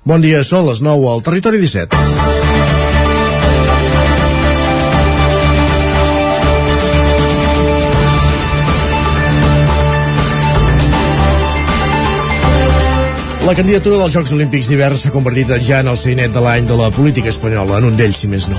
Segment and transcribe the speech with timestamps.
[0.00, 1.98] Bon dia, són les 9 al Territori 17.
[13.44, 16.80] La candidatura dels Jocs Olímpics d'hivern s'ha convertit ja en el seinet de l'any de
[16.80, 18.56] la política espanyola, en un d'ells, si més no.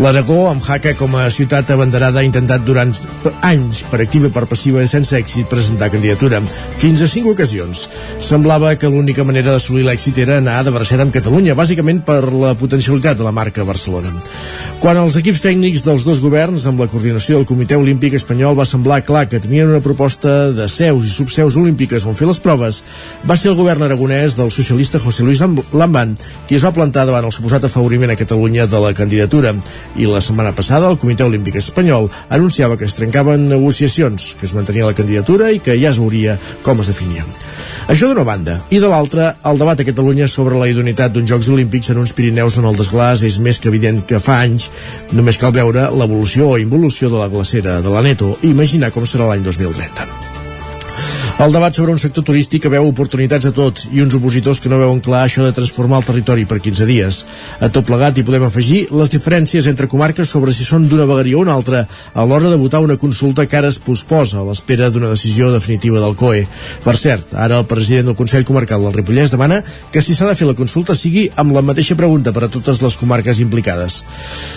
[0.00, 2.94] L'Aragó, amb Jaca com a ciutat abanderada, ha intentat durant
[3.44, 6.38] anys, per activa i per passiva sense èxit, presentar candidatura,
[6.80, 7.82] fins a cinc ocasions.
[8.24, 12.54] Semblava que l'única manera d'assolir l'èxit era anar de bracet amb Catalunya, bàsicament per la
[12.56, 14.14] potencialitat de la marca Barcelona.
[14.80, 18.64] Quan els equips tècnics dels dos governs, amb la coordinació del Comitè Olímpic Espanyol, va
[18.64, 22.80] semblar clar que tenien una proposta de seus i subseus olímpiques on fer les proves,
[23.28, 25.44] va ser el govern aragonès del socialista José Luis
[25.76, 26.16] Lamban,
[26.48, 29.52] qui es va plantar davant el suposat afavoriment a Catalunya de la candidatura.
[29.96, 34.54] I la setmana passada el Comitè Olímpic Espanyol anunciava que es trencaven negociacions, que es
[34.54, 37.26] mantenia la candidatura i que ja es veuria com es definia.
[37.90, 38.60] Això d'una banda.
[38.70, 42.14] I de l'altra, el debat a Catalunya sobre la idoneïtat d'uns Jocs Olímpics en uns
[42.14, 44.70] Pirineus on el desglàs és més que evident que fa anys.
[45.10, 49.08] Només cal veure l'evolució o involució de la glacera de la Neto i imaginar com
[49.08, 50.29] serà l'any 2030.
[51.40, 54.68] El debat sobre un sector turístic que veu oportunitats a tot i uns opositors que
[54.68, 57.20] no veuen clar això de transformar el territori per 15 dies.
[57.64, 61.38] A tot plegat hi podem afegir les diferències entre comarques sobre si són d'una vegueria
[61.38, 64.90] o una altra a l'hora de votar una consulta que ara es posposa a l'espera
[64.92, 66.42] d'una decisió definitiva del COE.
[66.84, 69.62] Per cert, ara el president del Consell Comarcal del Ripollès demana
[69.94, 72.84] que si s'ha de fer la consulta sigui amb la mateixa pregunta per a totes
[72.84, 74.02] les comarques implicades.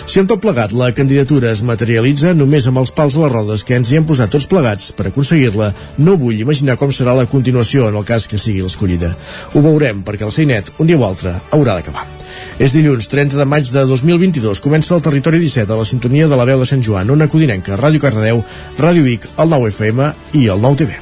[0.04, 3.64] Si en tot plegat la candidatura es materialitza només amb els pals a les rodes
[3.64, 7.14] que ens hi hem posat tots plegats per aconseguir-la, no vull imaginar imaginar com serà
[7.14, 9.14] la continuació en el cas que sigui l'escollida.
[9.54, 12.06] Ho veurem, perquè el Seinet, un dia o altre, haurà d'acabar.
[12.58, 14.60] És dilluns 30 de maig de 2022.
[14.60, 17.76] Comença el Territori 17 a la sintonia de la veu de Sant Joan, Ona Codinenca,
[17.76, 18.44] Ràdio Cardedeu,
[18.78, 20.98] Ràdio Vic, el 9 FM i el 9 TV.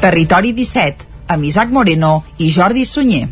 [0.00, 3.26] Territori 17, amb Isaac Moreno i Jordi Sunyer.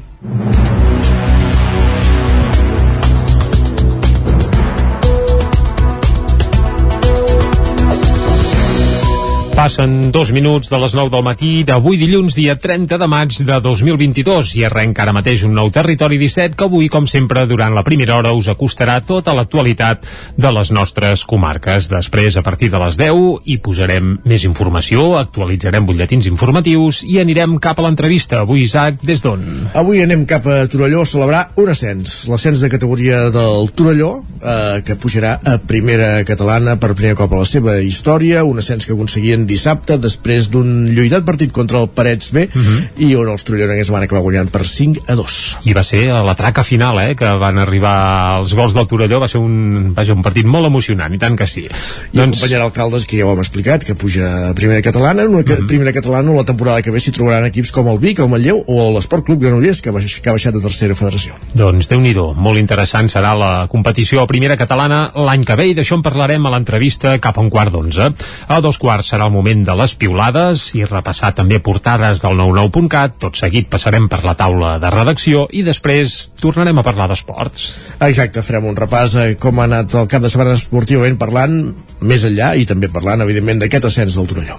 [9.64, 13.54] Passen dos minuts de les 9 del matí d'avui dilluns, dia 30 de maig de
[13.64, 17.80] 2022 i arrenca ara mateix un nou Territori 17 que avui, com sempre, durant la
[17.86, 20.04] primera hora us acostarà tota l'actualitat
[20.36, 21.88] de les nostres comarques.
[21.88, 27.56] Després, a partir de les 10, hi posarem més informació, actualitzarem butlletins informatius i anirem
[27.56, 28.42] cap a l'entrevista.
[28.44, 29.48] Avui, Isaac, des d'on?
[29.72, 34.84] Avui anem cap a Torelló a celebrar un ascens, l'ascens de categoria del Torelló, eh,
[34.84, 38.92] que pujarà a primera catalana per primer cop a la seva història, un ascens que
[38.92, 42.65] aconseguien dissabte després d'un lluitat partit contra el Parets B uh mhm.
[42.65, 43.06] -huh.
[43.06, 46.22] i on els trollonencs van acabar guanyant per 5 a 2 i va ser a
[46.22, 50.15] la traca final eh, que van arribar els gols del Torelló va ser un, vaja,
[50.15, 52.37] un partit molt emocionant i tant que sí i doncs...
[52.37, 55.50] acompanyarà alcaldes que ja ho hem explicat que puja a primera catalana una uh mhm.
[55.50, 55.66] -huh.
[55.66, 58.92] primera catalana la temporada que ve s'hi trobaran equips com el Vic, el Manlleu o
[58.94, 62.59] l'Esport Club Granollers que, baix, que ha baixat de tercera federació doncs déu nhi molt
[62.59, 66.50] interessant serà la competició a primera catalana l'any que ve i d'això en parlarem a
[66.50, 68.12] l'entrevista cap a un quart d'onze
[68.48, 72.38] a dos quarts serà el moment moment de les piulades i repassar també portades del
[72.38, 73.19] 99.cat.
[73.21, 77.66] Tot seguit passarem per la taula de redacció i després tornarem a parlar d'esports.
[78.09, 81.59] Exacte, farem un repàs a com ha anat el cap de setmana esportivament parlant,
[82.00, 84.56] més enllà i també parlant, evidentment, d'aquest ascens del Torelló.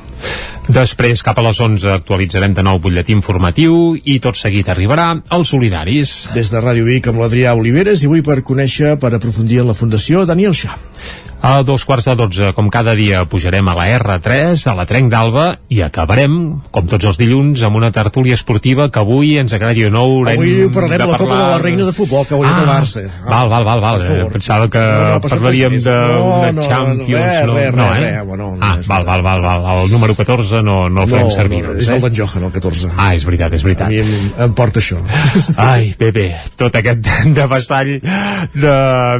[0.65, 5.53] Després, cap a les 11, actualitzarem de nou butlletí informatiu i tot seguit arribarà als
[5.53, 6.15] solidaris.
[6.33, 9.77] Des de Ràdio Vic amb l'Adrià Oliveres i avui per conèixer, per aprofundir en la
[9.77, 10.73] Fundació Daniel Xà.
[11.45, 15.11] A dos quarts de dotze, com cada dia, pujarem a la R3, a la Trenc
[15.11, 16.37] d'Alba, i acabarem,
[16.73, 20.39] com tots els dilluns, amb una tertúlia esportiva que avui ens agradi o no haurem
[20.39, 23.03] Avui parlarem de la Copa de la Reina de Futbol, que hauria ah, d'acabar-se.
[23.27, 24.01] Ah, val, val, val, val.
[24.01, 27.13] Eh, pensava que no, no, parlaríem de, no, de Champions.
[27.13, 27.99] No, res, no, res, no, eh?
[27.99, 29.83] res, bueno, ah, val, val, val, val.
[29.83, 31.61] El número 14 no, no el farem no, servir.
[31.63, 31.97] No, doncs, és eh?
[31.97, 32.91] el d'en Johan, el 14.
[32.95, 33.88] Ah, és veritat, és veritat.
[33.88, 35.01] A mi em, em porta això.
[35.71, 36.25] Ai, bé, bé,
[36.59, 37.91] tot aquest de vessall
[38.55, 38.75] de,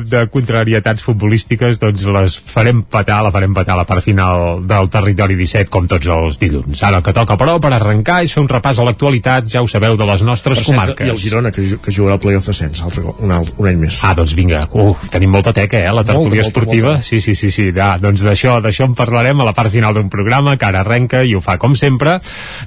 [0.06, 4.90] de contrarietats futbolístiques, doncs les farem patar, la farem patar a la part final del
[4.94, 6.84] territori 17 com tots els dilluns.
[6.86, 9.70] Ara el que toca però per arrencar és fer un repàs a l'actualitat, ja ho
[9.72, 11.08] sabeu, de les nostres per comarques.
[11.08, 14.00] I el Girona que, que jugarà al playoff descens altre, un, alt, un any més.
[14.06, 16.96] Ah, doncs vinga, uh, tenim molta teca, eh, la tertúlia esportiva.
[16.96, 17.10] Molta, molta.
[17.10, 17.70] Sí, sí, sí, sí.
[17.76, 21.24] Ja, doncs d'això d'això en parlarem a la part final d'un programa que ara arrenca
[21.28, 22.18] i ho fa com sempre,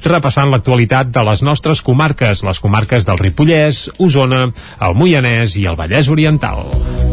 [0.06, 4.46] repassant l'actualitat de les nostres comarques, les comarques del Ripollès, Osona,
[4.84, 7.07] el Moianès i el Vallès Oriental.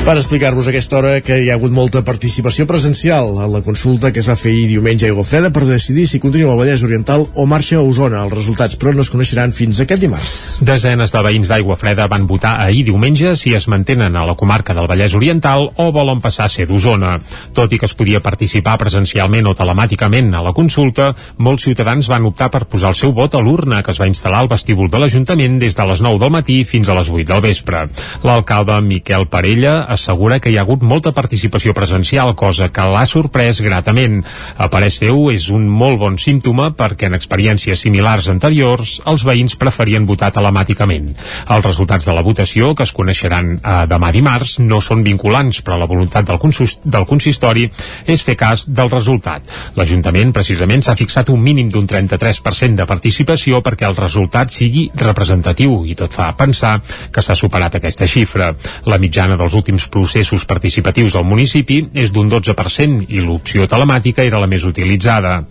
[0.00, 4.22] Per explicar-vos aquesta hora que hi ha hagut molta participació presencial en la consulta que
[4.22, 7.44] es va fer ahir diumenge a Freda per decidir si continua al Vallès Oriental o
[7.46, 8.22] marxa a Osona.
[8.24, 10.32] Els resultats, però, no es coneixeran fins aquest dimarts.
[10.64, 14.74] Desenes de veïns d'Aigua Freda van votar ahir diumenge si es mantenen a la comarca
[14.74, 17.18] del Vallès Oriental o volen passar a ser d'Osona.
[17.52, 22.24] Tot i que es podia participar presencialment o telemàticament a la consulta, molts ciutadans van
[22.32, 25.04] optar per posar el seu vot a l'urna que es va instal·lar al vestíbul de
[25.04, 27.86] l'Ajuntament des de les 9 del matí fins a les 8 del vespre.
[28.24, 33.60] L'alcalde Miquel Parella assegura que hi ha hagut molta participació presencial, cosa que l'ha sorprès
[33.64, 34.20] gratament.
[34.56, 39.56] A parer seu, és un molt bon símptoma perquè en experiències similars anteriors els veïns
[39.60, 41.10] preferien votar telemàticament.
[41.50, 45.78] Els resultats de la votació, que es coneixeran eh, demà dimarts, no són vinculants, però
[45.80, 46.40] la voluntat del,
[46.84, 47.66] del consistori
[48.06, 49.46] és fer cas del resultat.
[49.76, 55.80] L'Ajuntament, precisament, s'ha fixat un mínim d'un 33% de participació perquè el resultat sigui representatiu
[55.86, 56.78] i tot fa pensar
[57.12, 58.52] que s'ha superat aquesta xifra.
[58.90, 64.24] La mitjana dels últims processos processos participatius al municipi és d'un 12% i l'opció telemàtica
[64.26, 65.44] era la més utilitzada.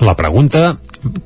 [0.00, 0.76] La pregunta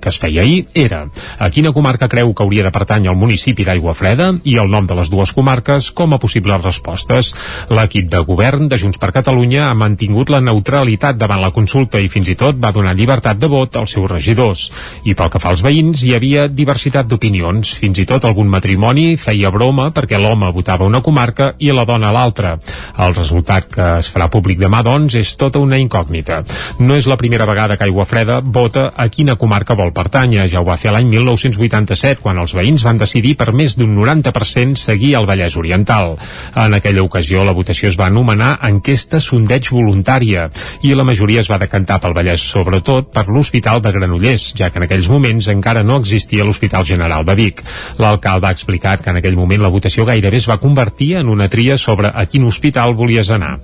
[0.00, 1.06] que es feia ahir era
[1.38, 4.86] a quina comarca creu que hauria de pertànyer el municipi d'Aigua Freda i el nom
[4.86, 7.32] de les dues comarques com a possibles respostes.
[7.70, 12.10] L'equip de govern de Junts per Catalunya ha mantingut la neutralitat davant la consulta i
[12.12, 14.66] fins i tot va donar llibertat de vot als seus regidors.
[15.04, 17.74] I pel que fa als veïns, hi havia diversitat d'opinions.
[17.80, 22.12] Fins i tot algun matrimoni feia broma perquè l'home votava una comarca i la dona
[22.14, 22.56] l'altra.
[23.02, 26.42] El resultat que es farà públic demà, doncs, és tota una incògnita.
[26.78, 30.46] No és la primera vegada que Aigua Freda vota a quina comarca que vol pertànyer.
[30.48, 34.78] Ja ho va fer l'any 1987, quan els veïns van decidir per més d'un 90%
[34.80, 36.14] seguir el Vallès Oriental.
[36.54, 40.46] En aquella ocasió la votació es va anomenar enquesta sondeig voluntària
[40.86, 44.80] i la majoria es va decantar pel Vallès, sobretot per l'Hospital de Granollers, ja que
[44.80, 47.62] en aquells moments encara no existia l'Hospital General de Vic.
[47.98, 51.50] L'alcalde ha explicat que en aquell moment la votació gairebé es va convertir en una
[51.52, 53.56] tria sobre a quin hospital volies anar.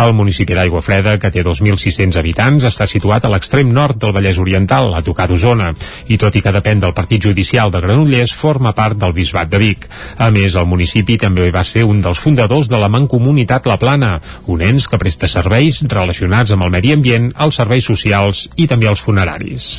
[0.00, 4.40] El municipi d'Aigua Freda, que té 2.600 habitants, està situat a l'extrem nord del Vallès
[4.40, 5.72] Oriental, a tocar d'Osona Osona
[6.06, 9.58] i tot i que depèn del partit judicial de Granollers forma part del Bisbat de
[9.58, 9.86] Vic.
[10.18, 14.18] A més, el municipi també va ser un dels fundadors de la Mancomunitat La Plana,
[14.46, 18.90] un ens que presta serveis relacionats amb el medi ambient, els serveis socials i també
[18.90, 19.72] els funeraris.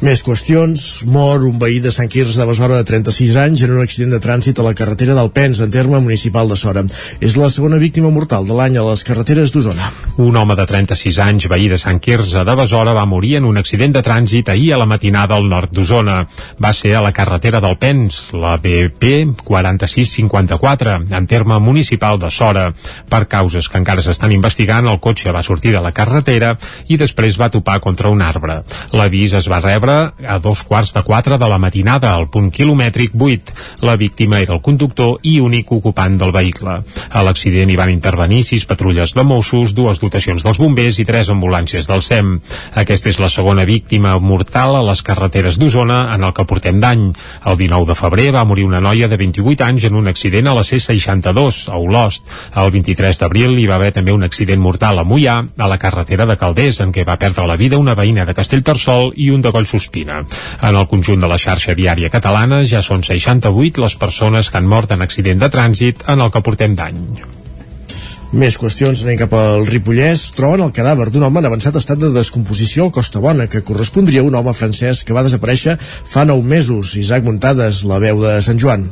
[0.00, 0.82] Més qüestions.
[1.12, 4.20] Mor un veí de Sant Quirze de Besora de 36 anys en un accident de
[4.24, 6.86] trànsit a la carretera del Pens, en terme municipal de Sora.
[7.20, 9.90] És la segona víctima mortal de l'any a les carreteres d'Osona.
[10.24, 13.60] Un home de 36 anys, veí de Sant Quirze de Besora, va morir en un
[13.60, 16.22] accident de trànsit ahir a la matinada al nord d'Osona.
[16.56, 22.70] Va ser a la carretera del Pens, la BP 4654, en terme municipal de Sora.
[23.04, 26.54] Per causes que encara s'estan investigant, el cotxe va sortir de la carretera
[26.88, 28.62] i després va topar contra un arbre.
[28.96, 33.12] L'avís es va rebre a dos quarts de quatre de la matinada al punt quilomètric
[33.14, 33.54] 8.
[33.86, 36.76] La víctima era el conductor i únic ocupant del vehicle.
[37.10, 41.30] A l'accident hi van intervenir sis patrulles de Mossos, dues dotacions dels bombers i tres
[41.32, 42.36] ambulàncies del SEM.
[42.82, 47.06] Aquesta és la segona víctima mortal a les carreteres d'Osona en el que portem d'any.
[47.44, 50.56] El 19 de febrer va morir una noia de 28 anys en un accident a
[50.56, 52.24] la C62, a Olost.
[52.56, 56.26] El 23 d'abril hi va haver també un accident mortal a Mollà, a la carretera
[56.26, 59.52] de Calders, en què va perdre la vida una veïna de Castellterçol i un de
[59.52, 60.22] Collsospina Ospina.
[60.60, 64.70] En el conjunt de la xarxa viària catalana ja són 68 les persones que han
[64.70, 67.04] mort en accident de trànsit en el que portem d'any.
[68.30, 70.28] Més qüestions, anem cap al Ripollès.
[70.38, 74.22] Troben el cadàver d'un home en avançat estat de descomposició al Costa Bona, que correspondria
[74.22, 76.94] a un home francès que va desaparèixer fa nou mesos.
[77.02, 78.86] Isaac Muntades, la veu de Sant Joan.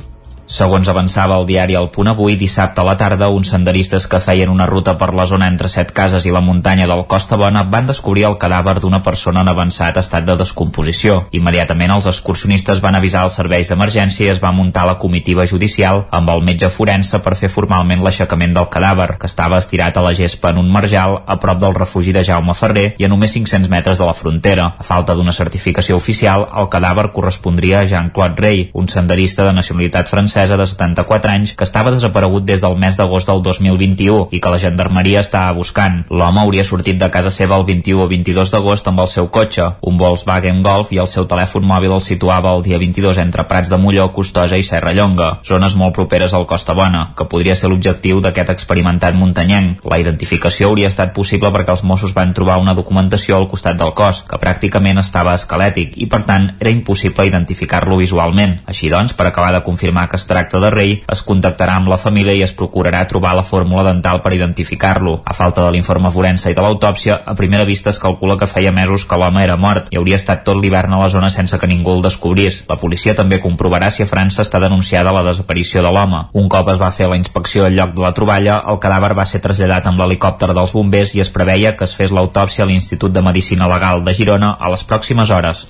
[0.48, 4.48] Segons avançava el diari El Punt Avui, dissabte a la tarda, uns senderistes que feien
[4.48, 7.84] una ruta per la zona entre Set Cases i la muntanya del Costa Bona van
[7.90, 11.18] descobrir el cadàver d'una persona en avançat estat de descomposició.
[11.36, 16.06] Immediatament els excursionistes van avisar els serveis d'emergència i es va muntar la comitiva judicial
[16.16, 20.14] amb el metge forense per fer formalment l'aixecament del cadàver, que estava estirat a la
[20.16, 23.68] gespa en un marjal a prop del refugi de Jaume Ferrer i a només 500
[23.68, 24.72] metres de la frontera.
[24.80, 30.08] A falta d'una certificació oficial, el cadàver correspondria a Jean-Claude Rey, un senderista de nacionalitat
[30.08, 34.38] francesa francesa de 74 anys que estava desaparegut des del mes d'agost del 2021 i
[34.38, 36.04] que la gendarmeria estava buscant.
[36.10, 39.66] L'home hauria sortit de casa seva el 21 o 22 d'agost amb el seu cotxe,
[39.82, 43.72] un Volkswagen Golf i el seu telèfon mòbil el situava el dia 22 entre Prats
[43.72, 47.72] de Molló, Costoja i Serra Llonga, zones molt properes al Costa Bona, que podria ser
[47.72, 49.82] l'objectiu d'aquest experimentat muntanyenc.
[49.90, 53.90] La identificació hauria estat possible perquè els Mossos van trobar una documentació al costat del
[53.90, 58.60] cos, que pràcticament estava esquelètic i per tant era impossible identificar-lo visualment.
[58.70, 61.98] Així doncs, per acabar de confirmar que es tracta de rei, es contactarà amb la
[61.98, 65.16] família i es procurarà trobar la fórmula dental per identificar-lo.
[65.24, 68.72] A falta de l'informe forense i de l'autòpsia, a primera vista es calcula que feia
[68.72, 71.70] mesos que l'home era mort i hauria estat tot l'hivern a la zona sense que
[71.70, 72.62] ningú el descobrís.
[72.68, 76.26] La policia també comprovarà si a França està denunciada la desaparició de l'home.
[76.38, 79.26] Un cop es va fer la inspecció al lloc de la troballa, el cadàver va
[79.26, 83.14] ser traslladat amb l'helicòpter dels bombers i es preveia que es fes l'autòpsia a l'Institut
[83.14, 85.66] de Medicina Legal de Girona a les pròximes hores.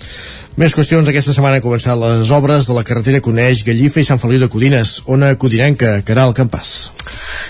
[0.58, 1.06] Més qüestions.
[1.06, 4.48] Aquesta setmana han començat les obres de la carretera Coneix, Gallifa i Sant Feliu de
[4.50, 4.96] Codines.
[5.06, 6.72] Ona Codinenca, Caral Campàs.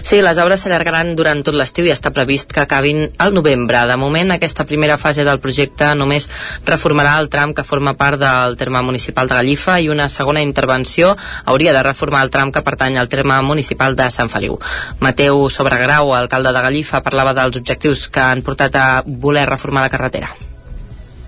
[0.04, 3.80] Sí, les obres s'allargaran durant tot l'estiu i està previst que acabin al novembre.
[3.88, 6.28] De moment, aquesta primera fase del projecte només
[6.68, 11.14] reformarà el tram que forma part del terme municipal de Gallifa i una segona intervenció
[11.46, 14.60] hauria de reformar el tram que pertany al terme municipal de Sant Feliu.
[15.00, 19.94] Mateu Sobregrau, alcalde de Gallifa, parlava dels objectius que han portat a voler reformar la
[19.96, 20.47] carretera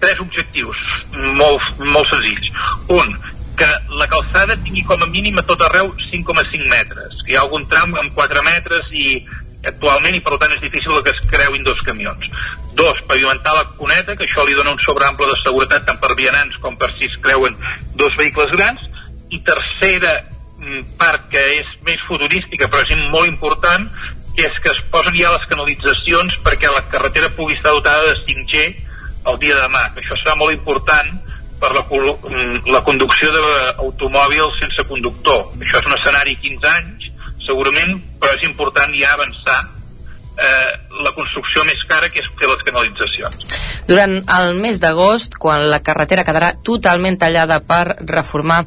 [0.01, 0.81] tres objectius
[1.39, 2.49] molt, molt senzills.
[2.97, 3.13] Un,
[3.61, 3.69] que
[4.01, 7.67] la calçada tingui com a mínim a tot arreu 5,5 metres, que hi ha algun
[7.69, 9.21] tram amb 4 metres i
[9.69, 12.25] actualment i per tant és difícil que es creuin dos camions.
[12.79, 16.57] Dos, pavimentar la cuneta, que això li dona un sobreample de seguretat tant per vianants
[16.65, 17.59] com per si es creuen
[18.01, 18.81] dos vehicles grans.
[19.31, 20.15] I tercera
[20.57, 23.91] mm, part que és més futurística però és molt important,
[24.37, 28.17] que és que es posen ja les canalitzacions perquè la carretera pugui estar dotada de
[28.25, 28.71] 5G
[29.27, 31.11] el dia de demà, això serà molt important
[31.61, 35.51] per la, mm, la conducció d'automòbils sense conductor.
[35.61, 37.11] Això és un escenari 15 anys,
[37.47, 39.61] segurament, però és important ja avançar
[40.41, 40.73] eh,
[41.05, 43.57] la construcció més cara que és fer les canalitzacions.
[43.89, 48.61] Durant el mes d'agost, quan la carretera quedarà totalment tallada per reformar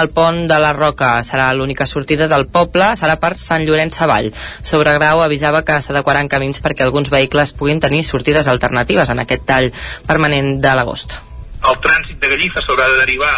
[0.00, 4.30] el pont de la Roca, serà l'única sortida del poble, serà per Sant Llorenç Savall.
[4.62, 9.72] Sobregrau avisava que s'adequaran camins perquè alguns vehicles puguin tenir sortides alternatives en aquest tall
[10.06, 11.18] permanent de l'agost.
[11.66, 13.34] El trànsit de Gallifa s'haurà de derivar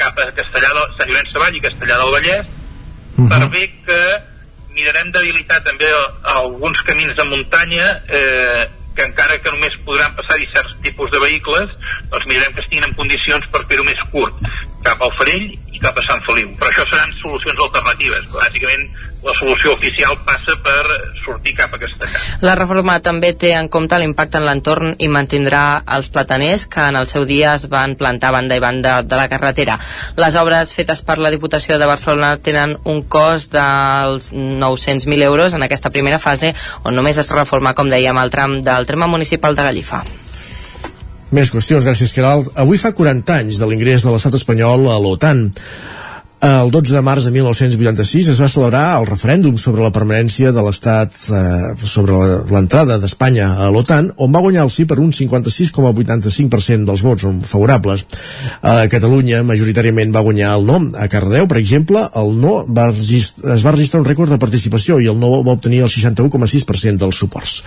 [0.00, 3.28] cap a Castellà del, Sant Llorenç Savall i Castellà del Vallès uh -huh.
[3.28, 4.29] per bé que
[4.80, 5.88] mirarem d'habilitar també
[6.34, 11.70] alguns camins de muntanya eh, que encara que només podran passar-hi certs tipus de vehicles,
[12.10, 14.40] doncs mirarem que estiguin en condicions per fer-ho més curt,
[14.84, 16.50] cap al Farell i cap a Sant Feliu.
[16.58, 18.26] Però això seran solucions alternatives.
[18.34, 18.88] Bàsicament,
[19.24, 20.84] la solució oficial passa per
[21.24, 22.20] sortir cap a Castellà.
[22.40, 26.96] La reforma també té en compte l'impacte en l'entorn i mantindrà els plataners que en
[26.96, 29.76] el seu dia es van plantar banda i banda de la carretera.
[30.16, 35.68] Les obres fetes per la Diputació de Barcelona tenen un cost dels 900.000 euros en
[35.68, 39.68] aquesta primera fase on només es reforma, com dèiem, el tram del terme municipal de
[39.68, 40.04] Gallifa.
[41.30, 42.48] Més qüestions, gràcies, Caral.
[42.58, 45.50] Avui fa 40 anys de l'ingrés de l'estat espanyol a l'OTAN.
[46.40, 50.62] El 12 de març de 1986 es va celebrar el referèndum sobre la permanència de
[50.64, 51.40] l'Estat eh,
[51.84, 52.16] sobre
[52.48, 58.06] l'entrada d'Espanya a l'OTAN, on va guanyar el sí per un 56,85% dels vots favorables.
[58.64, 60.80] A Catalunya, majoritàriament, va guanyar el no.
[60.96, 65.12] A Cardeu, per exemple, el no va es va registrar un rècord de participació i
[65.12, 67.60] el no va obtenir el 61,6% dels suports.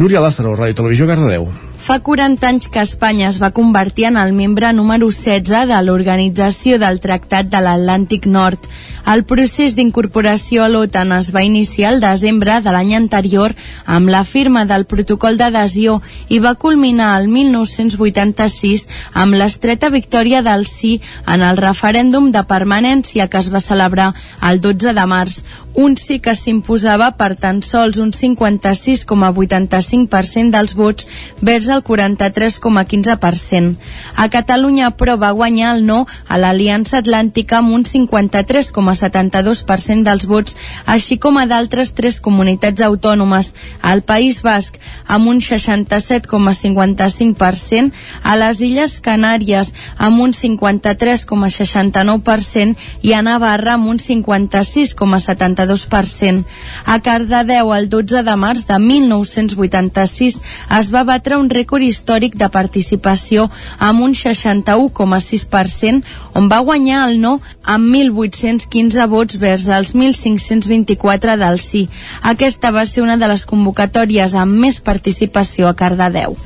[0.00, 1.50] Núria Lázaro, Ràdio Televisió, Cardeu.
[1.84, 6.78] Fa 40 anys que Espanya es va convertir en el membre número 16 de l'Organització
[6.80, 8.70] del Tractat de l'Atlàntic Nord.
[9.12, 13.52] El procés d'incorporació a l'OTAN es va iniciar el desembre de l'any anterior
[13.84, 15.98] amb la firma del protocol d'adhesió
[16.32, 20.94] i va culminar el 1986 amb l'estreta victòria del sí
[21.28, 25.42] en el referèndum de permanència que es va celebrar el 12 de març
[25.74, 31.08] un sí que s'imposava per tan sols un 56,85% dels vots
[31.42, 33.76] vers el 43,15%.
[34.16, 40.56] A Catalunya, però, va guanyar el no a l'Aliança Atlàntica amb un 53,72% dels vots,
[40.86, 43.54] així com a d'altres tres comunitats autònomes.
[43.82, 53.22] Al País Basc, amb un 67,55%, a les Illes Canàries, amb un 53,69% i a
[53.22, 55.74] Navarra, amb un 56,72%.
[55.74, 56.44] 42%.
[56.84, 60.42] A Cardedeu, el 12 de març de 1986,
[60.78, 66.02] es va batre un rècord històric de participació amb un 61,6%,
[66.34, 71.88] on va guanyar el no amb 1.815 vots vers els 1.524 del sí.
[72.22, 76.36] Aquesta va ser una de les convocatòries amb més participació a Cardedeu.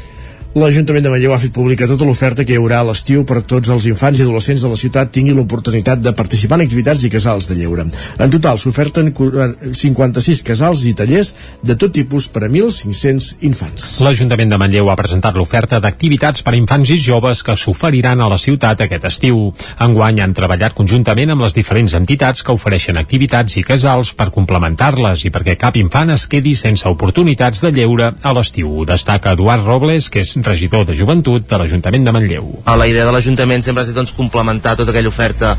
[0.57, 3.69] L'Ajuntament de Manlleu ha fet pública tota l'oferta que hi haurà a l'estiu per tots
[3.69, 7.51] els infants i adolescents de la ciutat tinguin l'oportunitat de participar en activitats i casals
[7.51, 7.85] de lleure.
[7.85, 13.91] En total s'oferten 56 casals i tallers de tot tipus per a 1.500 infants.
[14.01, 18.31] L'Ajuntament de Manlleu ha presentat l'oferta d'activitats per a infants i joves que s'oferiran a
[18.33, 19.53] la ciutat aquest estiu.
[19.85, 25.29] Enguany han treballat conjuntament amb les diferents entitats que ofereixen activitats i casals per complementar-les
[25.29, 28.73] i perquè cap infant es quedi sense oportunitats de lleure a l'estiu.
[28.89, 32.49] Destaca Eduard Robles, que és regidor de Joventut de l'Ajuntament de Manlleu.
[32.67, 35.57] La idea de l'Ajuntament sempre ha estat doncs, complementar tota aquella oferta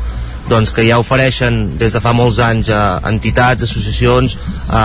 [0.48, 4.82] doncs, que ja ofereixen des de fa molts anys a entitats, associacions, a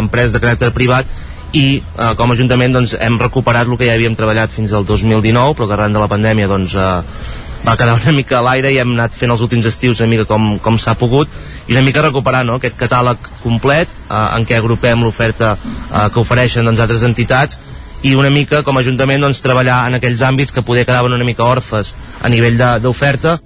[0.00, 1.08] empreses de caràcter privat
[1.54, 4.86] i eh, com a Ajuntament doncs, hem recuperat el que ja havíem treballat fins al
[4.86, 8.72] 2019 però que arran de la pandèmia doncs, eh, va quedar una mica a l'aire
[8.74, 11.30] i hem anat fent els últims estius una mica com, com s'ha pogut
[11.68, 12.58] i una mica recuperar no?
[12.58, 17.60] aquest catàleg complet eh, en què agrupem l'oferta eh, que ofereixen doncs, altres entitats
[18.04, 21.24] i una mica com a Ajuntament doncs, treballar en aquells àmbits que poder quedaven una
[21.24, 23.38] mica orfes a nivell d'oferta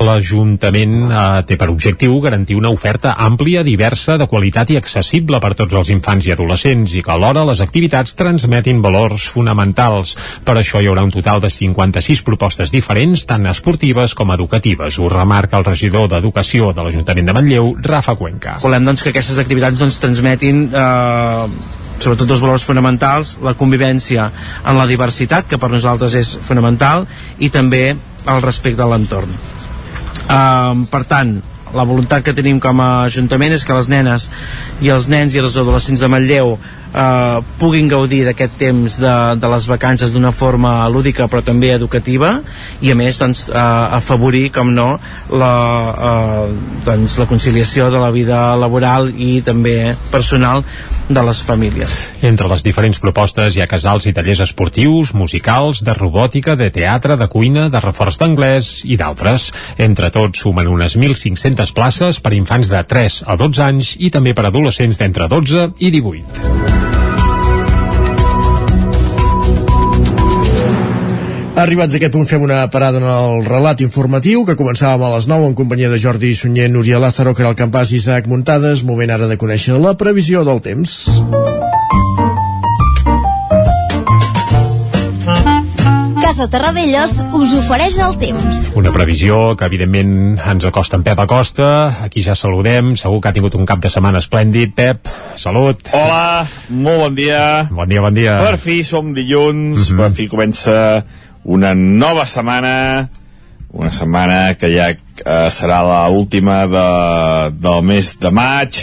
[0.00, 5.52] L'Ajuntament eh, té per objectiu garantir una oferta àmplia, diversa, de qualitat i accessible per
[5.58, 10.14] tots els infants i adolescents i que alhora les activitats transmetin valors fonamentals.
[10.46, 14.96] Per això hi haurà un total de 56 propostes diferents, tant esportives com educatives.
[14.98, 18.56] Ho remarca el regidor d'Educació de l'Ajuntament de Manlleu, Rafa Cuenca.
[18.64, 24.30] Volem doncs, que aquestes activitats doncs, transmetin eh, sobretot dos valors fonamentals, la convivència
[24.64, 27.06] en la diversitat, que per nosaltres és fonamental,
[27.38, 29.32] i també el respecte a l'entorn.
[30.30, 31.38] Um, per tant,
[31.74, 34.28] la voluntat que tenim com a Ajuntament és que les nenes
[34.82, 36.56] i els nens i els adolescents de Manlleu
[36.94, 42.38] eh, puguin gaudir d'aquest temps de, de les vacances d'una forma lúdica però també educativa
[42.80, 43.58] i a més doncs, eh,
[44.00, 44.92] afavorir, com no,
[45.30, 45.54] la,
[46.10, 46.46] eh,
[46.86, 50.64] doncs, la conciliació de la vida laboral i també personal
[51.10, 51.94] de les famílies.
[52.22, 57.18] Entre les diferents propostes hi ha casals i tallers esportius, musicals, de robòtica, de teatre,
[57.18, 59.50] de cuina, de reforç d'anglès i d'altres.
[59.78, 64.34] Entre tots sumen unes 1.500 places per infants de 3 a 12 anys i també
[64.34, 66.79] per adolescents d'entre 12 i 18.
[71.60, 75.26] Arribats a aquest punt fem una parada en el relat informatiu que començàvem a les
[75.28, 78.80] 9 en companyia de Jordi Sunyer, Núria Lázaro, que era el campàs Isaac Muntades.
[78.88, 80.94] Moment ara de conèixer la previsió del temps.
[86.24, 88.64] Casa Terradellos us ofereix el temps.
[88.80, 91.70] Una previsió que evidentment ens acosta en Pep Acosta.
[92.06, 92.94] Aquí ja saludem.
[92.96, 94.72] Segur que ha tingut un cap de setmana esplèndid.
[94.78, 95.90] Pep, salut.
[95.92, 97.66] Hola, molt bon dia.
[97.68, 98.38] Bon dia, bon dia.
[98.46, 99.98] Per fi som dilluns, Mhm.
[99.98, 101.04] per fi comença
[101.44, 103.08] una nova setmana,
[103.70, 106.88] una setmana que ja eh, serà la última de,
[107.60, 108.82] del mes de maig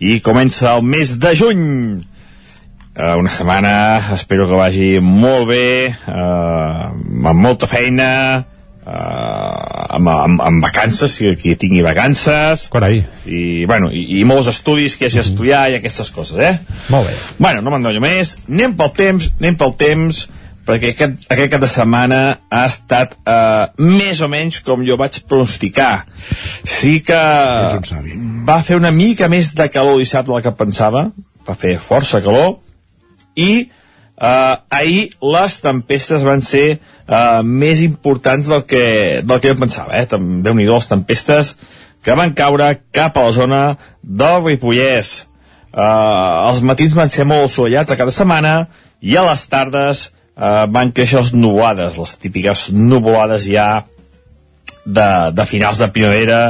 [0.00, 1.66] i comença el mes de juny.
[2.90, 3.72] Eh, una setmana,
[4.14, 6.86] espero que vagi molt bé, eh,
[7.30, 8.10] amb molta feina,
[8.80, 12.66] eh, amb, amb, amb vacances, si qui tingui vacances.
[12.72, 13.02] Carai.
[13.26, 16.82] I, bueno, i, i molts estudis que hi hagi a estudiar i aquestes coses, eh?
[16.92, 17.16] Molt bé.
[17.38, 18.36] Bueno, no m'endono més.
[18.50, 20.26] Anem pel temps, anem pel temps,
[20.70, 25.18] perquè aquest, aquest cap de setmana ha estat eh, més o menys com jo vaig
[25.26, 26.06] pronosticar.
[26.62, 27.18] Sí que
[28.46, 31.08] va fer una mica més de calor dissabte del que pensava,
[31.48, 32.60] va fer força calor,
[33.34, 33.50] i
[34.20, 35.02] eh, ahir
[35.34, 38.84] les tempestes van ser eh, més importants del que,
[39.26, 40.06] del que jo pensava, eh?
[40.10, 41.56] Déu-n'hi-do, les tempestes
[42.04, 43.64] que van caure cap a la zona
[44.02, 45.26] del Ripollès.
[45.70, 48.54] Uh, els matins van ser molt assolellats a cada setmana
[49.06, 50.08] i a les tardes
[50.40, 53.84] uh, van créixer les nuvolades, les típiques nuvolades ja
[54.84, 56.40] de, de finals de primavera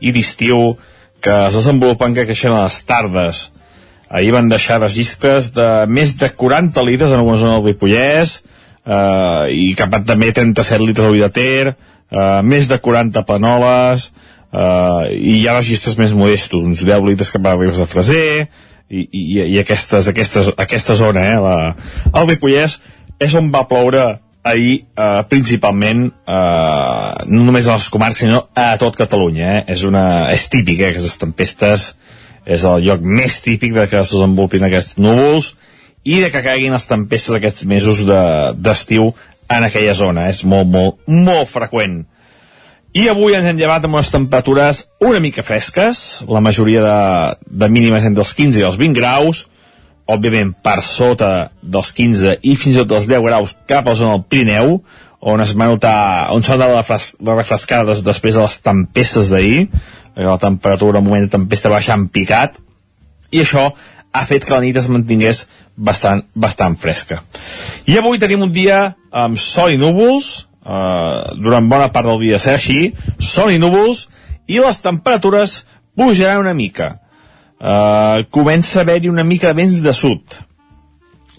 [0.00, 0.76] i d'estiu
[1.22, 3.44] que es desenvolupen que creixen a les tardes.
[4.12, 8.40] Ahir van deixar registres de més de 40 litres en alguna zona del Ripollès
[8.84, 14.10] uh, i cap a també 37 litres al de Ter, uh, més de 40 panoles,
[14.50, 18.48] uh, i hi ha registres més modestos, uns 10 litres cap a Ribes de Freser,
[18.92, 19.22] i, i,
[19.54, 21.56] i aquestes, aquestes, aquesta zona, eh, la,
[22.12, 22.76] el Ripollès,
[23.22, 24.04] és on va ploure
[24.42, 29.64] ahir eh, principalment eh, no només a les comarques sinó a tot Catalunya eh?
[29.74, 30.04] és, una,
[30.34, 31.92] és típic eh, aquestes tempestes.
[32.42, 35.52] És el lloc més típic de que es desenvolupin aquests núvols
[36.02, 40.26] i de que caiguin les tempestes aquests mesos d'estiu de, en aquella zona.
[40.32, 42.00] És molt, molt, molt freqüent.
[42.98, 46.98] I avui ens hem llevat amb unes temperatures una mica fresques, la majoria de,
[47.62, 49.46] de mínimes entre els 15 i els 20 graus,
[50.12, 53.98] òbviament per sota dels 15 i fins i tot dels 10 graus cap a la
[53.98, 54.76] zona del Pirineu,
[55.32, 55.96] on es va notar,
[56.34, 59.66] on s'ha notat la, refres, la refrescada des, després de les tempestes d'ahir,
[60.16, 62.58] la temperatura al moment de tempesta en picat,
[63.30, 63.70] i això
[64.12, 65.46] ha fet que la nit es mantingués
[65.76, 67.22] bastant, bastant fresca.
[67.86, 72.38] I avui tenim un dia amb sol i núvols, Uh, durant bona part del dia
[72.38, 74.04] serà així, sol i núvols,
[74.46, 75.64] i les temperatures
[75.98, 77.01] pujaran una mica.
[77.62, 80.38] Uh, comença a haver-hi una mica de vents de sud,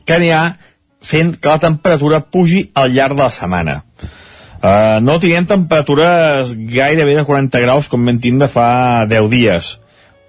[0.07, 0.55] que anirà
[1.03, 3.81] fent que la temperatura pugi al llarg de la setmana.
[4.63, 9.73] Uh, no tinguem temperatures gairebé de 40 graus com vam tindre fa 10 dies,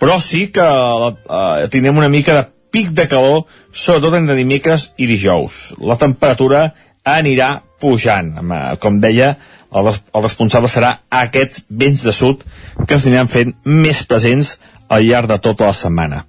[0.02, 5.06] però sí que uh, tindrem una mica de pic de calor, sobretot entre dimecres i
[5.06, 5.76] dijous.
[5.78, 6.72] La temperatura
[7.06, 8.32] anirà pujant.
[8.40, 9.34] Eh, com deia,
[9.74, 12.42] el, el responsable serà aquests vents de sud
[12.86, 14.56] que es aniran fent més presents
[14.88, 16.24] al llarg de tota la setmana.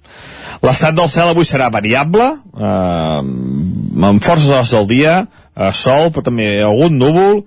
[0.64, 3.20] L'estat del cel avui serà variable, eh,
[4.10, 7.44] amb forces hores del dia, eh, sol, però també algun núvol,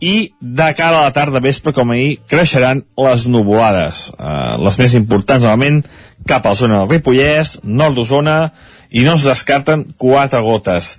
[0.00, 4.12] i de cara a la tarda vespre, com ahir, creixeran les nuvolades.
[4.18, 5.82] Eh, les més importants, normalment,
[6.26, 8.52] cap a la zona del Ripollès, nord d'Osona,
[8.90, 10.98] i no es descarten quatre gotes.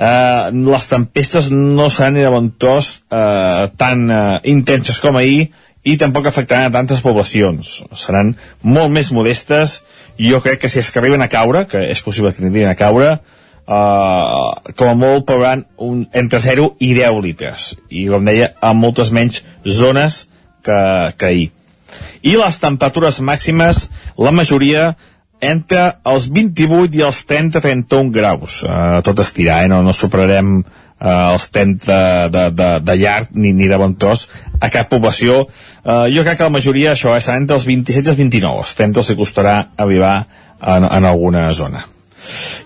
[0.00, 4.20] Eh, les tempestes no seran de bon tros eh, tan eh,
[4.52, 5.50] intenses com ahir,
[5.82, 7.80] i tampoc afectaran a tantes poblacions.
[7.96, 9.80] Seran molt més modestes
[10.20, 12.68] i jo crec que si és que arriben a caure, que és possible que arribin
[12.68, 17.70] a caure, eh, com a molt plouran un, entre 0 i 10 litres.
[17.88, 20.26] I com deia, amb moltes menys zones
[20.64, 20.80] que,
[21.16, 21.48] que ahir.
[22.22, 23.88] I les temperatures màximes,
[24.20, 24.92] la majoria
[25.40, 28.60] entre els 28 i els 30-31 graus.
[28.62, 29.70] Uh, tot estirar, eh?
[29.72, 30.60] no, no superarem
[31.00, 34.26] uh, els 30 de, de, de llarg ni, ni de bon tros
[34.60, 35.46] a cap població.
[35.80, 38.64] Uh, jo crec que la majoria això eh, serà entre els 27 i els 29.
[38.64, 40.14] Els 30 els costarà arribar
[40.60, 41.86] en, en alguna zona.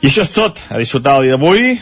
[0.03, 0.61] I això és tot.
[0.69, 1.77] A disfrutar el dia d'avui.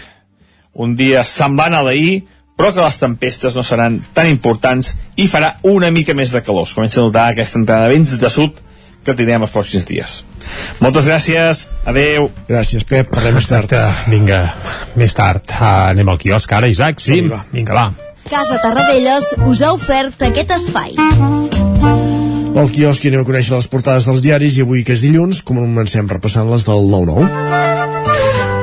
[0.83, 2.23] Un dia semblant a l'ahir,
[2.57, 6.69] però que les tempestes no seran tan importants i farà una mica més de calor.
[6.69, 8.61] Es comença a notar aquesta entrada de vents de sud
[9.05, 10.21] que tindrem els pròxims dies.
[10.83, 12.29] Moltes gràcies, adeu.
[12.49, 13.75] Gràcies, Pep, parlem més tard.
[14.11, 14.43] Vinga,
[14.99, 15.45] més tard.
[15.51, 17.03] Uh, anem al quiosc ara, Isaac?
[17.03, 18.13] Sí, sí vinga, va.
[18.31, 20.95] Casa Tarradellas us ha ofert aquest espai.
[22.53, 26.11] Al quiosc anem a conèixer les portades dels diaris i avui que és dilluns comencem
[26.11, 27.92] repassant les del 9-9.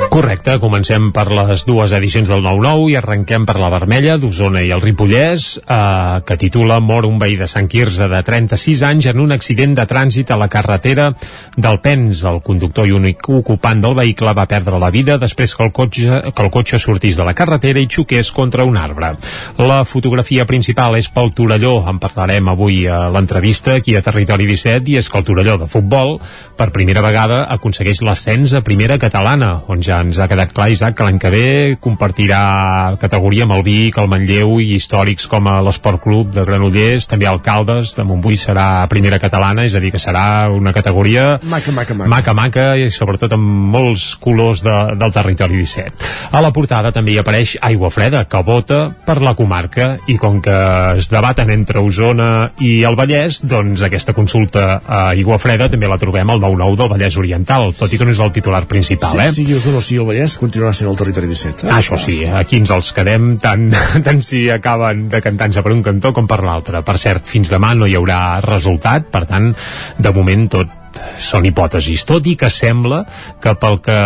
[0.10, 4.72] Correcte, comencem per les dues edicions del 9-9 i arrenquem per la vermella d'Osona i
[4.74, 9.22] el Ripollès, eh, que titula Mor un veí de Sant Quirze de 36 anys en
[9.22, 11.12] un accident de trànsit a la carretera
[11.56, 12.24] del Pens.
[12.26, 16.24] El conductor i únic ocupant del vehicle va perdre la vida després que el cotxe,
[16.34, 19.14] que el cotxe sortís de la carretera i xoqués contra un arbre.
[19.62, 24.90] La fotografia principal és pel Torelló, en parlarem avui a l'entrevista aquí a Territori 17,
[24.90, 26.18] i és que el Torelló de futbol
[26.58, 30.96] per primera vegada aconsegueix l'ascens a primera catalana, on ja ens ha quedat clar, Isaac,
[30.98, 31.48] que l'any que ve
[31.82, 37.08] compartirà categoria amb el Vic, el Manlleu i històrics com a l'Esport Club de Granollers,
[37.10, 41.74] també Alcaldes, de Montbui serà primera catalana, és a dir, que serà una categoria maca,
[41.76, 46.10] maca, maca, maca, maca i sobretot amb molts colors de, del territori 17.
[46.34, 50.42] A la portada també hi apareix Aigua Freda, que vota per la comarca i com
[50.42, 50.58] que
[50.98, 56.00] es debaten entre Osona i el Vallès, doncs aquesta consulta a Aigua Freda també la
[56.02, 59.24] trobem al 9-9 del Vallès Oriental, tot i que no és el titular principal, sí,
[59.26, 59.32] eh?
[59.40, 61.66] Sigui Osona sigui el Vallès, continuarà sent el territori 17.
[61.66, 61.72] Eh?
[61.72, 63.70] Ah, això sí, aquí ens els quedem tant,
[64.08, 66.84] tant si acaben decantant-se per un cantó com per l'altre.
[66.86, 69.52] Per cert, fins demà no hi haurà resultat, per tant,
[69.98, 70.79] de moment tot
[71.20, 73.04] són hipòtesis, tot i que sembla
[73.42, 73.98] que pel que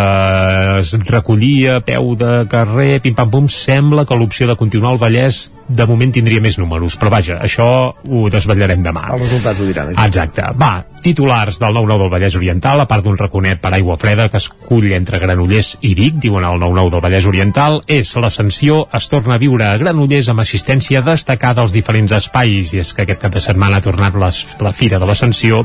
[0.80, 5.86] es recollia a peu de carrer, pim-pam-pum, sembla que l'opció de continuar al Vallès de
[5.88, 9.08] moment tindria més números, però vaja, això ho desvetllarem demà.
[9.16, 9.94] Els resultats ho diran.
[9.94, 10.42] Exacte.
[10.44, 10.50] exacte.
[10.60, 14.42] Va, titulars del 9-9 del Vallès Oriental, a part d'un raconet per aigua freda que
[14.42, 19.10] es cull entre Granollers i Vic, diuen el 9-9 del Vallès Oriental, és l'ascensió es
[19.12, 23.24] torna a viure a Granollers amb assistència destacada als diferents espais, i és que aquest
[23.24, 25.64] cap de setmana ha tornat les, la Fira de l'Ascensió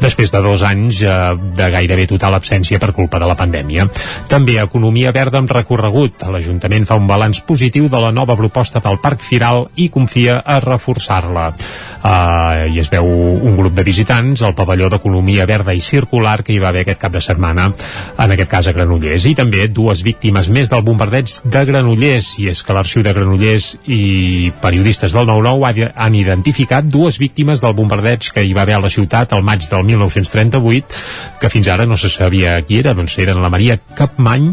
[0.00, 1.16] després de dos anys eh,
[1.58, 3.88] de gairebé total absència per culpa de la pandèmia.
[4.30, 6.26] També economia verda amb recorregut.
[6.28, 10.58] L'Ajuntament fa un balanç positiu de la nova proposta pel Parc Firal i confia a
[10.64, 11.52] reforçar-la.
[11.98, 16.52] Uh, I es veu un grup de visitants al pavelló d'Economia Verda i Circular que
[16.54, 17.64] hi va haver aquest cap de setmana,
[18.22, 19.26] en aquest cas a Granollers.
[19.26, 22.30] I també dues víctimes més del bombardeig de Granollers.
[22.38, 27.74] I és que l'Arxiu de Granollers i periodistes del 9-9 han identificat dues víctimes del
[27.74, 31.02] bombardeig que hi va haver a la ciutat el maig del 1938,
[31.42, 34.52] que fins ara no se sabia qui era, doncs eren la Maria Capmany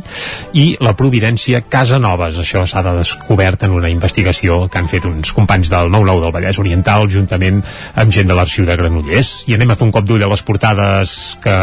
[0.57, 2.41] i la Providència Casanovas.
[2.41, 6.35] Això s'ha de descobert en una investigació que han fet uns companys del 9-9 del
[6.39, 9.45] Vallès Oriental juntament amb gent de l'Arxiu de Granollers.
[9.49, 11.55] I anem a fer un cop d'ull a les portades que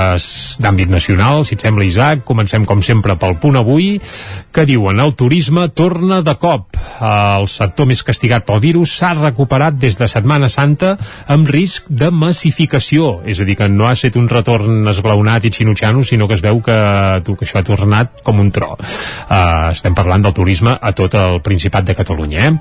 [0.63, 3.97] d'àmbit nacional, si et sembla Isaac, comencem com sempre pel punt avui,
[4.53, 6.77] que diuen el turisme torna de cop.
[7.03, 10.97] El sector més castigat pel virus s'ha recuperat des de Setmana Santa
[11.33, 15.53] amb risc de massificació, és a dir, que no ha estat un retorn esglaonat i
[15.55, 16.79] xinutxano, sinó que es veu que,
[17.25, 18.75] tu, que això ha tornat com un tro.
[18.77, 22.49] Uh, estem parlant del turisme a tot el Principat de Catalunya.
[22.49, 22.53] Eh?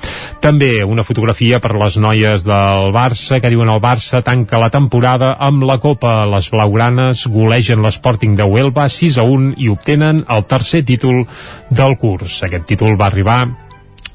[0.43, 5.32] També una fotografia per les noies del Barça, que diuen el Barça tanca la temporada
[5.48, 6.20] amb la Copa.
[6.30, 11.24] Les blaugranes golegen l'Sporting de Huelva 6 a 1 i obtenen el tercer títol
[11.70, 12.44] del curs.
[12.46, 13.42] Aquest títol va arribar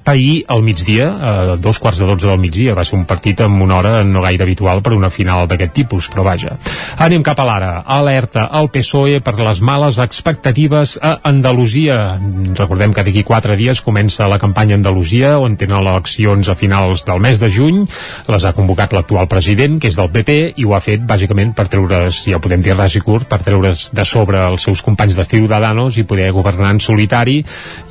[0.09, 3.63] ahir al migdia, a dos quarts de dotze del migdia, va ser un partit amb
[3.63, 6.57] una hora no gaire habitual per una final d'aquest tipus, però vaja.
[7.03, 7.73] Anem cap a l'ara.
[7.87, 12.17] Alerta al PSOE per les males expectatives a Andalusia.
[12.57, 17.05] Recordem que d'aquí quatre dies comença la campanya a Andalusia, on tenen eleccions a finals
[17.07, 17.83] del mes de juny.
[18.31, 21.69] Les ha convocat l'actual president, que és del PP, i ho ha fet bàsicament per
[21.73, 25.27] treure's, ja podem dir ras i curt, per treure's de sobre els seus companys de
[25.27, 27.41] Ciudadanos i poder governar en solitari,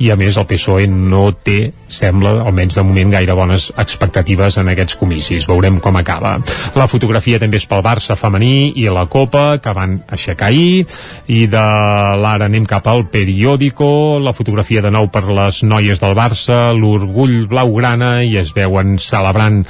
[0.00, 1.72] i a més el PSOE no té,
[2.06, 5.46] sembla, almenys de moment, gaire bones expectatives en aquests comicis.
[5.48, 6.36] Veurem com acaba.
[6.78, 10.86] La fotografia també és pel Barça femení i la Copa, que van aixecar ahir,
[11.32, 11.66] i de
[12.22, 17.46] l'ara anem cap al periòdico, la fotografia de nou per les noies del Barça, l'orgull
[17.50, 19.64] blaugrana, i es veuen celebrant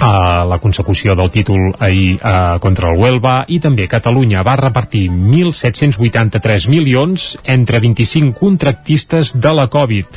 [0.00, 5.10] a la consecució del títol ahir eh, contra el Huelva i també Catalunya va repartir
[5.12, 10.08] 1.783 milions entre 25 contractistes de la Covid.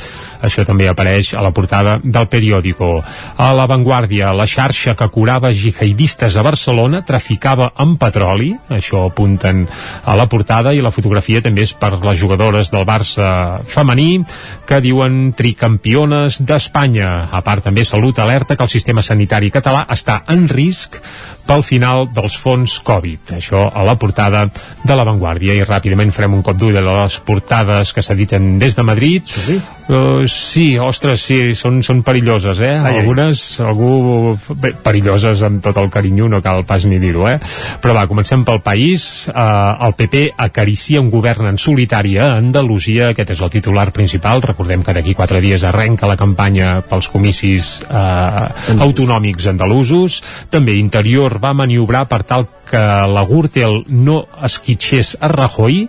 [0.44, 3.02] Això també apareix a la portada del periòdico.
[3.36, 9.66] A La Vanguardia, la xarxa que curava jihadistes a Barcelona traficava amb petroli, això apunten
[10.04, 14.24] a la portada i la fotografia també és per les jugadores del Barça femení
[14.66, 17.28] que diuen tricampiones d'Espanya.
[17.32, 21.00] A part també Salut alerta que el sistema sanitari català està en risc
[21.46, 23.34] pel final dels fons Covid.
[23.38, 24.46] Això a la portada
[24.84, 25.54] de La Vanguardia.
[25.54, 29.26] I ràpidament farem un cop d'ull a les portades que s'editen des de Madrid.
[29.28, 29.60] Sí?
[29.84, 32.72] Uh, sí, ostres, sí, són, són perilloses, eh?
[32.78, 33.00] Ai, ai.
[33.02, 34.32] Algunes, algú...
[34.56, 37.36] Bé, perilloses amb tot el carinyo, no cal pas ni dir-ho, eh?
[37.84, 39.26] Però va, comencem pel país.
[39.28, 43.10] Uh, el PP acaricia un govern en solitari a Andalusia.
[43.12, 44.40] Aquest és el titular principal.
[44.44, 48.48] Recordem que d'aquí quatre dies arrenca la campanya pels comicis uh,
[48.88, 50.22] autonòmics andalusos.
[50.54, 55.84] També Interior va maniobrar per tal que la Gürtel no esquitxés a Rajoy.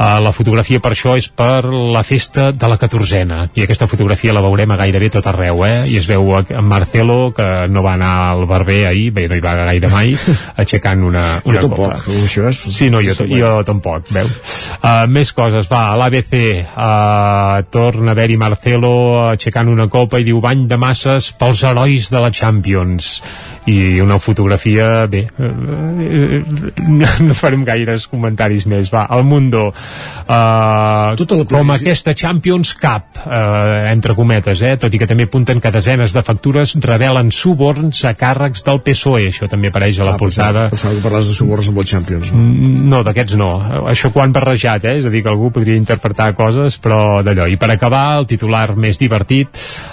[0.00, 4.32] Uh, la fotografia per això és per la festa de la catorzena i aquesta fotografia
[4.32, 5.74] la veurem a gairebé tot arreu eh?
[5.92, 9.36] i es veu a en Marcelo que no va anar al barber ahir bé, no
[9.36, 10.14] hi va gaire mai
[10.64, 12.62] aixecant una, Jo una tampoc, copa això és...
[12.78, 14.40] Sí, no, jo, jo tampoc, veus?
[14.78, 16.32] Uh, més coses, va, a l'ABC
[16.64, 18.94] uh, torna a haver-hi Marcelo
[19.26, 23.18] aixecant una copa i diu bany de masses pels herois de la Champions
[23.68, 26.42] i una fotografia, bé, eh,
[27.26, 33.20] no farem gaires comentaris més, va, al Mundo uh, Tota la com aquesta Champions Cup
[33.26, 38.04] uh, entre cometes, eh, tot i que també apunten que desenes de factures revelen suborns
[38.08, 41.34] a càrrecs del PSOE, això també apareix a la portada Ah, Pensava que parlaves de
[41.34, 42.44] suborns amb el Champions, no?
[42.92, 43.50] no, d'aquests no.
[43.90, 44.96] Això quan barrejat, eh?
[45.00, 47.46] És a dir, que algú podria interpretar coses, però d'allò.
[47.50, 49.48] I per acabar, el titular més divertit,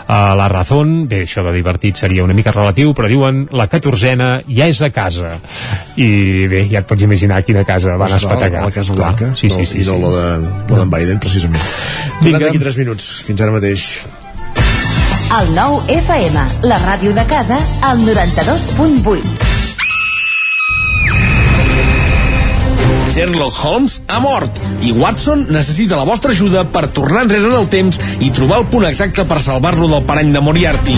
[0.08, 4.30] uh, la Razón, bé, això de divertit seria una mica relatiu, però diuen la catorzena
[4.48, 5.34] ja és a casa.
[5.98, 6.10] I
[6.52, 8.64] bé, ja et pots imaginar quina casa van Serà espetegar.
[8.68, 10.02] La Casa Blanca, sí, no, sí, sí, i no sí.
[10.06, 11.64] la de- la d'en Biden, precisament.
[12.22, 12.38] Vinga.
[12.38, 13.10] Tornem d'aquí 3 minuts.
[13.28, 13.88] Fins ara mateix.
[15.42, 19.46] El nou FM, la ràdio de casa, al 92.8.
[23.18, 27.68] Sherlock Holmes ha mort i Watson necessita la vostra ajuda per tornar enrere en el
[27.72, 30.98] temps i trobar el punt exacte per salvar-lo del parany de Moriarty.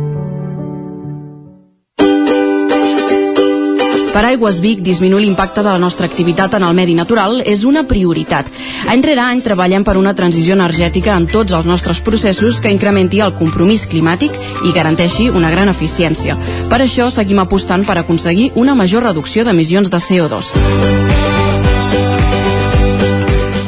[4.11, 7.85] Per Aigües Vic, disminuir l'impacte de la nostra activitat en el medi natural és una
[7.87, 8.49] prioritat.
[8.91, 13.21] Any rere any treballem per una transició energètica en tots els nostres processos que incrementi
[13.23, 14.35] el compromís climàtic
[14.67, 16.35] i garanteixi una gran eficiència.
[16.67, 20.51] Per això seguim apostant per aconseguir una major reducció d'emissions de CO2.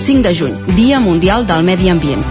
[0.04, 2.28] 5 de juny, Dia Mundial del Medi Ambient.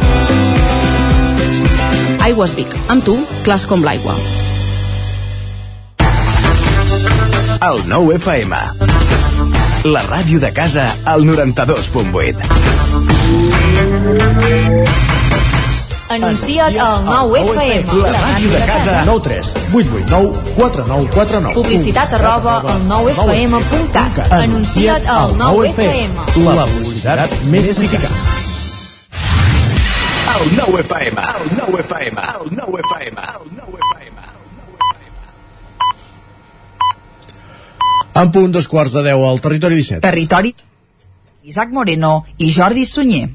[2.20, 3.16] Aigües Vic, amb tu,
[3.48, 4.41] clars com l'aigua.
[7.62, 8.56] El 9 FM.
[9.84, 12.34] La ràdio de casa al 92.8.
[16.08, 18.00] Anuncia't al 9FM.
[18.02, 19.04] La ràdio de casa.
[19.06, 21.54] 9 3 8 8 9 4 9 4 9.
[21.54, 24.32] Publicitat arroba al 9FM.cat.
[24.40, 26.10] Anuncia't al 9FM.
[26.42, 28.10] La publicitat més eficaç.
[30.34, 31.30] El 9 FM.
[31.38, 32.28] El 9 FM.
[32.42, 33.20] El 9 FM.
[33.22, 33.91] El 9 FM.
[38.14, 40.02] En punt dos quarts de 10 al territori 17.
[40.04, 40.54] Territori
[41.48, 43.28] Isaac Moreno i Jordi Sunyer.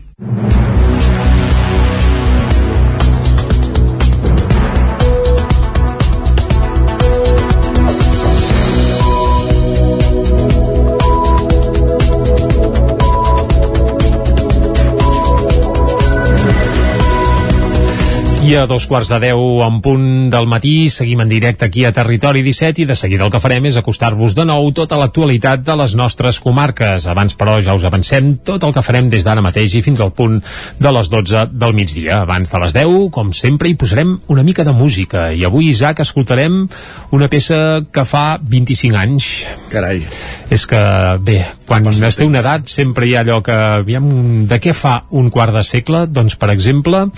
[18.48, 21.90] I a dos quarts de deu en punt del matí seguim en directe aquí a
[21.92, 25.76] Territori 17 i de seguida el que farem és acostar-vos de nou tota l'actualitat de
[25.76, 27.10] les nostres comarques.
[27.12, 30.14] Abans, però, ja us avancem tot el que farem des d'ara mateix i fins al
[30.16, 30.40] punt
[30.80, 32.22] de les 12 del migdia.
[32.22, 35.28] Abans de les 10, com sempre, hi posarem una mica de música.
[35.36, 36.70] I avui, Isaac, escoltarem
[37.12, 39.30] una peça que fa 25 anys.
[39.74, 40.00] Carai.
[40.48, 40.80] És que,
[41.20, 44.08] bé, quan es té una edat sempre hi ha allò que, aviam,
[44.48, 46.06] de què fa un quart de segle?
[46.08, 47.10] Doncs, per exemple,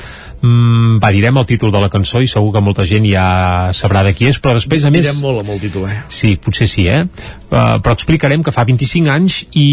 [0.41, 3.27] mm, va, direm el títol de la cançó i segur que molta gent ja
[3.75, 5.05] sabrà de qui és, però després, a més...
[5.05, 6.01] Direm molt amb el títol, eh?
[6.13, 7.03] Sí, potser sí, eh?
[7.49, 9.69] Uh, però explicarem que fa 25 anys i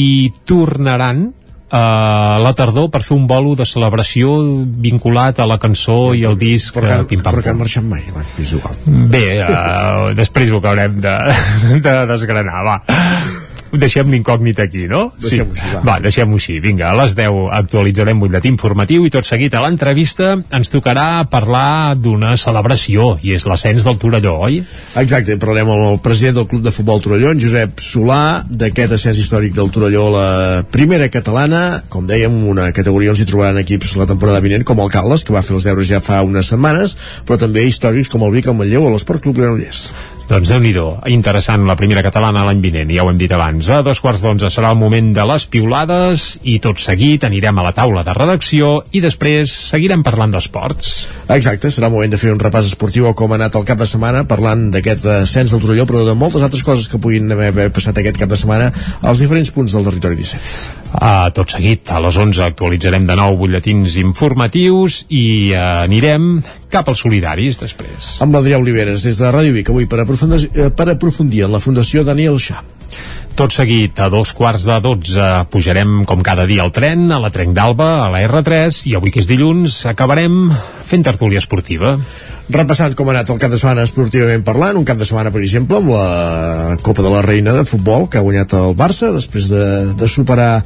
[0.49, 1.29] tornaran
[1.77, 4.37] a la tardor per fer un bolo de celebració
[4.87, 7.87] vinculat a la cançó i al disc Però que, Pim Pam però que han marxat
[7.87, 8.77] mai, va, és igual.
[9.11, 11.17] Bé, uh, després ho acabarem de,
[11.83, 12.79] de desgranar, va.
[13.81, 15.11] Deixem l'incògnit aquí, no?
[15.21, 15.83] Deixem-ho així, va.
[15.87, 16.59] va deixem-ho així.
[16.65, 21.97] Vinga, a les 10 actualitzarem butlletí informatiu i tot seguit a l'entrevista ens tocarà parlar
[22.01, 24.63] d'una celebració i és l'ascens del Torelló, oi?
[25.01, 29.21] Exacte, parlarem amb el president del Club de Futbol Torelló, en Josep Solà, d'aquest ascens
[29.23, 30.29] històric del Torelló la
[30.73, 31.83] primera catalana.
[31.93, 35.37] Com dèiem, una categoria on s'hi trobaran equips la temporada vinent, com el Caldes, que
[35.37, 36.97] va fer els deures ja fa unes setmanes,
[37.29, 39.89] però també històrics com el Vic, el Manlleu o l'Esport Club Granollers.
[40.27, 40.73] Doncs déu nhi
[41.15, 43.69] interessant la primera catalana l'any vinent, ja ho hem dit abans.
[43.71, 47.67] A dos quarts d'onze serà el moment de les piulades i tot seguit anirem a
[47.69, 50.91] la taula de redacció i després seguirem parlant d'esports.
[51.31, 53.79] Exacte, serà el moment de fer un repàs esportiu a com ha anat el cap
[53.79, 57.53] de setmana, parlant d'aquest ascens del Torelló, però de moltes altres coses que puguin haver
[57.53, 60.87] haver passat aquest cap de setmana als diferents punts del territori 17.
[60.97, 66.41] Uh, tot seguit, a les 11 actualitzarem de nou butlletins informatius i uh, anirem
[66.77, 68.17] cap als solidaris després.
[68.25, 71.63] Amb l'Adrià Oliveres, des de Ràdio Vic, avui per aprofundir, eh, per aprofundir en la
[71.63, 72.63] Fundació Daniel Xà.
[73.37, 77.29] Tot seguit, a dos quarts de 12, pujarem com cada dia al tren, a la
[77.31, 80.49] Trenc d'Alba, a la R3, i avui que és dilluns acabarem
[80.89, 81.99] fent tertúlia esportiva.
[82.47, 85.41] Repassant com ha anat el cap de setmana esportivament parlant, un cap de setmana, per
[85.43, 89.49] exemple, amb la Copa de la Reina de Futbol, que ha guanyat el Barça després
[89.51, 89.63] de,
[89.99, 90.61] de superar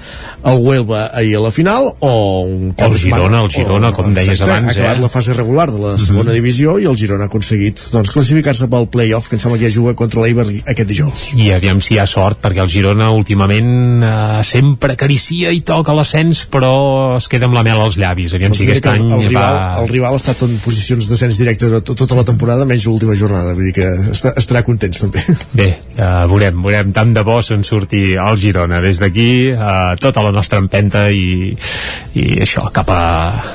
[0.45, 2.11] el Huelva ahir a la final, o
[2.45, 5.05] un cap El de setmana- Girona, el Girona, com deies exacte, abans, ha acabat eh?
[5.07, 8.89] la fase regular de la segona divisió i el Girona ha aconseguit doncs, classificar-se pel
[8.93, 11.25] play-off, que em sembla que ja juga contra l'Eiber aquest dijous.
[11.41, 15.97] I aviam si hi ha sort, perquè el Girona últimament eh, sempre acaricia i toca
[15.97, 18.37] l'ascens, però es queda amb la mel als llavis.
[18.37, 19.81] Aviam si mira aquest que any el, rival, va...
[19.81, 21.41] el rival ha estat en posicions d'ascens
[21.71, 25.23] directe to- tota la temporada, menys l'última jornada, vull dir que està, estarà contents també.
[25.57, 30.23] Bé, uh, veurem, veurem tant de bo se'n surti el Girona des d'aquí, uh, tota
[30.27, 31.55] la nostra empenta i,
[32.15, 33.01] i això, cap a,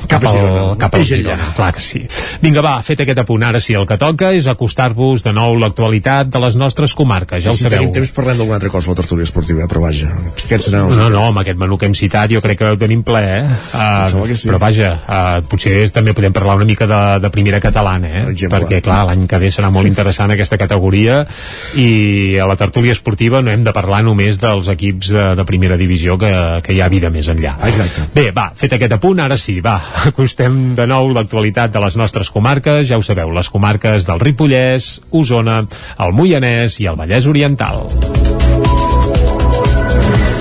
[0.08, 1.36] cap, a al, Girona, cap al peix enllà.
[1.36, 1.52] Girona.
[1.56, 2.02] Clar que sí.
[2.42, 6.30] Vinga, va, fet aquest apunt, ara sí, el que toca és acostar-vos de nou l'actualitat
[6.32, 7.78] de les nostres comarques, ja ho si sabeu.
[7.80, 11.08] tenim temps parlem d'alguna altra cosa a la tertúlia esportiva, però vaja, aquest serà No,
[11.12, 13.44] no, amb aquest menú que hem citat jo crec que ho tenim ple, eh?
[13.76, 14.48] Uh, sí.
[14.48, 18.22] Però vaja, uh, potser també podem parlar una mica de, de primera catalana, eh?
[18.22, 18.60] Per exemple.
[18.62, 21.20] Perquè, clar, l'any que ve serà molt interessant aquesta categoria
[21.80, 25.78] i a la tertúlia esportiva no hem de parlar només dels equips de, de primera
[25.80, 26.32] divisió que,
[26.64, 27.56] que hi ha vida més enllà.
[27.68, 28.08] Exacte.
[28.16, 29.78] Bé, va, fet aquest apunt, ara sí, va,
[30.10, 34.92] acostem de nou l'actualitat de les nostres comarques, ja ho sabeu, les comarques del Ripollès,
[35.10, 35.62] Osona,
[36.02, 38.15] el Moianès i el Vallès Oriental.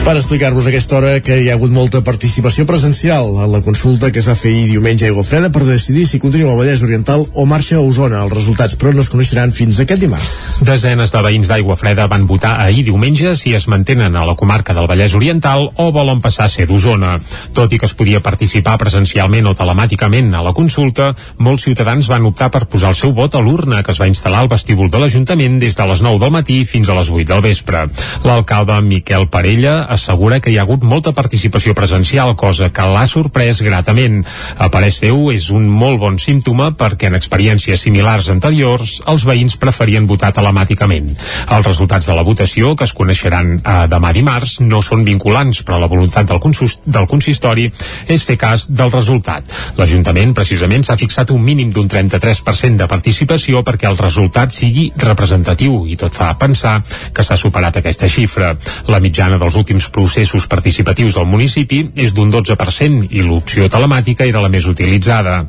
[0.06, 4.20] Per explicar-vos aquesta hora que hi ha hagut molta participació presencial en la consulta que
[4.22, 7.24] es va fer ahir diumenge a Aigua Freda per decidir si continua al Vallès Oriental
[7.34, 8.20] o marxa a Osona.
[8.22, 10.60] Els resultats, però, no es coneixeran fins aquest dimarts.
[10.68, 14.76] Desenes de veïns d'Aigua Freda van votar ahir diumenge si es mantenen a la comarca
[14.78, 17.16] del Vallès Oriental o volen passar a ser d'Osona.
[17.58, 22.30] Tot i que es podia participar presencialment o telemàticament a la consulta, molts ciutadans van
[22.30, 25.02] optar per posar el seu vot a l'urna que es va instal·lar al vestíbul de
[25.02, 27.88] l'Ajuntament des de les 9 del matí fins a les 8 del vespre.
[28.22, 33.62] L'alcalde Miquel Parella assegura que hi ha hagut molta participació presencial, cosa que l'ha sorprès
[33.66, 34.22] gratament.
[34.58, 39.58] A parer seu, és un molt bon símptoma perquè en experiències similars anteriors els veïns
[39.62, 41.12] preferien votar telemàticament.
[41.56, 45.80] Els resultats de la votació, que es coneixeran eh, demà dimarts, no són vinculants, però
[45.82, 46.42] la voluntat del,
[46.86, 47.68] del consistori
[48.12, 49.52] és fer cas del resultat.
[49.80, 55.84] L'Ajuntament, precisament, s'ha fixat un mínim d'un 33% de participació perquè el resultat sigui representatiu
[55.90, 56.80] i tot fa pensar
[57.14, 58.54] que s'ha superat aquesta xifra.
[58.92, 64.26] La mitjana dels últims els processos participatius al municipi és d'un 12% i l'opció telemàtica
[64.26, 65.44] era la més utilitzada.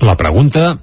[0.00, 0.76] La pregunta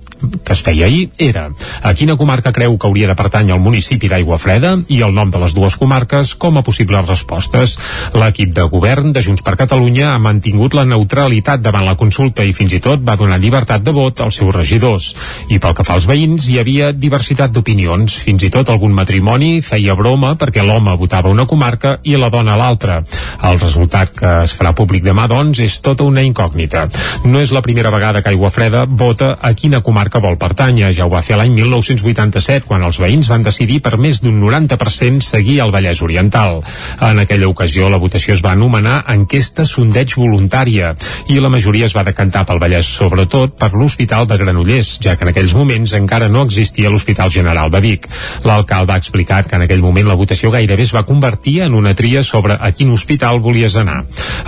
[0.43, 1.49] que es feia ahir era
[1.81, 5.31] a quina comarca creu que hauria de pertànyer el municipi d'Aigua Freda i el nom
[5.31, 7.75] de les dues comarques com a possibles respostes.
[8.15, 12.55] L'equip de govern de Junts per Catalunya ha mantingut la neutralitat davant la consulta i
[12.55, 15.11] fins i tot va donar llibertat de vot als seus regidors.
[15.49, 18.15] I pel que fa als veïns, hi havia diversitat d'opinions.
[18.23, 22.57] Fins i tot algun matrimoni feia broma perquè l'home votava una comarca i la dona
[22.59, 23.01] l'altra.
[23.43, 26.87] El resultat que es farà públic demà, doncs, és tota una incògnita.
[27.25, 30.93] No és la primera vegada que Aigua Freda vota a quina comarca vol pertànyer.
[30.95, 35.25] Ja ho va fer l'any 1987, quan els veïns van decidir per més d'un 90%
[35.25, 36.61] seguir el Vallès Oriental.
[37.03, 40.93] En aquella ocasió, la votació es va anomenar enquesta sondeig voluntària
[41.27, 45.27] i la majoria es va decantar pel Vallès, sobretot per l'Hospital de Granollers, ja que
[45.27, 48.07] en aquells moments encara no existia l'Hospital General de Vic.
[48.47, 51.95] L'alcalde ha explicat que en aquell moment la votació gairebé es va convertir en una
[51.95, 54.03] tria sobre a quin hospital volies anar.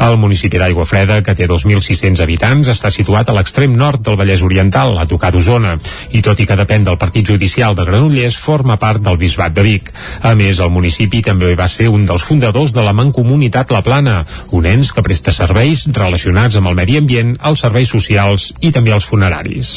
[0.08, 4.44] El municipi d'Aigua Freda, que té 2.600 habitants, està situat a l'extrem nord del Vallès
[4.45, 5.77] Oriental, a tocar d'Osona Barcelona
[6.15, 9.63] i tot i que depèn del Partit Judicial de Granollers forma part del Bisbat de
[9.65, 9.91] Vic.
[10.21, 14.23] A més, el municipi també va ser un dels fundadors de la Mancomunitat La Plana,
[14.51, 18.93] un ens que presta serveis relacionats amb el medi ambient, els serveis socials i també
[18.95, 19.75] els funeraris.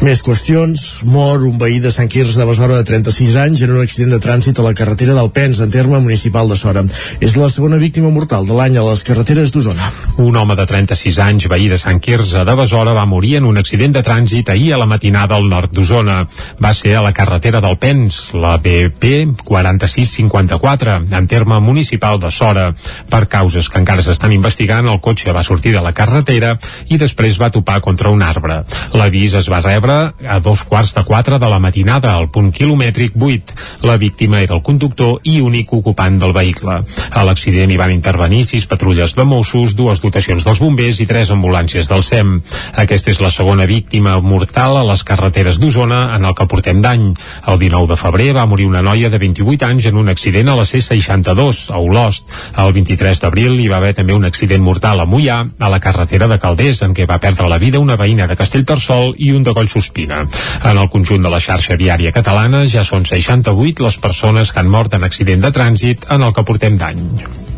[0.00, 1.04] Més qüestions.
[1.12, 4.20] Mor un veí de Sant Quirze de Besora de 36 anys en un accident de
[4.24, 6.86] trànsit a la carretera del Pens, en terme municipal de Sora.
[7.20, 9.90] És la segona víctima mortal de l'any a les carreteres d'Osona.
[10.24, 13.60] Un home de 36 anys, veí de Sant Quirze de Besora, va morir en un
[13.60, 16.24] accident de trànsit ahir a la matinada al nord d'Osona.
[16.58, 22.72] Va ser a la carretera del Pens, la BP 4654, en terme municipal de Sora.
[23.10, 26.56] Per causes que encara s'estan investigant, el cotxe va sortir de la carretera
[26.88, 28.64] i després va topar contra un arbre.
[28.92, 33.14] L'avís es va rebre a dos quarts de quatre de la matinada al punt quilomètric
[33.14, 33.86] 8.
[33.86, 36.80] La víctima era el conductor i únic ocupant del vehicle.
[37.10, 41.30] A l'accident hi van intervenir sis patrulles de Mossos, dues dotacions dels bombers i tres
[41.30, 42.40] ambulàncies del SEM.
[42.82, 47.08] Aquesta és la segona víctima mortal a les carreteres d'Osona en el que portem d'any.
[47.50, 50.56] El 19 de febrer va morir una noia de 28 anys en un accident a
[50.58, 52.30] la C62, a Olost.
[52.56, 56.28] El 23 d'abril hi va haver també un accident mortal a Mollà, a la carretera
[56.30, 59.54] de Calders, en què va perdre la vida una veïna de Castellterçol i un de
[59.56, 60.24] Collsospina.
[60.64, 64.70] En el conjunt de la xarxa viària catalana ja són 68 les persones que han
[64.70, 67.49] mort en accident de trànsit en el que portem d'any.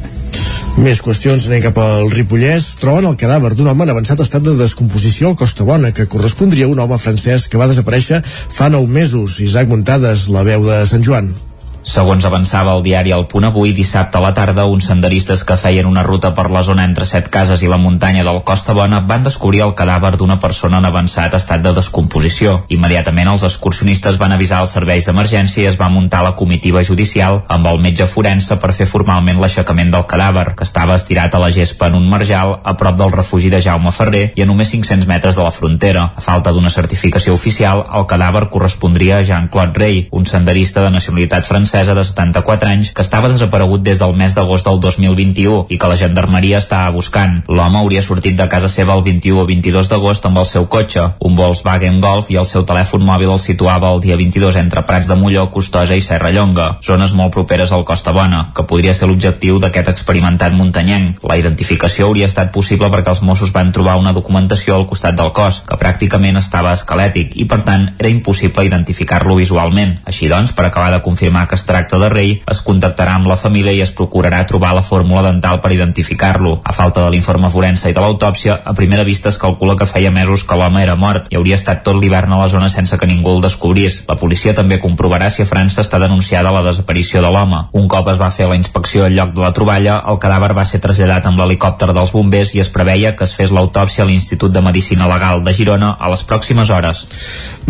[0.80, 2.72] Més qüestions, anem cap al Ripollès.
[2.80, 6.66] Troben el cadàver d'un home en avançat estat de descomposició al Costa Bona, que correspondria
[6.66, 9.40] a un home francès que va desaparèixer fa nou mesos.
[9.44, 11.34] Isaac Muntades, la veu de Sant Joan.
[11.82, 15.86] Segons avançava el diari El Punt Avui, dissabte a la tarda, uns senderistes que feien
[15.88, 19.24] una ruta per la zona entre Set Cases i la muntanya del Costa Bona van
[19.26, 22.60] descobrir el cadàver d'una persona en avançat estat de descomposició.
[22.70, 27.40] Immediatament els excursionistes van avisar els serveis d'emergència i es va muntar la comitiva judicial
[27.48, 31.50] amb el metge forense per fer formalment l'aixecament del cadàver, que estava estirat a la
[31.50, 35.10] gespa en un marjal a prop del refugi de Jaume Ferrer i a només 500
[35.10, 36.12] metres de la frontera.
[36.14, 41.48] A falta d'una certificació oficial, el cadàver correspondria a Jean-Claude Rey, un senderista de nacionalitat
[41.48, 45.78] francesa francesa de 74 anys que estava desaparegut des del mes d'agost del 2021 i
[45.80, 47.38] que la gendarmeria estava buscant.
[47.48, 51.06] L'home hauria sortit de casa seva el 21 o 22 d'agost amb el seu cotxe,
[51.24, 55.08] un Volkswagen Golf i el seu telèfon mòbil el situava el dia 22 entre Prats
[55.08, 59.08] de Molló, Costoja i Serra Llonga, zones molt properes al Costa Bona, que podria ser
[59.08, 61.24] l'objectiu d'aquest experimentat muntanyenc.
[61.24, 65.32] La identificació hauria estat possible perquè els Mossos van trobar una documentació al costat del
[65.32, 69.96] cos, que pràcticament estava esquelètic i per tant era impossible identificar-lo visualment.
[70.04, 73.38] Així doncs, per acabar de confirmar que es tracta de rei, es contactarà amb la
[73.38, 76.58] família i es procurarà trobar la fórmula dental per identificar-lo.
[76.64, 80.10] A falta de l'informe forense i de l'autòpsia, a primera vista es calcula que feia
[80.10, 83.06] mesos que l'home era mort i hauria estat tot l'hivern a la zona sense que
[83.06, 84.02] ningú el descobrís.
[84.08, 87.62] La policia també comprovarà si a França està denunciada la desaparició de l'home.
[87.78, 90.66] Un cop es va fer la inspecció al lloc de la troballa, el cadàver va
[90.66, 94.52] ser traslladat amb l'helicòpter dels bombers i es preveia que es fes l'autòpsia a l'Institut
[94.52, 97.06] de Medicina Legal de Girona a les pròximes hores.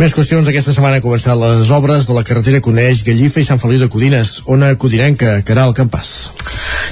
[0.01, 0.49] Més qüestions.
[0.49, 3.89] Aquesta setmana han començat les obres de la carretera Coneix, Gallifa i Sant Feliu de
[3.91, 4.43] Codines.
[4.47, 6.31] Ona Codinenca, Caral Campàs.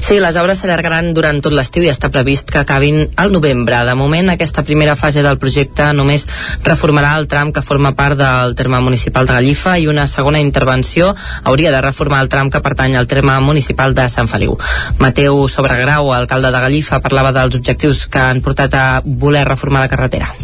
[0.00, 3.78] Sí, les obres s'allargaran durant tot l'estiu i està previst que acabin al novembre.
[3.86, 6.26] De moment, aquesta primera fase del projecte només
[6.66, 11.14] reformarà el tram que forma part del terme municipal de Gallifa i una segona intervenció
[11.44, 14.58] hauria de reformar el tram que pertany al terme municipal de Sant Feliu.
[14.98, 19.92] Mateu Sobregrau, alcalde de Gallifa, parlava dels objectius que han portat a voler reformar la
[19.92, 20.34] carretera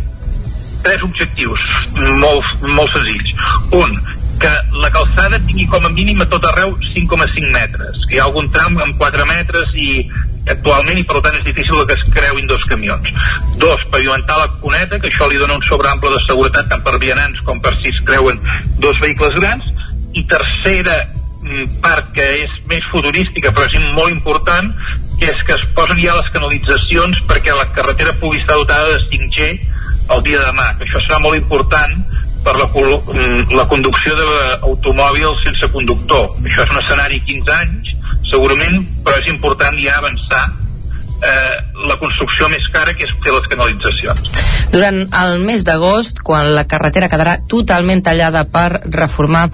[0.86, 1.62] tres objectius
[2.22, 3.32] molt, molt senzills.
[3.74, 3.96] Un,
[4.40, 8.26] que la calçada tingui com a mínim a tot arreu 5,5 metres, que hi ha
[8.28, 9.90] algun tram amb 4 metres i
[10.52, 13.08] actualment i per tant és difícil que es creuin dos camions.
[13.62, 17.42] Dos, pavimentar la cuneta, que això li dona un sobreample de seguretat tant per vianants
[17.48, 18.38] com per si es creuen
[18.82, 19.66] dos vehicles grans.
[20.16, 21.00] I tercera
[21.42, 24.70] mm, part que és més futurística però és molt important,
[25.20, 29.02] que és que es posen ja les canalitzacions perquè la carretera pugui estar dotada de
[29.10, 29.50] 5G
[30.14, 31.96] el dia de demà, que això serà molt important
[32.46, 36.30] per la, mm, la conducció d'automòbils sense conductor.
[36.44, 37.90] Això és un escenari 15 anys,
[38.30, 40.44] segurament, però és important ja avançar
[41.26, 41.56] eh,
[41.88, 44.38] la construcció més cara que és fer les canalitzacions.
[44.70, 49.46] Durant el mes d'agost, quan la carretera quedarà totalment tallada per reformar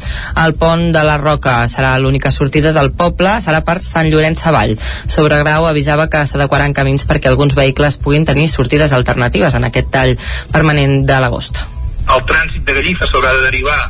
[0.45, 4.77] el pont de la Roca, serà l'única sortida del poble, serà per Sant Llorenç Savall.
[5.07, 10.19] Sobregrau avisava que s'adequaran camins perquè alguns vehicles puguin tenir sortides alternatives en aquest tall
[10.53, 11.63] permanent de l'agost.
[12.11, 13.81] El trànsit de Gallifa s'haurà de derivar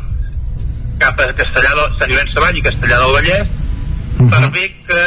[1.00, 4.30] cap a Castellà del, Sant Llorenç Savall i Castellà del Vallès uh -huh.
[4.30, 5.02] per bé que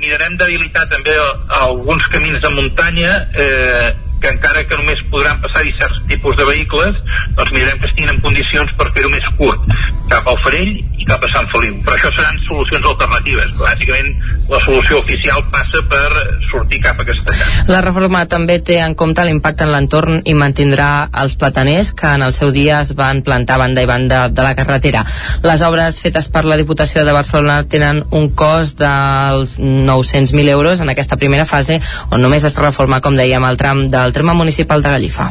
[0.00, 1.14] mirarem d'habilitar també
[1.60, 6.96] alguns camins de muntanya eh, que encara que només podran passar-hi certs tipus de vehicles,
[7.36, 9.66] doncs mirarem que estiguin en condicions per fer-ho més curt,
[10.10, 11.76] cap al Farell i cap a Sant Feliu.
[11.84, 13.52] Però això seran solucions alternatives.
[13.60, 14.12] Bàsicament,
[14.50, 16.04] la solució oficial passa per
[16.50, 17.48] sortir cap a Castellà.
[17.70, 22.24] La reforma també té en compte l'impacte en l'entorn i mantindrà els plataners que en
[22.26, 25.04] el seu dia es van plantar banda i banda de la carretera.
[25.42, 30.90] Les obres fetes per la Diputació de Barcelona tenen un cost dels 900.000 euros en
[30.92, 34.92] aquesta primera fase, on només es reforma, com dèiem, el tram del terme municipal de
[34.94, 35.26] Gallifa.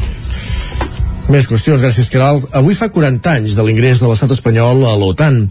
[1.32, 2.42] Més qüestions, gràcies, Caral.
[2.54, 5.46] Avui fa 40 anys de l'ingrés de l'estat espanyol a l'OTAN.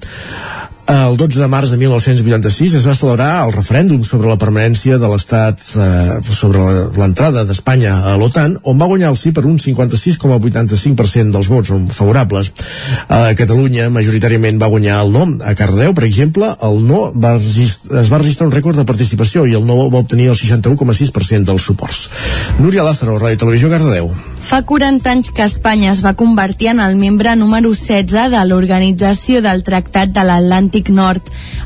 [0.86, 5.08] El 12 de març de 1986 es va celebrar el referèndum sobre la permanència de
[5.10, 6.62] l'Estat eh, sobre
[6.94, 12.52] l'entrada d'Espanya a l'OTAN, on va guanyar el sí per un 56,85% dels vots favorables.
[13.10, 15.26] A Catalunya, majoritàriament, va guanyar el no.
[15.42, 19.58] A Cardeu, per exemple, el no va es va registrar un rècord de participació i
[19.58, 22.06] el no va obtenir el 61,6% dels suports.
[22.62, 24.14] Núria Lázaro, Ràdio Televisió, Cardeu.
[24.46, 29.42] Fa 40 anys que Espanya es va convertir en el membre número 16 de l'Organització
[29.42, 31.22] del Tractat de l'Atlàntic Nord.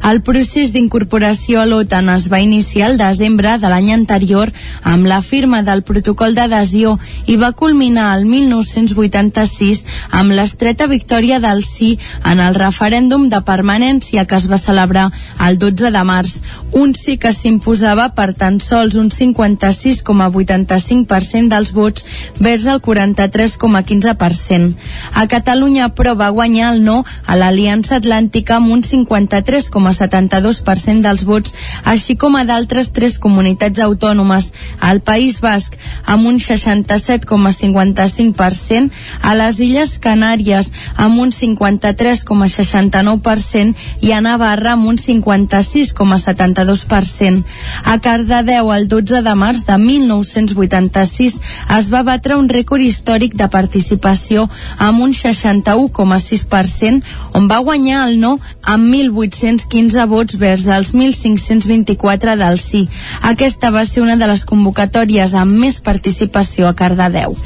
[0.05, 4.51] El procés d'incorporació a l'OTAN es va iniciar el desembre de l'any anterior
[4.83, 11.63] amb la firma del protocol d'adhesió i va culminar el 1986 amb l'estreta victòria del
[11.65, 15.11] sí en el referèndum de permanència que es va celebrar
[15.47, 16.41] el 12 de març.
[16.71, 22.05] Un sí que s'imposava per tan sols un 56,85% dels vots
[22.39, 24.73] vers el 43,15%.
[25.13, 31.55] A Catalunya, però, va guanyar el no a l'Aliança Atlàntica amb un 53,72% dels vots,
[31.83, 34.53] així com a d'altres tres comunitats autònomes.
[34.79, 35.75] Al País Basc,
[36.05, 38.91] amb un 67,55%,
[39.21, 47.43] a les Illes Canàries, amb un 53,69% i a Navarra amb un 56,72%.
[47.85, 51.41] A Cardedeu, el 12 de març de 1986,
[51.77, 58.19] es va batre un rècord històric de participació amb un 61,6%, on va guanyar el
[58.19, 62.87] no amb 1.815 vots vers els 1.524 del sí.
[63.21, 67.37] Aquesta va ser una de les convocatòries amb més participació a Cardedeu.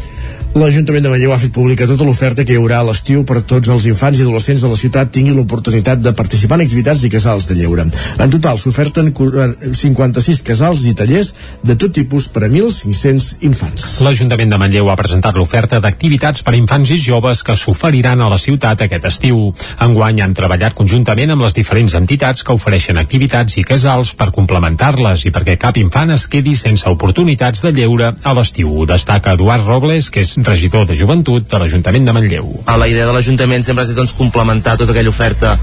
[0.54, 3.42] L'Ajuntament de Manlleu ha fet pública tota l'oferta que hi haurà a l'estiu per a
[3.50, 7.10] tots els infants i adolescents de la ciutat tinguin l'oportunitat de participar en activitats i
[7.10, 7.88] casals de lleure.
[8.22, 11.32] En total s'oferten 56 casals i tallers
[11.66, 13.88] de tot tipus per a 1.500 infants.
[14.06, 18.30] L'Ajuntament de Manlleu ha presentat l'oferta d'activitats per a infants i joves que s'oferiran a
[18.30, 19.42] la ciutat aquest estiu.
[19.82, 25.26] Enguany han treballat conjuntament amb les diferents entitats que ofereixen activitats i casals per complementar-les
[25.26, 28.86] i perquè cap infant es quedi sense oportunitats de lleure a l'estiu.
[28.86, 32.50] Destaca Eduard Robles, que és regidor de Joventut de l'Ajuntament de Manlleu.
[32.68, 35.56] La idea de l'Ajuntament sempre ha estat doncs, complementar tota aquella oferta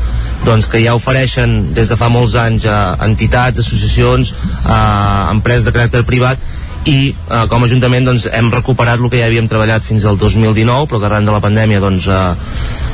[0.44, 4.80] doncs, que ja ofereixen des de fa molts anys a entitats, associacions, a
[5.34, 6.40] empreses de caràcter privat
[6.88, 10.16] i eh, com a Ajuntament doncs, hem recuperat el que ja havíem treballat fins al
[10.18, 12.34] 2019 però que arran de la pandèmia doncs, eh,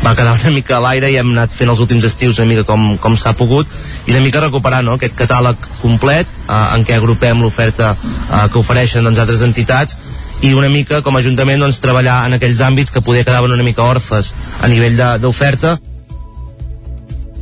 [0.02, 2.66] va quedar una mica a l'aire i hem anat fent els últims estius una mica
[2.66, 3.70] com, com s'ha pogut
[4.06, 8.58] i una mica recuperar no, aquest catàleg complet eh, en què agrupem l'oferta eh, que
[8.58, 9.98] ofereixen doncs, altres entitats
[10.42, 13.66] i una mica com a Ajuntament doncs, treballar en aquells àmbits que poder quedaven una
[13.66, 15.76] mica orfes a nivell d'oferta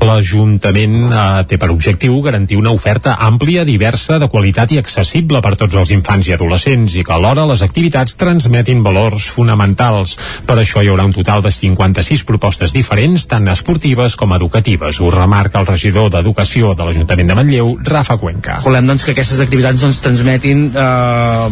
[0.05, 5.55] L'Ajuntament eh, té per objectiu garantir una oferta àmplia, diversa, de qualitat i accessible per
[5.61, 10.17] tots els infants i adolescents i que alhora les activitats transmetin valors fonamentals.
[10.47, 15.01] Per això hi haurà un total de 56 propostes diferents, tant esportives com educatives.
[15.01, 18.59] Ho remarca el regidor d'Educació de l'Ajuntament de Manlleu, Rafa Cuenca.
[18.65, 21.49] volem doncs, que aquestes activitats doncs, transmetin eh,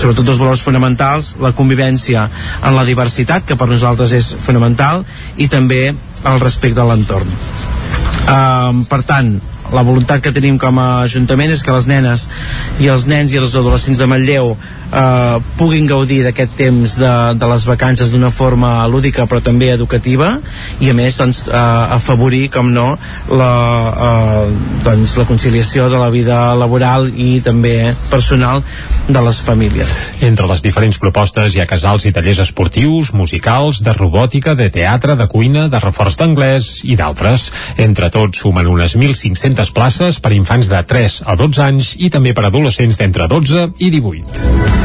[0.00, 2.28] sobretot dos valors fonamentals la convivència
[2.64, 5.04] en la diversitat que per nosaltres és fonamental
[5.36, 9.38] i també el respecte a l'entorn eh, per tant
[9.70, 12.26] la voluntat que tenim com a Ajuntament és que les nenes
[12.82, 14.56] i els nens i els adolescents de Manlleu
[14.92, 20.36] eh, puguin gaudir d'aquest temps de, de les vacances d'una forma lúdica però també educativa
[20.80, 21.56] i a més doncs, eh,
[21.96, 22.88] afavorir, com no
[23.30, 23.52] la,
[23.90, 24.44] eh,
[24.86, 28.62] doncs, la conciliació de la vida laboral i també personal
[29.08, 29.90] de les famílies
[30.26, 35.16] Entre les diferents propostes hi ha casals i tallers esportius, musicals, de robòtica, de teatre,
[35.16, 37.50] de cuina, de reforç d'anglès i d'altres.
[37.80, 42.34] Entre tots sumen unes 1.500 places per infants de 3 a 12 anys i també
[42.36, 44.79] per adolescents d'entre 12 i 18.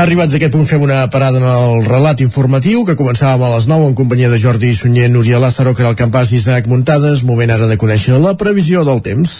[0.00, 3.66] Arribats a aquest punt fem una parada en el relat informatiu que començàvem a les
[3.68, 7.20] 9 en companyia de Jordi Sunyer, Núria Lázaro, que era el campàs Isaac Muntades.
[7.28, 9.36] Moment ara de conèixer la previsió del temps.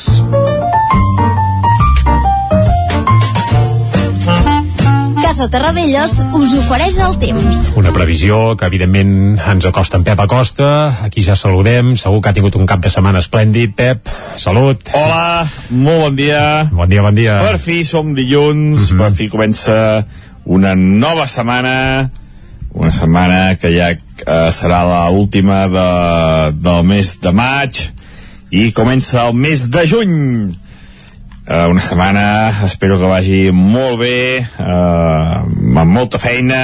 [5.24, 7.60] Casa Terradellos us ofereix el temps.
[7.80, 10.70] Una previsió que evidentment ens acosta en Pep Acosta.
[11.06, 11.94] Aquí ja saludem.
[11.96, 13.72] Segur que ha tingut un cap de setmana esplèndid.
[13.80, 14.92] Pep, salut.
[14.92, 16.42] Hola, molt bon dia.
[16.68, 17.40] Bon dia, bon dia.
[17.48, 19.78] Per fi som dilluns, per fi comença
[20.44, 22.10] una nova setmana,
[22.72, 25.88] una setmana que ja eh, serà la última de,
[26.62, 27.80] del mes de maig
[28.50, 30.18] i comença el mes de juny.
[31.50, 32.24] Eh, una setmana
[32.66, 35.36] espero que vagi molt bé, eh,
[35.80, 36.60] amb molta feina,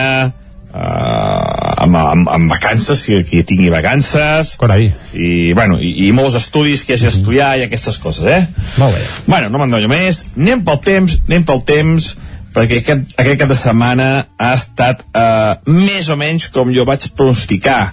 [0.70, 1.56] eh,
[1.86, 4.90] amb, amb, amb vacances, si qui tingui vacances, Carai.
[5.14, 8.68] i, bueno, i, i molts estudis que hagi d'estudiar i aquestes coses, eh?
[8.78, 9.02] Molt bé.
[9.26, 10.24] Bueno, no m'endono més.
[10.36, 12.12] Anem pel temps, anem pel temps,
[12.56, 14.08] perquè aquest, aquest cap de setmana
[14.40, 17.92] ha estat eh, més o menys com jo vaig pronosticar.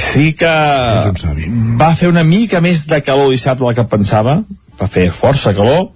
[0.00, 0.50] Sí que
[1.80, 4.40] va fer una mica més de calor dissabte del que pensava,
[4.80, 5.90] va fer força calor,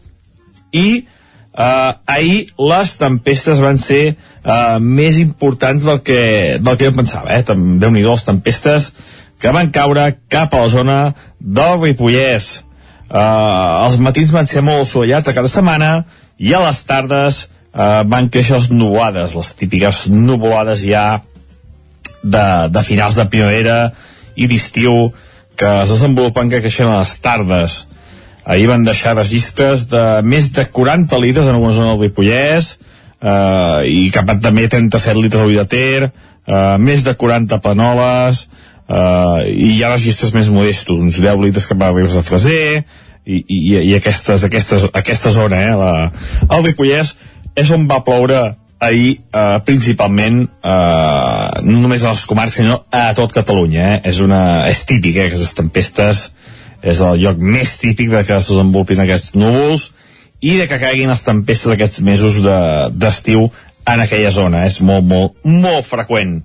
[0.74, 6.20] i eh, ahir les tempestes van ser eh, més importants del que,
[6.60, 7.44] del que jo pensava, eh?
[7.46, 8.92] déu nhi les tempestes
[9.40, 10.98] que van caure cap a la zona
[11.40, 12.62] del Ripollès.
[13.04, 15.90] Uh, els matins van ser molt assolellats a cada setmana
[16.40, 17.42] i a les tardes
[17.74, 21.20] uh, van créixer les nuvolades, les típiques nuvolades ja
[22.22, 23.78] de, de finals de primavera
[24.34, 25.12] i d'estiu
[25.58, 27.84] que es desenvolupen que creixen a les tardes.
[28.44, 32.74] Ahir van deixar registres de més de 40 litres en alguna zona del Ripollès
[33.22, 38.44] uh, i cap a també 37 litres a de Ter, uh, més de 40 panoles,
[38.88, 42.84] uh, i hi ha registres més modestos, uns 10 litres cap a Ribes de Freser,
[43.24, 45.92] i, i, i aquestes, aquestes, aquesta zona, eh, la,
[46.50, 47.14] el Ripollès,
[47.54, 48.40] és on va ploure
[48.84, 54.00] ahir eh, principalment eh, no només a les comarques sinó a tot Catalunya eh?
[54.10, 56.24] és, una, és típic eh, aquestes tempestes.
[56.84, 59.92] És el lloc més típic de que es desenvolupin aquests núvols
[60.44, 63.62] i de que caiguin les tempestes aquests mesos d'estiu de,
[63.94, 64.66] en aquella zona.
[64.68, 66.42] És molt, molt, molt freqüent.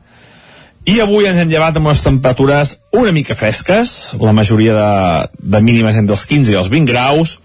[0.88, 4.93] I avui ens hem llevat amb unes temperatures una mica fresques, la majoria de,
[5.55, 7.36] de mínimes entre els 15 i els 20 graus,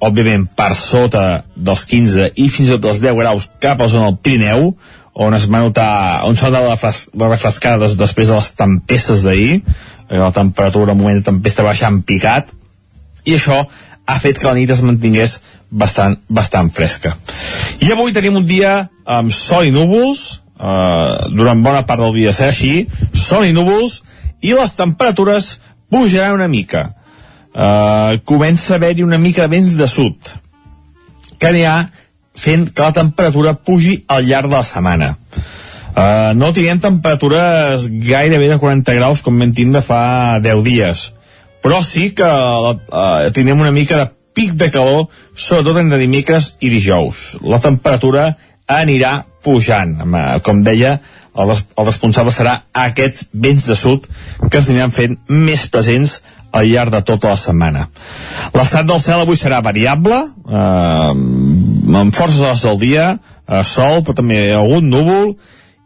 [0.00, 4.08] òbviament per sota dels 15 i fins i tot dels 10 graus cap a zona
[4.08, 4.72] del Pirineu,
[5.20, 5.90] on es va notar,
[6.28, 9.60] on s'ha notat la, fres, la refrescada des, després de les tempestes d'ahir,
[10.08, 12.52] eh, la temperatura en moment de tempesta baixa en picat,
[13.26, 13.64] i això
[14.06, 15.38] ha fet que la nit es mantingués
[15.70, 17.14] bastant, bastant fresca.
[17.84, 22.32] I avui tenim un dia amb sol i núvols, eh, durant bona part del dia
[22.32, 24.00] serà així, sol i núvols,
[24.40, 25.58] i les temperatures
[25.90, 26.94] pujaran una mica.
[27.50, 30.14] Uh, comença a haver-hi una mica de vents de sud
[31.40, 31.88] que anirà
[32.38, 38.52] fent que la temperatura pugi al llarg de la setmana uh, no tindrem temperatures gairebé
[38.52, 41.08] de 40 graus com vam tindre fa 10 dies
[41.60, 46.70] però sí que uh, tindrem una mica de pic de calor, sobretot entre dimecres i
[46.72, 47.34] dijous.
[47.42, 48.34] La temperatura
[48.70, 49.96] anirà pujant.
[50.00, 50.98] Eh, com deia,
[51.40, 54.06] el, el responsable serà aquests vents de sud
[54.48, 56.20] que es aniran fent més presents
[56.52, 57.86] al llarg de tota la setmana.
[58.54, 61.14] L'estat del cel avui serà variable, eh,
[62.02, 63.08] amb forces hores del dia,
[63.46, 65.36] eh, sol, però també algun núvol,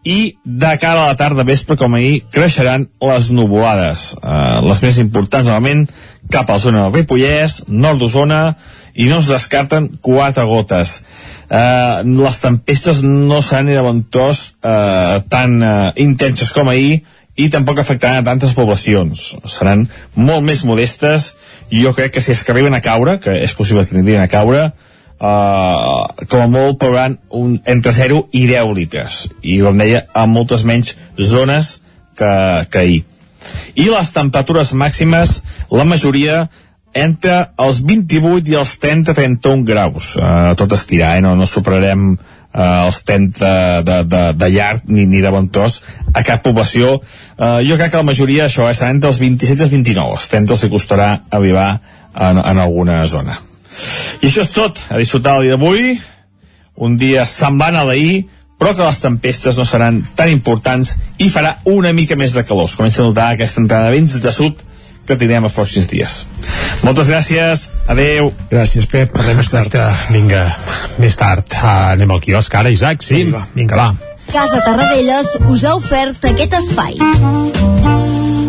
[0.05, 4.13] i de cara a la tarda vespre, com ahir, creixeran les nuvolades.
[4.21, 5.87] Eh, les més importants, normalment,
[6.31, 8.57] cap a la zona del Ripollès, nord d'Osona,
[8.95, 11.01] i no es descarten quatre gotes.
[11.49, 17.03] Eh, les tempestes no seran de tros eh, tan eh, intenses com ahir,
[17.37, 19.35] i tampoc afectaran a tantes poblacions.
[19.51, 21.33] Seran molt més modestes
[21.71, 24.23] i jo crec que si és que arriben a caure, que és possible que arribin
[24.23, 24.69] a caure,
[25.25, 30.35] Uh, com a molt plouran un, entre 0 i 10 litres i com deia, amb
[30.35, 30.91] moltes menys
[31.23, 31.69] zones
[32.19, 32.33] que,
[32.67, 32.99] que ahir
[33.79, 35.37] i les temperatures màximes
[35.71, 36.43] la majoria
[36.99, 41.25] entre els 28 i els 30-31 graus uh, tot estirar, eh?
[41.25, 42.17] no, no superarem
[42.55, 45.81] uh, els 30 de, de, de llarg ni, ni de bon tros
[46.15, 47.01] a cap població.
[47.35, 50.19] Uh, jo crec que la majoria això eh, serà entre els 27 i els 29
[50.19, 51.69] els 30 els costarà arribar
[52.15, 53.41] en, en alguna zona.
[54.23, 55.97] I això és tot, a disfrutar el dia d'avui,
[56.87, 58.25] un dia semblant a l'ahir,
[58.59, 62.71] però que les tempestes no seran tan importants i farà una mica més de calor.
[62.71, 64.63] Es comença a notar aquesta entrada de vents de sud
[65.07, 66.23] que tindrem els pròxims dies.
[66.85, 68.33] Moltes gràcies, adeu.
[68.51, 69.77] Gràcies, Pep, parlem més tard.
[70.13, 70.45] Vinga,
[71.01, 71.47] més tard.
[71.55, 73.25] Uh, anem al quiosc ara, Isaac, sí?
[73.25, 73.45] sí va.
[73.57, 74.15] Vinga, va.
[74.33, 76.97] Casa Tarradellas us ha ofert aquest espai.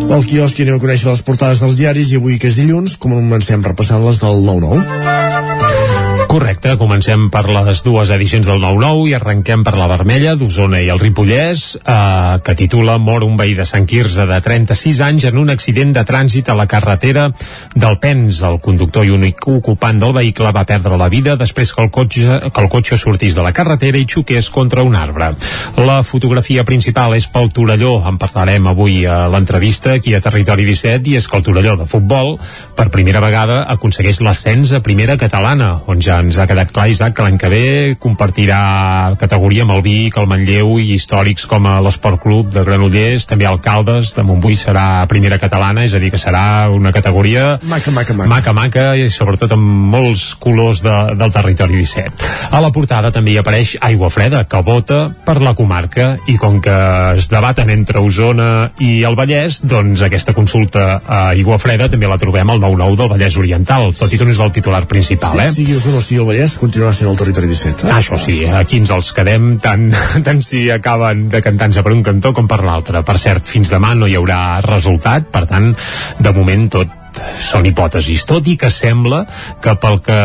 [0.06, 3.64] Al quiosc anem a conèixer les portades dels diaris i avui que és dilluns comencem
[3.66, 5.85] repassant les del 9-9.
[6.26, 10.88] Correcte, comencem per les dues edicions del 9-9 i arrenquem per la vermella d'Osona i
[10.90, 15.38] el Ripollès, eh, que titula Mor un veí de Sant Quirze de 36 anys en
[15.38, 17.28] un accident de trànsit a la carretera
[17.74, 18.40] del Pens.
[18.42, 22.40] El conductor i únic ocupant del vehicle va perdre la vida després que el cotxe,
[22.50, 25.30] que el cotxe sortís de la carretera i xoqués contra un arbre.
[25.78, 31.06] La fotografia principal és pel Torelló, en parlarem avui a l'entrevista aquí a Territori 17,
[31.14, 32.34] i és que el Torelló de futbol
[32.74, 37.14] per primera vegada aconsegueix l'ascens a primera catalana, on ja ens ha quedat clar, Isaac,
[37.16, 37.66] que l'any que ve
[38.00, 43.26] compartirà categoria amb el Vic, el Manlleu i històrics com a l'Esport Club de Granollers,
[43.28, 47.92] també Alcaldes de Montbui serà primera catalana, és a dir, que serà una categoria maca,
[47.94, 52.30] maca, maca, maca, maca i sobretot amb molts colors de, del territori 17.
[52.56, 56.60] A la portada també hi apareix Aigua Freda, que vota per la comarca i com
[56.64, 56.76] que
[57.16, 62.18] es debaten entre Osona i el Vallès, doncs aquesta consulta a Aigua Freda també la
[62.20, 65.44] trobem al 9-9 del Vallès Oriental, tot i que no és el titular principal, sí,
[65.44, 65.50] eh?
[65.52, 65.66] Sí,
[66.06, 67.86] Osona, sí, el Vallès continuarà sent el territori 17.
[67.86, 67.94] Eh?
[67.96, 69.88] Això sí, aquí ens els quedem tant,
[70.26, 73.02] tant si acaben de cantar-se per un cantó com per l'altre.
[73.02, 75.72] Per cert, fins demà no hi haurà resultat, per tant,
[76.20, 76.94] de moment tot
[77.40, 79.22] són hipòtesis, tot i que sembla
[79.64, 80.16] que pel que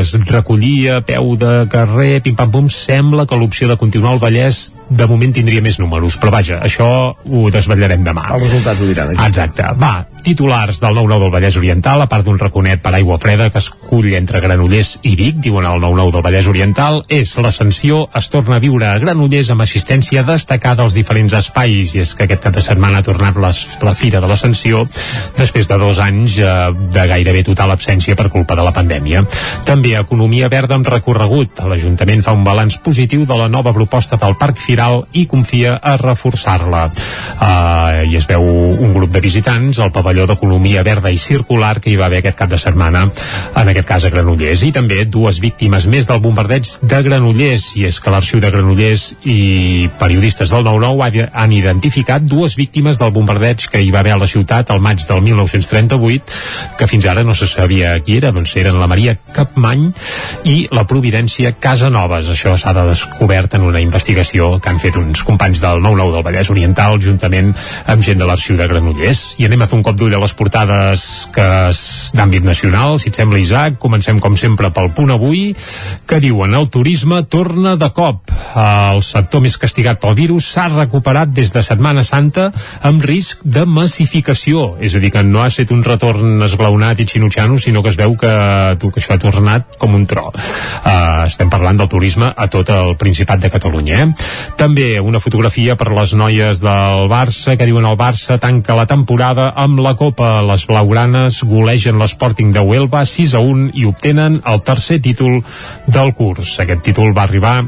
[0.00, 5.06] es recollia a peu de carrer, pim-pam-pum, sembla que l'opció de continuar al Vallès de
[5.06, 8.26] moment tindria més números, però vaja, això ho desvetllarem demà.
[8.34, 9.12] Els resultats ho diran.
[9.14, 9.28] Aquí.
[9.30, 9.68] Exacte.
[9.80, 9.92] Va,
[10.26, 14.10] titulars del 9-9 del Vallès Oriental, a part d'un raconet per aigua freda que escull
[14.18, 18.62] entre Granollers i Vic, diuen el 9-9 del Vallès Oriental, és l'ascensió es torna a
[18.62, 22.64] viure a Granollers amb assistència destacada als diferents espais, i és que aquest cap de
[22.64, 24.82] setmana ha tornat les, la Fira de l'Ascensió
[25.38, 26.50] després de dos anys eh,
[26.94, 29.22] de gairebé total absència per culpa de la pandèmia.
[29.68, 31.62] També economia verda amb recorregut.
[31.70, 35.98] L'Ajuntament fa un balanç positiu de la nova proposta del Parc Firal i confia a
[36.00, 36.86] reforçar-la.
[37.40, 41.90] Uh, I es veu un grup de visitants al pavelló d'economia verda i circular que
[41.92, 43.02] hi va haver aquest cap de setmana,
[43.60, 44.62] en aquest cas a Granollers.
[44.64, 49.04] I també dues víctimes més del bombardeig de Granollers, i és que l'Arxiu de Granollers
[49.28, 54.20] i periodistes del 9-9 han identificat dues víctimes del bombardeig que hi va haver a
[54.22, 56.40] la ciutat al maig del 1938,
[56.80, 59.90] que fins ara no se sabia qui era, doncs eren la Maria Capmany
[60.48, 62.32] i la Providència Casanovas.
[62.32, 66.24] Això s'ha de descobert en una investigació que han fet uns companys del 9-9 del
[66.24, 67.50] Vallès Oriental juntament
[67.90, 69.22] amb gent de l'Arxiu de Granollers.
[69.42, 71.48] I anem a fer un cop d'ull a les portades que
[72.16, 75.50] d'àmbit nacional, si et sembla Isaac, comencem com sempre pel punt avui,
[76.06, 78.30] que diuen el turisme torna de cop.
[78.58, 82.50] El sector més castigat pel virus s'ha recuperat des de Setmana Santa
[82.86, 87.08] amb risc de massificació, és a dir, que no ha estat un retorn esglaonat i
[87.10, 88.32] xinutxano, sinó que es veu que,
[88.78, 90.28] tu, que això ha tornat com un tro.
[90.30, 94.04] Uh, estem parlant del turisme a tot el Principat de Catalunya.
[94.04, 94.30] Eh?
[94.60, 99.46] També una fotografia per les noies del Barça, que diuen el Barça tanca la temporada
[99.56, 100.42] amb la Copa.
[100.44, 105.40] Les blaugranes golegen l'Sporting de Huelva 6 a 1 i obtenen el tercer títol
[105.88, 106.58] del curs.
[106.60, 107.62] Aquest títol va arribar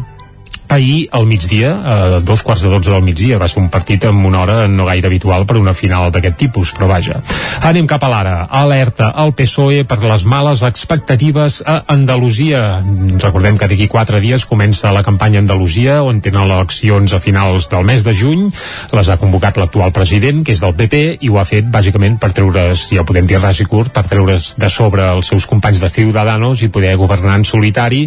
[0.72, 4.24] ahir al migdia, a dos quarts de dotze del migdia, va ser un partit amb
[4.26, 7.20] una hora no gaire habitual per una final d'aquest tipus, però vaja.
[7.62, 8.34] Anem cap a l'ara.
[8.48, 12.82] Alerta al PSOE per les males expectatives a Andalusia.
[13.22, 17.86] Recordem que d'aquí quatre dies comença la campanya Andalusia, on tenen eleccions a finals del
[17.88, 18.48] mes de juny.
[18.92, 22.32] Les ha convocat l'actual president, que és del PP, i ho ha fet bàsicament per
[22.36, 25.82] treure's, ja ho podem dir ras i curt, per treure's de sobre els seus companys
[25.82, 28.06] de Ciudadanos i poder governar en solitari,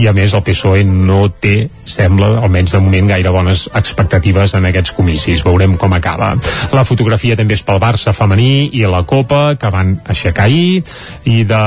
[0.00, 4.68] i a més el PSOE no té, sembla, almenys de moment, gaire bones expectatives en
[4.68, 5.44] aquests comicis.
[5.46, 6.32] Veurem com acaba.
[6.74, 10.82] La fotografia també és pel Barça femení i la Copa, que van aixecar ahir,
[11.30, 11.62] i de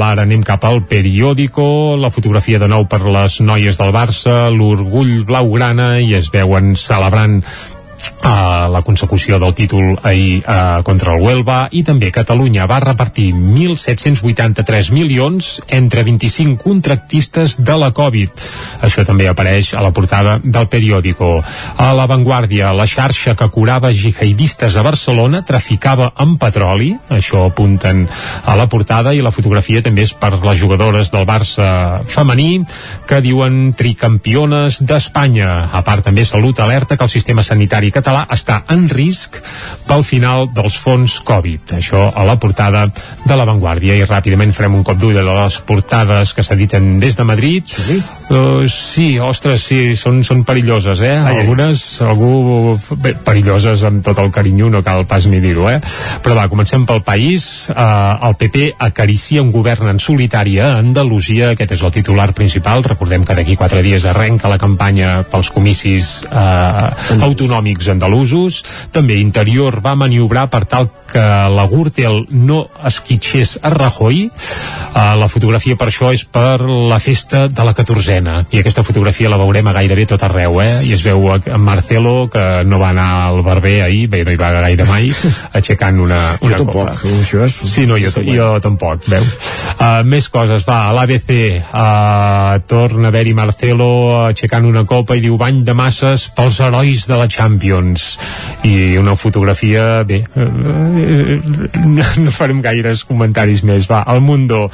[0.00, 5.24] l'ara anem cap al periòdico, la fotografia de nou per les noies del Barça, l'orgull
[5.28, 7.40] blaugrana, i es veuen celebrant
[8.22, 13.30] a la consecució del títol ahir eh, contra el Huelva i també Catalunya va repartir
[13.34, 18.44] 1.783 milions entre 25 contractistes de la Covid.
[18.84, 21.38] Això també apareix a la portada del periòdico.
[21.78, 28.04] A La Vanguardia, la xarxa que curava jihadistes a Barcelona traficava amb petroli, això apunten
[28.44, 32.64] a la portada i la fotografia també és per les jugadores del Barça femení
[33.08, 35.70] que diuen tricampiones d'Espanya.
[35.72, 39.38] A part també Salut alerta que el sistema sanitari català està en risc
[39.88, 41.76] pel final dels fons Covid.
[41.78, 42.86] Això a la portada
[43.24, 43.96] de La Vanguardia.
[43.96, 47.68] I ràpidament farem un cop d'ull a les portades que s'editen des de Madrid.
[47.68, 48.00] Sí?
[48.24, 51.14] Uh, sí, ostres, sí, són, són perilloses, eh?
[51.20, 52.78] Ai, Algunes, algú...
[53.04, 55.78] Bé, perilloses amb tot el carinyo, no cal pas ni dir-ho, eh?
[56.24, 57.68] Però va, comencem pel país.
[57.72, 61.52] Uh, el PP acaricia un govern en solitari a Andalusia.
[61.52, 62.84] Aquest és el titular principal.
[62.86, 66.88] Recordem que d'aquí quatre dies arrenca la campanya pels comicis uh,
[67.28, 68.62] autonòmics andalusos.
[68.92, 74.26] També Interior va maniobrar per tal que la Gürtel no esquitxés a Rajoy.
[74.94, 79.30] Uh, la fotografia per això és per la festa de la 14a i aquesta fotografia
[79.30, 80.68] la veurem a gairebé tot arreu eh?
[80.86, 84.38] i es veu a Marcelo que no va anar al barber ahir bé, no hi
[84.38, 85.10] va gaire mai
[85.58, 87.14] aixecant una, una jo tampoc, copa.
[87.24, 87.58] això és...
[87.74, 89.34] sí, no, jo, jo tampoc veus
[89.84, 93.88] uh, més coses, va, a l'ABC uh, torna a haver-hi Marcelo
[94.24, 98.06] aixecant una copa i diu bany de masses pels herois de la Champions.
[98.66, 104.66] I una fotografia bé, uh, no, no farem gaires comentaris més, va, al Mundo.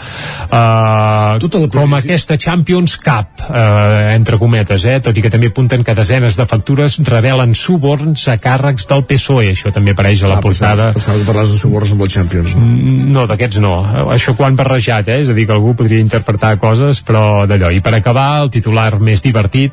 [0.50, 1.38] Uh,
[1.70, 6.36] com aquesta Champions Cup eh, entre cometes, eh, tot i que també apunten que desenes
[6.38, 10.90] de factures revelen suborns a càrrecs del PSOE, això també apareix a la ah, portada.
[10.94, 13.74] pensava que de suborns amb el Champions no, mm, no d'aquests no,
[14.14, 15.20] això quan barrejat eh?
[15.24, 18.90] és a dir, que algú podria interpretar coses però d'allò, i per acabar el titular
[19.00, 19.72] més divertit,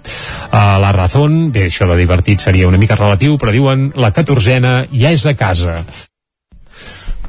[0.52, 1.50] uh, la Razón.
[1.54, 5.36] Bé, això de divertit seria una mica relatiu però diuen la catorzena ja és a
[5.38, 5.82] casa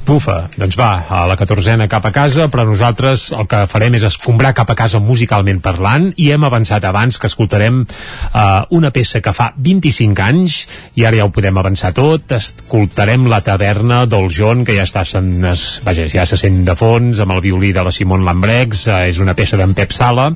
[0.09, 4.07] Bufa, doncs va, a la catorzena cap a casa, però nosaltres el que farem és
[4.09, 8.41] escombrar cap a casa musicalment parlant i hem avançat abans que escoltarem uh,
[8.73, 10.57] una peça que fa 25 anys
[10.97, 15.03] i ara ja ho podem avançar tot, escoltarem la taverna del John, que ja està
[15.05, 18.87] sen, es, vaja, ja se sent de fons amb el violí de la Simon Lambrex,
[18.89, 20.31] uh, és una peça d'en Pep Sala,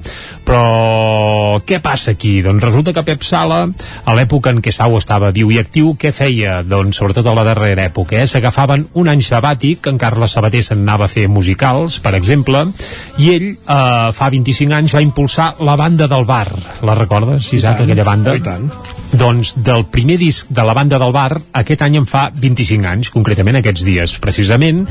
[0.44, 2.34] però què passa aquí?
[2.44, 3.62] Doncs resulta que Pep Sala,
[4.04, 6.60] a l'època en què Sau estava viu i actiu, què feia?
[6.60, 8.28] Doncs sobretot a la darrera època, eh?
[8.28, 12.64] s'agafaven un any sabàtic que en Carles Sabater se'n anava a fer musicals, per exemple,
[13.22, 16.48] i ell eh, fa 25 anys va impulsar la banda del bar.
[16.82, 18.34] La recordes, Isaac, aquella banda?
[18.36, 18.68] I tant.
[19.12, 23.10] Doncs del primer disc de la banda del bar, aquest any en fa 25 anys,
[23.12, 24.86] concretament aquests dies, precisament,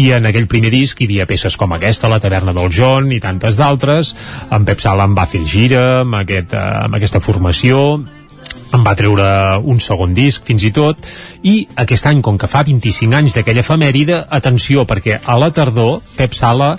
[0.00, 3.20] i en aquell primer disc hi havia peces com aquesta, La taverna del John i
[3.20, 4.14] tantes d'altres.
[4.50, 8.00] En Pep Sala en va fer gira amb, aquest, eh, amb aquesta formació,
[8.74, 9.26] en va treure
[9.64, 11.08] un segon disc fins i tot
[11.48, 16.00] i aquest any, com que fa 25 anys d'aquella efemèride, atenció perquè a la tardor
[16.16, 16.74] Pep Sala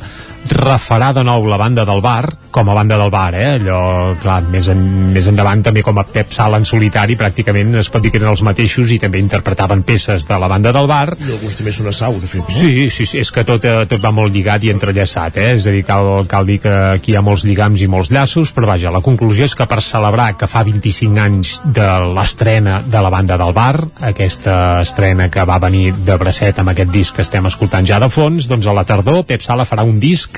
[0.49, 3.59] refarà de nou la banda del bar com a banda del bar, eh?
[3.59, 4.79] allò clar, més, en,
[5.13, 8.31] més endavant també com a Pep Sala en solitari pràcticament es pot dir que eren
[8.31, 11.91] els mateixos i també interpretaven peces de la banda del bar i alguns també són
[11.91, 12.55] a Sau, de fet no?
[12.57, 15.51] sí, sí, sí, és que tot, eh, tot va molt lligat i entrellaçat, eh?
[15.59, 18.53] és a dir, cal, cal dir que aquí hi ha molts lligams i molts llaços
[18.55, 23.03] però vaja, la conclusió és que per celebrar que fa 25 anys de l'estrena de
[23.05, 23.75] la banda del bar
[24.09, 28.09] aquesta estrena que va venir de bracet amb aquest disc que estem escoltant ja de
[28.09, 30.28] fons doncs a la tardor Pep Sala farà un disc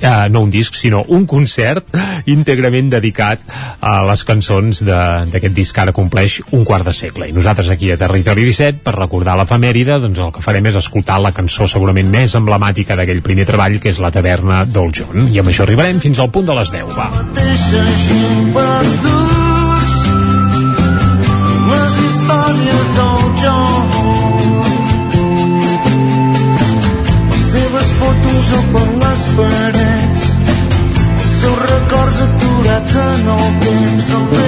[0.00, 1.86] eh, no un disc, sinó un concert
[2.30, 3.42] íntegrament dedicat
[3.80, 7.28] a les cançons d'aquest disc que ara compleix un quart de segle.
[7.28, 11.20] I nosaltres aquí a Territori 17, per recordar l'efemèride, doncs el que farem és escoltar
[11.20, 15.28] la cançó segurament més emblemàtica d'aquell primer treball, que és La taverna del John.
[15.30, 17.10] I amb això arribarem fins al punt de les 10, va.
[21.70, 23.09] Les històries del
[28.38, 30.28] o per les parets.
[31.60, 34.39] Records aturats en el temps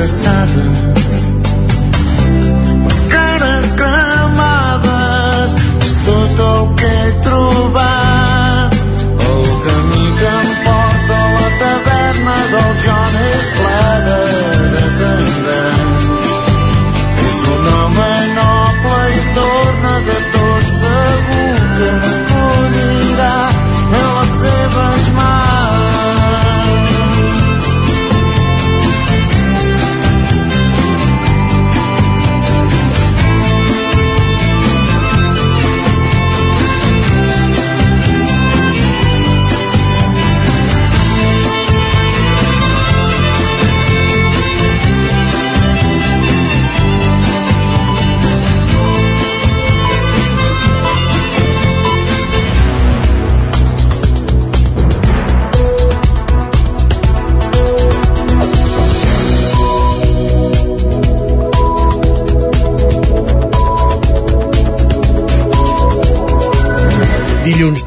[0.00, 0.89] el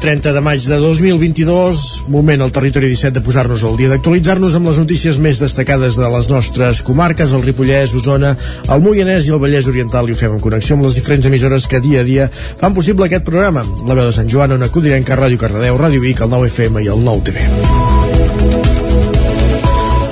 [0.04, 1.78] 30 de maig de 2022,
[2.12, 6.10] moment al territori 17 de posar-nos al dia d'actualitzar-nos amb les notícies més destacades de
[6.12, 8.34] les nostres comarques, el Ripollès, Osona,
[8.68, 11.64] el Moianès i el Vallès Oriental i ho fem en connexió amb les diferents emissores
[11.64, 13.64] que dia a dia fan possible aquest programa.
[13.88, 16.92] La veu de Sant Joan, acudirem que Ràdio Cardedeu, Ràdio Vic, el 9 FM i
[16.92, 18.13] el 9 TV.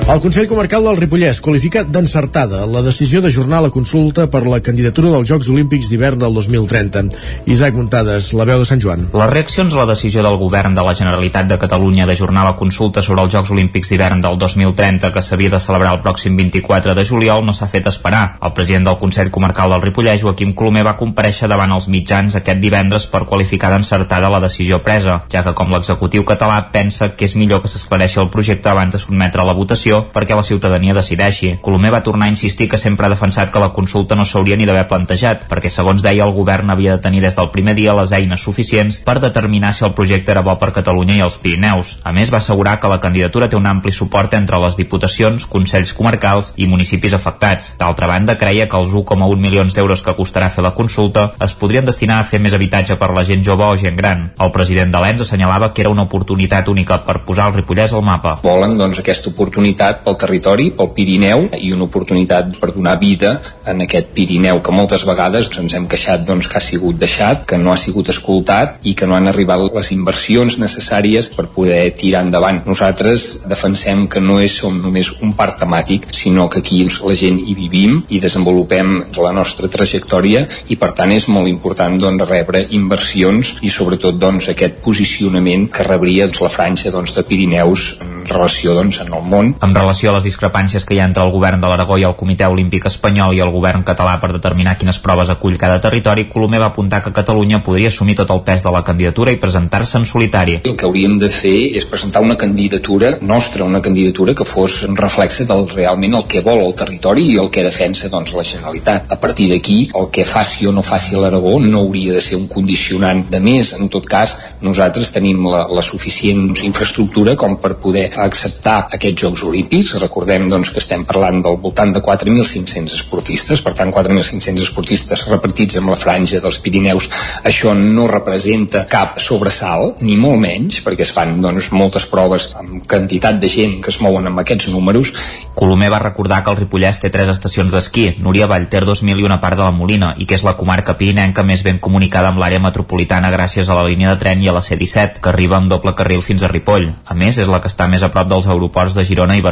[0.03, 5.13] El Consell Comarcal del Ripollès qualifica d'encertada la decisió d'ajornar la consulta per la candidatura
[5.13, 7.05] dels Jocs Olímpics d'hivern del 2030.
[7.47, 9.07] Isaac Muntades, la veu de Sant Joan.
[9.15, 13.01] Les reaccions a la decisió del govern de la Generalitat de Catalunya d'ajornar la consulta
[13.01, 17.07] sobre els Jocs Olímpics d'hivern del 2030 que s'havia de celebrar el pròxim 24 de
[17.07, 18.25] juliol no s'ha fet esperar.
[18.43, 22.61] El president del Consell Comarcal del Ripollès, Joaquim Colomer, va compareixer davant els mitjans aquest
[22.61, 27.39] divendres per qualificar d'encertada la decisió presa, ja que com l'executiu català pensa que és
[27.39, 31.57] millor que s'esclareixi el projecte abans de sotmetre a la votació perquè la ciutadania decideixi.
[31.62, 34.66] Colomer va tornar a insistir que sempre ha defensat que la consulta no s'hauria ni
[34.68, 38.12] d'haver plantejat, perquè segons deia el govern havia de tenir des del primer dia les
[38.16, 41.99] eines suficients per determinar si el projecte era bo per Catalunya i els Pirineus.
[42.05, 45.93] A més, va assegurar que la candidatura té un ampli suport entre les diputacions, consells
[45.99, 47.74] comarcals i municipis afectats.
[47.78, 51.84] D'altra banda, creia que els 1,1 milions d'euros que costarà fer la consulta es podrien
[51.84, 54.30] destinar a fer més habitatge per la gent jove o gent gran.
[54.40, 58.05] El president de l'ENS assenyalava que era una oportunitat única per posar el Ripollès al
[58.07, 58.36] mapa.
[58.43, 63.35] volen doncs, aquesta oportunitat pel territori, pel Pirineu i una oportunitat per donar vida
[63.68, 67.59] en aquest Pirineu que moltes vegades ens hem queixat doncs, que ha sigut deixat, que
[67.59, 72.24] no ha sigut escoltat i que no han arribat les inversions necessàries per poder tirar
[72.26, 72.62] endavant.
[72.66, 77.41] Nosaltres defensem que no és, som només un parc temàtic, sinó que aquí la gent
[77.43, 82.64] hi vivim i desenvolupem la nostra trajectòria i per tant és molt important doncs, rebre
[82.76, 88.22] inversions i sobretot doncs, aquest posicionament que rebria doncs, la franja doncs, de Pirineus en
[88.28, 89.55] relació doncs, en el món.
[89.73, 92.12] En relació a les discrepàncies que hi ha entre el govern de l'Aragó i el
[92.20, 96.59] Comitè Olímpic Espanyol i el govern català per determinar quines proves acull cada territori, Colomer
[96.61, 100.05] va apuntar que Catalunya podria assumir tot el pes de la candidatura i presentar-se en
[100.11, 100.59] solitari.
[100.68, 105.49] El que hauríem de fer és presentar una candidatura nostra, una candidatura que fos reflexe
[105.49, 109.09] del realment el que vol el territori i el que defensa doncs, la Generalitat.
[109.16, 112.45] A partir d'aquí, el que faci o no faci l'Aragó no hauria de ser un
[112.59, 113.73] condicionant de més.
[113.81, 119.49] En tot cas, nosaltres tenim la, la suficient infraestructura com per poder acceptar aquests Jocs
[119.49, 119.62] Olímpics.
[120.03, 125.79] Recordem doncs, que estem parlant del voltant de 4.500 esportistes, per tant 4.500 esportistes repartits
[125.81, 127.09] amb la franja dels Pirineus.
[127.49, 132.83] Això no representa cap sobresalt, ni molt menys, perquè es fan doncs, moltes proves amb
[132.89, 135.13] quantitat de gent que es mouen amb aquests números.
[135.55, 139.41] Colomer va recordar que el Ripollès té tres estacions d'esquí, Núria Vallter 2000 i una
[139.41, 142.63] part de la Molina, i que és la comarca pirinenca més ben comunicada amb l'àrea
[142.63, 145.95] metropolitana gràcies a la línia de tren i a la C-17, que arriba amb doble
[145.99, 146.91] carril fins a Ripoll.
[147.07, 149.52] A més, és la que està més a prop dels aeroports de Girona i Barcelona.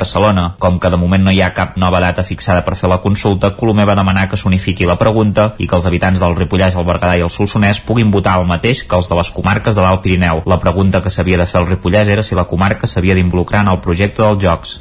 [0.59, 3.53] Com que de moment no hi ha cap nova data fixada per fer la consulta,
[3.57, 7.17] Colomer va demanar que s'unifiqui la pregunta i que els habitants del Ripollès, el Berguedà
[7.19, 10.43] i el Solsonès puguin votar el mateix que els de les comarques de l'Alt Pirineu.
[10.47, 13.75] La pregunta que s'havia de fer al Ripollès era si la comarca s'havia d'involucrar en
[13.75, 14.79] el projecte dels Jocs.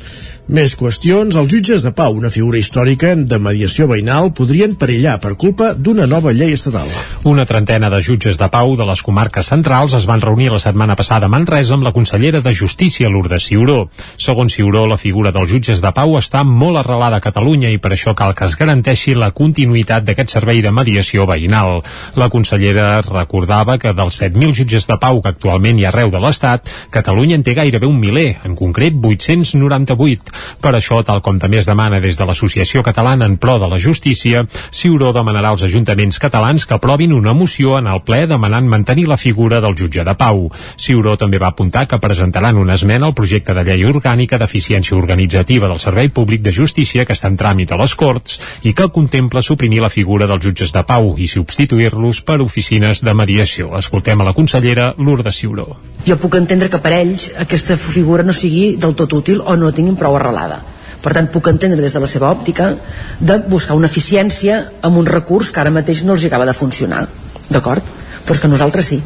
[0.50, 1.36] Més qüestions.
[1.38, 6.08] Els jutges de pau, una figura històrica de mediació veïnal, podrien perillar per culpa d'una
[6.10, 6.88] nova llei estatal.
[7.30, 10.95] Una trentena de jutges de pau de les comarques centrals es van reunir la setmana
[10.97, 13.91] passada a Manresa amb la consellera de Justícia, Lourdes Ciuró.
[14.18, 17.93] Segons Ciuró, la figura dels jutges de pau està molt arrelada a Catalunya i per
[17.93, 21.84] això cal que es garanteixi la continuïtat d'aquest servei de mediació veïnal.
[22.18, 26.26] La consellera recordava que dels 7.000 jutges de pau que actualment hi ha arreu de
[26.26, 30.39] l'Estat, Catalunya en té gairebé un miler, en concret 898.
[30.62, 33.80] Per això, tal com també es demana des de l'Associació Catalana en Pro de la
[33.80, 39.08] Justícia, Ciuró demanarà als ajuntaments catalans que aprovin una moció en el ple demanant mantenir
[39.08, 40.50] la figura del jutge de pau.
[40.78, 45.68] Ciuró també va apuntar que presentaran una esmena al projecte de llei orgànica d'eficiència organitzativa
[45.68, 49.42] del Servei Públic de Justícia que està en tràmit a les Corts i que contempla
[49.46, 53.74] suprimir la figura dels jutges de pau i substituir-los per oficines de mediació.
[53.80, 55.70] Escoltem a la consellera Lourdes Ciuró.
[56.08, 59.74] Jo puc entendre que per ells aquesta figura no sigui del tot útil o no
[59.76, 60.62] tinguin prou arrelada.
[61.00, 62.74] Per tant, puc entendre des de la seva òptica
[63.20, 67.06] de buscar una eficiència amb un recurs que ara mateix no els acaba de funcionar.
[67.50, 67.84] D'acord?
[68.26, 69.00] Però és que nosaltres sí.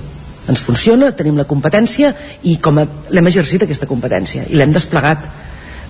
[0.50, 2.12] Ens funciona, tenim la competència
[2.50, 5.30] i com l'hem exercit aquesta competència i l'hem desplegat.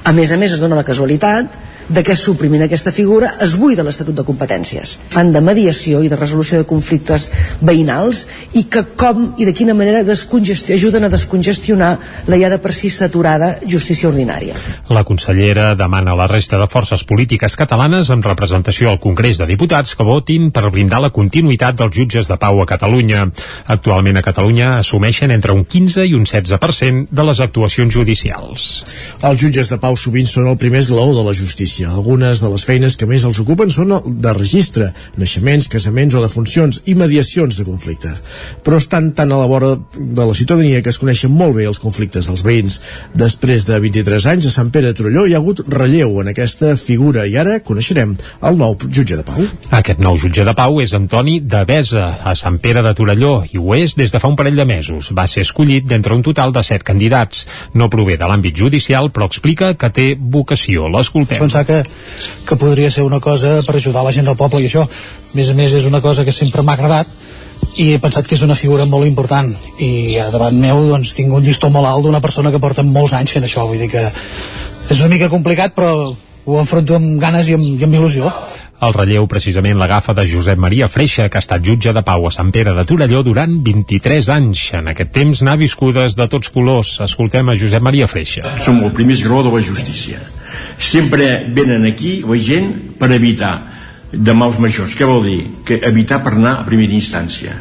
[0.03, 1.55] A més a més, es dona la casualitat
[1.89, 4.97] de que suprimint aquesta figura es buida l'Estatut de Competències.
[5.13, 7.29] Fan de mediació i de resolució de conflictes
[7.61, 11.91] veïnals i que com i de quina manera ajuden a descongestionar
[12.27, 14.55] la ja de per si saturada justícia ordinària.
[14.89, 19.47] La consellera demana a la resta de forces polítiques catalanes amb representació al Congrés de
[19.49, 23.27] Diputats que votin per blindar la continuïtat dels jutges de pau a Catalunya.
[23.67, 28.83] Actualment a Catalunya assumeixen entre un 15 i un 16% de les actuacions judicials.
[29.21, 31.82] Els jutges de pau sovint són el primer esglaó de la justícia.
[31.89, 36.23] Algunes de les feines que més els ocupen són el de registre, naixements, casaments o
[36.23, 38.11] defuncions i mediacions de conflicte.
[38.63, 41.81] Però estan tan a la vora de la ciutadania que es coneixen molt bé els
[41.83, 42.79] conflictes dels veïns.
[43.13, 46.73] Després de 23 anys a Sant Pere de Torelló hi ha hagut relleu en aquesta
[46.79, 49.43] figura i ara coneixerem el nou jutge de pau.
[49.73, 53.59] Aquest nou jutge de pau és Antoni de Besa, a Sant Pere de Torelló, i
[53.61, 55.11] ho és des de fa un parell de mesos.
[55.15, 57.47] Va ser escollit d'entre un total de set candidats.
[57.73, 60.87] No prové de l'àmbit judicial, però explica que té vocació.
[60.93, 61.39] L'escoltem.
[61.63, 61.89] Pensar que,
[62.45, 65.49] que podria ser una cosa per ajudar la gent del poble i això, a més
[65.49, 67.07] a més és una cosa que sempre m'ha agradat
[67.77, 69.53] i he pensat que és una figura molt important.
[69.79, 73.31] I davant meu doncs tinc un llistó molt alt d'una persona que porta molts anys
[73.33, 73.65] fent això.
[73.67, 74.03] Vull dir que
[74.89, 76.13] és una mica complicat però
[76.45, 78.29] ho enfronto amb ganes i amb, i amb il·lusió
[78.83, 82.31] El relleu precisament l'agafa de Josep Maria Freixa, que ha estat jutge de pau a
[82.35, 84.63] Sant Pere de Torelló durant 23 anys.
[84.75, 86.97] En aquest temps n'ha viscudes de tots colors.
[87.05, 88.57] Escoltem a Josep Maria Freixa.
[88.59, 90.19] som el primer esglaó de la justícia
[90.77, 93.53] sempre venen aquí la gent per evitar
[94.11, 95.41] de mals majors què vol dir?
[95.65, 97.55] que evitar per anar a primera instància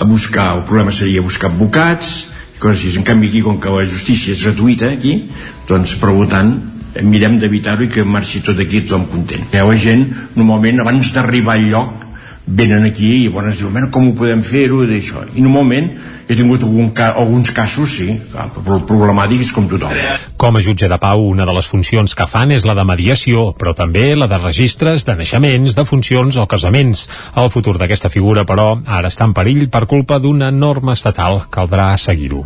[0.00, 2.26] a buscar, el problema seria buscar advocats
[2.58, 5.28] coses així, en canvi aquí com que la justícia és gratuïta aquí
[5.68, 6.56] doncs per tant
[7.02, 11.70] mirem d'evitar-ho i que marxi tot aquí tothom content la gent normalment abans d'arribar al
[11.70, 12.04] lloc
[12.46, 15.90] venen aquí i llavors diuen "Bueno, com ho podem fer-ho d'això i normalment
[16.28, 19.92] he tingut algun ca alguns casos sí, però problemàtics com tothom
[20.36, 23.54] Com a jutge de pau, una de les funcions que fan és la de mediació,
[23.58, 27.08] però també la de registres de naixements, de funcions o casaments.
[27.36, 31.44] El futur d'aquesta figura, però, ara està en perill per culpa d'una norma estatal.
[31.50, 32.44] Caldrà seguir-ho.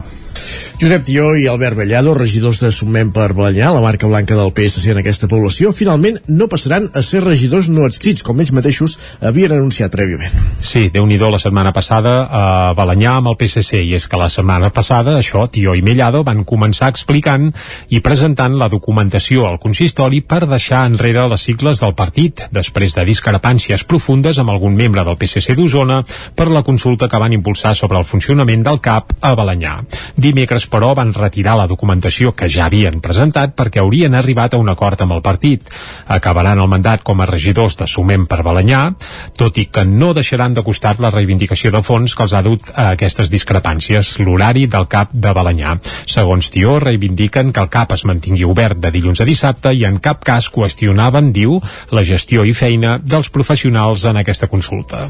[0.78, 4.92] Josep Tió i Albert Bellado, regidors de Soment per Balanyà, la marca blanca del PSC
[4.92, 9.56] en aquesta població, finalment no passaran a ser regidors no adscrits, com ells mateixos havien
[9.56, 10.34] anunciat prèviament.
[10.62, 12.42] Sí, déu nhi la setmana passada a
[12.78, 16.44] Balanyà amb el PSC, i és que la setmana passada això, Tió i Mellado van
[16.46, 17.50] començar explicant
[17.90, 23.06] i presentant la documentació al consistori per deixar enrere les sigles del partit, després de
[23.08, 26.04] discrepàncies profundes amb algun membre del PSC d'Osona
[26.38, 29.74] per la consulta que van impulsar sobre el funcionament del CAP a Balanyà.
[30.28, 34.68] Dimecres, però, van retirar la documentació que ja havien presentat perquè haurien arribat a un
[34.68, 35.70] acord amb el partit.
[36.18, 38.82] Acabaran el mandat com a regidors de Sumem per Balanyà,
[39.40, 42.68] tot i que no deixaran de costat la reivindicació de fons que els ha dut
[42.74, 45.78] a aquestes discrepàncies, l'horari del CAP de Balanyà.
[46.04, 49.96] Segons Tió, reivindiquen que el CAP es mantingui obert de dilluns a dissabte i en
[50.04, 51.56] cap cas qüestionaven, diu,
[51.96, 55.06] la gestió i feina dels professionals en aquesta consulta.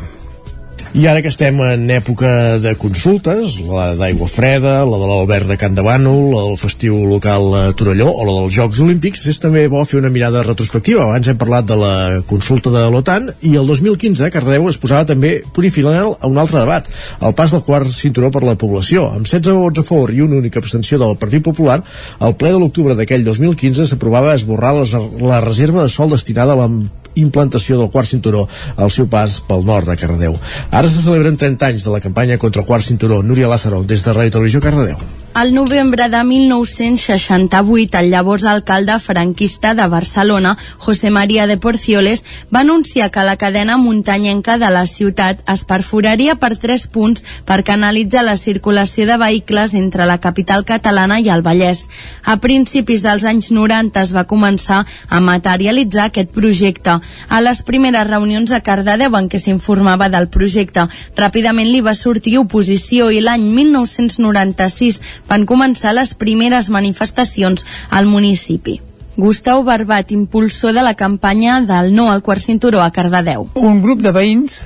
[0.97, 5.59] I ara que estem en època de consultes, la d'Aigua Freda, la de l'Albert de
[5.61, 9.67] Can de Bànol, del festiu local a Torelló o la dels Jocs Olímpics, és també
[9.69, 11.05] bo fer una mirada retrospectiva.
[11.05, 11.93] Abans hem parlat de la
[12.31, 16.41] consulta de l'OTAN i el 2015 Cardedeu es posava també punt i final a un
[16.41, 16.89] altre debat,
[17.21, 19.11] el pas del quart cinturó per la població.
[19.13, 21.83] Amb 16 vots a favor i una única abstenció del Partit Popular,
[22.19, 26.73] al ple de l'octubre d'aquell 2015 s'aprovava esborrar les, la reserva de sol destinada a
[27.21, 28.47] implantació del quart cinturó
[28.77, 30.37] al seu pas pel nord de Cardedeu.
[30.71, 33.23] Ara se celebren 30 anys de la campanya contra el quart cinturó.
[33.23, 35.28] Núria Lázaro, des de Ràdio Televisió Cardedeu.
[35.39, 42.63] Al novembre de 1968, el llavors alcalde franquista de Barcelona, José María de Porcioles, va
[42.67, 48.25] anunciar que la cadena muntanyenca de la ciutat es perforaria per tres punts per canalitzar
[48.27, 51.85] la circulació de vehicles entre la capital catalana i el Vallès.
[52.25, 56.99] A principis dels anys 90 es va començar a materialitzar aquest projecte.
[57.29, 62.41] A les primeres reunions a Cardedeu en què s'informava del projecte, ràpidament li va sortir
[62.43, 68.79] oposició i l'any 1996 van començar les primeres manifestacions al municipi.
[69.19, 73.49] Gustau Barbat, impulsor de la campanya del no al quart cinturó a Cardedeu.
[73.59, 74.61] Un grup de veïns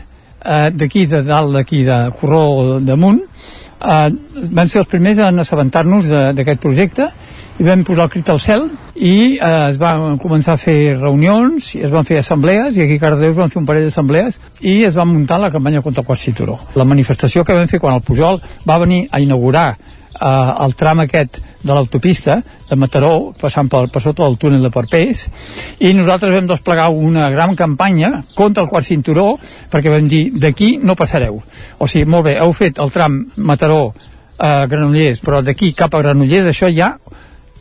[0.44, 3.22] eh, d'aquí de dalt, d'aquí de Corró damunt,
[3.80, 4.10] eh,
[4.50, 7.08] van ser els primers en assabentar-nos d'aquest projecte
[7.60, 11.72] i vam posar el crit al cel i eh, es van començar a fer reunions
[11.76, 14.38] i es van fer assemblees i aquí a Cardedeu es van fer un parell d'assemblees
[14.60, 16.58] i es va muntar la campanya contra el quart cinturó.
[16.74, 19.76] La manifestació que vam fer quan el Pujol va venir a inaugurar
[20.14, 24.70] eh, el tram aquest de l'autopista de Mataró, passant per, per sota del túnel de
[24.74, 25.26] Parpés,
[25.80, 29.36] i nosaltres vam desplegar una gran campanya contra el quart cinturó,
[29.70, 31.38] perquè vam dir, d'aquí no passareu.
[31.78, 33.92] O sigui, molt bé, heu fet el tram Mataró
[34.42, 36.96] a Granollers, però d'aquí cap a Granollers això ja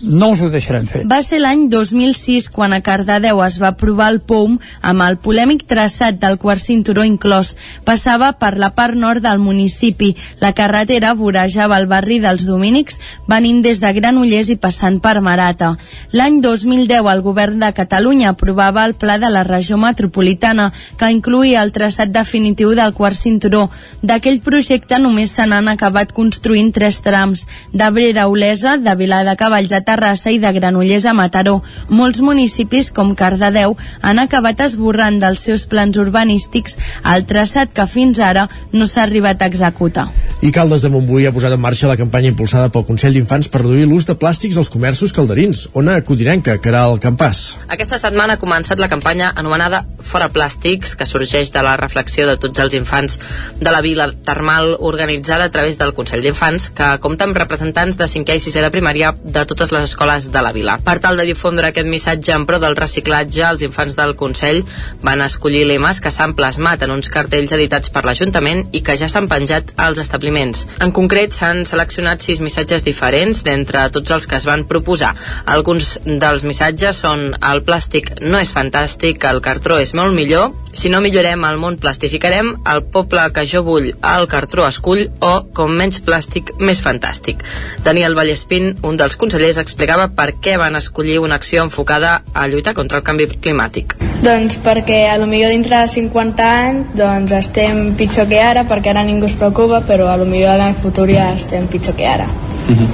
[0.02, 1.04] no us ho deixarem fer.
[1.06, 5.68] Va ser l'any 2006 quan a Cardedeu es va aprovar el POUM amb el polèmic
[5.70, 7.54] traçat del quart cinturó inclòs.
[7.86, 10.16] Passava per la part nord del municipi.
[10.42, 13.00] La carretera vorejava el barri dels Domínics
[13.30, 15.76] venint des de Granollers i passant per Marata.
[16.18, 21.62] L'any 2010 el govern de Catalunya aprovava el pla de la regió metropolitana que incluïa
[21.62, 23.68] el traçat definitiu del quart cinturó.
[24.02, 29.38] D'aquell projecte només se n'han acabat construint tres trams, d'Abrera a Olesa, de Vilar de
[29.38, 31.60] Cavalls a Terrassa i de Granollers a Mataró.
[31.92, 36.78] Molts municipis, com Cardedeu, han acabat esborrant dels seus plans urbanístics
[37.12, 40.08] el traçat que fins ara no s'ha arribat a executar.
[40.42, 43.62] I Caldes de Montbui ha posat en marxa la campanya impulsada pel Consell d'Infants per
[43.62, 45.68] reduir l'ús de plàstics als comerços calderins.
[45.78, 47.42] Ona Codinenca, que era el campàs.
[47.68, 52.38] Aquesta setmana ha començat la campanya anomenada Fora Plàstics, que sorgeix de la reflexió de
[52.42, 53.20] tots els infants
[53.60, 58.10] de la vila termal organitzada a través del Consell d'Infants, que compta amb representants de
[58.10, 60.78] 5è i 6è de primària de totes les escoles de la vila.
[60.84, 64.62] Per tal de difondre aquest missatge en pro del reciclatge, els infants del Consell
[65.02, 69.10] van escollir lemes que s'han plasmat en uns cartells editats per l'Ajuntament i que ja
[69.12, 70.66] s'han penjat als establiments.
[70.80, 75.14] En concret, s'han seleccionat sis missatges diferents d'entre tots els que es van proposar.
[75.46, 80.90] Alguns dels missatges són el plàstic no és fantàstic, el cartró és molt millor, si
[80.90, 85.74] no millorem el món plastificarem, el poble que jo vull el cartró escull o com
[85.76, 87.44] menys plàstic més fantàstic.
[87.84, 92.76] Daniel Vallespín, un dels consellers, explicava per què van escollir una acció enfocada a lluitar
[92.76, 93.96] contra el canvi climàtic.
[94.22, 98.92] Doncs perquè a lo millor dintre de 50 anys doncs estem pitjor que ara perquè
[98.92, 102.06] ara ningú es preocupa però a lo millor en el futur ja estem pitjor que
[102.08, 102.28] ara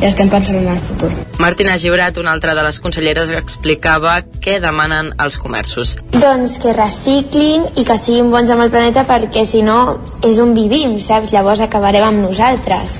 [0.01, 1.09] ja estem pensant en el futur
[1.39, 5.97] Martina Gibrat, una altra de les conselleres, explicava què demanen els comerços.
[6.15, 10.55] Doncs que reciclin i que siguin bons amb el planeta perquè si no és on
[10.57, 11.35] vivim, saps?
[11.35, 12.97] Llavors acabarem amb nosaltres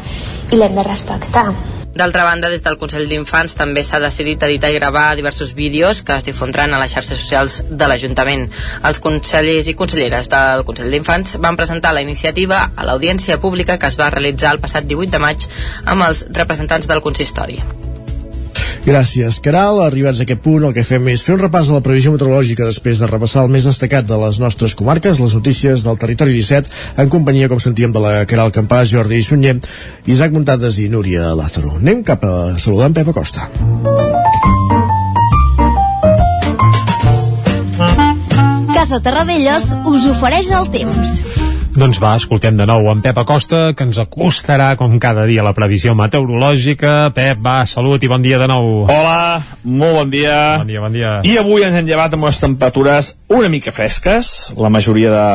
[0.52, 1.50] i l'hem de respectar.
[1.98, 6.14] D'altra banda, des del Consell d'Infants també s'ha decidit editar i gravar diversos vídeos que
[6.14, 8.46] es difondran a les xarxes socials de l'Ajuntament.
[8.86, 13.90] Els consellers i conselleres del Consell d'Infants van presentar la iniciativa a l'audiència pública que
[13.90, 15.50] es va realitzar el passat 18 de maig
[15.86, 17.64] amb els representants del consistori.
[18.88, 19.82] Gràcies, Caral.
[19.84, 22.70] Arribats a aquest punt, el que fem és fer un repàs de la previsió meteorològica
[22.70, 26.72] després de repassar el més destacat de les nostres comarques, les notícies del territori 17,
[27.04, 29.58] en companyia, com sentíem, de la Caral Campàs, Jordi Sunyer,
[30.08, 31.76] Isaac Muntades i Núria Lázaro.
[31.82, 33.50] Anem cap a saludar en Pep Acosta.
[38.72, 41.47] Casa Terradellos us ofereix el temps.
[41.78, 45.52] Doncs va, escoltem de nou en Pep Acosta, que ens acostarà com cada dia la
[45.54, 47.12] previsió meteorològica.
[47.14, 48.88] Pep, va, salut i bon dia de nou.
[48.90, 50.40] Hola, molt bon dia.
[50.58, 51.12] Bon dia, bon dia.
[51.22, 55.30] I avui ens hem llevat amb unes temperatures una mica fresques, la majoria de,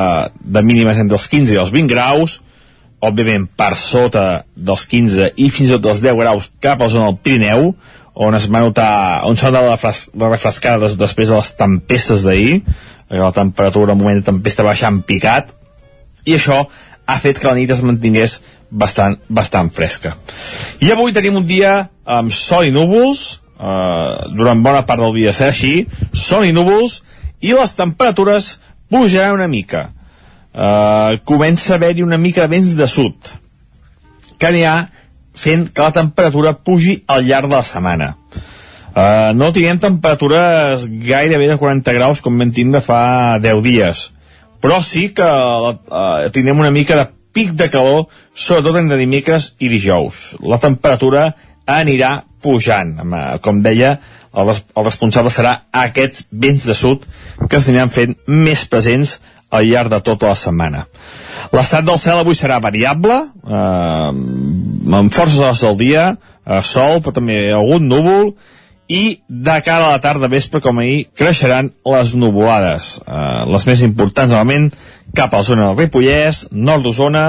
[0.58, 2.36] de mínimes entre els 15 i els 20 graus,
[2.98, 6.96] òbviament per sota dels 15 i fins i tot dels 10 graus cap a la
[6.98, 7.70] zona del Pirineu,
[8.18, 8.92] on es va notar,
[9.30, 12.64] on s'ha notat la, fres, la refrescada des, després de les tempestes d'ahir,
[13.14, 15.60] la temperatura en moment de tempesta en picat,
[16.24, 16.64] i això
[17.06, 18.38] ha fet que la nit es mantingués
[18.70, 20.16] bastant, bastant fresca.
[20.80, 21.74] I avui tenim un dia
[22.04, 27.02] amb sol i núvols, eh, durant bona part del dia serà així, sol i núvols,
[27.42, 28.56] i les temperatures
[28.88, 29.90] pujaran una mica.
[30.52, 33.16] Eh, comença a haver-hi una mica de vents de sud,
[34.38, 34.88] que anirà
[35.34, 38.16] fent que la temperatura pugi al llarg de la setmana.
[38.92, 44.02] Uh, no tinguem temperatures gairebé de 40 graus com vam tindre fa 10 dies
[44.62, 49.70] però sí que uh, tindrem una mica de pic de calor sobretot entre dimecres i
[49.72, 50.36] dijous.
[50.40, 51.32] La temperatura
[51.66, 52.96] anirà pujant.
[53.42, 53.96] Com deia
[54.32, 57.04] el, el responsable serà aquests vents de sud
[57.48, 59.18] que es aniran fent més presents
[59.52, 60.86] al llarg de tota la setmana.
[61.52, 64.08] L'estat del cel avui serà variable eh,
[65.02, 68.32] amb forces hores del dia eh, sol però també algun núvol
[68.88, 72.98] i de cara a la tarda vespre, com ahir, creixeran les nuvolades.
[73.06, 74.70] Eh, les més importants, normalment,
[75.14, 77.26] cap a la zona del Ripollès, nord d'Osona,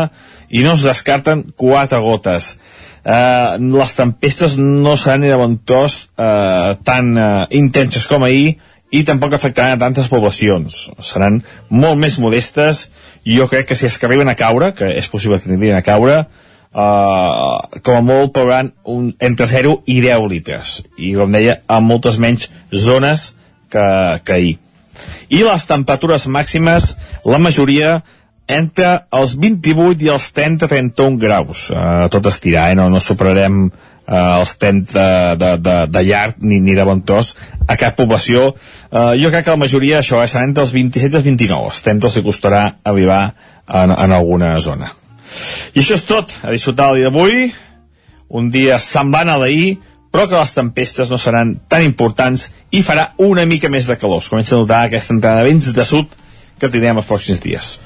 [0.49, 2.57] i no es descarten quatre gotes.
[3.03, 8.55] eh, les tempestes no seran ni de bon tros eh, tan eh, intenses com ahir
[8.93, 10.91] i tampoc afectaran a tantes poblacions.
[11.01, 12.87] Seran molt més modestes
[13.25, 15.75] i jo crec que si és que arriben a caure, que és possible que arribin
[15.75, 16.23] a caure,
[16.73, 20.81] eh, com a molt plouran un, entre 0 i 10 litres.
[20.97, 23.31] I com deia, amb moltes menys zones
[23.71, 23.85] que,
[24.25, 24.57] que ahir.
[25.33, 26.93] I les temperatures màximes,
[27.25, 27.97] la majoria
[28.47, 31.69] entre els 28 i els 30-31 graus.
[31.71, 32.77] Uh, tot estirar, eh?
[32.77, 35.05] no, no superarem uh, els 30 de,
[35.39, 37.33] de, de, de llarg ni, ni de bon tros
[37.67, 38.51] a cap població.
[38.91, 41.71] Uh, jo crec que la majoria això eh, seran entre els 27 i els 29.
[41.71, 43.23] Els 30 els costarà arribar
[43.67, 44.91] en, en alguna zona.
[45.73, 46.35] I això és tot.
[46.43, 47.49] A disfrutar el dia d'avui.
[48.33, 49.77] Un dia semblant a l'ahir,
[50.13, 54.21] però que les tempestes no seran tan importants i farà una mica més de calor.
[54.21, 56.13] Es comença a notar aquesta entrada de vents de sud
[56.59, 57.77] que tindrem els pròxims dies.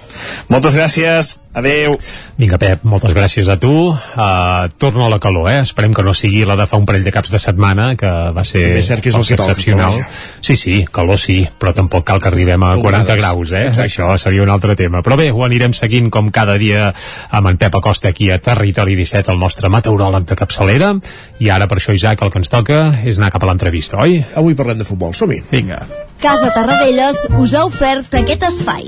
[0.49, 1.97] Moltes gràcies, adeu.
[2.37, 3.71] Vinga, Pep, moltes gràcies a tu.
[3.89, 5.59] Uh, torna a la calor, eh?
[5.65, 8.43] Esperem que no sigui la de fa un parell de caps de setmana, que va
[8.45, 9.91] ser També és cert que és el que excepcional.
[9.97, 10.09] vaja.
[10.41, 13.21] Sí, sí, calor sí, però tampoc cal que arribem a 40 Humanades.
[13.21, 13.65] graus, eh?
[13.67, 13.87] Exacte.
[13.91, 15.01] Això seria un altre tema.
[15.01, 16.93] Però bé, ho anirem seguint com cada dia
[17.31, 20.93] amb en Pep Acosta aquí a Territori 17, el nostre meteoròleg de capçalera.
[21.39, 24.21] I ara, per això, Isaac, el que ens toca és anar cap a l'entrevista, oi?
[24.35, 25.41] Avui parlem de futbol, som-hi.
[25.51, 25.81] Vinga.
[26.21, 28.87] Casa Tarradellas us ha ofert aquest espai.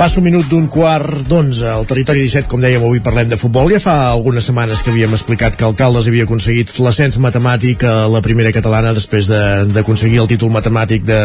[0.00, 3.68] Passa un minut d'un quart d'onze al territori 17, com dèiem, avui parlem de futbol.
[3.68, 8.22] Ja fa algunes setmanes que havíem explicat que Alcaldes havia aconseguit l'ascens matemàtic a la
[8.24, 11.18] primera catalana després de- d'aconseguir el títol matemàtic de,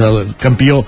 [0.00, 0.08] de
[0.40, 0.78] campió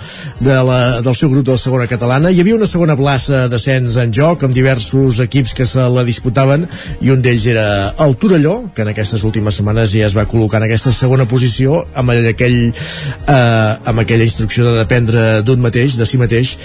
[0.41, 2.31] de la, del seu grup de la segona catalana.
[2.33, 6.65] Hi havia una segona plaça d'ascens en joc amb diversos equips que se la disputaven
[7.05, 7.67] i un d'ells era
[8.07, 11.85] el Torelló, que en aquestes últimes setmanes ja es va col·locar en aquesta segona posició
[11.93, 13.37] amb aquell, eh,
[13.85, 16.57] amb aquella instrucció de dependre d'un mateix, de si mateix,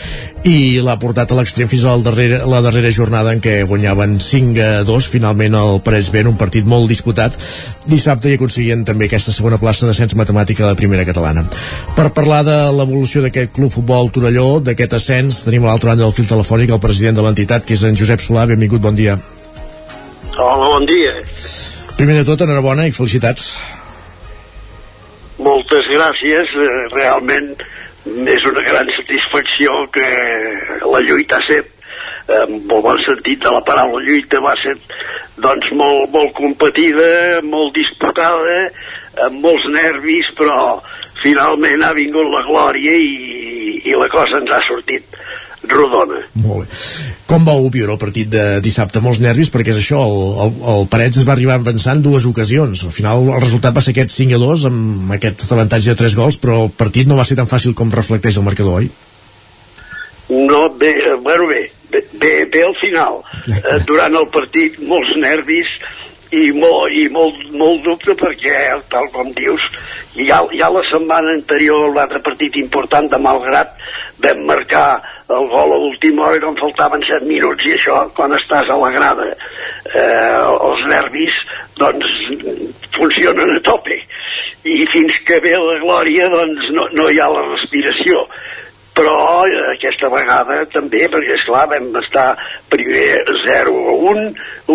[0.48, 4.18] i l'ha portat a l'extrem fins a la darrera, la darrera jornada en què guanyaven
[4.24, 7.36] 5 a 2 finalment el Parells Ben, un partit molt disputat
[7.90, 11.46] dissabte i aconseguien també aquesta segona plaça d'ascens matemàtica de la primera catalana.
[11.98, 16.16] Per parlar de l'evolució d'aquest club futbol Torelló, d'aquest ascens tenim a l'altra banda del
[16.16, 19.18] fil telefònic el president de l'entitat que és en Josep Solà, benvingut, bon dia.
[20.38, 21.18] Hola, bon dia.
[21.98, 23.50] primer de tot, enhorabona i felicitats.
[25.40, 26.52] Moltes gràcies.
[26.52, 27.54] Eh, Realment
[28.06, 30.08] és una gran satisfacció que
[30.86, 31.76] la lluita ha set
[32.30, 34.76] en molt bon sentit de la paraula lluita va ser
[35.42, 38.58] doncs molt, molt competida, molt disputada,
[39.26, 40.80] amb molts nervis, però
[41.24, 45.20] finalment ha vingut la glòria i, i la cosa ens ha sortit
[45.72, 46.22] rodona.
[46.40, 46.80] Molt bé.
[47.30, 49.02] Com vau viure el partit de dissabte?
[49.04, 52.86] Molts nervis, perquè és això, el, el, el Parets es va arribar avançant dues ocasions.
[52.86, 56.18] Al final el resultat va ser aquest 5 a 2 amb aquest avantatge de 3
[56.20, 58.92] gols, però el partit no va ser tan fàcil com reflecteix el marcador, oi?
[60.30, 63.24] No, bé, eh, bueno, bé, bé, bé, bé al final.
[63.50, 65.80] Eh, durant el partit, molts nervis
[66.32, 68.58] i molt, i molt, molt dubte perquè,
[68.92, 69.64] tal com dius,
[70.14, 73.74] ja, ja la setmana anterior, l'altre partit important de Malgrat,
[74.22, 75.00] vam marcar
[75.30, 78.92] el gol a l'última hora quan faltaven 7 minuts i això, quan estàs a la
[78.94, 79.28] grada,
[79.94, 80.38] eh,
[80.70, 81.42] els nervis,
[81.80, 82.16] doncs,
[82.98, 83.98] funcionen a tope.
[84.70, 88.26] I fins que ve la glòria, doncs, no, no hi ha la respiració
[89.00, 92.34] però eh, aquesta vegada també, perquè és clar, vam estar
[92.72, 94.26] primer 0 a 1,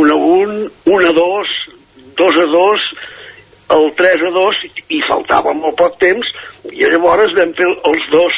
[0.00, 0.54] 1 a 1,
[0.88, 1.52] 1 a 2,
[2.16, 2.86] 2 a 2,
[3.74, 4.58] el 3 a 2
[4.96, 6.28] i faltava molt poc temps
[6.72, 8.34] i llavors vam fer els dos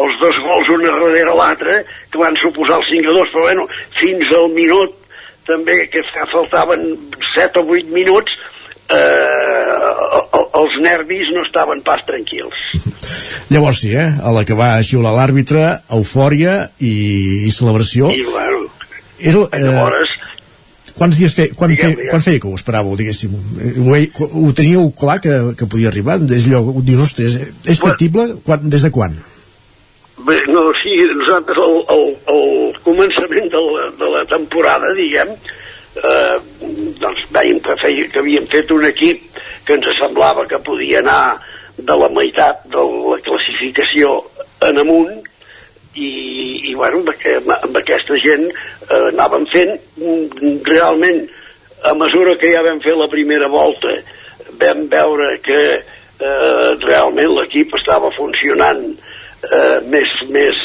[0.00, 1.74] els dos gols un darrere l'altre
[2.10, 3.66] que van suposar el 5 a 2 però bueno,
[3.98, 4.94] fins al minut
[5.48, 6.86] també que fa- faltaven
[7.34, 8.32] 7 o 8 minuts
[8.96, 12.64] eh, els nervis no estaven pas tranquils
[13.50, 14.06] Llavors sí, eh?
[14.22, 15.64] A la que va xiular l'àrbitre,
[15.96, 16.94] eufòria i,
[17.48, 18.12] i celebració.
[18.14, 18.60] i bueno,
[19.18, 20.12] Era, eh, llavors
[21.00, 23.34] quants dies fe, quan, Digue'm, fe, quan feia que ho esperàveu, diguéssim?
[23.64, 26.18] Eh, Ho, ho teníeu clar que, que podia arribar?
[26.36, 28.26] És allò, dius, ostres, eh, és factible?
[28.46, 29.16] Quan, des de quan?
[30.26, 32.04] Bé, no, sí, nosaltres al, al,
[32.34, 35.59] al començament de la, de la temporada, diguem, eh,
[37.00, 39.24] doncs veiem que, feia, que havíem fet un equip
[39.66, 41.40] que ens semblava que podia anar
[41.80, 44.12] de la meitat de la classificació
[44.66, 45.10] en amunt
[45.98, 46.10] i,
[46.70, 51.24] i bueno, amb, aqu- amb aquesta gent eh, anàvem fent mm, realment
[51.90, 53.96] a mesura que ja vam fer la primera volta
[54.60, 60.60] vam veure que eh, realment l'equip estava funcionant eh, més, més,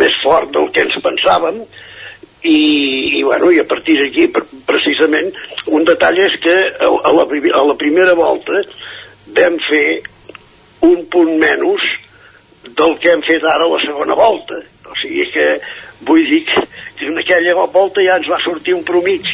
[0.00, 1.60] més fort del que ens pensàvem
[2.42, 5.28] i, i, bueno, i a partir d'aquí pre- precisament
[5.68, 8.62] un detall és que a, la, a la primera volta
[9.36, 10.00] vam fer
[10.86, 11.84] un punt menys
[12.76, 14.56] del que hem fet ara a la segona volta.
[14.90, 15.46] O sigui que
[16.06, 16.62] vull dir que,
[17.06, 19.28] en aquella volta ja ens va sortir un promig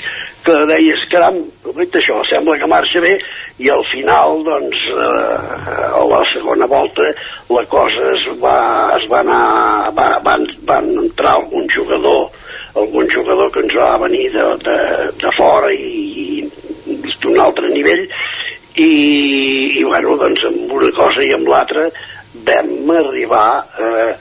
[0.46, 1.38] que deies, caram,
[1.86, 3.16] això sembla que marxa bé
[3.62, 7.08] i al final doncs eh, a la segona volta
[7.50, 8.58] la cosa es va,
[8.98, 12.28] es va anar va, van, van entrar algun jugador
[12.76, 14.76] algun jugador que ens va venir de, de,
[15.22, 18.04] de fora i, i d'un altre nivell
[18.76, 18.90] i,
[19.80, 21.86] i bueno, doncs amb una cosa i amb l'altra
[22.46, 23.48] vam arribar
[23.80, 24.12] eh,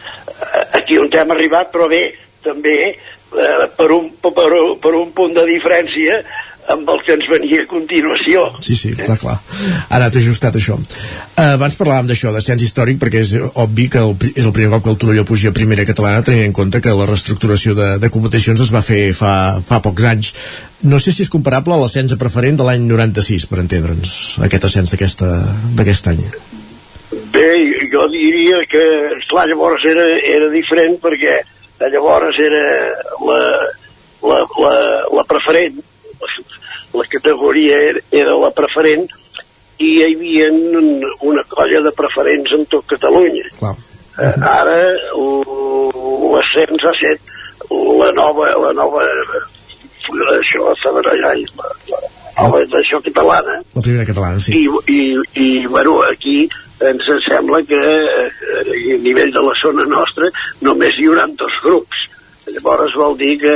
[0.80, 2.04] aquí on hem arribat però bé,
[2.46, 6.22] també eh, per, un, per, un- per un punt de diferència
[6.74, 9.36] amb el que ens venia a continuació Sí, sí, clar, clar.
[9.86, 10.78] Ha anat ajustat això.
[10.78, 14.86] Uh, abans parlàvem d'això, d'ascens històric, perquè és obvi que el, és el primer cop
[14.86, 18.12] que el Torelló puja a primera catalana, tenint en compte que la reestructuració de, de
[18.14, 19.34] competicions es va fer fa,
[19.66, 20.34] fa pocs anys.
[20.86, 24.16] No sé si és comparable a l'ascens a preferent de l'any 96, per entendre'ns,
[24.46, 26.24] aquest ascens d'aquest any.
[27.36, 27.50] Bé,
[27.92, 28.86] jo diria que,
[29.30, 31.42] clar, llavors era, era diferent perquè
[31.92, 32.64] llavors era
[33.28, 33.40] la,
[34.24, 34.74] la, la,
[35.20, 35.82] la preferent,
[36.96, 39.06] la categoria era, era la preferent
[39.78, 40.48] i hi havia
[41.28, 43.50] una colla de preferents en tot Catalunya.
[43.60, 43.76] Clar.
[44.16, 44.78] Eh, ara
[46.32, 47.34] l'ascens ha set
[47.70, 49.04] la nova, la nova
[50.38, 52.00] això, Sabarallà, la, la
[52.38, 54.56] nova d'això catalana, La primera catalana, sí.
[54.62, 55.00] i, i,
[55.42, 56.46] i bueno, aquí
[56.86, 60.30] ens sembla que eh, a nivell de la zona nostra
[60.62, 62.04] només hi haurà dos grups
[62.52, 63.56] llavors vol dir que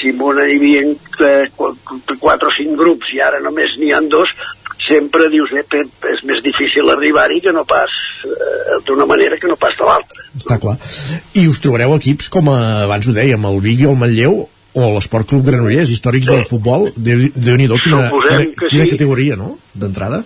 [0.00, 1.74] si en una hi havia eh, qu-
[2.20, 4.32] quatre o cinc grups i ara només n'hi han dos
[4.86, 5.64] sempre dius eh,
[6.12, 7.90] és més difícil arribar-hi que no pas
[8.26, 10.76] eh, d'una manera que no pas de l'altra Està clar.
[11.34, 14.42] I us trobareu equips com a, abans ho dèiem, el Vic i el Manlleu
[14.76, 18.84] o l'Esport Club Granollers, històrics del futbol, déu déu nhi quina, Suposem quina, que quina
[18.84, 18.90] sí.
[18.92, 20.20] categoria, no?, d'entrada.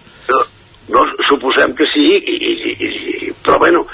[0.91, 3.85] no, suposem que sí i, i, i, però bueno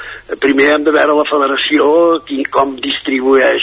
[0.40, 1.84] primer hem de veure la federació
[2.26, 3.62] qui, com distribueix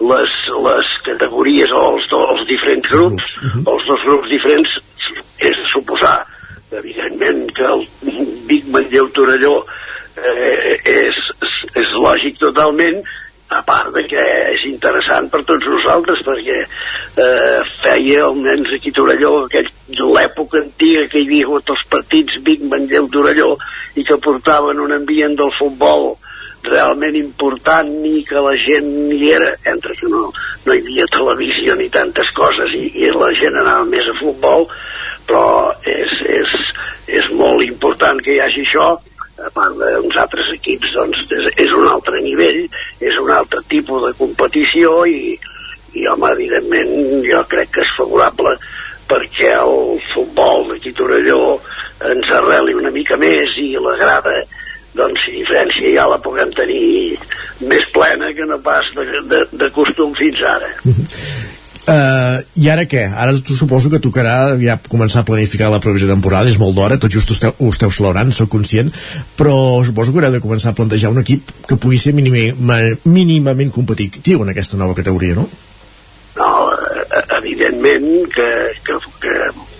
[0.00, 0.32] les,
[0.68, 4.74] les categories o els, do- els diferents grups els dos grups diferents
[5.40, 6.18] és de suposar
[6.76, 7.86] evidentment que el
[8.50, 9.54] Vic Manlleu Torelló
[10.18, 11.16] eh, és,
[11.76, 13.00] és, lògic totalment
[13.54, 18.96] a part de que és interessant per tots nosaltres perquè eh, feia almenys aquí a
[18.98, 23.52] Torelló l'època antiga que hi havia hagut els partits Vic, Manlleu, Torelló
[23.94, 26.16] i que portaven un ambient del futbol
[26.70, 29.54] realment important i que la gent hi era.
[29.72, 30.28] Entre que no,
[30.66, 34.68] no hi havia televisió ni tantes coses i, i la gent anava més a futbol
[35.26, 36.52] però és, és,
[37.18, 38.94] és molt important que hi hagi això.
[39.36, 42.62] A part d'uns altres equips doncs és, és un altre nivell
[43.04, 45.34] és un altre tipus de competició i,
[45.92, 48.54] i home, evidentment jo crec que és favorable
[49.10, 51.58] perquè el futbol d'aquí Torelló
[52.08, 54.38] ens arreli una mica més i la grada
[54.98, 57.18] doncs si diferència ja la puguem tenir
[57.66, 60.72] més plena que no pas de, de, de costum fins ara
[61.86, 63.04] Uh, I ara què?
[63.14, 66.74] Ara tu suposo que tocarà ja començar a planificar la provisió de temporada, és molt
[66.74, 68.90] d'hora, tot just ho esteu, ho esteu celebrant, sóc conscient,
[69.38, 69.54] però
[69.86, 74.42] suposo que haureu de començar a plantejar un equip que pugui ser mínimament, mínimament competitiu
[74.42, 75.46] en aquesta nova categoria, no?
[76.40, 78.50] no, eh, evidentment que,
[78.82, 79.36] que, que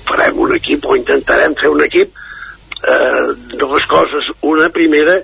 [0.07, 2.15] farem un equip o intentarem fer un equip
[2.83, 5.21] eh, dues coses una primera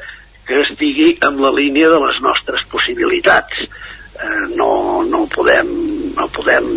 [0.47, 5.71] que estigui en la línia de les nostres possibilitats eh, no, no podem
[6.17, 6.69] no podem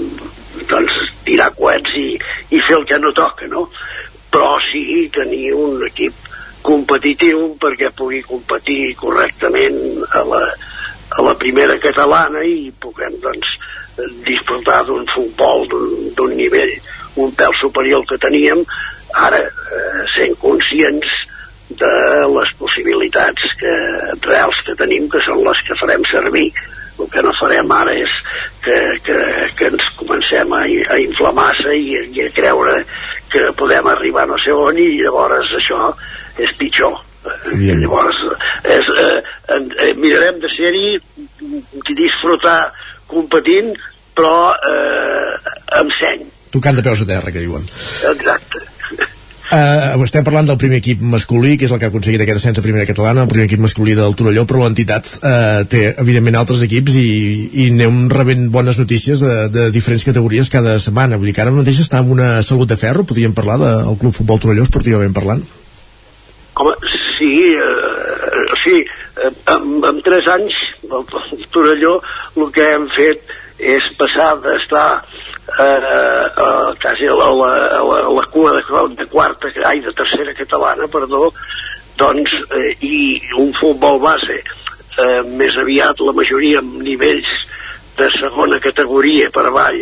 [0.69, 0.93] doncs,
[1.27, 2.07] tirar coets i,
[2.55, 3.67] i fer el que no toca no?
[4.31, 6.31] però sí tenir un equip
[6.65, 9.77] competitiu perquè pugui competir correctament
[10.11, 10.41] a la,
[11.15, 13.53] a la primera catalana i puguem doncs
[14.25, 15.67] disfrutar d'un futbol
[16.17, 16.73] d'un nivell
[17.21, 18.65] un pèl superior al que teníem
[19.15, 21.13] ara eh, sent conscients
[21.69, 21.91] de
[22.29, 23.73] les possibilitats que,
[24.27, 26.49] reals que tenim que són les que farem servir.
[26.95, 28.11] El que no farem ara és
[28.63, 29.17] que, que,
[29.57, 32.77] que ens comencem a, a inflar massa i, i a creure
[33.31, 35.89] que podem arribar no sé on i llavors això
[36.39, 37.01] és pitjor.
[37.25, 38.21] Eh, llavors
[38.63, 39.17] és, eh,
[39.57, 40.93] eh, mirarem de ser-hi
[41.97, 42.59] disfrutar
[43.11, 43.73] competint
[44.15, 45.51] però eh,
[45.81, 46.23] amb seny.
[46.55, 47.65] Tocant de peus a terra, que diuen.
[48.13, 48.63] exacte
[49.45, 52.57] Uh, estem parlant del primer equip masculí, que és el que ha aconseguit aquest ascens
[52.57, 56.63] a primera catalana, el primer equip masculí del Torelló, però l'entitat uh, té, evidentment, altres
[56.65, 57.09] equips i,
[57.53, 61.19] i anem rebent bones notícies de, de diferents categories cada setmana.
[61.21, 64.17] Vull dir que ara mateix està amb una salut de ferro, podríem parlar del Club
[64.17, 65.45] Futbol Torelló, esportivament parlant?
[66.57, 66.73] Home,
[67.19, 70.57] sí, eh, sí, eh, en, en tres anys,
[70.89, 71.99] el, el Torelló,
[72.33, 74.89] el que hem fet és passar d'estar
[75.59, 78.63] eh, eh, quasi a la, a, la, a, la, cua de,
[78.95, 81.31] de quarta, ai, de tercera catalana, perdó,
[81.97, 87.31] doncs, eh, i un futbol base eh, més aviat la majoria amb nivells
[87.95, 89.81] de segona categoria per avall,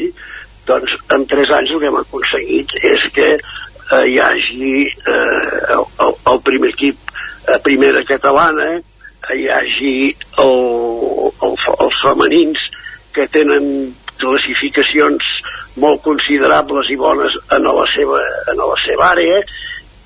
[0.68, 6.14] doncs en tres anys el que hem aconseguit és que eh, hi hagi eh, el,
[6.14, 7.12] el, primer equip
[7.52, 9.96] a primera catalana, eh, hi hagi
[10.44, 10.56] el,
[11.34, 12.70] el, els femenins
[13.14, 13.94] que tenen
[14.24, 15.32] classificacions
[15.84, 18.22] molt considerables i bones en la seva,
[18.52, 19.42] en la seva àrea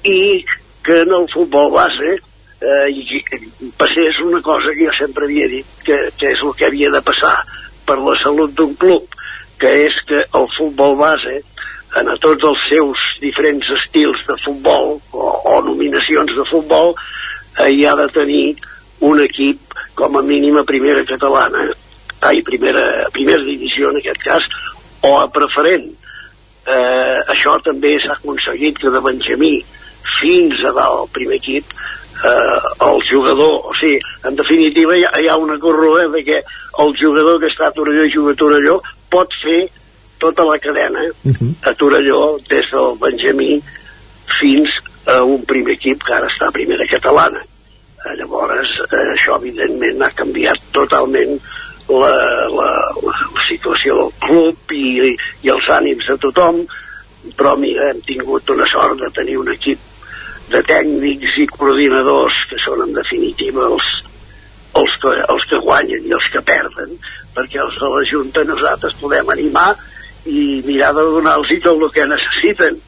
[0.07, 0.45] i
[0.85, 3.21] que en el futbol base eh,
[3.77, 7.03] passés una cosa que jo sempre havia dit que, que és el que havia de
[7.03, 7.35] passar
[7.87, 9.17] per la salut d'un club
[9.59, 11.41] que és que el futbol base
[11.97, 17.71] en a tots els seus diferents estils de futbol o, o nominacions de futbol eh,
[17.73, 18.45] hi ha de tenir
[19.07, 21.67] un equip com a mínim a primera catalana
[22.29, 24.47] ai, primera, primera divisió en aquest cas
[25.07, 25.87] o a preferent.
[26.67, 29.53] Eh, això també s'ha aconseguit que de Benjamí
[30.17, 31.71] fins a dalt primer equip
[32.23, 36.41] eh, el jugador, o sigui, en definitiva hi ha, hi ha una corrua de que
[36.83, 38.77] el jugador que està a Torelló i juga a Torelló
[39.11, 39.67] pot fer
[40.19, 41.53] tota la cadena uh -huh.
[41.61, 43.61] a Torelló des del Benjamí
[44.39, 44.69] fins
[45.05, 47.39] a un primer equip que ara està a primera catalana.
[48.05, 51.39] Eh, llavors, eh, això evidentment ha canviat totalment
[51.89, 52.13] la,
[52.51, 52.71] la,
[53.03, 56.63] la situació del club i, i els ànims de tothom,
[57.37, 59.79] però mira, hem tingut una sort de tenir un equip
[60.51, 63.87] de tècnics i coordinadors que són en definitiva els,
[64.79, 66.95] els, que, els que guanyen i els que perden,
[67.35, 69.73] perquè els de la Junta nosaltres podem animar
[70.27, 72.79] i mirar de donar-los tot el que necessiten,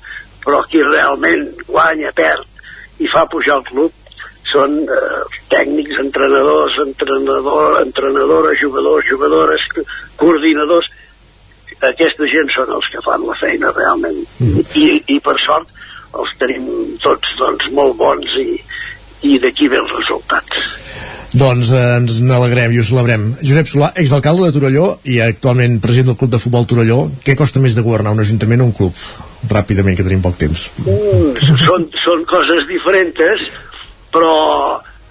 [0.44, 2.48] però qui realment guanya, perd
[3.00, 3.99] i fa pujar el club
[4.52, 9.68] són eh, tècnics, entrenadors, entrenador, entrenadores, jugadors, jugadores,
[10.20, 10.90] coordinadors.
[11.80, 14.24] Aquesta gent són els que fan la feina realment.
[14.40, 14.66] Mm.
[14.76, 15.70] I, I per sort
[16.20, 16.66] els tenim
[17.04, 18.58] tots doncs, molt bons i,
[19.30, 20.74] i d'aquí ve els resultats.
[21.30, 23.30] Doncs eh, ens n'alegrem i ho celebrem.
[23.46, 27.62] Josep Solà, exalcalde de Torelló i actualment president del Club de Futbol Torelló, què costa
[27.62, 29.04] més de governar un ajuntament o un club?
[29.50, 30.66] Ràpidament, que tenim poc temps.
[30.84, 33.54] Mm, són, són coses diferents,
[34.14, 34.34] però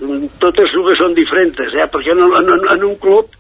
[0.01, 1.89] mm, totes dues són diferents, eh?
[1.93, 3.35] perquè en, en, en un club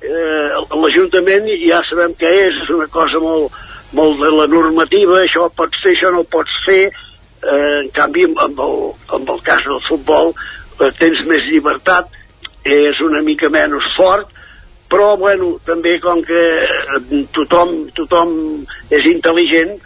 [0.00, 3.54] eh, l'Ajuntament ja sabem què és, és una cosa molt,
[3.96, 8.64] molt de la normativa, això pots fer, això no pots fer, eh, en canvi amb
[8.66, 8.80] el,
[9.18, 12.10] amb el cas del futbol eh, tens més llibertat,
[12.64, 14.28] és una mica menys fort,
[14.90, 18.34] però bueno, també com que eh, tothom, tothom
[18.90, 19.76] és intel·ligent,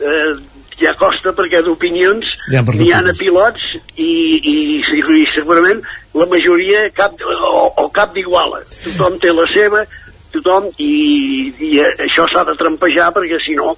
[0.00, 0.32] eh,
[0.80, 5.82] ja costa perquè d'opinions ja, n'hi ha a pilots i, i, i, segurament
[6.16, 8.62] la majoria cap, o, o cap d'iguala.
[8.84, 9.84] Tothom té la seva
[10.32, 13.74] tothom i, i això s'ha de trampejar perquè si no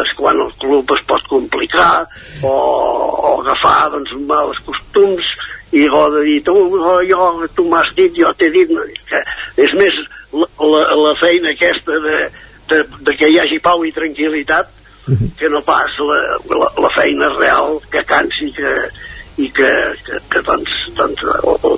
[0.00, 2.04] és quan el club es pot complicar
[2.40, 5.34] o, o agafar doncs, mals costums
[5.76, 7.26] i o de dir tu, oh, jo,
[7.56, 9.20] tu m'has dit, jo t'he dit no, que
[9.60, 9.96] és més
[10.32, 12.16] la, la, la feina aquesta de,
[12.70, 14.70] de, de que hi hagi pau i tranquil·litat
[15.38, 16.20] que no pas la,
[16.50, 18.74] la, la feina real que cansi que,
[19.36, 19.70] i que,
[20.06, 21.74] que, que doncs, doncs o, o,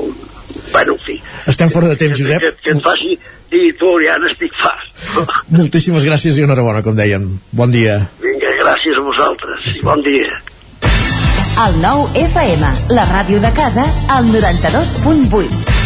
[0.73, 1.17] bueno, en fi.
[1.47, 2.41] Estem fora de temps, Josep.
[2.41, 3.17] que, que, que et faci
[3.53, 4.85] dir tu ja n'estic fart.
[5.57, 7.99] Moltíssimes gràcies i enhorabona com deien, bon dia.
[8.23, 9.87] Vinga, gràcies a vosaltres, sí.
[9.87, 10.37] bon dia.
[11.57, 15.86] El nou FM, la ràdio de casa, al 92.8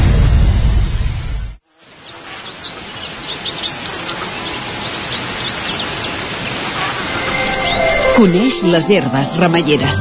[8.21, 9.95] Coneix les herbes remeieres.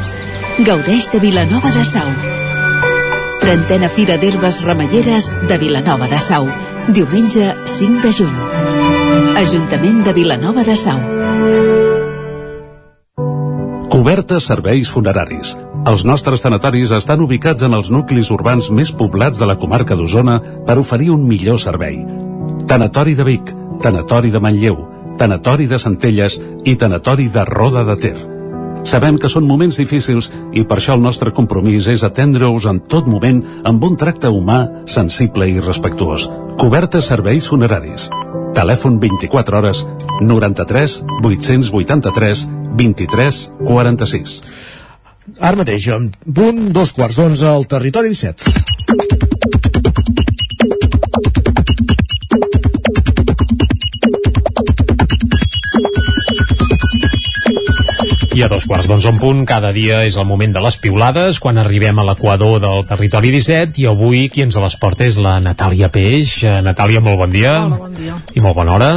[0.67, 2.09] Gaudeix de Vilanova de Sau.
[3.41, 6.45] Trentena Fira d'Herbes Remeieres de Vilanova de Sau.
[6.93, 8.37] Diumenge 5 de juny.
[9.41, 11.01] Ajuntament de Vilanova de Sau.
[13.89, 15.57] Cobertes serveis funeraris.
[15.89, 20.43] Els nostres tanatoris estan ubicats en els nuclis urbans més poblats de la comarca d'Osona
[20.69, 22.03] per oferir un millor servei.
[22.69, 24.83] Tanatori de Vic, Tanatori de Manlleu,
[25.21, 28.17] Tanatori de Centelles i Tanatori de Roda de Ter.
[28.89, 33.09] Sabem que són moments difícils i per això el nostre compromís és atendre-us en tot
[33.11, 36.25] moment amb un tracte humà, sensible i respectuós.
[36.61, 38.09] Cobertes serveis funeraris.
[38.57, 39.85] Telèfon 24 hores
[40.25, 42.49] 93 883
[42.81, 44.39] 23 46.
[45.39, 49.30] Ara mateix, en punt, dos quarts d'onze al territori 17.
[58.41, 61.37] I a dos quarts d'onze en punt, cada dia és el moment de les piulades,
[61.45, 65.35] quan arribem a l'equador del territori 17, i avui qui ens les porta és la
[65.45, 66.39] Natàlia Peix.
[66.49, 67.59] Eh, Natàlia, molt bon dia.
[67.67, 68.17] Hola, bon dia.
[68.33, 68.89] I molt bona hora.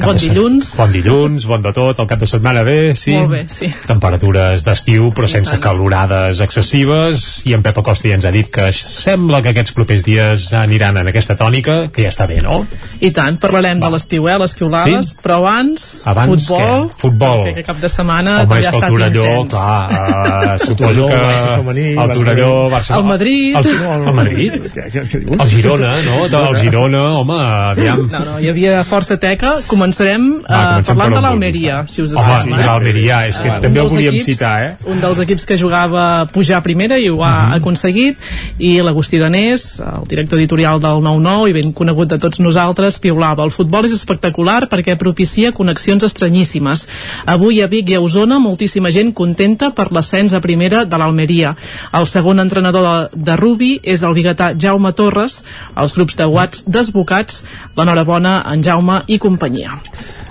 [0.00, 0.70] Cap Bon de dilluns.
[0.78, 3.12] Bon dilluns, bon de tot, el cap de setmana bé, sí.
[3.18, 3.68] Molt bé, sí.
[3.86, 8.70] Temperatures d'estiu, però sense calorades excessives, i en Pep Acosta ja ens ha dit que
[8.72, 12.62] sembla que aquests propers dies aniran en aquesta tònica, que ja està bé, no?
[13.00, 15.18] I tant, parlarem de l'estiu, eh, les piulades, Sí?
[15.22, 16.98] però abans, Abans futbol, què?
[17.04, 17.44] Futbol.
[17.50, 19.54] perquè cap de setmana Home, és ha que el estat Torelló, intens.
[19.54, 19.90] clar,
[20.54, 22.00] uh, suposo Torelló, que...
[22.00, 22.50] El Torelló.
[22.70, 22.96] Barça...
[22.96, 23.56] El Madrid.
[23.56, 23.66] El,
[24.08, 24.52] el Madrid?
[24.74, 25.14] Què dius?
[25.40, 26.24] El Girona, no?
[26.24, 27.38] El Girona, home,
[27.74, 28.06] aviam.
[28.10, 29.56] No, no, hi havia força teca.
[29.90, 32.58] Començarem Va, uh, comencem per parlant de l'Almeria, si us Home, sembla.
[32.60, 34.76] de l'Almeria, és que Un també el dels volíem equips- citar, eh?
[34.86, 37.54] Un dels equips que jugava a pujar a primera i ho ha Mhm.
[37.54, 38.16] aconseguit,
[38.58, 43.42] i l'Agustí Danés, el director editorial del 9-9 i ben conegut de tots nosaltres, piulava.
[43.44, 46.88] El futbol és espectacular perquè propicia connexions estranyíssimes.
[47.26, 51.56] Avui a Vic i a Osona moltíssima gent contenta per l'ascens a primera de l'Almeria.
[51.92, 55.44] El segon entrenador de, de Rubi és el biguetà Jaume Torres,
[55.76, 57.44] els grups de Watts desbocats,
[57.76, 59.79] l'enhorabona en Jaume i companyia.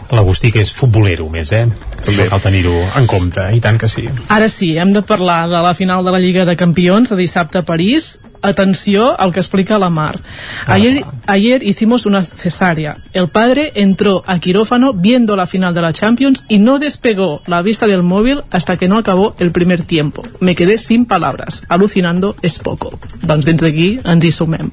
[0.10, 1.68] L'Agustí, que és futbolero més, eh?
[2.02, 4.08] També cal tenir-ho en compte, i tant que sí.
[4.34, 7.62] Ara sí, hem de parlar de la final de la Lliga de Campions de dissabte
[7.62, 8.16] a París.
[8.42, 10.20] Atenció al que explica la Mar.
[10.66, 12.98] Ayer, ayer hicimos una cesárea.
[13.14, 17.62] El padre entró a quirófano viendo la final de la Champions y no despegó la
[17.62, 20.24] vista del móvil hasta que no acabó el primer tiempo.
[20.40, 21.64] Me quedé sin palabras.
[21.70, 23.00] Alucinando es poco.
[23.22, 24.72] Doncs dins d'aquí ens hi sumem.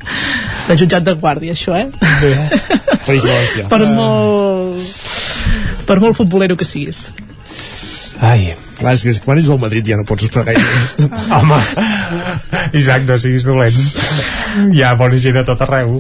[0.69, 1.91] De jutjat de guàrdia, això, eh?
[3.07, 3.69] Valencià.
[3.69, 4.81] per molt...
[5.87, 7.11] Per molt futbolero que siguis.
[8.21, 8.55] Ai.
[8.77, 10.97] Clar, és que quan ets del Madrid ja no pots esperar gaire més.
[11.39, 11.61] Home,
[12.77, 13.79] Isaac, no siguis dolent.
[14.73, 15.99] Hi ha bona gent a tot arreu.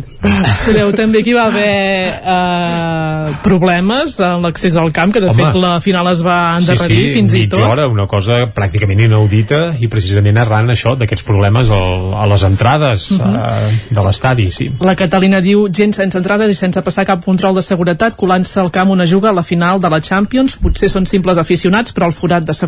[0.65, 1.73] Sabeu també que hi va haver
[2.21, 5.43] eh, problemes en l'accés al camp, que de Home.
[5.43, 7.61] fet la final es va endarrerir sí, sí, fins i tot.
[7.65, 13.11] hora, una cosa pràcticament inaudita i precisament arran això d'aquests problemes al, a les entrades
[13.17, 13.95] uh Mhm.
[13.97, 14.71] de l'estadi, sí.
[14.81, 18.71] La Catalina diu gent sense entrades i sense passar cap control de seguretat colant-se al
[18.71, 22.13] camp una juga a la final de la Champions potser són simples aficionats però el
[22.13, 22.66] forat de seguretat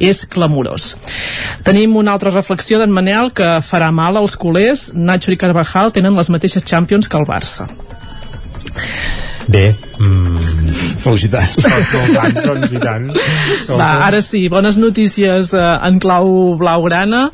[0.00, 0.94] és clamorós.
[1.66, 4.92] Tenim una altra reflexió d'en Manel que farà mal als culers.
[4.94, 7.68] Nacho i Carvajal tenen les mateixes Champions que el Barça.
[9.48, 10.67] Bé, mm,
[11.02, 11.56] felicitats.
[11.64, 13.08] Molts anys, doncs, i tant.
[13.70, 17.28] Va, ara sí, bones notícies eh, en clau blaugrana.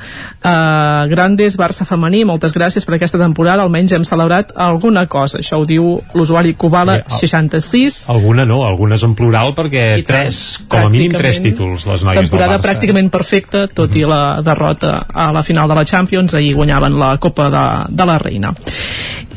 [0.45, 5.39] Eh, Grandes, Barça femení, moltes gràcies per aquesta temporada, almenys hem celebrat alguna cosa.
[5.43, 8.09] Això ho diu l'usuari Kubala el- 66.
[8.13, 12.05] Alguna no, algunes en plural perquè I tant, tres, com a mínim tres títols les
[12.05, 12.67] noies temporada del Barça.
[12.69, 17.17] pràcticament perfecta, tot i la derrota a la final de la Champions, ahir guanyaven la
[17.19, 17.65] Copa de,
[17.95, 18.53] de la Reina.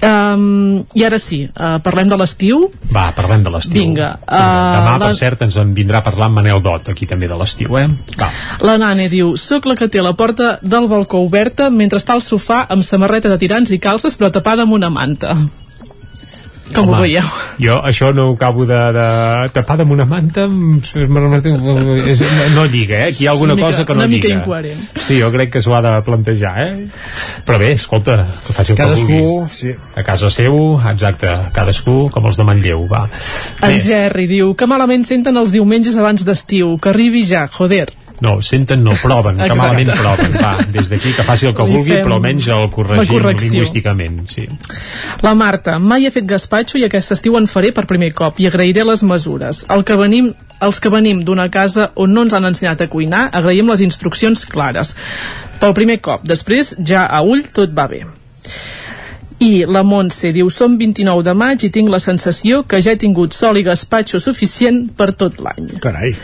[0.03, 2.67] Um, I ara sí, uh, parlem de l'estiu.
[2.93, 3.81] Va, parlem de l'estiu.
[3.81, 7.27] Vinga, uh, Demà, per la- cert, ens en vindrà a parlar Manel Dot, aquí també
[7.27, 7.87] de l'estiu, eh?
[8.19, 8.29] Va.
[8.61, 12.21] La Nane diu, sóc la que té la porta del balcó oberta mentre està al
[12.21, 15.35] sofà amb samarreta de tirants i calces però tapada amb una manta.
[16.75, 17.23] Com ho veieu?
[17.63, 19.05] Jo això no ho acabo de, de
[19.55, 22.21] tapar amb una manta, és,
[22.53, 23.11] no lliga, eh?
[23.11, 24.39] Aquí hi ha alguna Una mica- cosa que no una mica lliga.
[24.41, 24.79] incoherent.
[25.07, 26.87] Sí, jo crec que s'ho ha de plantejar, eh?
[27.47, 29.53] Però bé, escolta, que faci el Cadascú, que vulgui.
[29.53, 29.71] sí.
[29.95, 33.07] A casa seu, exacte, cadascú com els de Manlleu, va.
[33.63, 37.87] En Jerry diu que malament senten els diumenges abans d'estiu, que arribi ja, joder.
[38.21, 39.61] No, senten, no, proven, que Exacte.
[39.61, 40.37] malament proven.
[40.41, 44.23] Va, des d'aquí que faci el que Li vulgui, però almenys el la corregim lingüísticament.
[44.29, 44.47] Sí.
[45.21, 48.49] La Marta, mai he fet gaspatxo i aquest estiu en faré per primer cop i
[48.49, 49.65] agrairé les mesures.
[49.69, 53.27] El que venim els que venim d'una casa on no ens han ensenyat a cuinar,
[53.37, 54.95] agraïm les instruccions clares.
[55.61, 56.25] Pel primer cop.
[56.25, 58.03] Després, ja a ull, tot va bé.
[59.39, 62.97] I la Montse diu, som 29 de maig i tinc la sensació que ja he
[62.97, 65.75] tingut sol i gaspatxo suficient per tot l'any.
[65.83, 66.15] Carai.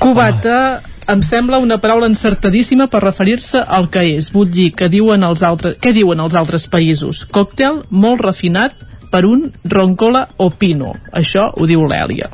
[0.00, 0.80] Cubata
[1.12, 4.30] em sembla una paraula encertadíssima per referir-se al que és.
[4.32, 7.26] Vull dir, que diuen els altres, què diuen els altres països?
[7.28, 8.78] Còctel molt refinat
[9.12, 10.94] per un roncola o pino.
[11.12, 12.30] Això ho diu l'Èlia.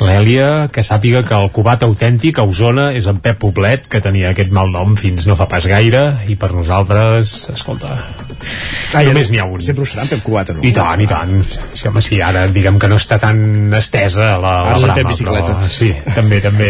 [0.00, 4.30] L'Èlia, que sàpiga que el cubat autèntic a Osona és en Pep Poblet, que tenia
[4.30, 7.96] aquest mal nom fins no fa pas gaire, i per nosaltres, escolta,
[8.94, 9.60] Ah, ja només no- n'hi ha un.
[9.60, 10.62] Sempre ho serà en Pep Cubata, no?
[10.62, 11.32] I tant, i tant.
[11.74, 15.56] Sí, home, sí, ara diguem que no està tan estesa la, Ara la brama, bicicleta.
[15.58, 16.68] però sí, també, també.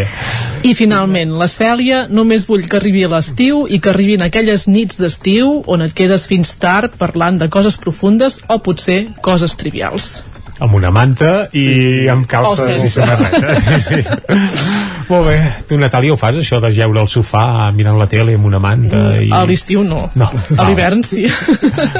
[0.63, 5.63] I finalment, la Cèlia, només vull que arribi l'estiu i que arribin aquelles nits d'estiu
[5.67, 10.23] on et quedes fins tard parlant de coses profundes o potser coses trivials.
[10.59, 13.63] Amb una manta i amb calces O i samarretes.
[13.65, 14.95] Sí, sí.
[15.09, 15.37] Molt bé.
[15.65, 18.99] Tu, Natàlia, ho fas, això de geure al sofà mirant la tele amb una manta?
[19.17, 19.31] I...
[19.33, 20.03] A l'estiu no.
[20.19, 20.27] No.
[20.53, 21.23] A l'hivern sí.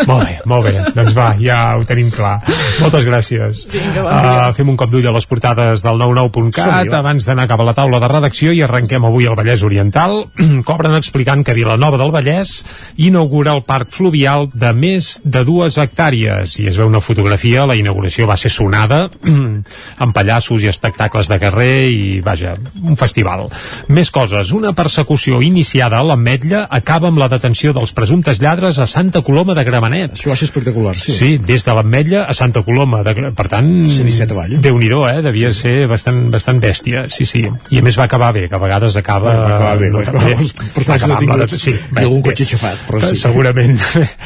[0.06, 0.74] Molt bé, molt bé.
[0.94, 2.36] Doncs va, ja ho tenim clar.
[2.78, 3.64] Moltes gràcies.
[3.74, 4.04] Vinga, dia.
[4.06, 7.00] Uh, fem un cop d'ull a les portades del 99.cat Som-hi, va.
[7.02, 10.20] abans d'anar cap a la taula de redacció i arrenquem avui al Vallès Oriental.
[10.70, 12.54] Cobren explicant que Vilanova del Vallès
[13.02, 17.78] inaugura el parc fluvial de més de dues hectàrees i es veu una fotografia, la
[17.80, 19.08] inauguració va ser sonada
[20.04, 22.54] amb pallassos i espectacles de carrer i, vaja,
[22.84, 23.48] un festival.
[23.88, 24.52] Més coses.
[24.56, 29.56] Una persecució iniciada a l'Ametlla acaba amb la detenció dels presumptes lladres a Santa Coloma
[29.58, 30.18] de Gramenet.
[30.18, 31.16] Això va ser espectacular, sí.
[31.16, 33.02] Sí, des de l'Ametlla a Santa Coloma.
[33.08, 34.58] De, per tant, 117 avall.
[34.64, 35.24] Déu-n'hi-do, eh?
[35.26, 35.64] Devia sí.
[35.64, 37.08] ser bastant, bastant bèstia.
[37.14, 37.46] Sí, sí.
[37.74, 39.34] I a més va acabar bé, que a vegades acaba...
[39.34, 42.84] Va acabar bé, va acabar els Va acabar amb la- Sí, i algun cotxe aixafat,
[42.88, 43.18] però sí.
[43.20, 43.80] Segurament.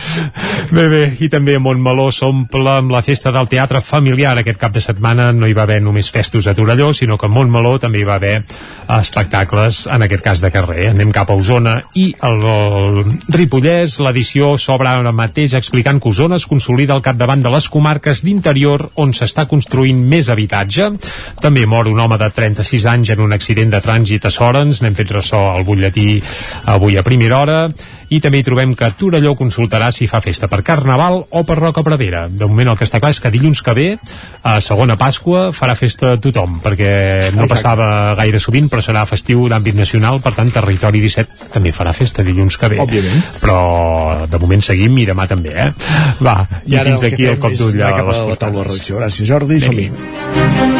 [0.72, 4.36] bé, bé, i també Montmeló s'omple amb la festa del teatre familiar.
[4.40, 7.32] Aquest cap de setmana no hi va haver només festos a Torelló, sinó que a
[7.32, 8.36] Montmeló també hi va haver
[8.98, 10.90] espectacles, en aquest cas de carrer.
[10.94, 12.40] Anem cap a Osona i al
[13.34, 18.24] Ripollès, l'edició s'obre ara mateix explicant que Osona es consolida al capdavant de les comarques
[18.24, 20.92] d'interior on s'està construint més habitatge.
[21.42, 24.96] També mor un home de 36 anys en un accident de trànsit a Sorens, n'hem
[24.96, 26.22] fet ressò al butlletí
[26.74, 27.60] avui a primera hora,
[28.14, 31.84] i també hi trobem que Torelló consultarà si fa festa per Carnaval o per Roca
[31.86, 32.28] Pradera.
[32.30, 33.88] De moment el que està clar és que dilluns que ve,
[34.44, 36.92] a segona Pasqua, farà festa tothom, perquè
[37.34, 37.54] no Exacte.
[37.56, 37.88] passava
[38.20, 42.58] gaire sovint, però serà festiu d'àmbit nacional, per tant, Territori 17 també farà festa dilluns
[42.58, 42.82] que ve.
[42.84, 43.26] Òbviament.
[43.42, 43.58] Però
[44.30, 45.72] de moment seguim i demà també, eh?
[46.22, 48.68] Va, i, ara fins aquí el cop d'ull a les la taula de portades.
[48.68, 49.02] redacció.
[49.02, 49.60] Gràcies, Jordi.
[49.64, 50.73] Som-hi.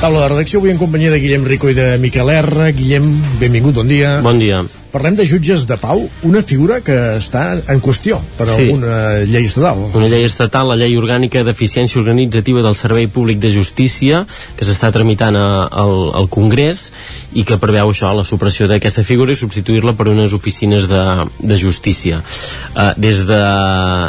[0.00, 2.70] Taula de redacció avui en companyia de Guillem Rico i de Miquel R.
[2.72, 3.10] Guillem,
[3.40, 4.20] benvingut, bon dia.
[4.24, 4.62] Bon dia.
[4.90, 8.64] Parlem de jutges de pau, una figura que està en qüestió per Sí.
[8.64, 9.84] alguna llei estatal.
[9.94, 14.90] Una llei estatal, la Llei Orgànica d'Eficiència Organitzativa del Servei Públic de Justícia, que s'està
[14.90, 16.90] tramitant a, al, al Congrés
[17.32, 21.04] i que preveu això, la supressió d'aquesta figura i substituir-la per unes oficines de,
[21.38, 22.24] de justícia.
[22.74, 23.42] Uh, des, de,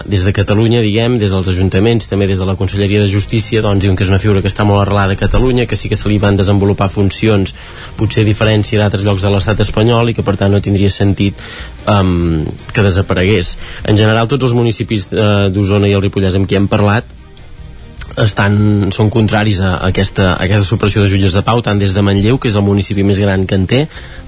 [0.07, 3.84] des de Catalunya, diguem, des dels ajuntaments, també des de la Conselleria de Justícia, doncs
[3.84, 6.10] diuen que és una figura que està molt arrelada a Catalunya, que sí que se
[6.10, 7.56] li van desenvolupar funcions
[7.98, 11.41] potser a diferència d'altres llocs de l'estat espanyol i que per tant no tindria sentit
[11.90, 13.56] um, que desaparegués.
[13.90, 17.18] En general, tots els municipis uh, d'Osona i el Ripollès amb qui hem parlat
[18.20, 22.03] estan, són contraris a, aquesta, a aquesta supressió de jutges de pau tant des de
[22.03, 23.82] Manlleu, que és el municipi més gran que en té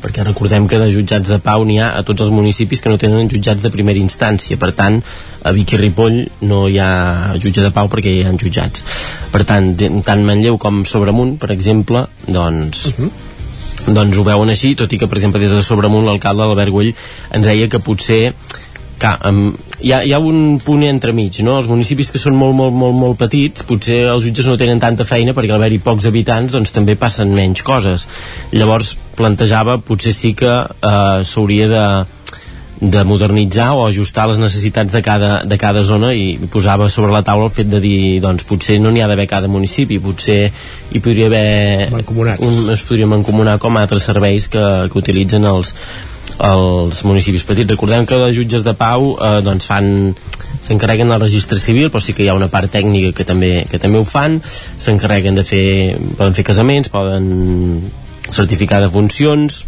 [0.03, 2.99] perquè recordem que de jutjats de pau n'hi ha a tots els municipis que no
[3.01, 5.01] tenen jutjats de primera instància per tant,
[5.43, 8.85] a Vic i Ripoll no hi ha jutge de pau perquè hi ha jutjats.
[9.33, 13.13] Per tant, tant Manlleu com Sobremunt, per exemple doncs uh -huh
[13.87, 16.93] doncs ho veuen així, tot i que per exemple des de Sobremunt l'alcalde Albert Güell
[17.35, 18.33] ens deia que potser
[18.99, 19.51] clar, um,
[19.81, 21.57] hi, ha, hi ha un punt entremig no?
[21.59, 25.07] els municipis que són molt, molt, molt, molt petits potser els jutges no tenen tanta
[25.07, 28.07] feina perquè al haver-hi pocs habitants doncs també passen menys coses.
[28.55, 31.85] Llavors plantejava potser sí que uh, s'hauria de
[32.83, 37.21] de modernitzar o ajustar les necessitats de cada, de cada zona i posava sobre la
[37.23, 40.51] taula el fet de dir doncs potser no n'hi ha d'haver cada municipi potser
[40.91, 45.71] hi podria haver un, es podria mancomunar com altres serveis que, que utilitzen els,
[46.43, 47.69] els municipis petits.
[47.71, 49.87] Recordem que els jutges de pau eh, doncs fan
[50.63, 53.79] s'encarreguen del registre civil, però sí que hi ha una part tècnica que també, que
[53.79, 54.41] també ho fan,
[54.77, 55.65] s'encarreguen de fer,
[56.17, 57.31] poden fer casaments, poden
[58.27, 59.63] certificar de funcions,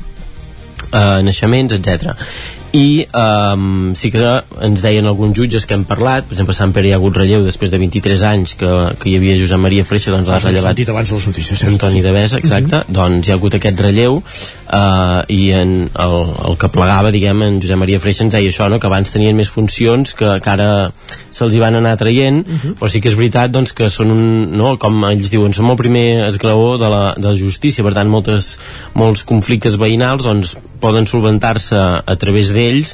[0.92, 4.24] eh, naixements, etc i um, sí que
[4.66, 7.16] ens deien alguns jutges que hem parlat, per exemple a Sant Pere hi ha hagut
[7.16, 10.82] relleu després de 23 anys que, que hi havia Josep Maria Freixa doncs l'ha rellevat
[10.92, 12.98] abans les notícies, Antoni de Besa, exacte, mm -hmm.
[13.00, 16.16] doncs hi ha hagut aquest relleu uh, i en el,
[16.50, 18.80] el que plegava, diguem, en Josep Maria Freixa ens deia això, no?
[18.80, 20.92] que abans tenien més funcions que, que ara
[21.32, 22.76] se'ls hi van anar traient, uh -huh.
[22.80, 24.78] però sí que és veritat doncs, que són un, no?
[24.78, 28.60] com ells diuen, som el primer esglaó de la, de la justícia, per tant moltes,
[28.94, 32.94] molts conflictes veïnals doncs, poden solventar-se a través d'ells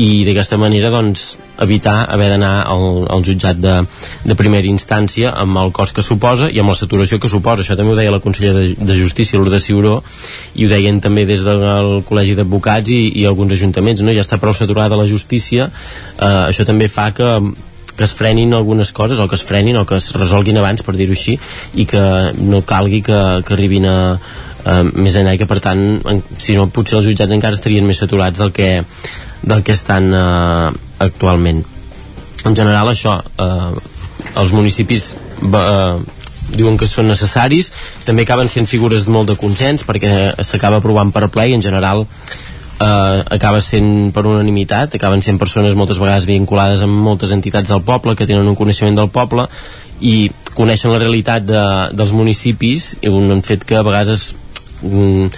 [0.00, 3.74] i d'aquesta manera doncs, evitar haver d'anar al, al jutjat de,
[4.24, 7.64] de primera instància amb el cost que suposa i amb la saturació que suposa.
[7.64, 9.98] Això també ho deia la consellera de, de Justícia, Lourdes Ciuró,
[10.56, 14.00] i ho deien també des del Col·legi d'Advocats i, i alguns ajuntaments.
[14.06, 14.14] No?
[14.16, 15.68] Ja està prou saturada la justícia,
[16.16, 17.34] eh, això també fa que
[18.00, 20.94] que es frenin algunes coses o que es frenin o que es resolguin abans per
[20.96, 21.34] dir-ho així
[21.76, 22.00] i que
[22.38, 23.98] no calgui que, que arribin a,
[24.64, 28.00] a més enllà que per tant en, si no potser els jutjats encara estarien més
[28.02, 28.70] saturats del que,
[29.42, 31.64] del que estan uh, actualment.
[32.48, 33.76] En general això uh,
[34.40, 35.14] els municipis
[35.44, 36.00] uh,
[36.56, 37.72] diuen que són necessaris.
[38.06, 42.06] També acaben sent figures molt de consens perquè s'acaba aprovant per ple i en general
[42.80, 47.84] eh, acaba sent per unanimitat, acaben sent persones moltes vegades vinculades amb moltes entitats del
[47.86, 49.46] poble, que tenen un coneixement del poble
[50.00, 51.64] i coneixen la realitat de,
[51.94, 54.30] dels municipis i un fet que a vegades
[54.82, 55.28] mm,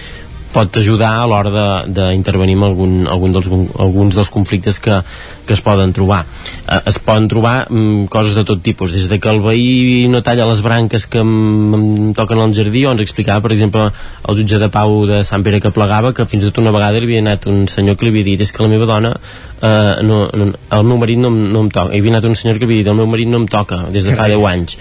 [0.53, 3.49] pot ajudar a l'hora d'intervenir en algun, algun dels,
[3.81, 4.99] alguns dels conflictes que,
[5.47, 6.23] que es poden trobar.
[6.69, 10.23] Eh, es poden trobar mm, coses de tot tipus, des de que el veí no
[10.23, 11.33] talla les branques que em,
[11.79, 11.87] em
[12.17, 13.89] toquen al jardí, o ens explicava, per exemple,
[14.29, 17.01] el jutge de Pau de Sant Pere que plegava, que fins i tot una vegada
[17.01, 19.15] li havia anat un senyor que li havia dit és que la meva dona,
[19.63, 21.95] eh, no, no, el meu marit no, no em toca.
[21.95, 24.05] Hi havia anat un senyor que havia dit el meu marit no em toca des
[24.05, 24.79] de fa 10 anys.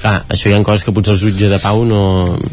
[0.00, 2.02] Clar, això hi ha coses que potser el jutge de pau no...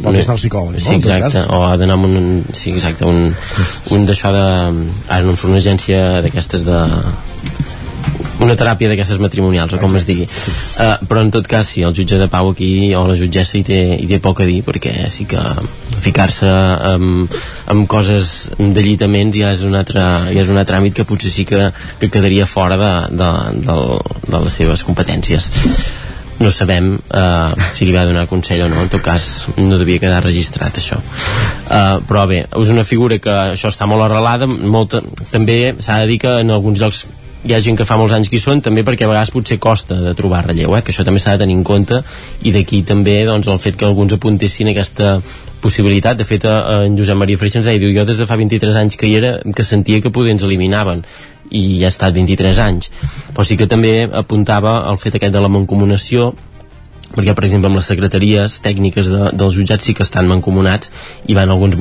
[0.04, 0.84] no és el psicòleg, no?
[0.84, 2.28] Sí, exacte, o ha d'anar amb un...
[2.52, 3.32] Sí, exacte, un,
[3.96, 4.46] un d'això de...
[5.08, 6.82] Ara no em surt una agència d'aquestes de
[8.44, 10.28] una teràpia d'aquestes matrimonials o com es digui.
[10.28, 13.64] Uh, però en tot cas sí, el jutge de pau aquí o la jutgessa hi
[13.66, 15.42] té, hi té poc a dir perquè sí que
[16.04, 16.50] ficar-se
[16.92, 17.38] amb,
[17.74, 21.48] amb coses d'allitaments ja és un altre, ja és un altre àmbit que potser sí
[21.50, 21.72] que,
[22.02, 23.32] que quedaria fora de, de,
[23.66, 23.80] de,
[24.28, 25.50] de les seves competències
[26.40, 28.82] no sabem uh, si li va donar consell o no.
[28.84, 31.00] En tot cas no devia quedar registrat això.
[31.68, 35.02] Uh, però bé, és una figura que això està molt arrelada molta,
[35.32, 37.08] també s'ha de dir que en alguns llocs
[37.48, 39.60] hi ha gent que fa molts anys que hi són també perquè a vegades potser
[39.62, 40.82] costa de trobar relleu eh?
[40.84, 42.02] que això també s'ha de tenir en compte
[42.44, 45.18] i d'aquí també doncs, el fet que alguns apuntessin aquesta
[45.62, 46.18] possibilitat.
[46.18, 49.08] De fet en Josep Maria Freixens deia, diu, jo des de fa 23 anys que
[49.10, 51.06] hi era que sentia que poder ens eliminaven
[51.50, 52.92] i ja ha estat 23 anys.
[53.34, 56.34] Però sí que també apuntava el fet aquest de la mancomunació
[57.08, 60.92] perquè per exemple amb les secretaries tècniques de, dels jutjats sí que estan mancomunats
[61.32, 61.78] i van alguns,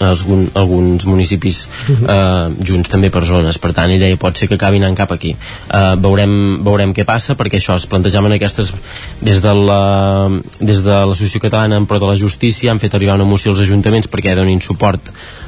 [0.00, 1.98] algun, alguns municipis -huh.
[2.14, 5.36] eh, junts també per zones, per tant ella pot ser que acabi anant cap aquí.
[5.72, 8.72] Eh, veurem, veurem què passa perquè això es plantejaven aquestes
[9.20, 10.30] des de la
[10.60, 13.60] des de l'Associació Catalana en pro de la Justícia han fet arribar una moció als
[13.60, 15.00] ajuntaments perquè donin suport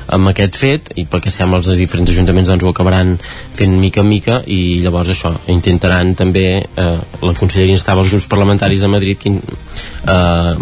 [0.07, 3.17] amb aquest fet i perquè sembla els diferents ajuntaments doncs ho acabaran
[3.55, 6.93] fent mica en mica i llavors això, intentaran també eh,
[7.23, 10.55] la conselleria instava els grups parlamentaris de Madrid que eh,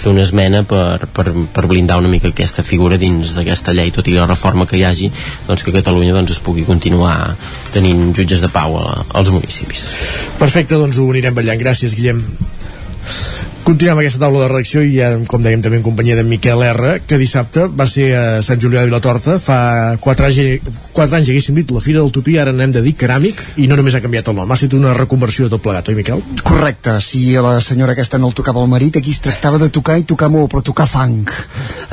[0.00, 4.08] fer una esmena per, per, per blindar una mica aquesta figura dins d'aquesta llei, tot
[4.08, 5.10] i la reforma que hi hagi
[5.48, 7.34] doncs que Catalunya doncs, es pugui continuar
[7.74, 8.86] tenint jutges de pau a,
[9.20, 9.84] als municipis.
[10.40, 11.60] Perfecte, doncs ho anirem ballant.
[11.60, 12.24] Gràcies, Guillem.
[13.60, 14.96] Continuem aquesta taula de redacció i
[15.28, 18.80] com dèiem també en companyia de Miquel R, que dissabte va ser a Sant Julià
[18.80, 19.58] de Vilatorta, fa
[20.00, 23.42] 4 anys, 4 anys haguéssim dit la Fira del Tupí, ara n'hem de dir Ceràmic,
[23.60, 25.98] i no només ha canviat el nom, ha estat una reconversió de tot plegat, oi
[25.98, 26.22] Miquel?
[26.40, 29.68] Correcte, si a la senyora aquesta no el tocava el marit, aquí es tractava de
[29.68, 31.36] tocar i tocar molt, però tocar funk.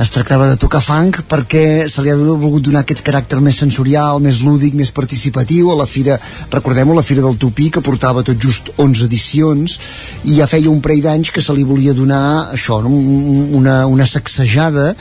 [0.00, 4.22] Es tractava de tocar funk perquè se li ha volgut donar aquest caràcter més sensorial,
[4.24, 6.16] més lúdic, més participatiu a la Fira,
[6.50, 9.78] recordem-ho, la Fira del Tupí, que portava tot just 11 edicions,
[10.24, 14.92] i ja feia un parell d'anys que se li volia donar això, una, una sacsejada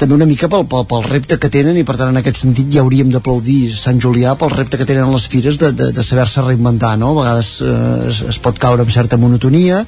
[0.00, 2.70] també una mica pel, pel, pel repte que tenen i per tant en aquest sentit
[2.72, 6.44] ja hauríem d'aplaudir Sant Julià pel repte que tenen les fires de, de, de saber-se
[6.44, 7.14] reinventar no?
[7.14, 7.76] a vegades eh,
[8.12, 9.84] es, es pot caure amb certa monotonia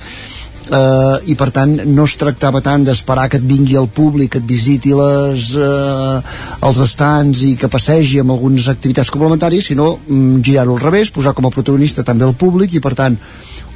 [0.70, 4.42] eh, i per tant no es tractava tant d'esperar que et vingui el públic, que
[4.42, 6.16] et visiti les, eh,
[6.68, 11.34] els estants i que passegi amb algunes activitats complementàries, sinó mm, girar-ho al revés, posar
[11.34, 13.18] com a protagonista també el públic i per tant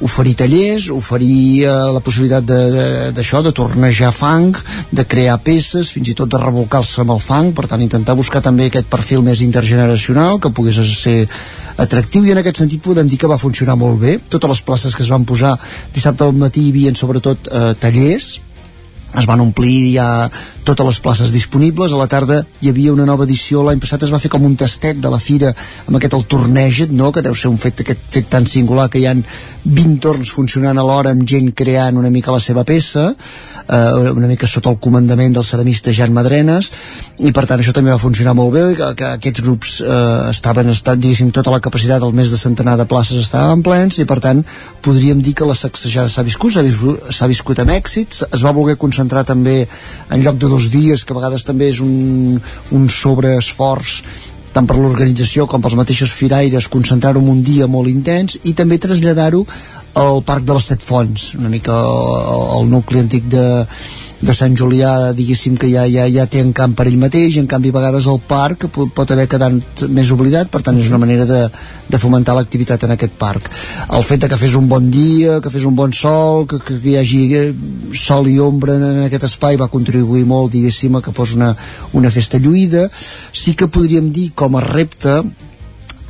[0.03, 4.53] oferir tallers, oferir eh, la possibilitat d'això, de, de, de tornejar fang,
[4.91, 8.41] de crear peces, fins i tot de revolcar-se amb el fang, per tant intentar buscar
[8.45, 11.17] també aquest perfil més intergeneracional que pogués ser
[11.77, 14.17] atractiu i en aquest sentit podem dir que va funcionar molt bé.
[14.29, 15.57] Totes les places que es van posar
[15.93, 18.35] dissabte al matí hi havia sobretot eh, tallers
[19.19, 20.07] es van omplir ja
[20.63, 24.11] totes les places disponibles, a la tarda hi havia una nova edició, l'any passat es
[24.13, 25.51] va fer com un tastet de la fira
[25.85, 27.11] amb aquest el torneget, no?
[27.11, 29.25] que deu ser un fet, aquest fet tan singular que hi han
[29.63, 33.09] 20 torns funcionant alhora amb gent creant una mica la seva peça,
[33.67, 36.71] eh, una mica sota el comandament del ceramista Jan Madrenes,
[37.19, 40.71] i per tant això també va funcionar molt bé, que, que aquests grups eh, estaven,
[40.71, 44.21] estat, diguéssim, tota la capacitat del més de centenar de places estaven plens, i per
[44.23, 44.43] tant
[44.83, 47.03] podríem dir que la sacsejada s'ha viscut, s'ha viscut,
[47.33, 49.67] viscut amb èxits, es va voler concentrar també
[50.09, 52.39] en lloc de dos dies, que a vegades també és un,
[52.71, 54.03] un sobreesforç
[54.53, 58.77] tant per l'organització com pels mateixos firaires concentrar-ho en un dia molt intens i també
[58.77, 59.45] traslladar-ho
[59.93, 63.45] al Parc de les Set Fonts, una mica el, el nucli antic de,
[64.23, 67.47] de Sant Julià, diguéssim que ja, ja, ja té en camp per ell mateix, en
[67.49, 71.01] canvi a vegades el parc pot, pot haver quedat més oblidat, per tant és una
[71.01, 71.41] manera de,
[71.89, 73.51] de fomentar l'activitat en aquest parc.
[73.93, 76.79] El fet de que fes un bon dia, que fes un bon sol, que, que,
[76.81, 77.45] hi hagi eh,
[77.99, 81.53] sol i ombra en aquest espai va contribuir molt, diguéssim, a que fos una,
[81.93, 82.89] una festa lluïda.
[83.33, 85.21] Sí que podríem dir com a repte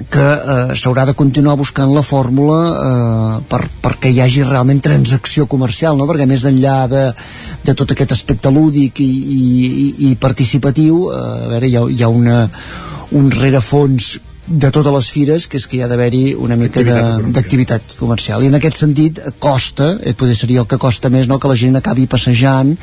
[0.10, 5.48] que eh, s'haurà de continuar buscant la fórmula eh, per, perquè hi hagi realment transacció
[5.52, 6.08] comercial, no?
[6.10, 7.06] perquè més enllà de,
[7.64, 12.04] de tot aquest aspecte lúdic i, i, i participatiu, eh, a veure, hi ha, hi
[12.04, 12.44] ha una,
[13.20, 14.16] un rerefons
[14.46, 18.44] de totes les fires, que és que hi ha d'haver-hi una mica d'activitat comercial.
[18.44, 21.40] I en aquest sentit costa, eh, potser seria el que costa més, no?
[21.40, 22.76] que la gent acabi passejant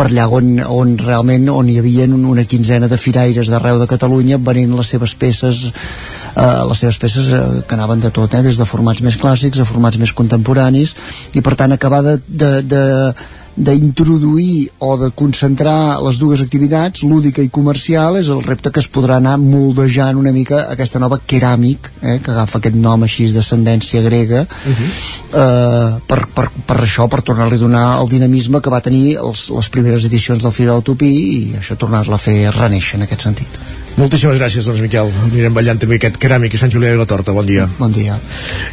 [0.00, 4.38] per allà on, on realment on hi havia una quinzena de firaires d'arreu de Catalunya
[4.40, 8.56] venint les seves peces eh, les seves peces eh, que anaven de tot, eh, des
[8.56, 10.94] de formats més clàssics a formats més contemporanis
[11.36, 12.82] i per tant acabar de, de, de
[13.60, 18.88] d'introduir o de concentrar les dues activitats, lúdica i comercial, és el repte que es
[18.88, 24.02] podrà anar moldejant una mica aquesta nova keràmic, eh, que agafa aquest nom així d'ascendència
[24.06, 24.88] grega, uh -huh.
[25.42, 29.50] eh, per, per, per això, per tornar-li a donar el dinamisme que va tenir els,
[29.50, 33.22] les primeres edicions del Fira del Tupí i això tornar-la a fer reneixer en aquest
[33.22, 33.58] sentit.
[33.98, 35.10] Moltíssimes gràcies, doncs, Miquel.
[35.26, 37.34] Anirem ballant també aquest keràmic i Sant Julià i la Torta.
[37.36, 37.66] Bon dia.
[37.78, 38.18] Bon dia.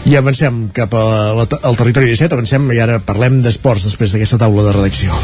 [0.06, 1.04] I avancem cap a
[1.38, 5.18] la, al territori 17, avancem i ara parlem d'esports després d'aquesta taula de redacció.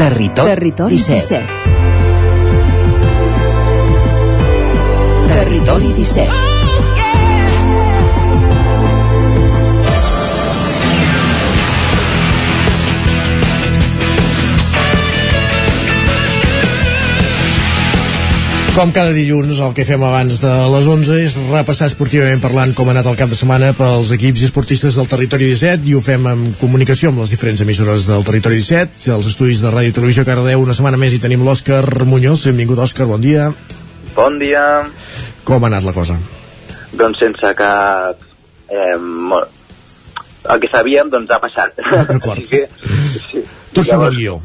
[0.00, 1.20] Territori, Territori 17.
[1.26, 1.70] 17.
[5.28, 6.49] Territori 17.
[18.70, 22.88] Com cada dilluns, el que fem abans de les 11 és repassar esportivament parlant com
[22.88, 26.02] ha anat el cap de setmana pels equips i esportistes del territori 17 i ho
[26.04, 29.96] fem en comunicació amb les diferents emissores del territori 17, els estudis de Ràdio i
[29.96, 32.46] Televisió Cardeu, una setmana més i tenim l'Òscar Muñoz.
[32.46, 33.48] Benvingut, Òscar, bon dia.
[34.14, 34.62] Bon dia.
[35.44, 36.20] Com ha anat la cosa?
[36.94, 38.22] Doncs sense cap...
[38.70, 38.94] Eh.
[40.50, 41.74] El que sabíem, doncs, ha passat.
[42.08, 42.46] D'acord.
[42.52, 42.62] sí.
[43.74, 44.38] Tot sobre el guió.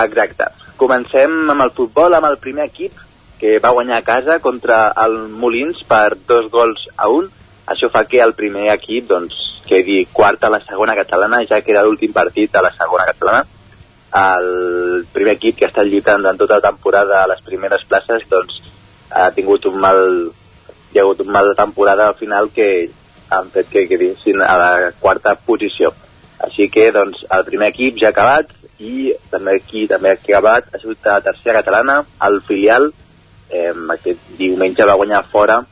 [0.00, 0.48] Exacte.
[0.80, 3.05] Comencem amb el futbol, amb el primer equip,
[3.40, 7.28] que va guanyar a casa contra el Molins per dos gols a un.
[7.66, 9.34] Això fa que el primer equip doncs,
[9.66, 13.44] quedi quart a la segona catalana, ja que era l'últim partit a la segona catalana.
[14.16, 18.24] El primer equip que ha estat lluitant en tota la temporada a les primeres places
[18.30, 18.60] doncs,
[19.10, 20.00] ha tingut un mal
[20.92, 22.88] hi ha hagut un mal de temporada al final que
[23.28, 25.92] han fet que quedessin a la quarta posició.
[26.46, 30.70] Així que doncs, el primer equip ja ha acabat i també aquí també ha acabat
[30.72, 32.92] ha sigut la tercera catalana, el filial
[33.50, 35.62] eh, aquest diumenge va guanyar fora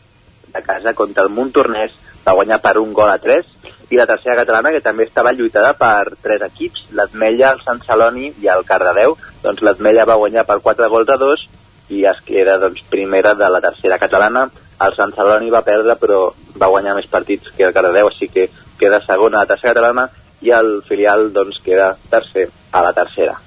[0.54, 1.92] de casa contra el Montornès,
[2.24, 3.46] va guanyar per un gol a 3,
[3.90, 8.32] i la tercera catalana, que també estava lluitada per tres equips, l'Atmella, el Sant Celoni
[8.42, 11.46] i el Cardedeu, doncs l'Atmella va guanyar per 4 gols a 2
[11.94, 14.48] i es queda doncs, primera de la tercera catalana,
[14.84, 16.26] el Sant Celoni va perdre però
[16.56, 18.48] va guanyar més partits que el Cardedeu, així que
[18.80, 20.08] queda segona a la tercera catalana
[20.42, 23.43] i el filial doncs, queda tercer a la tercera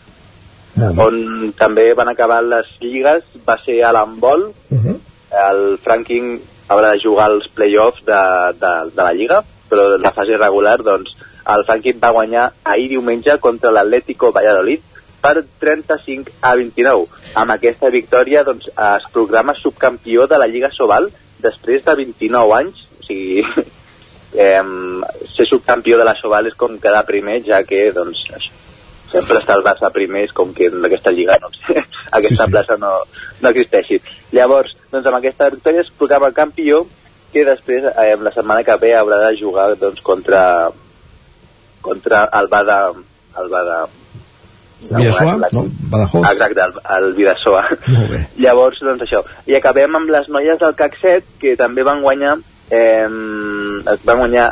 [0.78, 4.98] on també van acabar les lligues va ser a l'handbol uh -huh.
[5.50, 6.40] el Franking
[6.70, 8.22] haurà de jugar els play-offs de,
[8.60, 11.14] de, de la lliga però la fase regular, doncs,
[11.54, 14.84] el Franklin va guanyar ahir diumenge contra l'Atlético Valladolid
[15.22, 17.08] per 35 a 29.
[17.42, 21.10] Amb aquesta victòria doncs, es programa subcampió de la Lliga Sobal
[21.44, 22.84] després de 29 anys.
[23.00, 23.44] O sigui,
[24.48, 24.64] eh,
[25.36, 28.28] ser subcampió de la Sobal és com quedar primer, ja que doncs,
[29.12, 31.52] sempre està el Barça primer, és com que en aquesta lliga no,
[32.18, 32.52] aquesta sí, sí.
[32.52, 32.94] plaça no,
[33.42, 34.00] no existeixi.
[34.36, 36.86] Llavors, doncs amb aquesta victòria es programa campió
[37.34, 40.42] que després, eh, la setmana que ve, haurà de jugar doncs, contra,
[41.82, 42.82] contra el Bada,
[43.38, 43.86] el Bada,
[44.78, 45.38] Vidasoa?
[45.52, 46.24] No, Badajoz?
[46.32, 47.64] Exacte, el, el Vidasoa.
[47.88, 48.22] Molt bé.
[48.44, 49.24] Llavors, doncs això.
[49.50, 52.38] I acabem amb les noies del CAC 7, que també van guanyar,
[52.70, 54.52] eh, van guanyar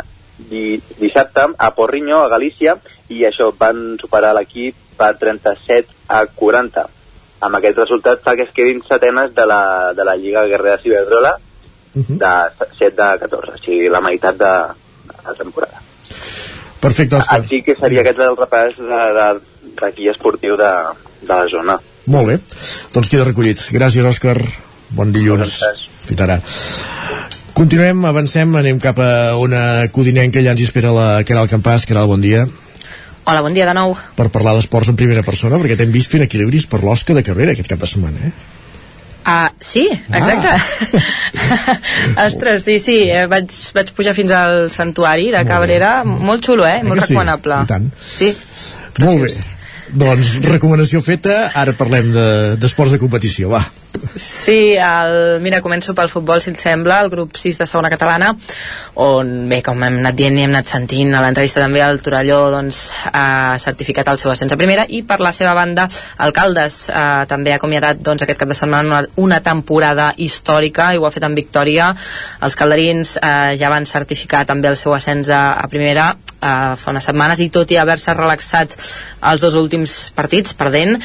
[0.50, 2.76] di, dissabte a Porriño, a Galícia,
[3.10, 6.86] i això van superar l'equip per 37 a 40.
[7.46, 11.36] Amb aquest resultat fa que es quedin setenes de la, de la Lliga Guerrera Ciberdrola
[11.96, 12.18] uh -huh.
[12.18, 14.54] de 7 de 14, o sigui, la meitat de,
[15.08, 15.82] de la temporada.
[16.80, 17.40] Perfecte, Òscar.
[17.42, 18.78] Així que seria aquest el repàs
[19.80, 20.72] d'aquí esportiu de,
[21.22, 21.80] de la zona.
[22.06, 22.40] Molt bé,
[22.94, 23.60] doncs queda recollit.
[23.72, 24.38] Gràcies, Òscar.
[24.90, 25.64] Bon dilluns.
[26.06, 26.40] Fins ara.
[27.54, 31.86] Continuem, avancem, anem cap a una codinenca, ja ens hi espera la Caral Campàs.
[31.86, 32.46] Caral, bon dia.
[33.26, 33.96] Hola, bon dia de nou.
[34.14, 37.56] Per parlar d'esports en primera persona, perquè t'hem vist fent equilibris per l'Osca de Cabrera
[37.56, 38.34] aquest cap de setmana, eh?
[39.26, 40.52] Uh, sí, exacte.
[40.54, 42.26] Ah.
[42.28, 46.68] Ostres, sí, sí, eh, vaig, vaig pujar fins al santuari de Cabrera, molt, molt xulo,
[46.70, 46.84] eh?
[46.86, 47.58] Molt recomanable.
[47.58, 47.90] Sí, I tant.
[48.06, 48.30] Sí,
[49.02, 49.34] Molt bé.
[50.06, 52.14] Doncs recomanació feta, ara parlem
[52.62, 53.64] d'esports de, de competició, va.
[54.16, 58.32] Sí, el, mira, començo pel futbol, si et sembla, el grup 6 de segona catalana,
[59.02, 62.40] on, bé, com hem anat dient i hem anat sentint a l'entrevista també, el Torelló
[62.54, 62.82] doncs,
[63.12, 65.88] ha certificat el seu ascens a primera, i per la seva banda,
[66.26, 70.92] el Caldes eh, també ha acomiadat doncs, aquest cap de setmana una, una temporada històrica,
[70.94, 71.92] i ho ha fet amb victòria.
[72.46, 76.14] Els calderins eh, ja van certificar també el seu ascens a, a primera
[76.46, 78.76] eh, fa unes setmanes, i tot i haver-se relaxat
[79.32, 80.96] els dos últims partits, perdent,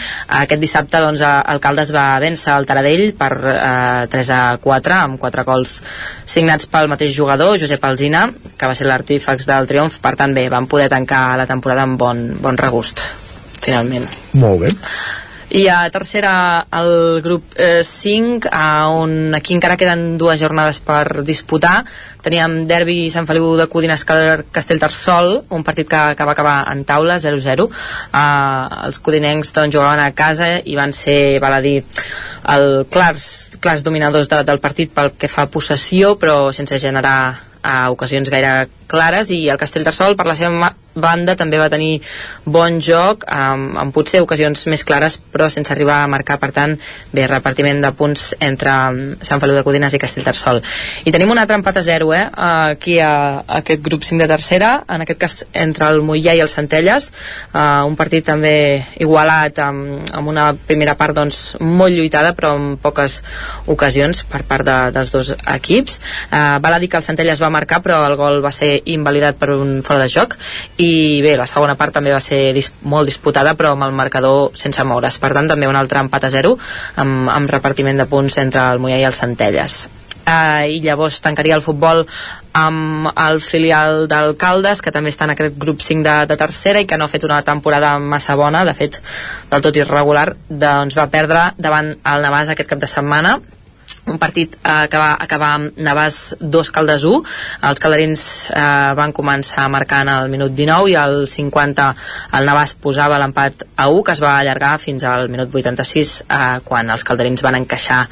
[0.40, 5.20] aquest dissabte doncs, el Caldes va vèncer el Taradell per eh, 3 a 4 amb
[5.22, 5.78] 4 gols
[6.28, 8.28] signats pel mateix jugador, Josep Alzina
[8.60, 11.98] que va ser l'artífex del triomf per tant bé, van poder tancar la temporada amb
[12.00, 13.02] bon, bon regust
[13.60, 14.06] finalment.
[14.40, 14.72] Molt bé.
[15.50, 21.24] I a tercera el grup eh, 5, a on aquí encara queden dues jornades per
[21.26, 21.82] disputar.
[22.22, 27.18] Teníem derbi Sant Feliu de Codines Castellterçol, un partit que, que va acabar en taula,
[27.18, 27.66] 0-0.
[27.66, 31.80] Eh, els codinencs doncs, jugaven a casa i van ser, val a dir,
[32.54, 37.90] el clars, clars dominadors de, del partit pel que fa possessió, però sense generar a
[37.90, 42.00] ocasions gaire clares i el Castellterçol per la seva banda també va tenir
[42.44, 46.38] bon joc amb, amb potser ocasions més clares però sense arribar a marcar.
[46.40, 46.76] Per tant
[47.12, 50.62] bé, repartiment de punts entre mm, Sant Feliu de Codines i Castellterçol
[51.04, 52.24] i tenim un altre empat a 0 eh?
[52.34, 53.12] aquí a,
[53.46, 57.10] a aquest grup 5 de tercera en aquest cas entre el Mollà i el Centelles.
[57.52, 62.80] Uh, un partit també igualat amb, amb una primera part doncs molt lluitada però amb
[62.82, 63.20] poques
[63.70, 66.00] ocasions per part de, dels dos equips.
[66.30, 69.38] Uh, val a dir que el Centelles va marcar però el gol va ser invalidat
[69.40, 70.36] per un fora de joc.
[70.78, 74.50] I bé, la segona part també va ser dis molt disputada però amb el marcador
[74.54, 75.20] sense moure's.
[75.20, 76.56] Per tant també un altre empat a zero
[76.96, 79.86] amb, amb repartiment de punts entre el Mollà i el Centelles.
[80.20, 82.04] Uh, i llavors tancaria el futbol
[82.54, 86.86] amb el filial d'Alcaldes que també està en aquest grup 5 de, de tercera i
[86.86, 88.64] que no ha fet una temporada massa bona.
[88.68, 89.00] De fet
[89.50, 93.38] del tot irregular doncs va perdre davant el Navàs aquest cap de setmana
[94.10, 97.20] un partit eh, que va acabar amb Navàs 2 Caldes 1
[97.70, 101.88] els calderins eh, van començar marcant al minut 19 i al 50
[102.38, 106.54] el Navàs posava l'empat a 1 que es va allargar fins al minut 86 eh,
[106.66, 108.04] quan els calderins van encaixar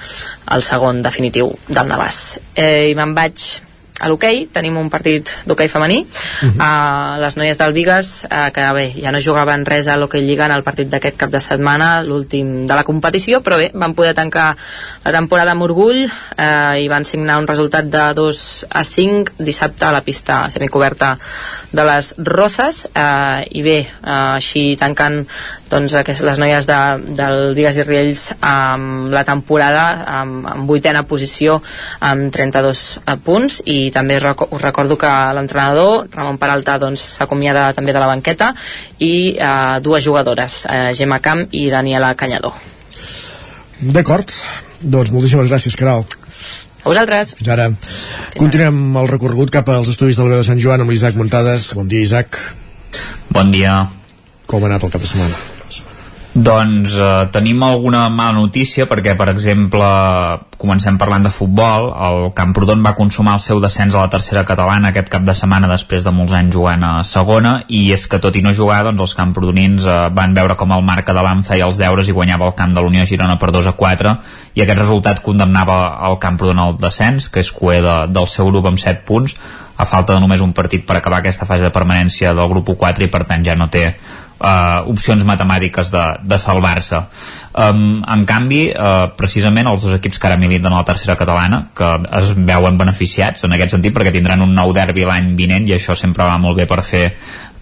[0.55, 2.23] el segon definitiu del Navàs.
[2.55, 3.68] Eh, i me'n vaig
[3.99, 6.55] a l'hoquei tenim un partit d'hoquei femení uh -huh.
[6.57, 10.47] uh, les noies del Vigues uh, que bé, ja no jugaven res a l'hoquei Lliga
[10.47, 14.15] en el partit d'aquest cap de setmana l'últim de la competició però bé, van poder
[14.15, 14.57] tancar
[15.05, 19.85] la temporada amb orgull uh, i van signar un resultat de 2 a 5 dissabte
[19.85, 21.19] a la pista semicoberta
[21.73, 25.27] de les Rozes uh, i bé, uh, així tancant
[25.69, 26.79] doncs, aquestes, les noies de,
[27.17, 31.61] del Vigues i Riells amb la temporada amb, amb vuitena posició
[32.01, 37.81] amb 32 punts i i també us recordo que l'entrenador Ramon Peralta doncs, s'acomiada doncs,
[37.81, 38.53] també de la banqueta
[39.01, 42.57] i eh, dues jugadores, eh, Gemma Camp i Daniela Canyador
[43.79, 44.33] D'acord,
[44.81, 46.05] doncs moltíssimes gràcies Caral
[46.85, 47.35] a vosaltres.
[47.39, 47.69] Fins ara.
[48.39, 51.73] Continuem el recorregut cap als estudis de la veu de Sant Joan amb l'Isaac Montades.
[51.79, 52.41] Bon dia, Isaac.
[53.35, 53.83] Bon dia.
[54.49, 55.58] Com ha anat el cap de setmana?
[56.39, 59.87] Doncs eh, tenim alguna mala notícia perquè, per exemple,
[60.61, 64.93] comencem parlant de futbol, el Camprodon va consumar el seu descens a la tercera catalana
[64.93, 67.57] aquest cap de setmana després de molts anys jugant a segona.
[67.67, 70.85] I és que tot i no jugar, doncs els camprodonins eh, van veure com el
[70.87, 73.75] Marc Adalam feia els deures i guanyava el camp de l'Unió Girona per 2 a
[73.81, 74.15] 4
[74.55, 78.71] i aquest resultat condemnava el Camprodon al descens, que és coer de, del seu grup
[78.71, 79.35] amb 7 punts
[79.79, 83.07] a falta de només un partit per acabar aquesta fase de permanència del grup 4
[83.07, 83.93] i per tant ja no té
[84.39, 87.03] uh, opcions matemàtiques de, de salvar-se.
[87.59, 91.65] Um, en canvi, uh, precisament els dos equips que ara militen a la tercera catalana,
[91.77, 91.91] que
[92.21, 95.97] es veuen beneficiats en aquest sentit perquè tindran un nou derbi l'any vinent i això
[95.99, 97.05] sempre va molt bé per fer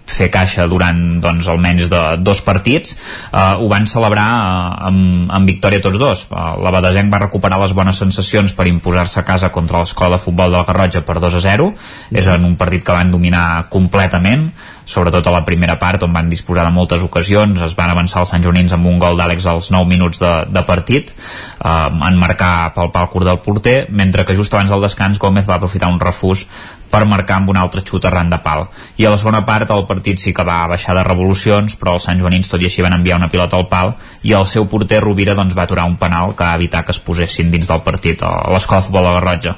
[0.07, 5.51] fer caixa durant doncs, almenys de dos partits uh, ho van celebrar uh, amb, amb
[5.51, 6.27] victòria tots dos.
[6.31, 10.23] Uh, la Badesenc va recuperar les bones sensacions per imposar-se a casa contra l'escola de
[10.23, 11.69] futbol de la Garrotxa per 2 a 0
[12.17, 14.51] és en un partit que van dominar completament
[14.87, 17.61] sobretot a la primera part on van disposar de moltes ocasions.
[17.61, 20.63] Es van avançar els Sant Jonins amb un gol d'Àlex als 9 minuts de, de
[20.69, 21.11] partit.
[21.11, 25.49] Eh, en marcar pel pal curt del porter mentre que just abans del descans Gómez
[25.51, 26.47] va aprofitar un refús
[26.91, 28.67] per marcar amb un altre xut arran de pal.
[28.97, 32.07] I a la segona part el partit sí que va baixar de revolucions, però els
[32.09, 35.03] Sant Joanins tot i així van enviar una pilota al pal i el seu porter
[35.03, 38.23] Rovira doncs, va aturar un penal que va evitar que es posessin dins del partit
[38.23, 39.57] a l'escola futbol de la Garrotxa.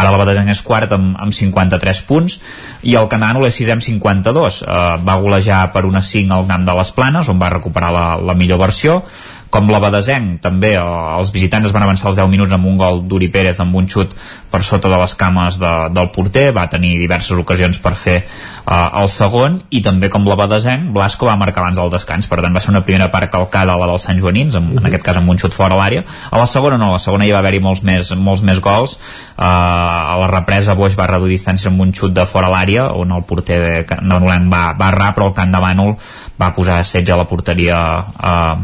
[0.00, 2.38] Ara la Badesenc és quart amb, amb 53 punts
[2.86, 4.62] i el Canànol és 6 amb 52.
[4.62, 8.06] Eh, va golejar per una 5 al camp de les Planes, on va recuperar la,
[8.16, 9.00] la millor versió
[9.50, 10.82] com la Badesenc també eh,
[11.18, 13.88] els visitants es van avançar els 10 minuts amb un gol d'Uri Pérez amb un
[13.90, 14.14] xut
[14.50, 19.00] per sota de les cames de, del porter va tenir diverses ocasions per fer uh,
[19.02, 22.54] el segon i també com la Badesenc Blasco va marcar abans del descans per tant
[22.54, 24.78] va ser una primera part calcada a la dels Sant Joanins -huh.
[24.78, 26.98] en aquest cas amb un xut fora a l'àrea a la segona no, a la
[26.98, 28.98] segona hi va haver-hi molts més, molts més gols
[29.38, 32.90] uh, a la represa Boix va reduir distància amb un xut de fora a l'àrea
[32.92, 35.96] on el porter de Canolenc va, va errar però el camp de Bànol
[36.40, 38.56] va posar setge a la porteria uh,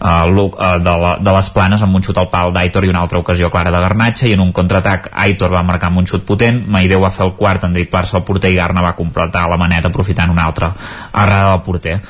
[0.00, 3.00] uh, uh, de, la, de les planes amb un xut al pal d'Aitor i una
[3.00, 6.26] altra ocasió clara de Garnatxa i en un contraatac Aitor va marcar amb un xut
[6.28, 9.60] potent Maideu va fer el quart en driplar-se al porter i Garna va completar la
[9.60, 10.72] maneta aprofitant una altra
[11.12, 12.00] errada del porter.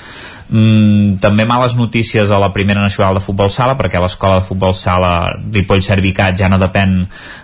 [0.46, 4.76] Mm, també males notícies a la primera nacional de futbol sala perquè l'escola de futbol
[4.78, 7.00] sala Ripoll Servicat ja no depèn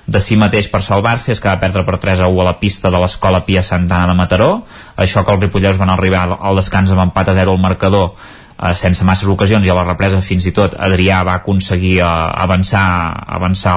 [0.07, 2.59] de si mateix per salvar-se, és que va perdre per 3 a 1 a la
[2.61, 4.53] pista de l'escola Pia Santana de Mataró.
[4.95, 8.15] Això que els ripolleros van arribar al descans amb empat a 0 al marcador
[8.63, 12.07] eh, sense masses ocasions i a la represa fins i tot Adrià va aconseguir eh,
[12.07, 12.85] avançar
[13.37, 13.75] avançar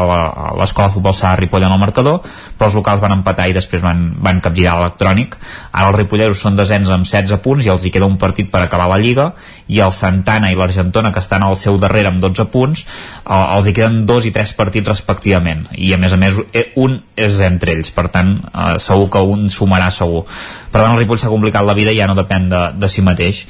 [0.60, 2.22] l'escola de futbol Sala Ripoll en el marcador
[2.56, 5.36] però els locals van empatar i després van, van capgirar l'electrònic.
[5.72, 8.62] Ara els ripolleros són desens amb 16 punts i els hi queda un partit per
[8.64, 9.32] acabar la Lliga
[9.68, 13.68] i el Santana i l'Argentona que estan al seu darrere amb 12 punts eh, els
[13.68, 17.40] hi queden dos i tres partits respectivament i a més a més eh, un és
[17.45, 17.91] entre ells.
[17.95, 20.26] Per tant eh, segur que un sumarà segur.
[20.72, 23.03] Per tant el Ripoll s'ha complicat la vida i ja no depèn de, de si
[23.06, 23.45] mateix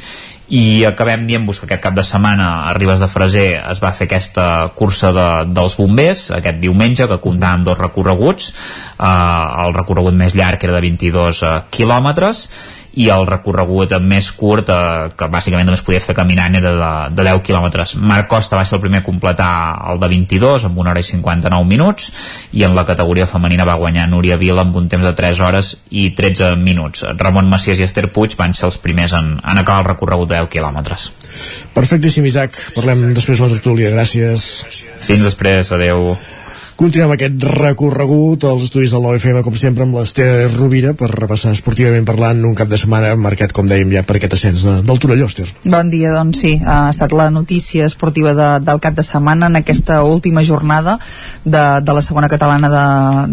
[0.54, 4.06] i acabem dient-vos que aquest cap de setmana a Ribes de Freser es va fer
[4.06, 4.46] aquesta
[4.78, 8.52] cursa de, dels bombers aquest diumenge que comptava amb dos recorreguts.
[9.00, 12.46] Eh, el recorregut més llarg era de 22 eh, quilòmetres
[12.96, 17.26] i el recorregut més curt eh, que bàsicament només podia fer caminant era de, de
[17.28, 17.96] 10 quilòmetres.
[18.00, 19.50] Marc Costa va ser el primer a completar
[19.92, 22.12] el de 22 amb una hora i 59 minuts
[22.56, 25.74] i en la categoria femenina va guanyar Núria Vila amb un temps de 3 hores
[25.90, 27.04] i 13 minuts.
[27.20, 30.40] Ramon Macias i Esther Puig van ser els primers en, en acabar el recorregut de
[30.40, 31.10] 10 quilòmetres.
[31.76, 32.56] Perfectíssim, Isaac.
[32.78, 33.92] Parlem després de la tertúlia.
[33.96, 34.50] Gràcies.
[35.06, 35.74] Fins després.
[35.76, 36.16] Adeu.
[36.76, 42.04] Continuem aquest recorregut als estudis del 9FM, com sempre, amb l'Ester Rovira, per repassar esportivament
[42.04, 45.30] parlant un cap de setmana marcat, com dèiem, ja per aquest ascens de, del Torelló,
[45.32, 45.46] Ester.
[45.64, 49.56] Bon dia, doncs sí, ha estat la notícia esportiva de, del cap de setmana en
[49.62, 50.98] aquesta última jornada
[51.46, 52.84] de, de la segona catalana de,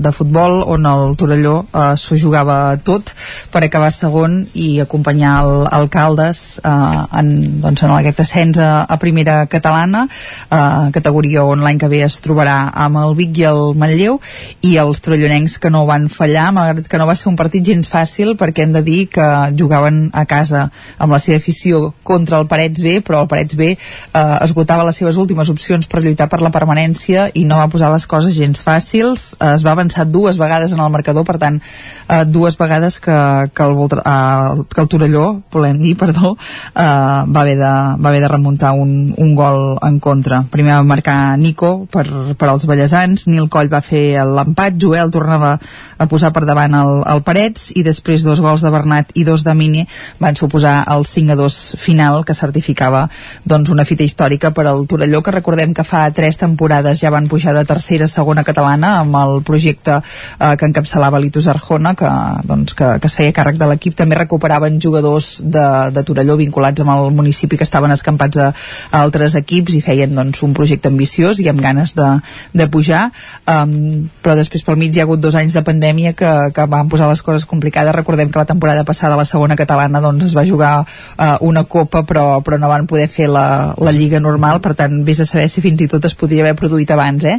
[0.07, 3.11] de futbol, on el Torelló eh, s'ho jugava tot
[3.51, 5.35] per acabar segon i acompanyar
[5.81, 7.35] el Caldes eh, en,
[7.67, 10.07] doncs, en aquest ascens a, a primera catalana,
[10.47, 14.19] eh, categoria on l'any que ve es trobarà amb el Vic Vic i el Manlleu
[14.63, 17.89] i els trollonencs que no van fallar malgrat que no va ser un partit gens
[17.89, 19.27] fàcil perquè hem de dir que
[19.59, 20.69] jugaven a casa
[20.99, 24.99] amb la seva afició contra el Parets B però el Parets B eh, esgotava les
[25.01, 28.61] seves últimes opcions per lluitar per la permanència i no va posar les coses gens
[28.63, 29.33] fàcils.
[29.39, 33.17] Eh, es va avançar dues vegades en el marcador per tant eh, dues vegades que,
[33.55, 38.21] que, el, eh, que el Torelló volem dir, perdó eh, va, haver de, va haver
[38.21, 40.43] de remuntar un, un gol en contra.
[40.51, 42.07] Primer va marcar Nico per,
[42.37, 45.59] per als ballesans doncs Nil Coll va fer l'empat, Joel tornava
[45.99, 49.45] a posar per davant el, el Parets i després dos gols de Bernat i dos
[49.45, 49.87] de Mini
[50.19, 53.09] van suposar el 5 a 2 final que certificava
[53.45, 57.29] doncs una fita històrica per al Torelló que recordem que fa tres temporades ja van
[57.29, 62.11] pujar de tercera a segona catalana amb el projecte eh, que encapçalava l'Itus Arjona que,
[62.45, 63.95] doncs, que, que es feia càrrec de l'equip.
[63.99, 68.51] També recuperaven jugadors de, de Torelló vinculats amb el municipi que estaven escampats a,
[68.91, 72.09] a altres equips i feien doncs, un projecte ambiciós i amb ganes de,
[72.57, 73.12] de pujar
[73.49, 76.91] um, però després pel mig hi ha hagut dos anys de pandèmia que, que van
[76.93, 80.47] posar les coses complicades recordem que la temporada passada la segona catalana doncs, es va
[80.49, 84.75] jugar uh, una copa però, però no van poder fer la, la lliga normal per
[84.79, 87.37] tant vés a saber si fins i tot es podria haver produït abans eh?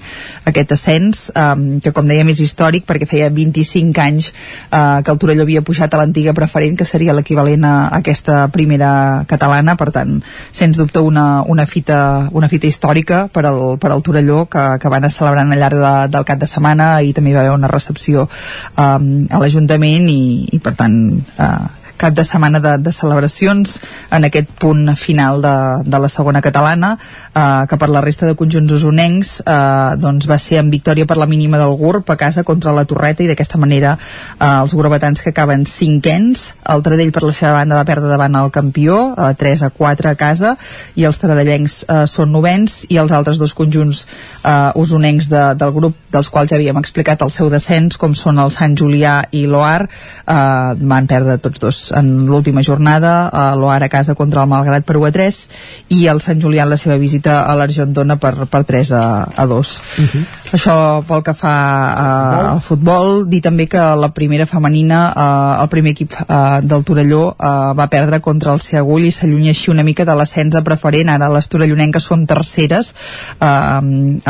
[0.50, 4.32] aquest ascens um, que com dèiem és històric perquè feia 25 anys
[4.72, 9.24] uh, que el Torelló havia pujat a l'antiga preferent que seria l'equivalent a, aquesta primera
[9.30, 10.20] catalana per tant
[10.52, 14.92] sens dubte una, una, fita, una fita històrica per al, per al Torelló que, que
[14.92, 17.56] van a celebrant al llarg de, del cap de setmana i també hi va haver
[17.56, 21.00] una recepció um, a l'Ajuntament i, i per tant
[21.40, 23.78] uh, cap de setmana de, de celebracions
[24.12, 25.56] en aquest punt final de,
[25.86, 30.40] de la segona catalana eh, que per la resta de conjunts usonencs eh, doncs va
[30.42, 33.62] ser en victòria per la mínima del GURB a casa contra la Torreta i d'aquesta
[33.62, 38.12] manera eh, els gurbatans que acaben cinquens el Tradell per la seva banda va perdre
[38.12, 40.56] davant el campió eh, 3 a 4 a casa
[41.00, 44.06] i els tradellencs eh, són novens i els altres dos conjunts
[44.44, 48.42] eh, usonencs de, del grup dels quals ja havíem explicat el seu descens com són
[48.42, 50.38] el Sant Julià i l'Oar eh,
[50.94, 54.98] van perdre tots dos en l'última jornada a l'Oar a casa contra el Malgrat per
[54.98, 55.42] 1 a 3
[55.98, 59.04] i el Sant Julià en la seva visita a l'Argentona per, per 3 a,
[59.36, 60.24] a 2 uh -huh.
[60.54, 61.56] això pel que fa
[61.92, 66.84] a, al futbol dir també que la primera femenina eh, el primer equip eh, del
[66.84, 71.10] Torelló eh, va perdre contra el Seagull i s'allunya així una mica de l'ascens preferent.
[71.14, 72.94] Ara les torellonenques són terceres
[73.42, 73.48] eh,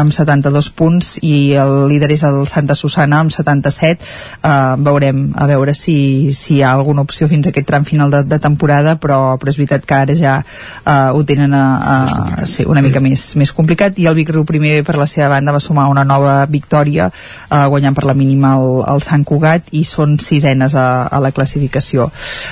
[0.03, 4.53] amb 72 punts i el líder és el Santa Susana amb 77 eh,
[4.87, 8.23] veurem a veure si, si hi ha alguna opció fins a aquest tram final de,
[8.27, 11.63] de temporada però, però és veritat que ara ja uh, ho tenen a,
[11.93, 13.99] a, sí, una mica més, més complicat.
[13.99, 17.65] I el Vic Riu primer per la seva banda va sumar una nova victòria uh,
[17.71, 22.09] guanyant per la mínima el, el Sant Cugat i són sisenes a, a la classificació.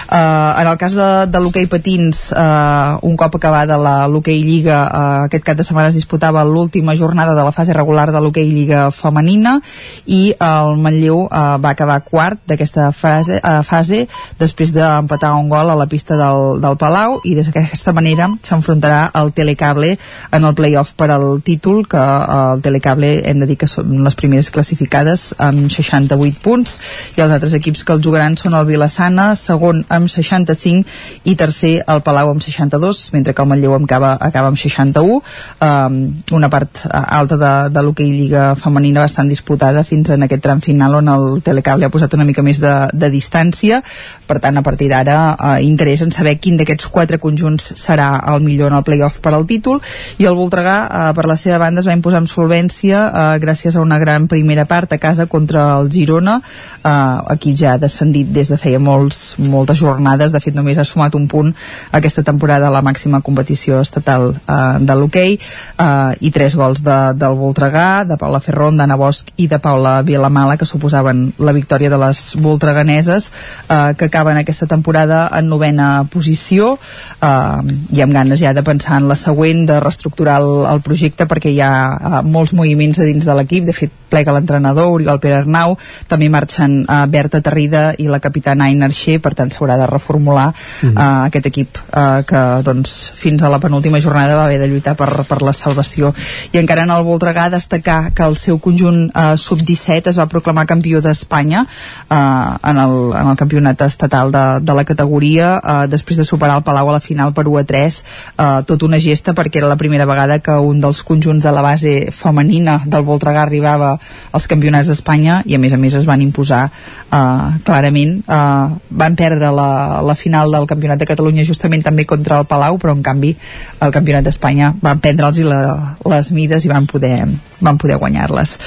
[0.08, 3.78] Uh, en el cas de, de l'hoquei patins uh, un cop acabada
[4.12, 8.10] l'hoquei Lliga uh, aquest cap de setmana es disputava l'última jornada de la fase regular
[8.12, 9.58] de l'hoquei Lliga femenina
[10.06, 14.06] i el Manlleu uh, va acabar quart d'aquesta fase, uh, fase
[14.40, 19.12] després de empatar un gol a la pista del, del Palau i d'aquesta manera s'enfrontarà
[19.22, 19.94] el Telecable
[20.32, 24.04] en el playoff per al títol que eh, el Telecable hem de dir que són
[24.06, 26.78] les primeres classificades amb 68 punts
[27.18, 31.74] i els altres equips que el jugaran són el Vilassana, segon amb 65 i tercer
[31.86, 36.02] el Palau amb 62 mentre que el Manlleu acaba, acaba amb 61 um,
[36.32, 41.00] una part alta de, de l'hoquei Lliga femenina bastant disputada fins en aquest tram final
[41.00, 43.82] on el Telecable ha posat una mica més de, de distància.
[44.28, 48.42] Per tant a partir d'ara eh, interès en saber quin d'aquests quatre conjunts serà el
[48.46, 49.82] millor en el playoff per al títol.
[50.18, 53.76] I el Voltregà eh, per la seva banda es va imposar amb solvència eh, gràcies
[53.76, 58.32] a una gran primera part a casa contra el Girona eh, equip ja ha descendit
[58.32, 60.32] des de feia molts, moltes jornades.
[60.32, 61.52] De fet només ha sumat un punt
[61.92, 67.00] aquesta temporada a la màxima competició estatal eh, de l'hoquei eh, i tres gols de,
[67.20, 71.92] del Voltregà de Paula Ferron, d'Anna Bosch i de Paula Vilamala que suposaven la victòria
[71.92, 73.32] de les voltreganeses
[73.68, 76.76] eh, que acaben aquesta temporada en novena posició
[77.22, 77.62] eh,
[77.96, 81.54] i amb ganes ja de pensar en la següent, de reestructurar el, el projecte perquè
[81.54, 85.40] hi ha eh, molts moviments a dins de l'equip, de fet plega l'entrenador Oriol Pere
[85.40, 85.78] Arnau,
[86.12, 90.50] també marxen eh, Berta Terrida i la capitana Aina Arxer, per tant s'haurà de reformular
[90.52, 90.92] mm.
[90.92, 94.98] eh, aquest equip eh, que doncs, fins a la penúltima jornada va haver de lluitar
[95.00, 96.12] per, per la salvació
[96.52, 100.68] i encara en el Voltregà destacar que el seu conjunt eh, sub-17 es va proclamar
[100.70, 106.20] campió d'Espanya eh, en, el, en el campionat estatal de, de la categoria eh, després
[106.20, 109.34] de superar el Palau a la final per 1 a 3 eh, tot una gesta
[109.38, 113.46] perquè era la primera vegada que un dels conjunts de la base femenina del Voltregà
[113.46, 113.98] arribava
[114.32, 118.20] als campionats d'Espanya i a més a més es van imposar eh, clarament.
[118.28, 122.80] Eh, van perdre la, la final del campionat de Catalunya justament també contra el Palau
[122.82, 123.36] però en canvi
[123.82, 125.62] el campionat d'Espanya van prendre'ls la,
[126.10, 127.26] les mides i van poder,
[127.60, 128.58] van poder guanyar-les.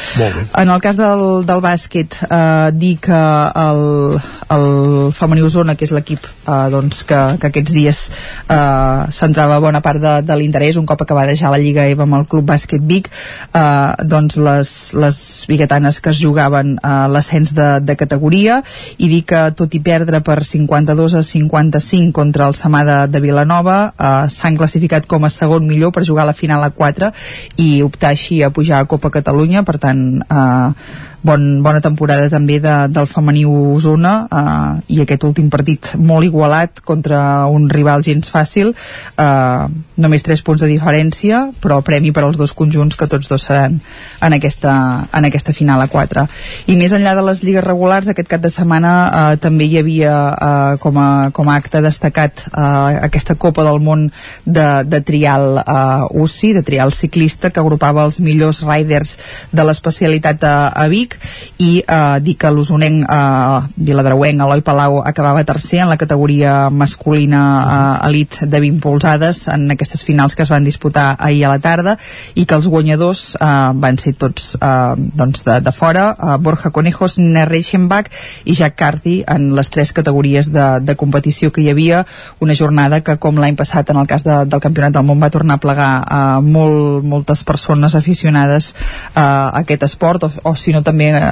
[0.58, 3.20] En el cas del, del bàsquet eh, dir que
[3.64, 4.20] el,
[4.54, 4.66] el
[5.16, 10.02] femení Osona, que és l'equip eh, doncs, que, que aquests dies eh, centrava bona part
[10.02, 13.10] de, de l'interès, un cop acabadejar la Lliga EVA amb el Club Bàsquet Vic,
[13.54, 13.62] eh,
[14.04, 15.20] doncs les, les
[15.50, 18.60] biguetanes que es jugaven eh, l'ascens de, de categoria,
[18.98, 23.22] i dir que tot i perdre per 52 a 55 contra el Samà de, de
[23.24, 27.10] Vilanova, eh, s'han classificat com a segon millor per jugar a la final a 4
[27.64, 32.60] i optar així a pujar a Copa Catalunya, per tant eh, bon, bona temporada també
[32.62, 38.30] de, del femení Osona eh, i aquest últim partit molt igualat contra un rival gens
[38.32, 43.28] fàcil eh, només 3 punts de diferència però premi per als dos conjunts que tots
[43.30, 43.80] dos seran
[44.24, 44.74] en aquesta,
[45.12, 46.26] en aquesta final a 4
[46.72, 50.14] i més enllà de les lligues regulars aquest cap de setmana eh, també hi havia
[50.34, 54.08] eh, com, a, com a acte destacat eh, aquesta Copa del Món
[54.44, 59.16] de, de trial eh, UCI, de trial ciclista que agrupava els millors riders
[59.52, 61.16] de l'especialitat a, a Vic.
[61.58, 67.44] I eh, dir que l'usonenc eh, viladrauenc Eloi Palau acabava tercer en la categoria masculina
[67.62, 71.60] eh, elit de 20 polzades en aquestes finals que es van disputar ahir a la
[71.60, 71.98] tarda
[72.34, 73.46] i que els guanyadors eh,
[73.76, 76.10] van ser tots eh, doncs de, de fora.
[76.16, 78.08] Eh, Borja Conejos, Nina Reichenbach
[78.44, 82.04] i Jack Carty en les tres categories de, de competició que hi havia.
[82.40, 85.32] Una jornada que com l'any passat en el cas de, del Campionat del Món va
[85.34, 90.24] tornar a plegar eh, molt, moltes persones aficionades eh, a aquest esport.
[90.24, 91.22] O, o si no també eh,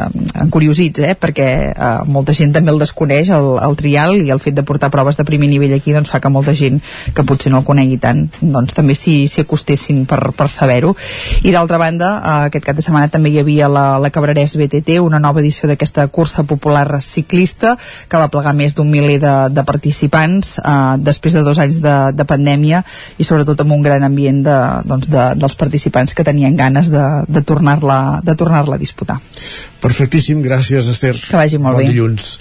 [0.44, 4.58] encuriosit, eh, perquè eh, molta gent també el desconeix, el, el trial, i el fet
[4.58, 6.82] de portar proves de primer nivell aquí doncs, fa que molta gent
[7.14, 10.94] que potser no el conegui tant doncs, també s'hi acostessin per, per saber-ho.
[11.43, 14.98] I d'altra banda, eh, aquest cap de setmana també hi havia la, la Cabrerès BTT,
[15.02, 17.77] una nova edició d'aquesta cursa popular ciclista
[18.09, 21.97] que va plegar més d'un miler de, de participants eh, després de dos anys de,
[22.16, 22.82] de pandèmia
[23.19, 24.59] i sobretot amb un gran ambient de,
[24.89, 29.19] doncs de, dels participants que tenien ganes de, de tornar-la de tornar a disputar.
[29.82, 31.14] Perfectíssim, gràcies Esther.
[31.19, 31.90] Que vagi molt bon bé.
[31.90, 32.36] dilluns.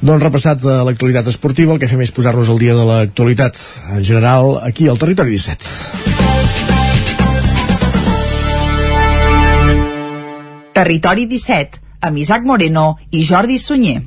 [0.00, 3.60] Doncs repassat de l'actualitat esportiva, el que fem és posar-nos al dia de l'actualitat
[3.96, 6.14] en general aquí al Territori 17.
[10.74, 14.02] Territori 17, amb Isaac Moreno i Jordi Sunyer.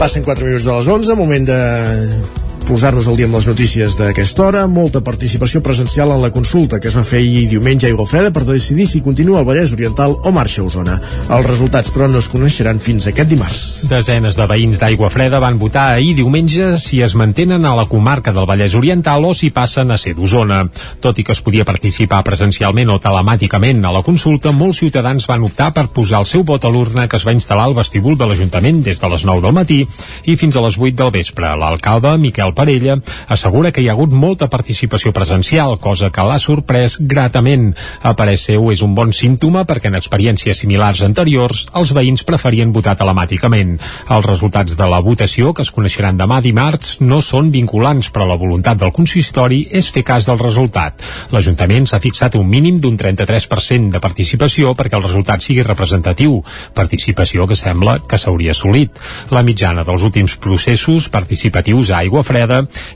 [0.00, 4.42] Passen 4 minuts de les 11, moment de posar-nos al dia amb les notícies d'aquesta
[4.44, 8.06] hora, molta participació presencial en la consulta que es va fer ahir diumenge a Aigua
[8.06, 10.96] Freda per decidir si continua el Vallès Oriental o marxa a Osona.
[11.28, 13.62] Els resultats, però, no es coneixeran fins aquest dimarts.
[13.90, 18.32] Desenes de veïns d'Aigua Freda van votar ahir diumenge si es mantenen a la comarca
[18.32, 20.62] del Vallès Oriental o si passen a ser d'Osona.
[21.00, 25.44] Tot i que es podia participar presencialment o telemàticament a la consulta, molts ciutadans van
[25.48, 28.30] optar per posar el seu vot a l'urna que es va instal·lar al vestíbul de
[28.30, 29.82] l'Ajuntament des de les 9 del matí
[30.24, 31.56] i fins a les 8 del vespre.
[31.58, 32.98] L'alcalde, Miquel Parella,
[33.28, 37.72] assegura que hi ha hagut molta participació presencial, cosa que l'ha sorprès gratament.
[38.02, 42.72] A parer seu és un bon símptoma perquè en experiències similars anteriors els veïns preferien
[42.72, 43.78] votar telemàticament.
[44.12, 48.38] Els resultats de la votació, que es coneixeran demà dimarts, no són vinculants, però la
[48.40, 51.02] voluntat del consistori és fer cas del resultat.
[51.32, 56.40] L'Ajuntament s'ha fixat un mínim d'un 33% de participació perquè el resultat sigui representatiu,
[56.74, 58.98] participació que sembla que s'hauria assolit.
[59.30, 62.41] La mitjana dels últims processos participatius a Aigua Freda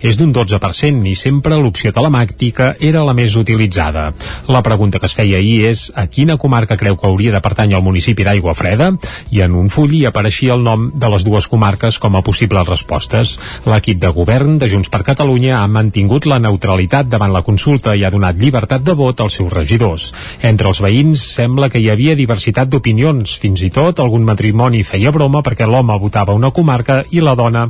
[0.01, 4.11] és d'un 12% i sempre l'opció telemàtica era la més utilitzada.
[4.49, 7.79] La pregunta que es feia ahir és a quina comarca creu que hauria de pertànyer
[7.79, 8.93] el municipi d'Aigua Freda?
[9.31, 12.69] I en un full hi apareixia el nom de les dues comarques com a possibles
[12.69, 13.37] respostes.
[13.67, 18.05] L'equip de govern de Junts per Catalunya ha mantingut la neutralitat davant la consulta i
[18.05, 20.13] ha donat llibertat de vot als seus regidors.
[20.43, 25.13] Entre els veïns sembla que hi havia diversitat d'opinions, fins i tot algun matrimoni feia
[25.15, 27.67] broma perquè l'home votava una comarca i la dona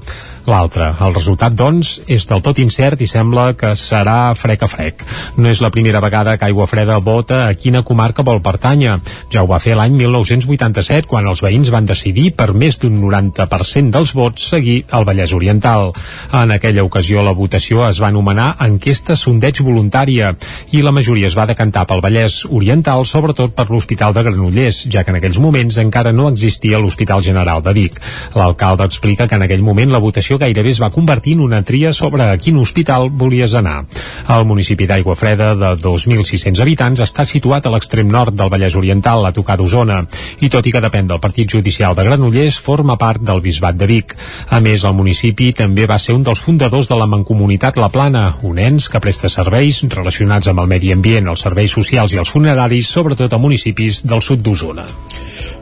[0.47, 0.93] l'altra.
[1.03, 1.66] El resultat, doncs,
[2.07, 5.03] és del tot incert i sembla que serà frec a frec.
[5.37, 8.99] No és la primera vegada que Aigua Freda vota a quina comarca vol pertànyer.
[9.33, 13.91] Ja ho va fer l'any 1987, quan els veïns van decidir per més d'un 90%
[13.91, 15.93] dels vots seguir el Vallès Oriental.
[16.33, 20.35] En aquella ocasió la votació es va anomenar enquesta sondeig voluntària
[20.71, 25.03] i la majoria es va decantar pel Vallès Oriental, sobretot per l'Hospital de Granollers, ja
[25.05, 28.01] que en aquells moments encara no existia l'Hospital General de Vic.
[28.37, 31.93] L'alcalde explica que en aquell moment la votació gairebé es va convertir en una tria
[31.93, 33.85] sobre a quin hospital volies anar.
[34.29, 39.25] El municipi d'Aigua Freda, de 2.600 habitants, està situat a l'extrem nord del Vallès Oriental,
[39.25, 40.03] a tocar d'Osona,
[40.41, 43.87] i tot i que depèn del partit judicial de Granollers, forma part del Bisbat de
[43.87, 44.17] Vic.
[44.51, 48.27] A més, el municipi també va ser un dels fundadors de la Mancomunitat La Plana,
[48.43, 52.33] un ens que presta serveis relacionats amb el medi ambient, els serveis socials i els
[52.33, 54.87] funeraris, sobretot a municipis del sud d'Osona.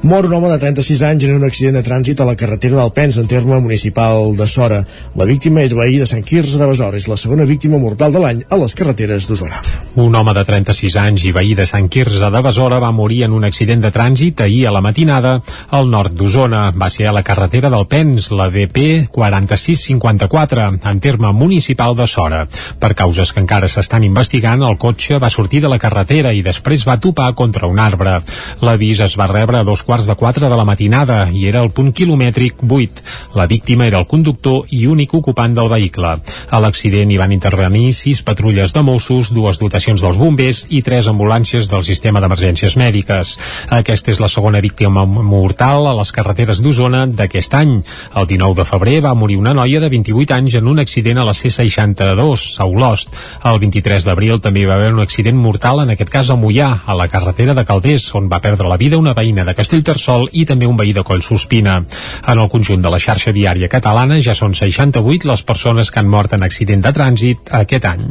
[0.04, 2.92] Mor un home de 36 anys en un accident de trànsit a la carretera del
[2.92, 4.82] Pens, en terme municipal de Sora.
[5.16, 6.96] La víctima és veí de Sant Quirze de Besora.
[6.96, 9.58] És la segona víctima mortal de l'any a les carreteres d'Osona.
[10.00, 13.34] Un home de 36 anys i veí de Sant Quirze de Besora va morir en
[13.36, 15.34] un accident de trànsit ahir a la matinada
[15.76, 16.70] al nord d'Osona.
[16.72, 22.44] Va ser a la carretera del Pens, la BP 4654, en terme municipal de Sora.
[22.80, 26.86] Per causes que encara s'estan investigant, el cotxe va sortir de la carretera i després
[26.88, 28.16] va topar contra un arbre.
[28.64, 31.74] L'avís es va rebre a dos quarts de quatre de la matinada i era el
[31.76, 33.06] punt quilomètric 8.
[33.36, 36.14] La víctima era el conductor i únic ocupant del vehicle.
[36.50, 41.08] A l'accident hi van intervenir sis patrulles de Mossos, dues dotacions dels bombers i tres
[41.10, 43.34] ambulàncies del sistema d'emergències mèdiques.
[43.74, 47.76] Aquesta és la segona víctima mortal a les carreteres d'Osona d'aquest any.
[48.14, 51.26] El 19 de febrer va morir una noia de 28 anys en un accident a
[51.26, 53.16] la C62, a Olost.
[53.44, 56.70] El 23 d'abril també hi va haver un accident mortal, en aquest cas a Mollà,
[56.86, 60.44] a la carretera de Calders, on va perdre la vida una veïna de Castellterçol i
[60.48, 61.80] també un veí de Collsospina.
[62.28, 66.08] En el conjunt de la xarxa viària catalana ja són 68 les persones que han
[66.12, 68.02] mort en accident de trànsit aquest any.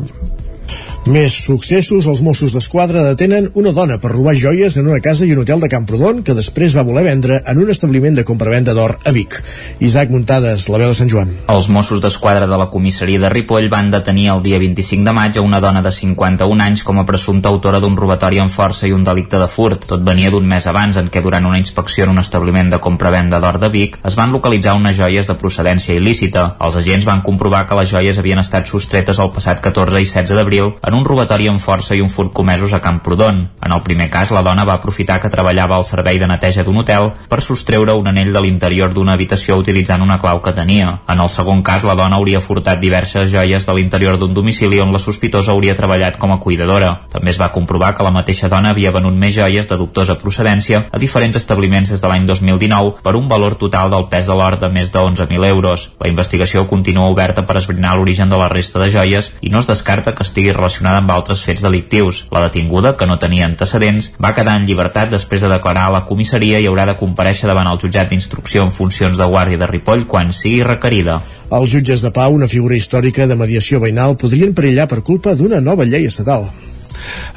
[1.03, 5.33] Més successos, els Mossos d'Esquadra detenen una dona per robar joies en una casa i
[5.33, 8.93] un hotel de Camprodon que després va voler vendre en un establiment de compravenda d'or
[9.03, 9.35] a Vic.
[9.83, 11.33] Isaac Muntades, la veu de Sant Joan.
[11.51, 15.35] Els Mossos d'Esquadra de la comissaria de Ripoll van detenir el dia 25 de maig
[15.35, 18.95] a una dona de 51 anys com a presumpta autora d'un robatori en força i
[18.95, 19.83] un delicte de furt.
[19.91, 23.43] Tot venia d'un mes abans en què durant una inspecció en un establiment de compravenda
[23.43, 26.53] d'or de Vic es van localitzar unes joies de procedència il·lícita.
[26.63, 30.39] Els agents van comprovar que les joies havien estat sostretes el passat 14 i 16
[30.39, 33.37] d'abril en un robatori amb força i un furt comesos a Camprodon.
[33.63, 36.77] En el primer cas, la dona va aprofitar que treballava al servei de neteja d'un
[36.81, 40.99] hotel per sostreure un anell de l'interior d'una habitació utilitzant una clau que tenia.
[41.09, 44.93] En el segon cas, la dona hauria furtat diverses joies de l'interior d'un domicili on
[44.93, 46.91] la sospitosa hauria treballat com a cuidadora.
[47.09, 50.85] També es va comprovar que la mateixa dona havia venut més joies de dubtosa procedència
[50.91, 54.59] a diferents establiments des de l'any 2019 per un valor total del pes de l'or
[54.59, 55.89] de més de 11.000 euros.
[55.99, 59.67] La investigació continua oberta per esbrinar l'origen de la resta de joies i no es
[59.67, 62.25] descarta que estigui relacionada amb altres fets delictius.
[62.31, 66.03] La detinguda, que no tenia antecedents, va quedar en llibertat després de declarar a la
[66.09, 70.07] comissaria i haurà de compareixer davant el jutjat d'instrucció en funcions de guàrdia de Ripoll
[70.09, 71.21] quan sigui requerida.
[71.53, 75.61] Els jutges de pau, una figura històrica de mediació veïnal, podrien perillar per culpa d'una
[75.61, 76.49] nova llei estatal.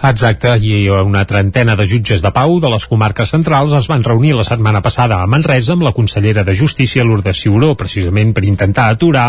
[0.06, 4.34] Exacte, i una trentena de jutges de pau de les comarques centrals es van reunir
[4.36, 8.88] la setmana passada a Manresa amb la consellera de Justícia, Lourdes Ciuró, precisament per intentar
[8.92, 9.26] aturar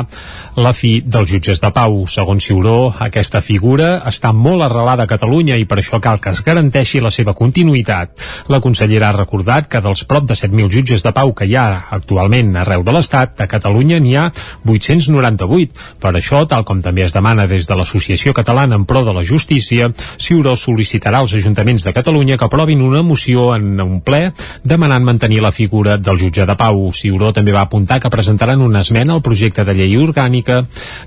[0.55, 2.03] la fi dels jutges de pau.
[2.07, 6.43] Segons Ciuró, aquesta figura està molt arrelada a Catalunya i per això cal que es
[6.45, 8.13] garanteixi la seva continuïtat.
[8.51, 11.67] La consellera ha recordat que dels prop de 7.000 jutges de pau que hi ha
[11.97, 14.27] actualment arreu de l'Estat, a Catalunya n'hi ha
[14.65, 15.97] 898.
[16.01, 19.25] Per això, tal com també es demana des de l'Associació Catalana en Pro de la
[19.25, 19.91] Justícia,
[20.27, 24.33] Ciuró sol·licitarà als ajuntaments de Catalunya que aprovin una moció en un ple
[24.67, 26.89] demanant mantenir la figura del jutge de pau.
[26.91, 30.59] Ciuró també va apuntar que presentaran una esmena al projecte de llei orgànica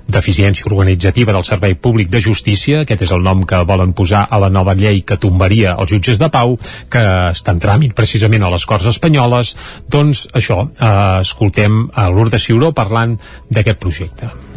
[0.09, 4.41] d'eficiència organitzativa del Servei Públic de Justícia, aquest és el nom que volen posar a
[4.41, 6.57] la nova llei que tombaria els jutges de pau,
[6.89, 9.53] que està en tràmit precisament a les Corts Espanyoles,
[9.93, 13.19] doncs això, eh, escoltem a Lourdes Ciuró parlant
[13.51, 14.50] d'aquest projecte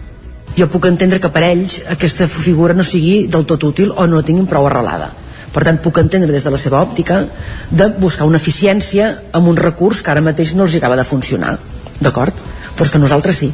[0.56, 4.20] jo puc entendre que per ells aquesta figura no sigui del tot útil o no
[4.20, 5.10] la tinguin prou arrelada.
[5.54, 7.22] Per tant puc entendre des de la seva òptica
[7.70, 11.58] de buscar una eficiència amb un recurs que ara mateix no els acaba de funcionar.
[12.00, 12.34] D'acord?
[12.74, 13.50] però és que nosaltres sí.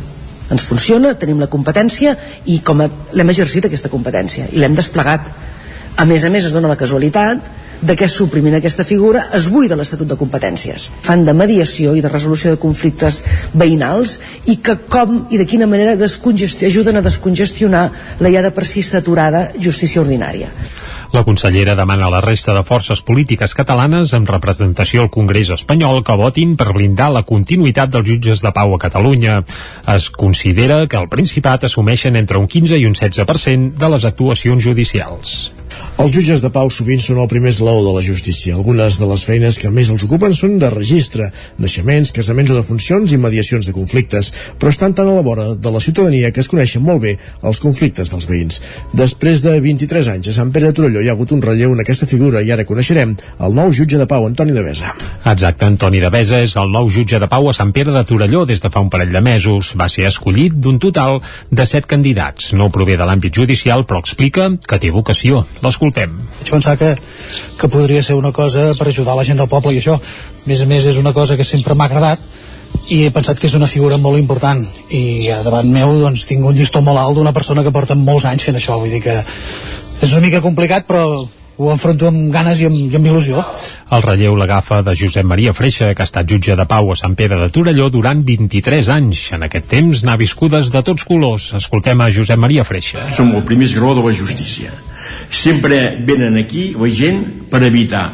[0.51, 2.17] Ens funciona, tenim la competència
[2.51, 5.29] i com l'hem exercit aquesta competència i l'hem desplegat.
[6.01, 7.45] A més a més es dona la casualitat
[7.81, 10.89] de què suprimint aquesta figura es buida l'Estatut de Competències.
[11.07, 13.23] Fan de mediació i de resolució de conflictes
[13.55, 14.19] veïnals
[14.53, 17.85] i que com i de quina manera ajuden a descongestionar
[18.21, 20.51] la ja de per si saturada justícia ordinària.
[21.13, 26.05] La consellera demana a la resta de forces polítiques catalanes amb representació al Congrés espanyol
[26.07, 29.41] que votin per blindar la continuïtat dels jutges de pau a Catalunya.
[29.91, 34.63] Es considera que el Principat assumeixen entre un 15 i un 16% de les actuacions
[34.63, 35.51] judicials.
[36.01, 38.55] Els jutges de pau sovint són el primer esglaó de la justícia.
[38.57, 41.31] Algunes de les feines que més els ocupen són de registre,
[41.61, 45.51] naixements, casaments o de funcions i mediacions de conflictes, però estan tan a la vora
[45.55, 48.61] de la ciutadania que es coneixen molt bé els conflictes dels veïns.
[48.97, 51.85] Després de 23 anys a Sant Pere de Torelló hi ha hagut un relleu en
[51.85, 54.95] aquesta figura i ara coneixerem el nou jutge de pau, Antoni de Besa.
[55.21, 58.47] Exacte, Antoni de Besa és el nou jutge de pau a Sant Pere de Torelló
[58.49, 59.75] des de fa un parell de mesos.
[59.77, 61.21] Va ser escollit d'un total
[61.51, 62.53] de 7 candidats.
[62.57, 65.45] No prové de l'àmbit judicial, però explica que té vocació.
[65.65, 66.13] L'escoltem.
[66.41, 66.95] Vaig pensar que,
[67.61, 70.63] que podria ser una cosa per ajudar la gent del poble i això, a més
[70.63, 72.23] a més és una cosa que sempre m'ha agradat
[72.91, 74.63] i he pensat que és una figura molt important
[74.95, 78.47] i davant meu doncs tinc un llistó molt alt d'una persona que porta molts anys
[78.47, 81.05] fent això vull dir que és una mica complicat però
[81.61, 83.43] ho enfronto amb ganes i amb, i amb il·lusió.
[83.93, 87.17] El relleu l'agafa de Josep Maria Freixa, que ha estat jutge de pau a Sant
[87.19, 89.27] Pere de Torelló durant 23 anys.
[89.37, 91.51] En aquest temps n'ha viscudes de tots colors.
[91.61, 93.05] Escoltem a Josep Maria Freixa.
[93.13, 94.73] Som el primer esgró de la justícia.
[95.31, 98.05] Sempre venen aquí la gent per evitar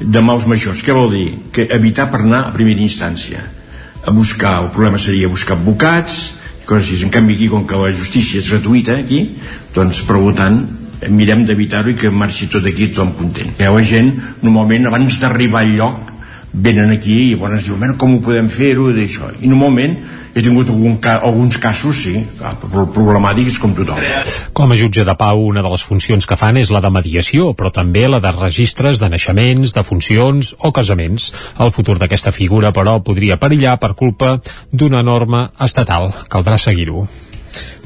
[0.00, 0.82] de mals majors.
[0.84, 1.28] Què vol dir?
[1.52, 3.44] Que evitar per anar a primera instància.
[4.06, 6.34] A buscar, el problema seria buscar advocats,
[6.66, 7.04] coses així.
[7.06, 9.22] En canvi aquí, com que la justícia és gratuïta aquí,
[9.74, 10.60] doncs per tant
[11.12, 13.54] mirem d'evitar-ho i que marxi tot aquí tothom content.
[13.60, 14.12] La gent,
[14.42, 16.12] normalment, abans d'arribar al lloc,
[16.56, 19.32] venen aquí i llavors diuen, bueno, com ho podem fer-ho d'això?
[19.40, 19.98] I normalment
[20.36, 22.20] he tingut algun ca alguns casos, sí,
[22.94, 24.00] problemàtics com tothom.
[24.56, 27.52] Com a jutge de pau, una de les funcions que fan és la de mediació,
[27.56, 31.30] però també la de registres de naixements, de funcions o casaments.
[31.60, 34.36] El futur d'aquesta figura, però, podria perillar per culpa
[34.72, 36.12] d'una norma estatal.
[36.28, 37.06] Caldrà seguir-ho.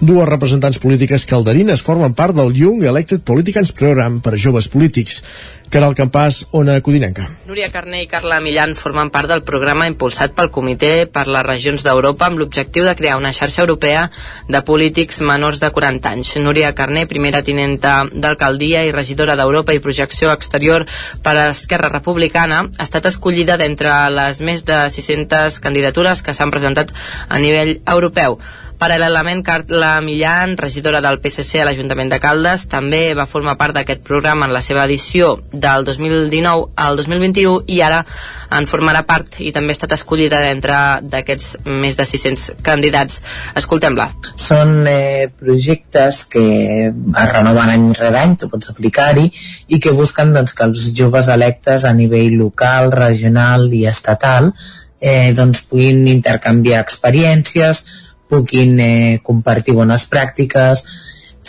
[0.00, 5.22] Dues representants polítiques calderines formen part del Young Elected Politicians Program per a joves polítics.
[5.70, 7.28] Caral Campàs, Ona Codinenca.
[7.46, 11.84] Núria Carné i Carla Millan formen part del programa impulsat pel Comitè per les Regions
[11.86, 14.08] d'Europa amb l'objectiu de crear una xarxa europea
[14.48, 16.32] de polítics menors de 40 anys.
[16.42, 20.88] Núria Carné, primera tinenta d'alcaldia i regidora d'Europa i projecció exterior
[21.22, 26.50] per a Esquerra Republicana, ha estat escollida d'entre les més de 600 candidatures que s'han
[26.50, 26.90] presentat
[27.28, 28.40] a nivell europeu.
[28.80, 34.00] Paral·lelament, Carla Millan, regidora del PSC a l'Ajuntament de Caldes, també va formar part d'aquest
[34.06, 38.00] programa en la seva edició del 2019 al 2021 i ara
[38.56, 40.80] en formarà part i també ha estat escollida d'entre
[41.12, 43.20] d'aquests més de 600 candidats.
[43.60, 44.08] Escoltem-la.
[44.40, 46.48] Són eh, projectes que
[46.88, 49.28] es renoven any rere any, tu pots aplicar-hi,
[49.68, 54.54] i que busquen doncs, que els joves electes a nivell local, regional i estatal
[55.00, 57.84] eh, doncs, puguin intercanviar experiències,
[58.30, 60.84] puguin eh, compartir bones pràctiques,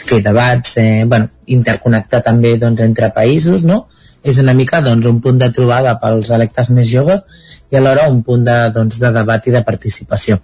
[0.01, 3.85] fer debats, eh, bueno, interconnectar també doncs, entre països, no?
[4.23, 7.23] És una mica doncs, un punt de trobada pels electes més joves
[7.71, 10.39] i alhora un punt de, doncs, de debat i de participació.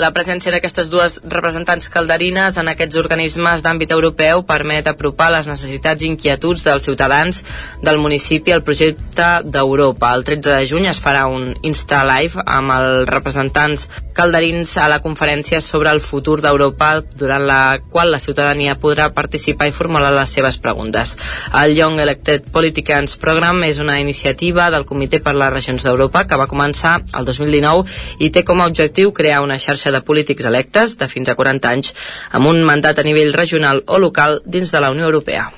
[0.00, 6.00] La presència d'aquestes dues representants calderines en aquests organismes d'àmbit europeu permet apropar les necessitats
[6.00, 7.42] i inquietuds dels ciutadans
[7.84, 10.14] del municipi al projecte d'Europa.
[10.16, 15.02] El 13 de juny es farà un Insta Live amb els representants calderins a la
[15.04, 17.60] conferència sobre el futur d'Europa durant la
[17.92, 21.12] qual la ciutadania podrà participar i formular les seves preguntes.
[21.60, 26.40] El Young Elected Politicians Program és una iniciativa del Comitè per les Regions d'Europa que
[26.40, 27.84] va començar el 2019
[28.24, 31.34] i té com a objectiu crear una xarxa xarxa de polítics electes de fins a
[31.34, 31.94] 40 anys
[32.32, 35.50] amb un mandat a nivell regional o local dins de la Unió Europea.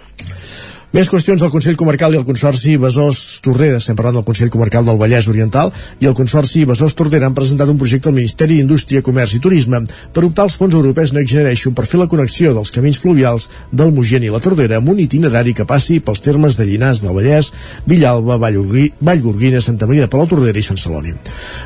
[0.92, 3.78] Més qüestions al Consell Comarcal i al Consorci Besòs Tordera.
[3.80, 5.70] Estem parlant del Consell Comarcal del Vallès Oriental
[6.04, 9.80] i el Consorci Besòs Tordera han presentat un projecte al Ministeri d'Indústria, Comerç i Turisme
[10.12, 13.94] per optar als fons europeus Next Generation per fer la connexió dels camins fluvials del
[13.96, 17.48] Mugent i la Tordera amb un itinerari que passi pels termes de Llinars del Vallès,
[17.88, 21.16] Villalba, Vallgorguina, Santa Maria de Palau Tordera i Sant Celoni.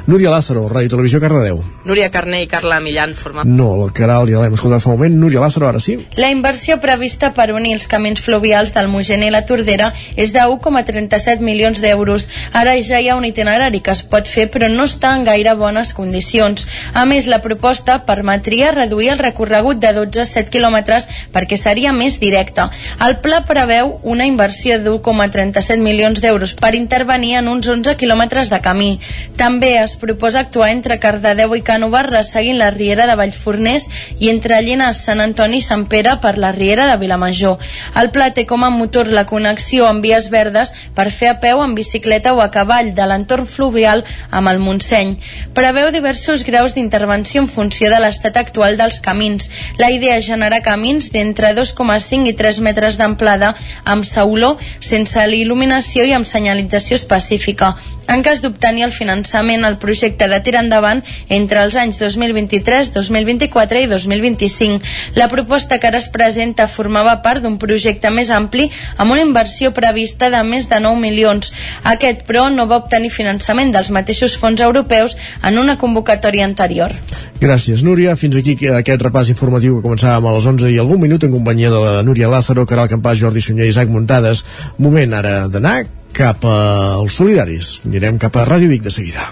[0.07, 1.65] Núria Lázaro, Ràdio Televisió Cardedeu.
[1.91, 3.51] Núria Carné i Carla Millan formen...
[3.59, 5.19] No, el Caral ja l'hem escoltat fa un moment.
[5.27, 5.99] Núria Lázaro, ara sí.
[6.15, 10.43] La inversió prevista per unir els camins fluvials del Mugent i la Tordera és de
[10.45, 12.29] 1,37 milions d'euros.
[12.53, 15.55] Ara ja hi ha un itinerari que es pot fer però no està en gaire
[15.57, 16.67] bones condicions.
[16.93, 21.93] A més, la proposta permetria reduir el recorregut de 12 a 7 quilòmetres perquè seria
[21.93, 22.69] més directe.
[23.07, 28.51] El pla preveu una inversió de 1,37 milions d'euros per intervenir en uns 11 quilòmetres
[28.53, 28.91] de camí.
[29.37, 33.89] També es proposa actuar entre Cardedeu i Cànoves resseguint la Riera de Vallforners
[34.19, 37.59] i entre Llenes, Sant Antoni i Sant Pere per la Riera de Vilamajor.
[38.01, 41.63] El pla té com a motor la connexió amb vies verdes per fer a peu,
[41.65, 45.17] en bicicleta o a cavall de l'entorn fluvial amb el Montseny.
[45.55, 49.51] Preveu diversos graus d'intervenció en funció de l'estat actual dels camins.
[49.79, 53.55] La idea és generar camins d'entre 2,5 i 3 metres d'amplada
[53.85, 57.75] amb sauló, sense il·luminació i amb senyalització específica.
[58.09, 63.83] En cas d'obtenir el finançament, el projecte de tirar endavant entre els anys 2023, 2024
[63.83, 64.93] i 2025.
[65.19, 69.73] La proposta que ara es presenta formava part d'un projecte més ampli amb una inversió
[69.75, 71.53] prevista de més de 9 milions.
[71.83, 76.95] Aquest, però, no va obtenir finançament dels mateixos fons europeus en una convocatòria anterior.
[77.43, 78.15] Gràcies, Núria.
[78.17, 81.75] Fins aquí aquest repàs informatiu que començàvem a les 11 i algun minut en companyia
[81.75, 84.45] de la Núria Lázaro, Caral Campàs, Jordi Sunyer i Isaac Muntades.
[84.79, 85.81] Moment ara d'anar
[86.17, 87.81] cap als solidaris.
[87.85, 89.29] Anirem cap a Ràdio Vic de seguida.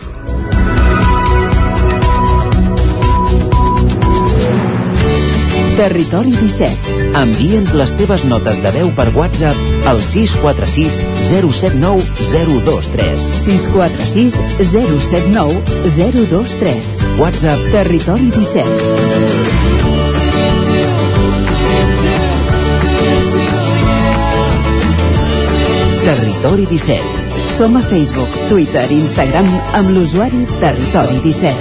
[5.75, 6.93] Territori 17.
[7.19, 11.01] Envia'ns les teves notes de veu per WhatsApp al 646
[11.33, 12.05] 079
[12.69, 13.27] 023.
[13.41, 14.39] 646
[14.71, 16.97] 079 023.
[17.19, 19.54] WhatsApp Territori 17.
[26.05, 27.01] Territori 17.
[27.57, 29.47] Som a Facebook, Twitter i Instagram
[29.79, 31.55] amb l'usuari Territori 17.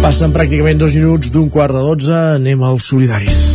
[0.00, 3.47] Passen pràcticament dos minuts d'un quart de dotze, anem als solidaris.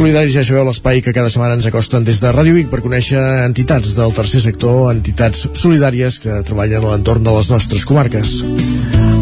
[0.00, 3.20] Solidaris, ja sabeu l'espai que cada setmana ens acosten des de Ràdio Vic per conèixer
[3.44, 8.32] entitats del tercer sector, entitats solidàries que treballen a l'entorn de les nostres comarques.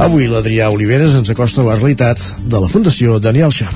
[0.07, 3.73] Avui l'Adrià Oliveres ens acosta la realitat de la Fundació Daniel Xa.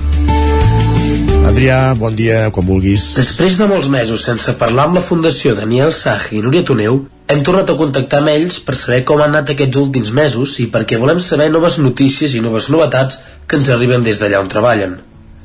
[1.51, 3.11] Adrià, bon dia, quan vulguis.
[3.19, 7.43] Després de molts mesos sense parlar amb la Fundació Daniel Sach i Núria Toneu, hem
[7.43, 11.03] tornat a contactar amb ells per saber com han anat aquests últims mesos i perquè
[11.03, 15.01] volem saber noves notícies i noves novetats que ens arriben des d'allà on treballen.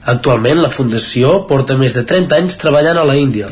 [0.08, 3.50] Actualment la Fundació porta més de 30 anys treballant a la Índia.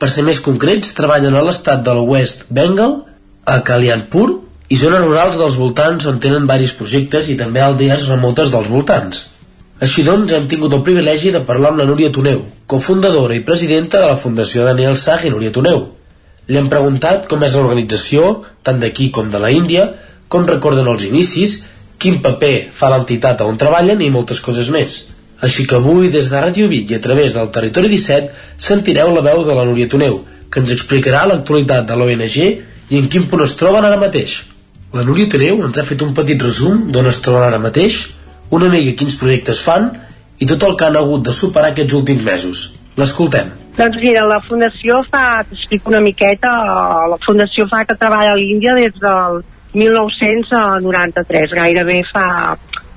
[0.00, 3.02] Per ser més concrets, treballen a l'estat del West Bengal,
[3.44, 4.28] a Kalyanpur
[4.72, 9.26] i zones rurals dels voltants on tenen varis projectes i també aldees remotes dels voltants.
[9.84, 14.00] Així doncs, hem tingut el privilegi de parlar amb la Núria Toneu, cofundadora i presidenta
[14.00, 15.84] de la Fundació Daniel Sag i Núria Toneu.
[16.48, 19.90] Li hem preguntat com és l'organització, tant d'aquí com de la Índia,
[20.32, 21.60] com recorden els inicis,
[22.00, 25.00] quin paper fa l'entitat on treballen i moltes coses més.
[25.40, 29.24] Així que avui, des de Ràdio Vic i a través del Territori 17, sentireu la
[29.24, 30.20] veu de la Núria Toneu,
[30.52, 34.40] que ens explicarà l'actualitat de l'ONG i en quin punt es troben ara mateix.
[34.92, 38.02] La Núria Toneu ens ha fet un petit resum d'on es troben ara mateix,
[38.50, 39.88] una mica quins projectes fan
[40.42, 42.64] i tot el que han hagut de superar aquests últims mesos.
[42.98, 43.52] L'escoltem.
[43.78, 46.50] Doncs mira, la Fundació fa, t'explico una miqueta,
[47.08, 49.40] la Fundació fa que treballa a l'Índia des del
[49.78, 52.26] 1993, gairebé fa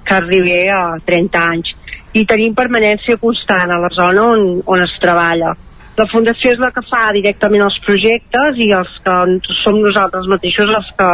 [0.04, 1.72] que arribi a 30 anys
[2.14, 5.54] i tenim permanència constant a la zona on, on es treballa.
[5.94, 9.18] La Fundació és la que fa directament els projectes i els que
[9.60, 11.10] som nosaltres mateixos els que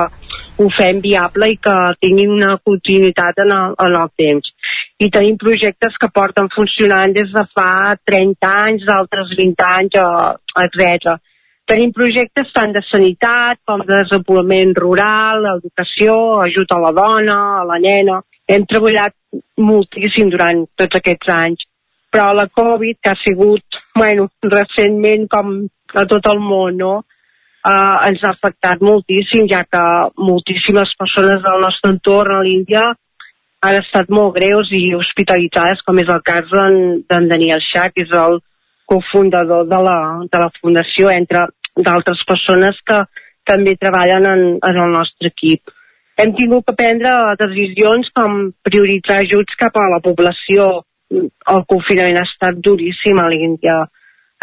[0.60, 4.52] ho fem viable i que tinguin una continuïtat en el, en el temps.
[5.00, 10.00] I tenim projectes que porten funcionant des de fa 30 anys, d'altres 20 anys,
[10.64, 11.18] etc.
[11.70, 16.16] Tenim projectes tant de sanitat com de desenvolupament rural, educació,
[16.48, 18.20] ajut a la dona, a la nena.
[18.50, 19.14] Hem treballat
[19.62, 21.66] moltíssim durant tots aquests anys,
[22.10, 25.54] però la Covid, que ha sigut, bueno, recentment com
[25.94, 26.94] a tot el món, no?
[27.60, 29.84] Uh, ens ha afectat moltíssim, ja que
[30.18, 32.86] moltíssimes persones del nostre entorn a l'Índia
[33.68, 38.14] han estat molt greus i hospitalitzades, com és el cas d'en Daniel Shah, que és
[38.16, 38.40] el
[38.90, 39.98] cofundador de la,
[40.32, 43.04] de la fundació, entre d'altres persones que
[43.46, 45.76] també treballen en, en el nostre equip
[46.20, 50.68] hem tingut que prendre decisions com prioritzar ajuts cap a la població.
[51.10, 53.80] El confinament ha estat duríssim a l'Índia.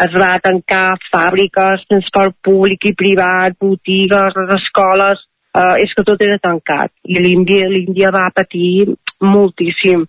[0.01, 5.21] Es va tancar fàbriques, transport públic i privat, botigues, les escoles,
[5.53, 6.93] eh, és que tot era tancat.
[7.05, 10.05] I l'Índia va patir moltíssim.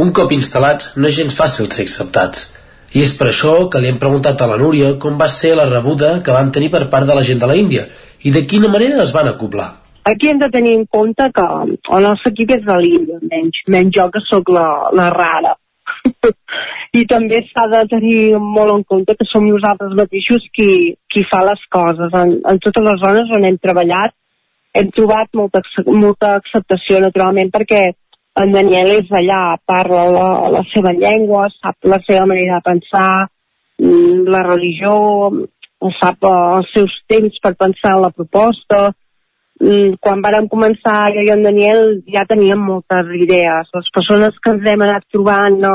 [0.00, 2.48] Un cop instal·lats, no és gens fàcil ser acceptats.
[2.96, 5.68] I és per això que li hem preguntat a la Núria com va ser la
[5.68, 7.86] rebuda que van tenir per part de la gent de la Índia
[8.24, 9.68] i de quina manera es van acoblar.
[10.10, 13.96] Aquí hem de tenir en compte que el nostre equip és de l'Índia, menys, menys
[13.96, 15.56] jo que sóc la, la rara.
[17.00, 21.44] I també s'ha de tenir molt en compte que som nosaltres mateixos qui, qui fa
[21.46, 22.16] les coses.
[22.22, 24.16] En, en totes les zones on hem treballat
[24.74, 27.90] hem trobat molta, molta acceptació, naturalment, perquè
[28.40, 33.10] en Daniel és allà, parla la, la seva llengua, sap la seva manera de pensar,
[33.82, 34.94] mm, la religió,
[35.98, 38.90] sap eh, els seus temps per pensar en la proposta,
[40.00, 43.68] quan vàrem començar jo i en Daniel ja teníem moltes idees.
[43.76, 45.74] Les persones que ens hem anat trobant no,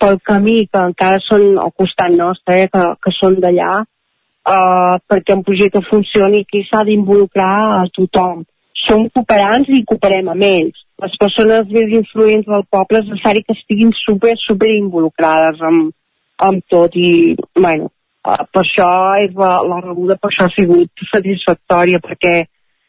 [0.00, 5.36] pel camí, que encara són al costat nostre, eh, que, que són d'allà, uh, perquè
[5.36, 8.44] un projecte funcioni aquí s'ha d'involucrar a tothom.
[8.80, 10.86] Som cooperants i cooperem amb ells.
[11.04, 15.92] Les persones més influents del poble és necessari que estiguin super, super involucrades amb,
[16.40, 17.90] amb tot i, bueno,
[18.24, 18.88] uh, per això
[19.20, 22.38] és la, la rebuda, per això ha sigut satisfactòria, perquè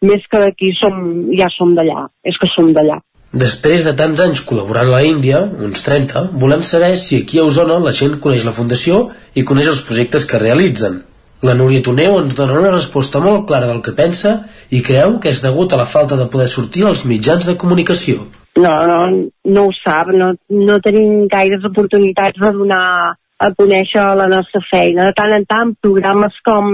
[0.02, 0.98] més que d'aquí som,
[1.38, 3.00] ja som d'allà, és que som d'allà.
[3.32, 7.46] Després de tants anys col·laborant a la Índia, uns 30, volem saber si aquí a
[7.48, 9.06] Osona la gent coneix la Fundació
[9.40, 11.00] i coneix els projectes que realitzen.
[11.42, 14.34] La Núria Toneu ens dona una resposta molt clara del que pensa
[14.70, 18.28] i creu que és degut a la falta de poder sortir als mitjans de comunicació.
[18.60, 19.00] No, no,
[19.48, 25.08] no ho sap, no, no tenim gaires oportunitats de donar a conèixer la nostra feina.
[25.08, 26.68] De tant en tant, programes com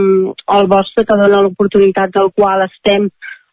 [0.57, 3.07] el vostre que dona l'oportunitat del qual estem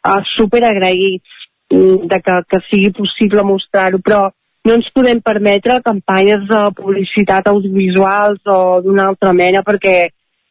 [0.06, 4.28] uh, super agraïts mm, de que, que sigui possible mostrar-ho, però
[4.64, 9.96] no ens podem permetre campanyes de publicitat audiovisuals o d'una altra mena perquè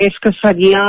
[0.04, 0.82] és que seria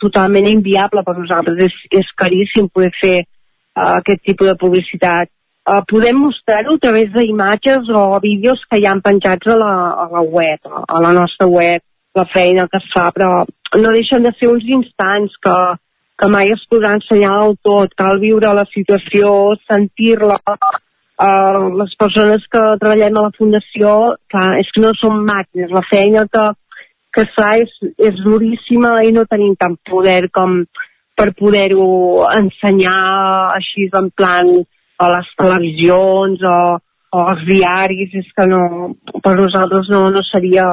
[0.00, 1.58] totalment inviable per nosaltres.
[1.68, 5.32] És, és caríssim poder fer uh, aquest tipus de publicitat.
[5.68, 10.08] Uh, podem mostrar-ho a través d'imatges o vídeos que hi han penjats a la, a
[10.14, 11.84] la web, a la nostra web,
[12.16, 13.42] la feina que es fa, però
[13.76, 15.56] no deixen de ser uns instants que,
[16.18, 17.94] que mai es podrà ensenyar del tot.
[17.98, 19.30] Cal viure la situació,
[19.70, 20.38] sentir-la.
[21.18, 23.94] Uh, les persones que treballem a la Fundació,
[24.30, 25.72] clar, és que no som màquines.
[25.74, 26.44] La feina que,
[27.14, 27.72] que es fa és,
[28.10, 30.60] és duríssima i no tenim tant poder com
[31.18, 32.98] per poder-ho ensenyar
[33.56, 34.52] així en plan
[35.02, 38.92] a les televisions o, o als diaris, és que no,
[39.24, 40.70] per nosaltres no, no seria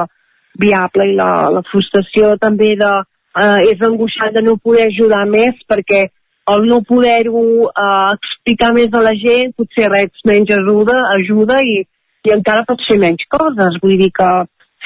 [0.58, 2.92] viable i la, la frustració també de,
[3.38, 6.06] eh, és angoixant de no poder ajudar més perquè
[6.52, 11.80] el no poder-ho eh, explicar més a la gent potser reps menys ajuda, ajuda i,
[12.26, 13.80] i encara pot ser menys coses.
[13.82, 14.30] Vull dir que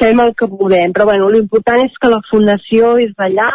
[0.00, 0.94] fem el que podem.
[0.96, 3.50] Però bueno, l'important és que la Fundació és d'allà,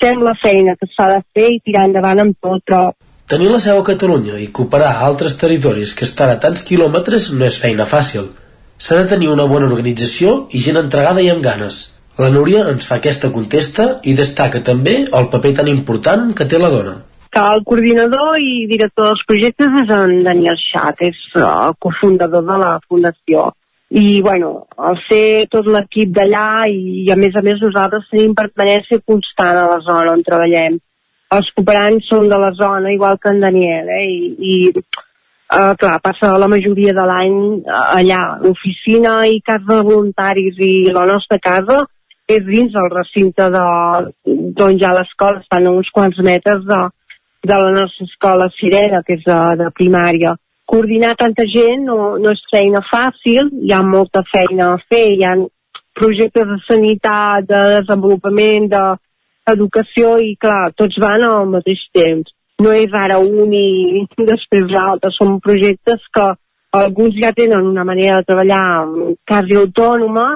[0.00, 2.88] fem la feina que s'ha de fer i tirar endavant amb tot, però
[3.28, 7.28] tenir la seu a Catalunya i cooperar a altres territoris que estan a tants quilòmetres
[7.36, 8.30] no és feina fàcil.
[8.78, 11.82] S'ha de tenir una bona organització i gent entregada i amb ganes.
[12.18, 16.58] La Núria ens fa aquesta contesta i destaca també el paper tan important que té
[16.58, 16.96] la dona
[17.38, 22.56] el coordinador i director dels projectes és en Daniel Xat, és el uh, cofundador de
[22.58, 23.44] la fundació.
[23.88, 29.00] I, bueno, al ser tot l'equip d'allà i, a més a més, nosaltres tenim permanència
[29.06, 30.80] constant a la zona on treballem.
[31.36, 34.08] Els cooperants són de la zona, igual que en Daniel, eh?
[34.08, 38.24] I, i uh, clar, passa la majoria de l'any uh, allà.
[38.42, 41.84] L'oficina i casa de voluntaris i la nostra casa
[42.28, 43.66] és dins el recinte de,
[44.56, 46.80] d'on ha l'escola, estan a uns quants metres de,
[47.48, 50.34] de la nostra escola Sirena, que és de, de primària.
[50.68, 55.24] Coordinar tanta gent no, no és feina fàcil, hi ha molta feina a fer, hi
[55.24, 55.36] ha
[55.98, 62.28] projectes de sanitat, de desenvolupament, d'educació i clar, tots van al mateix temps.
[62.60, 66.26] No és ara un i després l'altre, són projectes que
[66.76, 68.84] alguns ja tenen una manera de treballar
[69.24, 70.34] quasi autònoma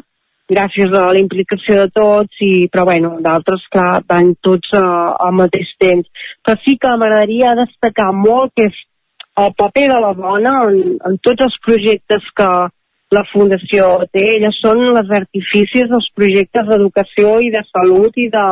[0.51, 5.35] gràcies a la implicació de tots, i, però bueno, d'altres, clar, van tots uh, al
[5.39, 6.09] mateix temps.
[6.45, 8.81] Però sí que m'agradaria destacar molt que és
[9.43, 12.51] el paper de la dona en, en tots els projectes que
[13.13, 14.25] la Fundació té.
[14.39, 18.47] Elles són les artificis dels projectes d'educació i de salut i de,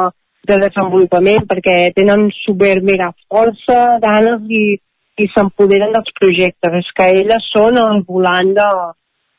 [0.48, 4.64] de desenvolupament, perquè tenen super mega força, ganes i,
[5.20, 6.80] i s'empoderen dels projectes.
[6.82, 8.70] És que elles són el volant de,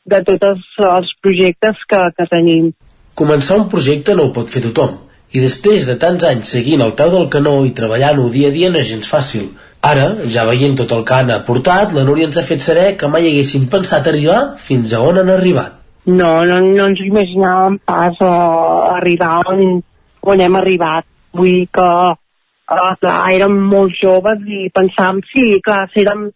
[0.05, 2.71] de tots els projectes que, que tenim.
[3.15, 4.95] Començar un projecte no ho pot fer tothom,
[5.31, 8.71] i després de tants anys seguint al peu del canó i treballant-ho dia a dia
[8.71, 9.51] no és gens fàcil.
[9.81, 13.09] Ara, ja veient tot el que han aportat, la Núria ens ha fet saber que
[13.09, 15.79] mai haguessin pensat arribar fins a on han arribat.
[16.05, 19.81] No, no, no ens imaginàvem pas uh, arribar on,
[20.21, 21.07] on hem arribat.
[21.33, 26.27] Vull dir que, uh, clar, érem molt joves i pensàvem, sí, clar, érem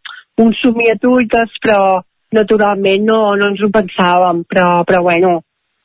[0.42, 2.02] uns somiatuites, però
[2.34, 5.36] naturalment no, no ens ho pensàvem, però, però bueno,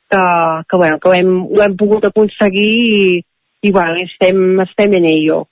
[0.09, 0.23] que,
[0.69, 3.21] que, bueno, que ho hem, ho hem pogut aconseguir i,
[3.61, 5.45] i bueno, estem, estem en ello.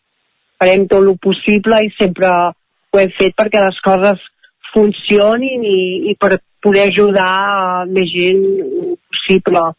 [0.59, 4.23] Farem tot el possible i sempre ho hem fet perquè les coses
[4.73, 5.79] funcionin i,
[6.11, 8.41] i per poder ajudar més gent
[9.09, 9.69] possible.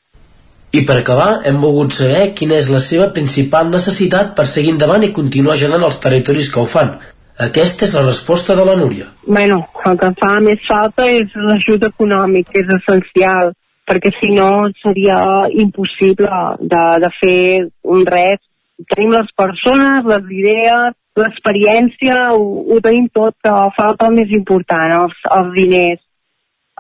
[0.71, 5.03] I per acabar, hem volgut saber quina és la seva principal necessitat per seguir endavant
[5.03, 6.95] i continuar generant els territoris que ho fan,
[7.47, 9.07] aquesta és la resposta de la Núria.
[9.25, 13.55] Bueno, el que fa més falta és l'ajut econòmic, que és essencial,
[13.89, 15.19] perquè si no seria
[15.65, 17.41] impossible de, de fer
[17.97, 18.43] un res.
[18.93, 24.97] Tenim les persones, les idees, l'experiència, ho, ho tenim tot, però falta el més important,
[25.03, 26.01] els, els diners.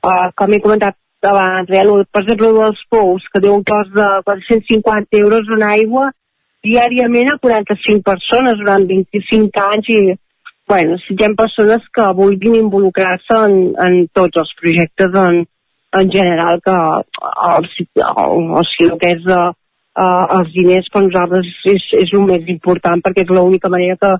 [0.00, 0.96] Uh, com he comentat
[1.28, 6.08] abans, eh, per exemple, dels pous, que té un cost de 450 euros en aigua,
[6.64, 10.00] diàriament a 45 persones durant 25 anys i
[10.70, 15.40] bueno, siguem persones que vulguin involucrar-se en, en tots els projectes en,
[15.98, 17.66] en general que el,
[18.06, 22.22] el, o sigui, el que és uh, uh, els diners per nosaltres és, és el
[22.30, 24.14] més important perquè és l'única manera que,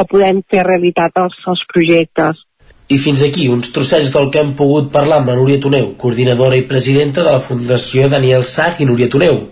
[0.00, 2.44] que podem fer realitat els, els projectes.
[2.90, 6.56] I fins aquí uns trossets del que hem pogut parlar amb la Núria Toneu, coordinadora
[6.56, 9.44] i presidenta de la Fundació Daniel Sach i Núria Toneu.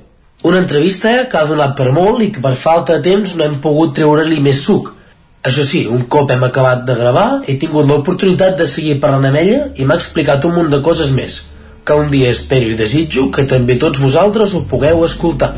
[0.49, 3.61] Una entrevista que ha donat per molt i que per falta de temps no hem
[3.61, 4.95] pogut treure-li més suc,
[5.49, 9.41] això sí, un cop hem acabat de gravar, he tingut l'oportunitat de seguir parlant amb
[9.41, 11.43] ella i m'ha explicat un munt de coses més,
[11.85, 15.55] que un dia espero i desitjo que també tots vosaltres ho pugueu escoltar.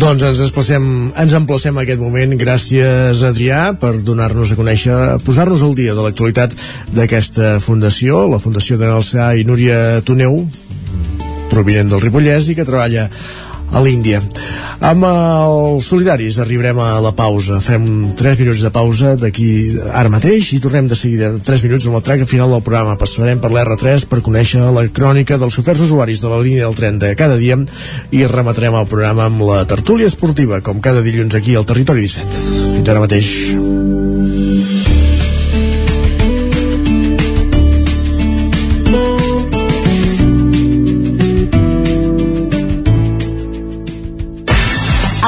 [0.00, 0.84] Doncs ens emplacem,
[1.20, 2.32] ens emplacem a aquest moment.
[2.40, 6.56] Gràcies, Adrià, per donar-nos a conèixer, posar-nos al dia de l'actualitat
[6.96, 10.40] d'aquesta fundació, la Fundació de Nelsà i Núria Toneu,
[11.52, 13.10] provinent del Ripollès i que treballa
[13.72, 14.22] a l'Índia.
[14.80, 17.60] Amb els solidaris arribarem a la pausa.
[17.60, 19.50] Fem 3 minuts de pausa d'aquí
[19.92, 22.96] ara mateix i tornem de seguida 3 minuts amb el track final del programa.
[23.00, 26.98] Passarem per l'R3 per conèixer la crònica dels oferts usuaris de la línia del tren
[26.98, 27.60] de cada dia
[28.10, 32.46] i rematarem el programa amb la tertúlia esportiva, com cada dilluns aquí al Territori 17.
[32.78, 33.99] Fins ara mateix.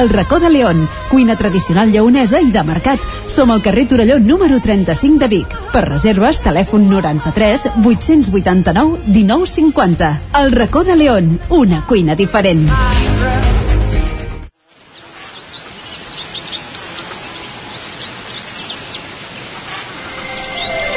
[0.00, 3.00] El racó de León, cuina tradicional lleonesa i de mercat.
[3.28, 5.56] Som al carrer Torelló número 35 de Vic.
[5.72, 10.12] Per reserves, telèfon 93 889 1950.
[10.40, 12.70] El racó de León, una cuina diferent.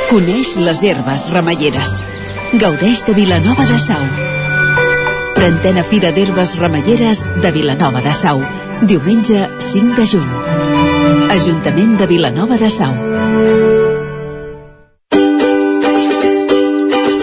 [0.09, 1.95] Coneix les herbes remeieres.
[2.53, 4.03] Gaudeix de Vilanova de Sau.
[5.35, 8.39] Trentena Fira d'Herbes Remeieres de Vilanova de Sau.
[8.83, 10.27] Diumenge 5 de juny.
[11.31, 12.91] Ajuntament de Vilanova de Sau.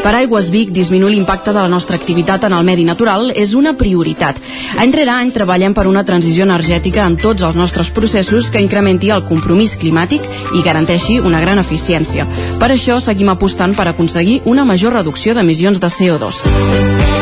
[0.02, 3.76] Per Aigües Vic, disminuir l'impacte de la nostra activitat en el medi natural és una
[3.78, 4.40] prioritat.
[4.81, 9.12] Any rere any treballem per una transició energètica en tots els nostres processos que incrementi
[9.14, 12.26] el compromís climàtic i garanteixi una gran eficiència.
[12.58, 17.22] Per això seguim apostant per aconseguir una major reducció d'emissions de CO2.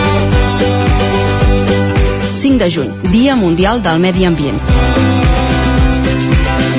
[2.41, 4.57] 5 de juny, Dia Mundial del Medi Ambient.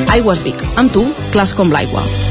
[0.09, 2.30] Aigües Vic, amb tu, clars com l'aigua.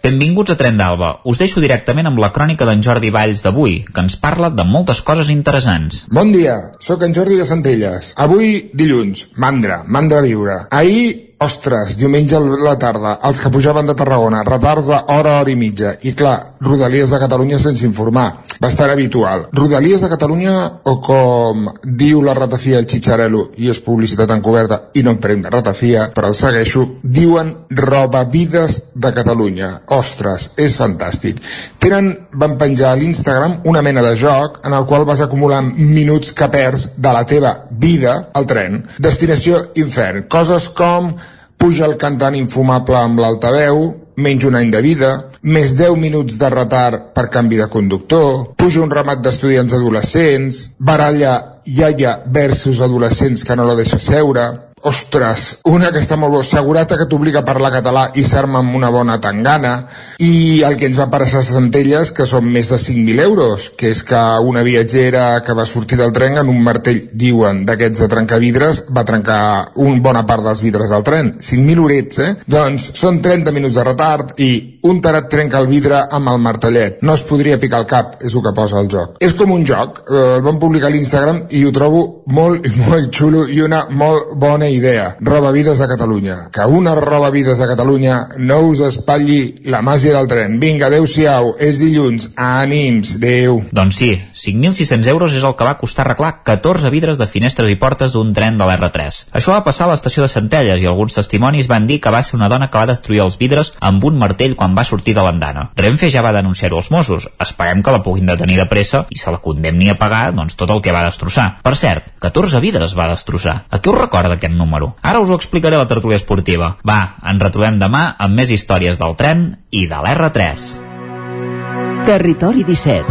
[0.00, 1.10] Benvinguts a Tren d'Alba.
[1.28, 5.02] Us deixo directament amb la crònica d'en Jordi Valls d'avui, que ens parla de moltes
[5.04, 6.06] coses interessants.
[6.08, 8.14] Bon dia, sóc en Jordi de Centelles.
[8.16, 10.62] Avui, dilluns, mandra, mandra viure.
[10.72, 15.56] Ahir, ostres, diumenge a la tarda, els que pujaven de Tarragona, retards d'hora, hora i
[15.56, 15.94] mitja.
[16.04, 18.42] I clar, Rodalies de Catalunya sense informar.
[18.60, 19.46] Bastant habitual.
[19.56, 20.52] Rodalies de Catalunya,
[20.84, 25.46] o com diu la ratafia el Xitxarelo, i és publicitat encoberta, i no em prenc
[25.46, 29.70] de ratafia, però el segueixo, diuen robavides de Catalunya.
[29.96, 31.40] Ostres, és fantàstic.
[31.80, 36.34] Tenen, van penjar a l'Instagram una mena de joc en el qual vas acumulant minuts
[36.36, 38.82] que perds de la teva vida al tren.
[39.00, 40.26] Destinació infern.
[40.28, 41.14] Coses com
[41.60, 43.82] puja el cantant infumable amb l'altaveu,
[44.20, 45.10] menys un any de vida,
[45.42, 51.36] més 10 minuts de retard per canvi de conductor, puja un ramat d'estudiants adolescents, baralla
[51.68, 54.48] iaia versus adolescents que no la deixa seure,
[54.88, 58.76] ostres, una que està molt bo, segurata que t'obliga a parlar català i ser-me amb
[58.76, 59.74] una bona tangana,
[60.20, 63.88] i el que ens va passar a Centelles, que són més de 5.000 euros, que
[63.94, 68.08] és que una viatgera que va sortir del tren en un martell, diuen, d'aquests de
[68.12, 69.40] trencavidres, va trencar
[69.80, 71.32] un bona part dels vidres del tren.
[71.40, 72.34] 5.000 horets, eh?
[72.46, 74.50] Doncs són 30 minuts de retard i
[74.82, 77.00] un tarat trenca el vidre amb el martellet.
[77.04, 79.16] No es podria picar el cap, és el que posa el joc.
[79.24, 83.08] És com un joc, eh, el vam publicar a l'Instagram i ho trobo molt, molt
[83.16, 85.14] xulo i una molt bona idea.
[85.20, 86.38] Roba vides de Catalunya.
[86.52, 89.40] Que una roba vides de Catalunya no us espatlli
[89.72, 90.58] la màgia del tren.
[90.62, 92.30] Vinga, adeu-siau, és dilluns.
[92.36, 93.60] Ànims, adeu.
[93.72, 94.10] Doncs sí,
[94.42, 98.32] 5.600 euros és el que va costar arreglar 14 vidres de finestres i portes d'un
[98.36, 99.20] tren de l'R3.
[99.36, 102.36] Això va passar a l'estació de Centelles i alguns testimonis van dir que va ser
[102.38, 105.68] una dona que va destruir els vidres amb un martell quan va sortir de l'andana.
[105.76, 107.28] Renfe ja va denunciar-ho als Mossos.
[107.40, 110.70] Esperem que la puguin detenir de pressa i se la condemni a pagar doncs, tot
[110.70, 111.60] el que va destrossar.
[111.62, 113.56] Per cert, 14 vidres va destrossar.
[113.70, 114.94] A què us recorda aquest número?
[115.02, 116.74] Ara us ho explicaré a la tertúlia esportiva.
[116.86, 122.04] Va, ens retrobem demà amb més històries del tren i de l'R3.
[122.04, 123.04] Territori 17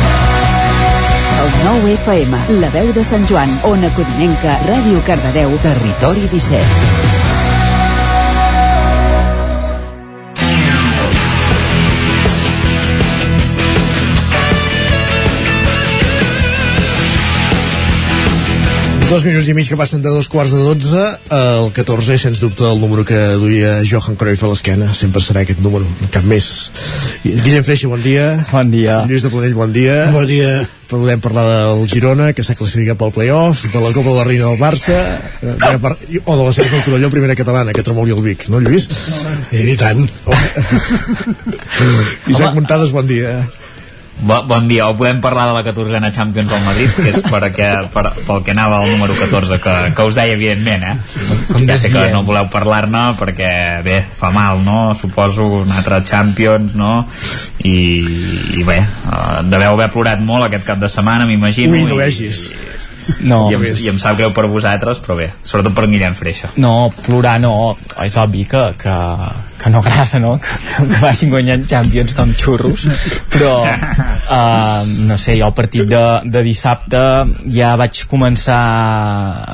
[1.40, 6.99] El 9 FM, la veu de Sant Joan, Ona Codinenca, Ràdio Cardedeu, Territori 17
[19.10, 21.02] Dos minuts i mig que passen de dos quarts de dotze
[21.34, 24.92] El 14, sens dubte, el número que duia Johan Cruyff a l'esquena.
[24.94, 26.70] Sempre serà aquest número, cap més.
[27.24, 28.28] Guillem Freixa, bon dia.
[28.52, 29.00] Bon dia.
[29.10, 29.96] Lluís de Planell, bon dia.
[30.14, 30.52] Bon dia.
[30.92, 34.48] Podem parlar del Girona, que s'ha classificat pel playoff De la Copa de la Reina
[34.48, 34.96] del Barça
[35.46, 35.92] eh, per...
[36.24, 38.90] O de la Sèrie del Torelló, primera catalana Que tremoli el Vic, no Lluís?
[39.54, 40.02] I tant.
[42.34, 43.42] Isaac Montades, bon dia
[44.20, 47.70] Bo, bon dia, o podem parlar de la 14a Champions del Madrid, que és perquè,
[47.94, 50.96] per, pel que anava el número 14, que, que us deia evidentment, eh?
[51.54, 53.52] Com ja sé que no voleu parlar-ne perquè,
[53.86, 54.92] bé, fa mal, no?
[55.00, 57.06] Suposo un altre Champions, no?
[57.64, 57.78] I,
[58.60, 61.78] i bé, uh, deveu haver plorat molt aquest cap de setmana, m'imagino.
[61.78, 62.50] Ui, no vegis.
[63.22, 66.52] No, I, em, I em sap greu per vosaltres, però bé, sobretot per Guillem Freixa.
[66.62, 67.54] No, plorar no,
[68.04, 68.96] és obvi que, que,
[69.60, 70.36] que no agrada, no?
[70.40, 72.86] Que, que vagin guanyant Champions com xurros,
[73.34, 77.02] però uh, no sé, jo al partit de, de dissabte
[77.54, 78.60] ja vaig començar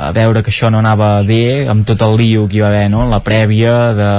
[0.08, 2.88] a veure que això no anava bé, amb tot el lío que hi va haver,
[2.94, 3.08] no?
[3.12, 4.12] La prèvia de,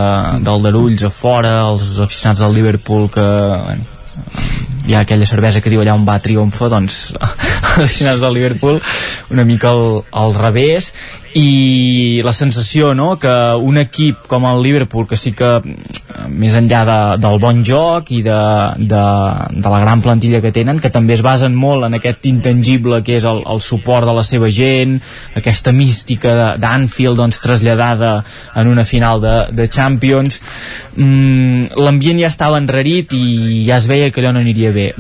[0.47, 3.28] del Darulls a fora, els aficionats del Liverpool que,
[3.66, 3.92] bueno,
[4.86, 6.98] hi ha aquella cervesa que diu allà on va triomfa doncs
[7.82, 8.81] els finals del Liverpool
[9.34, 10.92] una mica al, al revés
[11.36, 15.58] i la sensació no, que un equip com el Liverpool que sí que
[16.32, 18.39] més enllà de, del bon joc i de,
[18.81, 19.02] de,
[19.52, 23.18] de la gran plantilla que tenen que també es basen molt en aquest intangible que
[23.18, 24.97] és el, el suport de la seva gent
[25.36, 28.15] aquesta mística d'Anfield doncs, traslladada
[28.56, 30.40] en una final de, de Champions
[30.97, 34.90] mm, l'ambient ja estava enrarit i ja es veia que allò no aniria bé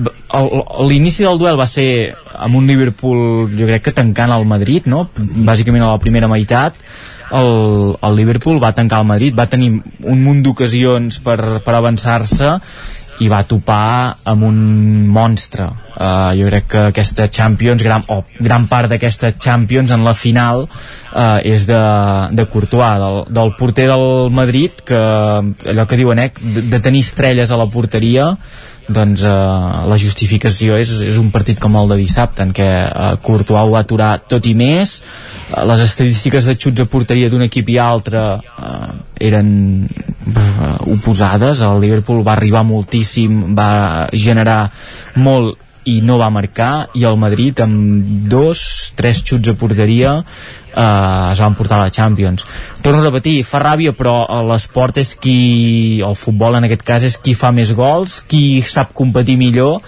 [0.88, 5.06] l'inici del duel va ser amb un Liverpool jo crec que tancant el Madrid no?
[5.16, 6.76] bàsicament a la primera meitat
[7.36, 12.52] el, el Liverpool va tancar el Madrid va tenir un munt d'ocasions per, per avançar-se
[13.24, 14.58] i va topar amb un
[15.08, 20.12] monstre uh, jo crec que aquesta Champions gran, o gran part d'aquesta Champions en la
[20.14, 21.80] final uh, és de,
[22.36, 25.00] de Courtois del, del porter del Madrid que
[25.72, 28.34] allò que diuen eh, de, de tenir estrelles a la porteria
[28.88, 29.32] doncs eh,
[29.90, 33.74] la justificació és, és un partit com el de dissabte en què eh, Courtois ho
[33.74, 35.00] va aturar tot i més.
[35.50, 38.88] Eh, les estadístiques de xuts a porteria d'un equip i altre eh,
[39.28, 39.50] eren
[39.86, 41.64] eh, oposades.
[41.66, 43.70] El Liverpool va arribar moltíssim va
[44.12, 44.60] generar
[45.22, 48.60] molt i no va marcar i el Madrid amb dos,
[48.98, 52.46] tres xuts a porteria eh, es van portar a la Champions.
[52.82, 54.18] Torno a repetir, fa ràbia però
[54.50, 58.92] l'esport és qui, el futbol en aquest cas és qui fa més gols, qui sap
[58.96, 59.80] competir millor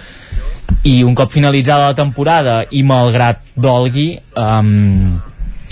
[0.86, 5.18] i un cop finalitzada la temporada i malgrat dolgui um,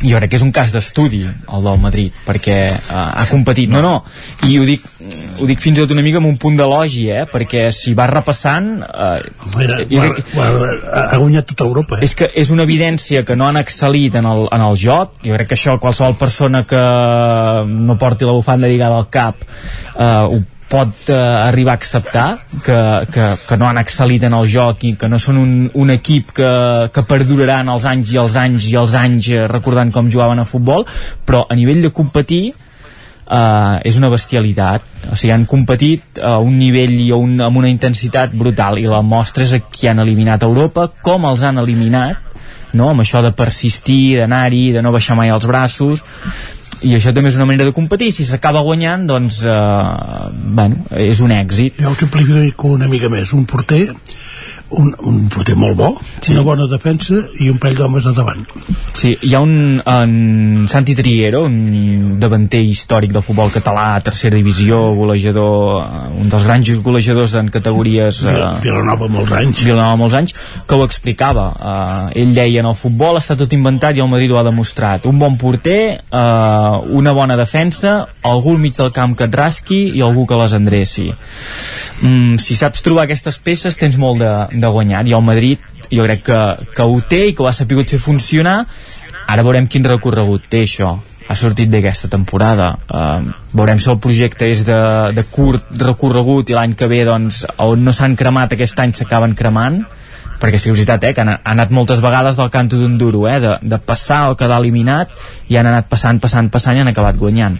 [0.02, 3.80] jo crec que és un cas d'estudi el del Madrid perquè uh, ha competit, no,
[3.84, 3.94] no
[4.48, 4.84] i ho dic,
[5.40, 7.24] ho dic fins i tot una mica amb un punt d'elogi eh?
[7.30, 9.20] perquè si va repassant uh,
[9.56, 12.04] Mira, crec, bueno, ha guanyat tota Europa eh?
[12.08, 15.38] és que és una evidència que no han excel·lit en el, en el joc jo
[15.38, 16.82] crec que això qualsevol persona que
[17.70, 19.40] no porti la bufanda lligada al cap
[19.96, 22.26] uh, ho pot eh, arribar a acceptar
[22.64, 22.78] que,
[23.12, 26.32] que, que no han excel·lit en el joc i que no són un, un equip
[26.36, 26.52] que,
[26.92, 30.48] que perduraran els anys i els anys i els anys eh, recordant com jugaven a
[30.48, 30.86] futbol
[31.26, 36.58] però a nivell de competir eh, és una bestialitat o sigui, han competit a un
[36.58, 40.46] nivell i a un, amb una intensitat brutal i la mostra és qui han eliminat
[40.46, 42.24] Europa com els han eliminat
[42.76, 42.90] no?
[42.90, 46.02] amb això de persistir, d'anar-hi, de no baixar mai els braços
[46.86, 48.12] i això també és una manera de competir.
[48.14, 49.56] Si s'acaba guanyant doncs eh,
[50.58, 51.80] bueno, és un èxit.
[51.82, 53.88] Jo el simplifico una mica més un porter
[54.70, 56.32] un, un porter molt bo, sí.
[56.32, 58.42] una bona defensa i un parell d'homes de davant.
[58.96, 64.80] Sí, hi ha un en Santi Triero, un davanter històric del futbol català, tercera divisió,
[64.96, 68.22] golejador, eh, un dels grans golejadors en categories...
[68.26, 69.62] Eh, Vilanova molts anys.
[69.62, 70.34] Vilanova molts anys,
[70.66, 71.46] que ho explicava.
[71.56, 75.06] Eh, ell deia, en el futbol està tot inventat i el Madrid ho ha demostrat.
[75.06, 79.82] Un bon porter, eh, una bona defensa, algú al mig del camp que et rasqui
[79.94, 81.10] i algú que les endreci.
[82.02, 85.04] Mm, si saps trobar aquestes peces tens molt de, de guanyar.
[85.08, 86.40] I el Madrid jo crec que,
[86.76, 88.62] que ho té i que ho ha sapigut fer funcionar.
[89.26, 90.94] Ara veurem quin recorregut té això.
[91.26, 92.68] Ha sortit bé aquesta temporada.
[92.86, 94.78] Uh, veurem si el projecte és de,
[95.16, 99.34] de curt recorregut i l'any que ve doncs on no s'han cremat aquest any s'acaben
[99.34, 99.82] cremant
[100.40, 103.26] perquè sí, és veritat, eh, que han, han anat moltes vegades del canto d'un duro,
[103.30, 105.12] eh, de, de passar o quedar eliminat,
[105.48, 107.58] i han anat passant, passant, passant i han acabat guanyant.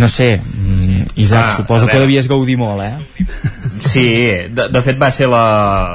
[0.00, 3.26] No sé, mm, Isaac, ah, suposo que devies gaudir molt, eh?
[3.84, 4.08] Sí,
[4.54, 5.44] de, de fet va ser la,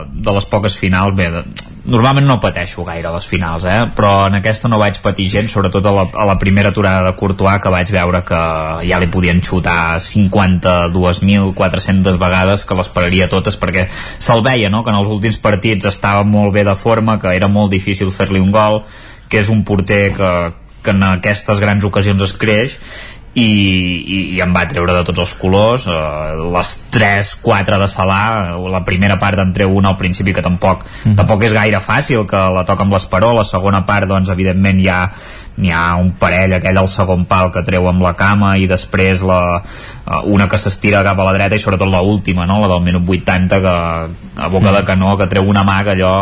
[0.09, 1.43] de les poques finals, bé, de,
[1.89, 3.87] normalment no pateixo gaire a les finals, eh?
[3.95, 7.13] però en aquesta no vaig patir gens, sobretot a la, a la primera aturada de
[7.17, 8.41] Courtois, que vaig veure que
[8.89, 14.91] ja li podien xutar 52.400 vegades, que les pararia totes, perquè se'l veia, no?, que
[14.93, 18.51] en els últims partits estava molt bé de forma, que era molt difícil fer-li un
[18.55, 18.75] gol,
[19.29, 20.31] que és un porter que,
[20.83, 22.79] que en aquestes grans ocasions es creix
[23.37, 28.55] i, i, i em va treure de tots els colors uh, les 3-4 de Salah
[28.73, 31.13] la primera part en treu una al principi que tampoc, mm.
[31.19, 35.03] tampoc és gaire fàcil que la toca amb l'esperó, la segona part doncs evidentment ja
[35.59, 39.21] n'hi ha un parell aquell al segon pal que treu amb la cama i després
[39.27, 42.61] la, uh, una que s'estira cap a la dreta i sobretot la última no?
[42.63, 43.75] la del minut 80 que
[44.39, 46.13] a boca de canó que treu una mà que allò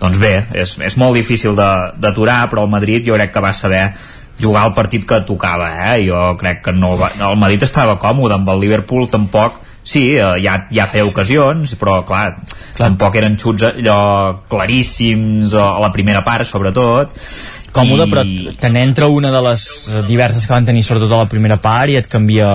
[0.00, 3.84] doncs bé, és, és molt difícil d'aturar però el Madrid jo crec que va saber
[4.42, 6.06] jugar el partit que tocava, eh?
[6.08, 7.12] Jo crec que no va...
[7.30, 12.00] El Madrid estava còmode, amb el Liverpool tampoc sí, eh, ja, ja feia ocasions però
[12.06, 12.34] clar,
[12.76, 14.00] clar, tampoc eren xuts allò
[14.50, 17.14] claríssims a la primera part sobretot
[17.74, 18.10] còmode, I...
[18.12, 19.66] però te n'entra una de les
[20.08, 22.50] diverses que van tenir sobretot a la primera part i et canvia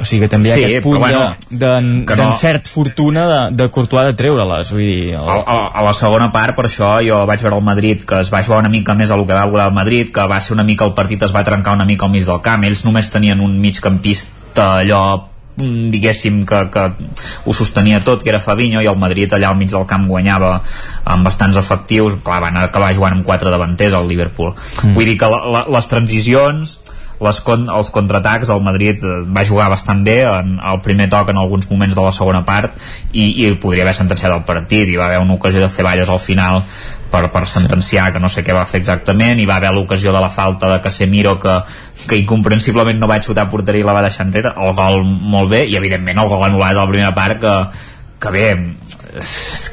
[0.00, 2.72] o sigui que també hi ha sí, aquest punt bueno, d'encert no...
[2.72, 5.28] fortuna de, de Courtois de treure-les vull dir, el...
[5.28, 8.32] a, a, a, la segona part per això jo vaig veure el Madrid que es
[8.32, 10.56] va jugar una mica més a lo que va voler el Madrid que va ser
[10.56, 13.12] una mica el partit es va trencar una mica al mig del camp ells només
[13.12, 15.02] tenien un migcampista allò
[15.92, 16.86] diguéssim que, que
[17.44, 20.56] ho sostenia tot, que era Fabinho i el Madrid allà al mig del camp guanyava
[21.04, 24.54] amb bastants efectius, clar, van acabar jugant amb quatre davanters al Liverpool.
[24.82, 24.94] Mm.
[24.96, 26.78] vull dir que la, la, les transicions
[27.20, 31.28] les con, els contraatacs el Madrid eh, va jugar bastant bé en el primer toc
[31.32, 32.72] en alguns moments de la segona part
[33.12, 34.88] i, i podria haver sentenciat el partit.
[34.88, 36.62] I va haver una ocasió de Ceballos al final
[37.10, 40.22] per, per sentenciar que no sé què va fer exactament i va haver l'ocasió de
[40.22, 41.60] la falta de Casemiro que,
[42.06, 45.64] que incomprensiblement no va xutar porteria i la va deixar enrere el gol molt bé
[45.66, 47.56] i evidentment el gol anul·lat de la primera part que,
[48.20, 48.46] que bé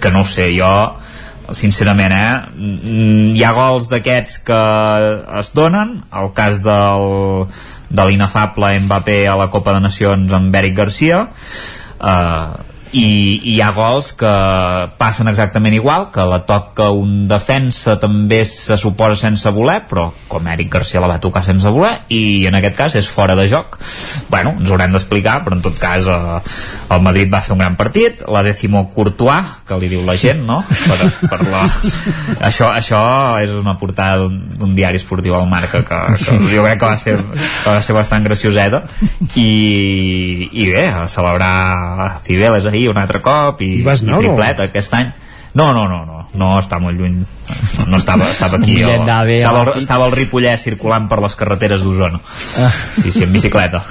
[0.02, 0.72] que no sé, jo
[1.56, 3.34] sincerament, eh?
[3.38, 4.62] Hi ha gols d'aquests que
[5.40, 7.48] es donen, el cas del,
[7.90, 11.22] de l'inefable Mbappé a la Copa de Nacions amb Eric Garcia,
[12.02, 14.32] eh, i, i hi ha gols que
[15.00, 20.48] passen exactament igual que la toca un defensa també se suposa sense voler però com
[20.48, 23.78] Eric Garcia la va tocar sense voler i en aquest cas és fora de joc.
[24.32, 26.40] Bueno, ens haurem d'explicar però en tot cas eh,
[26.94, 28.24] el Madrid va fer un gran partit.
[28.32, 30.62] La dècimo Courtois que li diu la gent no?
[30.88, 31.64] per, per la...
[32.50, 33.02] això, això
[33.44, 37.18] és una portada d'un diari esportiu al Marca que, que jo crec que va ser,
[37.20, 38.84] que va ser bastant gracioseta.
[39.36, 39.50] I,
[40.52, 44.28] i bé, a celebrar Cibeles ahir ahir un altre cop i, I, vas anar, i
[44.28, 44.70] triplet no?
[44.70, 45.10] aquest any
[45.58, 49.64] no, no, no, no, no està molt lluny no, no estava, estava aquí o, estava,
[49.64, 52.72] el, estava el Ripollès circulant per les carreteres d'Osona ah.
[53.02, 53.82] sí, sí, en bicicleta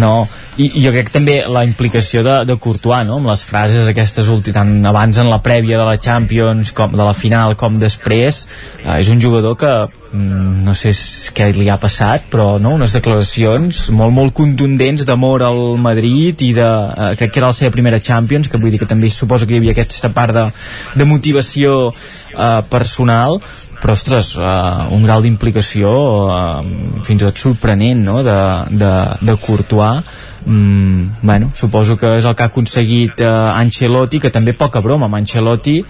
[0.00, 0.26] no,
[0.58, 3.18] i, i jo crec també la implicació de, de Courtois no?
[3.20, 7.02] amb les frases aquestes últimes tant abans en la prèvia de la Champions com de
[7.02, 8.44] la final com després
[8.84, 9.74] eh, és un jugador que
[10.14, 10.92] no sé
[11.34, 16.52] què li ha passat però no, unes declaracions molt molt contundents d'amor al Madrid i
[16.56, 19.46] de, eh, crec que era la seva primera Champions que vull dir que també suposo
[19.46, 20.46] que hi havia aquesta part de,
[20.94, 23.40] de motivació eh, personal
[23.84, 25.90] però ostres, uh, un grau d'implicació
[26.24, 28.22] uh, fins i tot sorprenent no?
[28.24, 28.36] de,
[28.80, 30.00] de, de Courtois.
[30.46, 35.04] Mm, bueno, suposo que és el que ha aconseguit uh, Ancelotti, que també poca broma
[35.10, 35.82] amb Ancelotti.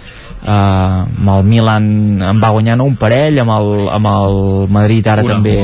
[0.42, 1.86] Uh, amb el Milan
[2.32, 4.42] en va guanyar no, un parell amb el, amb el
[4.74, 5.55] Madrid ara Una, també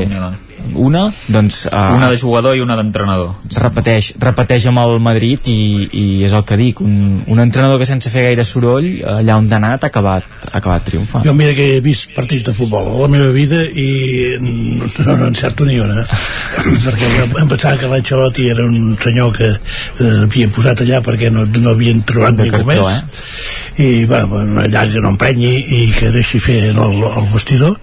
[0.74, 3.34] una doncs uh, una de jugador i una d'entrenador.
[3.60, 7.88] repeteix, repeteix amb el Madrid i, i és el que dic un, un entrenador que
[7.88, 11.24] sense fer gaire soroll allà on ha anat ha acabat, ha acabat triomfant.
[11.26, 15.30] Jo mira que he vist partits de futbol a la meva vida i no, no
[15.30, 16.04] encerto ni una
[16.86, 21.46] perquè em pensava que l'Ancelotti era un senyor que eh, havia posat allà perquè no,
[21.58, 23.02] no havien trobat de ningú cartó, més.
[23.02, 23.50] eh?
[23.80, 27.76] i va, bueno, allà que no emprenyi i que deixi fer el, el vestidor.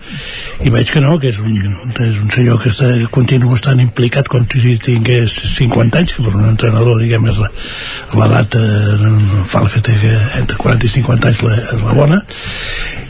[0.66, 1.56] I veig que no, que és un,
[2.03, 6.45] és un senyor que està, continua estant implicat com si tingués 50 anys, per un
[6.45, 7.39] entrenador, diguem, és
[8.14, 9.14] l'edat eh,
[9.49, 12.22] fa l'efecte que entre 40 i 50 anys la, és la bona,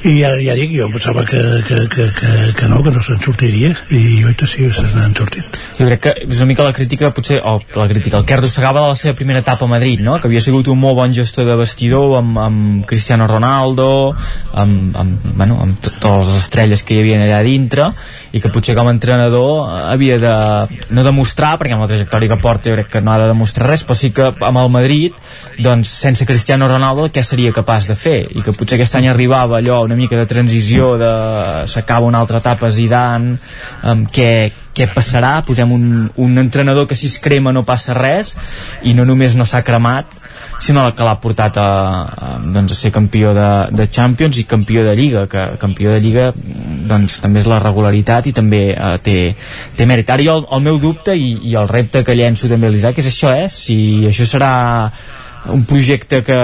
[0.06, 3.22] i ja, ja dic, jo pensava que, que, que, que, que no, que no se'n
[3.24, 5.58] sortiria, i oi sí, se n'han sortit.
[5.80, 8.84] Jo crec que és una mica la crítica, potser, o la crítica, el que arrossegava
[8.84, 10.20] de la seva primera etapa a Madrid, no?
[10.22, 13.90] que havia sigut un molt bon gestor de vestidor amb, amb Cristiano Ronaldo,
[14.54, 17.90] amb, amb, bueno, amb totes les estrelles que hi havia allà dintre,
[18.38, 20.36] i que potser com a entrenador havia de
[20.94, 23.72] no demostrar, perquè amb la trajectòria que porta jo crec que no ha de demostrar
[23.72, 25.18] res, però sí que amb el Madrid,
[25.64, 28.20] doncs sense Cristiano Ronaldo què seria capaç de fer?
[28.30, 31.12] I que potser aquest any arribava allò una mica de transició de
[31.72, 33.38] s'acaba una altra etapa Zidane,
[33.84, 34.30] um, què,
[34.76, 35.40] què passarà?
[35.48, 38.36] Posem un, un entrenador que si es crema no passa res
[38.84, 40.28] i no només no s'ha cremat
[40.60, 41.68] sinó que l'ha portat a,
[42.08, 46.00] a, doncs, a ser campió de, de Champions i campió de Lliga, que campió de
[46.02, 49.18] Lliga doncs, també és la regularitat i també eh, té,
[49.78, 50.10] té mèrit.
[50.10, 53.02] Ara jo el, el meu dubte i, i el repte que llenço també a l'Isaac
[53.04, 53.48] és això, eh?
[53.54, 53.78] si
[54.10, 54.52] això serà
[55.54, 56.42] un projecte que,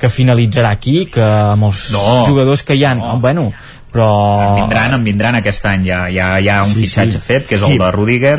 [0.00, 3.16] que finalitzarà aquí, que amb els no, jugadors que hi ha, no.
[3.22, 3.48] bueno,
[3.94, 4.10] però...
[4.48, 7.24] En vindran, en vindran aquest any, ja, ja, ja un sí, fitxatge sí.
[7.24, 8.38] fet, que és el de Rudiger,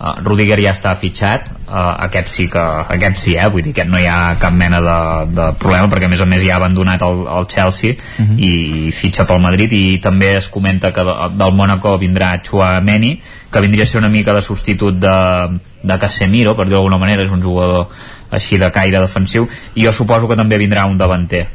[0.00, 1.74] Uh, Rudiger ja està fitxat uh,
[2.06, 2.60] aquest sí que
[2.94, 3.50] aquest sí, eh?
[3.52, 4.94] vull dir que no hi ha cap mena de,
[5.36, 8.30] de problema perquè a més a més ja ha abandonat el, el Chelsea uh mhm.
[8.30, 8.86] -huh.
[8.88, 13.20] i fitxa pel Madrid i també es comenta que de, del Mónaco vindrà Chouameni
[13.52, 17.22] que vindria a ser una mica de substitut de, de Casemiro, per dir d'alguna manera
[17.22, 17.88] és un jugador
[18.30, 21.46] així de caire defensiu i jo suposo que també vindrà un davanter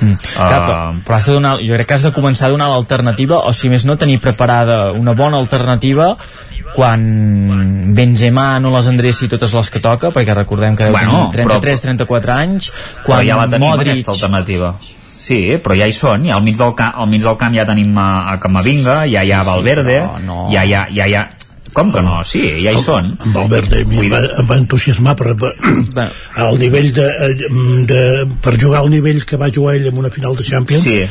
[0.00, 0.16] Mm.
[0.18, 3.38] Uh, Clar, però, has de donar, jo crec que has de començar a donar l'alternativa
[3.46, 6.14] o si més no tenir preparada una bona alternativa
[6.74, 12.70] quan Benzema no les endreci totes les que toca, perquè recordem que bueno, 33-34 anys,
[13.04, 13.92] quan però ja la tenim Modric...
[13.94, 14.74] aquesta alternativa.
[15.24, 17.64] Sí, però ja hi són, ja al mig del, camp, al mig del camp ja
[17.64, 20.40] tenim a, a Camavinga, ja hi ha Valverde, sí, no.
[20.52, 21.22] ja, ja, ja, ja,
[21.74, 22.20] com que no?
[22.24, 23.10] Sí, ja hi són.
[23.18, 25.50] En Valverde em va, em va entusiasmar per, per,
[26.40, 27.06] al nivell de,
[27.90, 28.00] de,
[28.44, 30.86] per jugar al nivell que va jugar ell en una final de Champions.
[30.86, 31.02] Sí,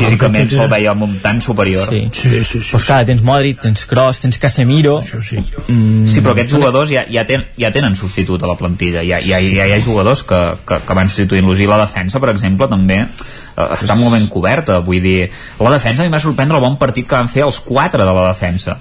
[0.00, 1.86] físicament se'l veia tan superior.
[1.88, 2.62] Sí, sí, sí.
[2.62, 4.98] sí, pues clar, tens Modric, tens Kroos, tens Casemiro...
[5.00, 5.38] Això sí.
[5.40, 6.08] Mm.
[6.10, 9.04] Sí, però aquests jugadors ja, ja, ten, ja tenen substitut a la plantilla.
[9.06, 11.62] Ja, ja, ja hi ha jugadors que, que, que van substituint-los.
[11.62, 14.80] I la defensa, per exemple, també eh, està molt ben coberta.
[14.84, 15.20] Vull dir,
[15.62, 18.18] la defensa a mi m'ha sorprendre el bon partit que van fer els quatre de
[18.18, 18.80] la defensa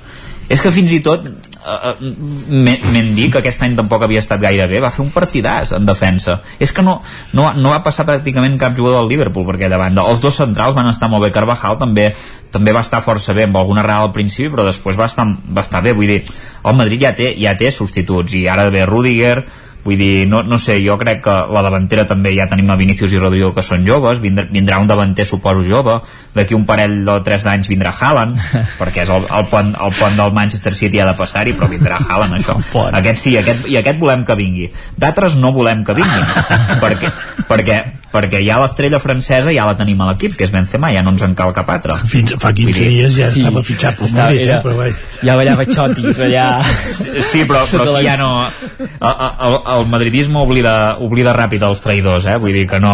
[0.50, 4.82] és que fins i tot uh, Mendy, que aquest any tampoc havia estat gaire bé,
[4.82, 6.40] va fer un partidàs en defensa.
[6.60, 6.98] És que no,
[7.38, 10.08] no, no va passar pràcticament cap jugador del Liverpool per aquella banda.
[10.10, 11.32] Els dos centrals van estar molt bé.
[11.36, 12.10] Carvajal també
[12.50, 15.62] també va estar força bé, amb alguna errada al principi, però després va estar, va
[15.62, 15.94] estar bé.
[15.94, 16.24] Vull dir,
[16.66, 19.44] el Madrid ja té, ja té substituts, i ara ve Rudiger,
[19.84, 23.14] Vull dir, no, no sé, jo crec que la davantera també ja tenim a Vinícius
[23.16, 25.96] i Rodrigo que són joves, vindrà, vindrà un davanter suposo jove,
[26.36, 28.36] d'aquí un parell o tres d'anys vindrà Haaland,
[28.82, 32.02] perquè és el, el, pont, el pont del Manchester City ha de passar-hi, però vindrà
[32.04, 32.58] Haaland, això.
[33.00, 34.68] Aquest sí, aquest, i aquest volem que vingui.
[35.00, 36.28] D'altres no volem que vinguin,
[36.84, 37.14] perquè,
[37.48, 37.80] perquè,
[38.14, 41.24] perquè ja l'estrella francesa ja la tenim a l'equip, que és Benzema, ja no ens
[41.26, 41.98] en cal cap altre.
[42.10, 44.94] Fins fa 15 dir, dies ja sí, estava fitxat pel Madrid, eh, però vai.
[45.20, 46.46] Ja ballava xotis, allà...
[46.90, 48.32] Sí, sí però, però aquí ja no...
[48.80, 49.14] El,
[49.48, 50.74] el, el madridisme oblida,
[51.04, 52.38] oblida ràpid els traïdors, eh?
[52.42, 52.94] Vull dir que no...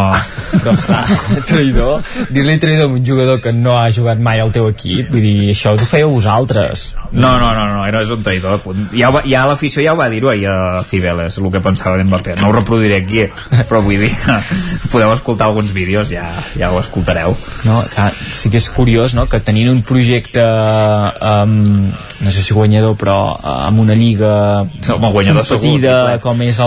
[0.55, 1.03] Però, esclar,
[1.49, 2.03] traïdor,
[2.33, 5.51] dir-li traïdor a un jugador que no ha jugat mai al teu equip, vull dir,
[5.55, 6.89] això ho fèieu vosaltres.
[7.15, 8.63] No, no, no, no, no és un traïdor.
[8.95, 12.35] Ja, ja l'afició ja ho va dir-ho ahir a Cibeles, el que pensava d'Mbappé.
[12.41, 13.27] No ho reproduiré aquí,
[13.69, 14.11] però vull dir,
[14.91, 16.25] podeu escoltar alguns vídeos, ja,
[16.57, 17.35] ja ho escoltareu.
[17.67, 22.55] No, clar, sí que és curiós, no?, que tenint un projecte um, no sé si
[22.55, 26.59] guanyador, però amb una lliga com guanyador petida, segur, com és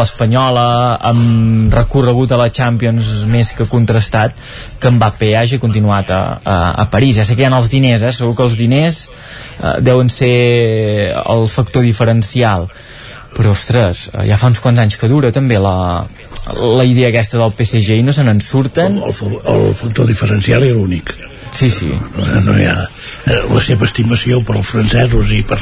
[0.00, 0.66] l'Espanyola,
[1.10, 4.34] amb recorregut a la Champions més que contrastat,
[4.80, 7.20] que Mbappé hagi continuat a, a, a París.
[7.20, 8.14] Ja sé que hi ha els diners, eh?
[8.14, 12.70] segur que els diners eh, deuen ser el factor diferencial
[13.36, 15.76] però ostres, ja fa uns quants anys que dura també la,
[16.56, 19.00] la idea aquesta del PSG i no se n'en surten.
[19.04, 21.12] El, el, el factor diferencial era únic
[21.56, 21.88] Sí, sí.
[21.88, 22.76] No, hi ha
[23.26, 25.58] eh, la seva estimació per als francesos i, per,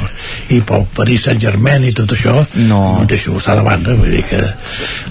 [0.53, 2.35] i pel Paris Saint-Germain i tot això
[2.67, 2.81] no.
[2.99, 4.41] no deixo estar de banda vull dir que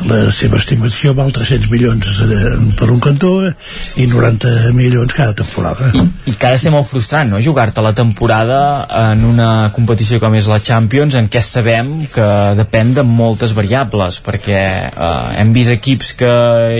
[0.08, 3.54] la seva estimació val 300 milions eh, per un cantó eh,
[4.02, 7.42] i 90 milions cada temporada I, i que ha de ser molt frustrant no?
[7.42, 8.60] jugar-te la temporada
[9.10, 12.28] en una competició com és la Champions en què sabem que
[12.60, 16.32] depèn de moltes variables perquè eh, hem vist equips que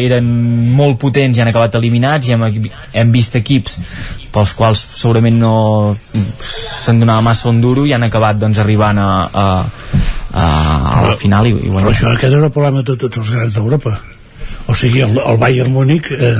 [0.05, 0.29] eren
[0.75, 2.47] molt potents i han acabat eliminats i hem,
[2.95, 3.81] hem vist equips
[4.35, 5.55] pels quals segurament no
[6.41, 9.47] se'n donava massa un duro i han acabat doncs arribant a, a,
[10.33, 11.87] a, a la final i, i bueno.
[11.87, 13.95] però això aquest era el problema de tots els grans d'Europa.
[14.67, 16.39] O sigui, el, el Bayern Múnich eh,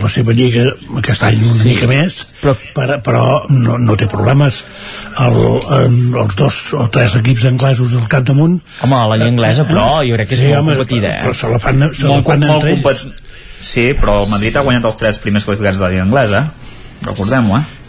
[0.00, 0.66] la seva lliga
[1.00, 3.22] aquest any una sí, mica més però, per, però
[3.52, 4.62] no, no té problemes.
[5.24, 5.38] El,
[5.78, 10.18] en, els dos o tres equips anglesos del capdamunt home, la lliga anglesa però jo
[10.18, 11.20] crec que és sí, molt home, competida eh?
[11.24, 13.06] però se la fan, se molt, la fan molt entre ells.
[13.62, 16.44] Sí, però el Madrid ha guanyat els tres primers qualificats de la Lliga Anglesa
[17.06, 17.81] recordem-ho, eh?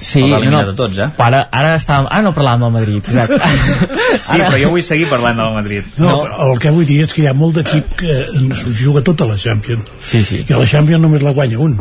[0.00, 1.08] Sí, no, no, de tots, eh?
[1.18, 3.38] Ara, ara, estàvem, ara no parlàvem del Madrid, exacte.
[4.28, 4.46] sí, ara...
[4.46, 5.88] però jo vull seguir parlant del Madrid.
[5.98, 8.18] No, no, el que vull dir és que hi ha molt d'equip que
[8.60, 9.90] s'ho juga tota la Champions.
[10.08, 10.40] Sí, sí.
[10.46, 11.74] I a la Champions només la guanya un.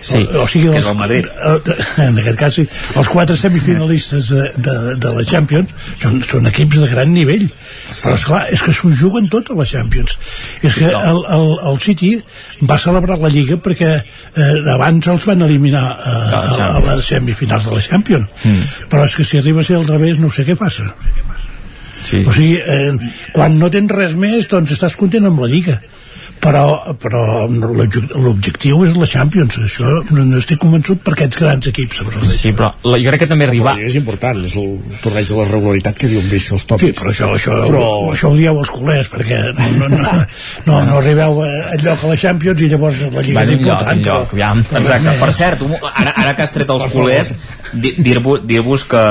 [0.00, 1.28] Sí, o, o sigui, els, que és el Madrid.
[2.06, 2.64] En aquest cas, sí,
[2.96, 7.46] els quatre semifinalistes de, de, de la Champions són, són equips de gran nivell.
[7.90, 8.06] Sí.
[8.06, 10.16] Però, esclar, és que s'ho juguen tot a la Champions.
[10.64, 12.14] És que el, el, el City
[12.64, 17.12] va celebrar la Lliga perquè eh, abans els van eliminar eh, a, a, a les
[17.50, 18.88] semifinals de la Champions mm.
[18.90, 20.86] però és que si arriba a ser al revés no sé què passa
[22.04, 22.22] sí.
[22.24, 22.92] o sigui, eh,
[23.34, 25.80] quan no tens res més doncs estàs content amb la Lliga
[26.40, 26.64] però,
[27.00, 32.70] però l'objectiu és la Champions això no estic convençut per aquests grans equips sí, però
[32.88, 36.10] la, jo crec que també arribar és important, és el torneig de la regularitat que
[36.10, 36.94] diuen bé això els tòpics.
[36.94, 37.84] Sí, però això, això, però...
[38.14, 40.16] això ho dieu els culers perquè no, no, no,
[40.68, 44.34] no, no arribeu a lloc a la Champions i llavors la Lliga és important lloc,
[44.34, 44.50] lloc, ja.
[44.80, 47.34] exacte, per cert, ara, ara que has tret els culers
[47.76, 49.06] dir-vos dir que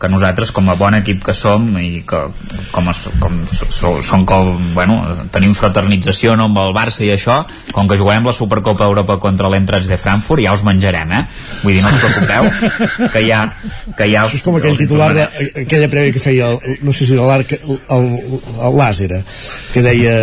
[0.00, 2.20] que nosaltres com a bon equip que som i que
[2.72, 3.36] com, a, com
[4.02, 4.96] som com, bueno,
[5.34, 7.42] tenim fraternització no, amb el Barça i això
[7.74, 11.22] com que jugarem la Supercopa Europa contra l'Entrats de Frankfurt ja us menjarem, eh?
[11.62, 13.42] Vull dir, no us preocupeu que ja,
[13.98, 17.16] que ja Això és com aquell titular d'aquella prèvia que feia el, no sé si
[17.18, 18.08] era l'arc el, el,
[18.56, 19.20] el Làsera
[19.74, 20.16] que deia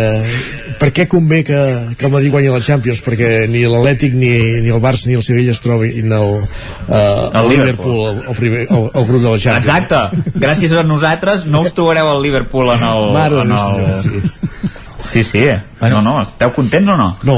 [0.78, 1.60] per què convé que,
[1.98, 3.00] que el Madrid guanyi la Champions?
[3.06, 7.38] Perquè ni l'Atlètic ni, ni el Barça ni el Sevilla es trobin el, uh, el,
[7.40, 7.98] el Liverpool.
[8.08, 11.44] El, el, primer, el, el grup de la Champions Exacte, gràcies a nosaltres.
[11.44, 13.10] No us trobareu al Liverpool en el...
[13.44, 14.02] En el...
[14.02, 14.77] Sí.
[14.98, 15.46] Sí, sí.
[15.78, 16.02] Bueno.
[16.02, 17.12] No, no, esteu contents o no?
[17.22, 17.36] No.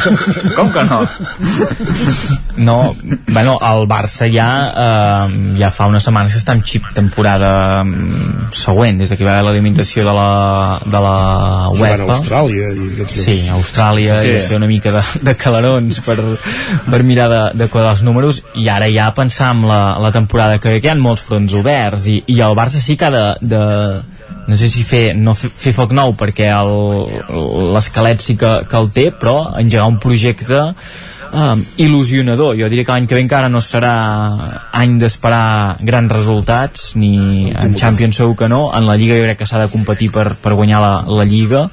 [0.56, 1.02] Com que no?
[2.56, 2.94] No,
[3.28, 8.48] bueno, el Barça ja eh, ja fa unes setmanes que està en xip temporada mm,
[8.56, 10.30] següent, des que va haver l'alimentació de la,
[10.80, 11.18] de la
[11.74, 11.90] UEFA.
[11.98, 14.32] Jugant a Austràlia i aquests Sí, a Austràlia sí.
[14.32, 16.16] i fer una mica de, de calarons per,
[16.88, 20.56] per mirar de, de quadrar els números i ara ja pensar en la, la temporada
[20.56, 23.12] que ve, que hi ha molts fronts oberts i, i el Barça sí que ha
[23.12, 23.64] de, de
[24.46, 26.50] no sé si fer, no fer, fer foc nou perquè
[27.74, 30.60] l'esquelet sí que, que el té però engegar un projecte
[31.34, 32.56] um, il·lusionador.
[32.58, 33.94] Jo diria que l'any que ve encara no serà
[34.72, 38.66] any d'esperar grans resultats ni en Champions segur que no.
[38.76, 41.68] En la Lliga jo crec que s'ha de competir per, per guanyar la, la Lliga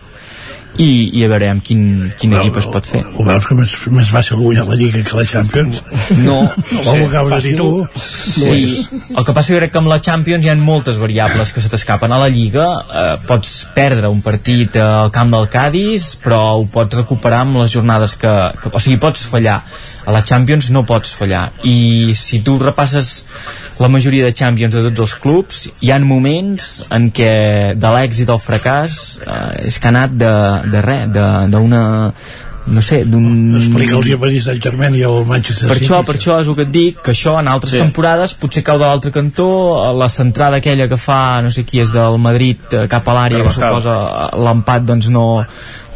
[0.82, 1.84] i, i a veure amb quin,
[2.20, 3.04] quin equip es pot fer.
[3.06, 5.82] ho veus que més, més fàcil guanyar la Lliga que la Champions?
[6.26, 9.92] No, no ho acabes de dir tu sí, el que passa jo crec que amb
[9.92, 12.68] la Champions hi ha moltes variables que se t'escapen a la Lliga.
[12.82, 17.74] Eh, pots perdre un partit al camp del Cádiz però ho pots recuperar amb les
[17.74, 19.62] jornades que, que o sigui, pots fallar.
[20.02, 21.52] A la Champions no pots fallar.
[21.68, 23.22] I si tu repasses
[23.82, 27.32] la majoria de Champions de tots els clubs hi han moments en què
[27.78, 30.34] de l'èxit al fracàs eh, és que ha anat de,
[30.72, 31.84] de res d'una
[32.72, 33.56] no sé, d'un...
[33.58, 35.88] Explica'ls a Paris Saint-Germain i al Manchester per City.
[35.88, 37.82] Això, per això és el que et dic, que això en altres sí.
[37.82, 39.48] temporades potser cau de l'altre cantó,
[39.98, 43.48] la centrada aquella que fa, no sé qui és del Madrid eh, cap a l'àrea,
[43.48, 43.96] que suposa
[44.46, 45.26] l'empat doncs no,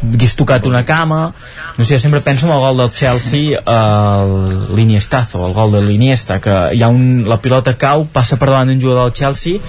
[0.02, 1.32] hagués tocat una cama.
[1.76, 5.82] No sé, jo sempre penso en el gol del Chelsea el l'Iniestazo el gol de
[5.82, 9.60] l'Iniesta que hi ha un, la pilota cau, passa per davant d'un jugador del Chelsea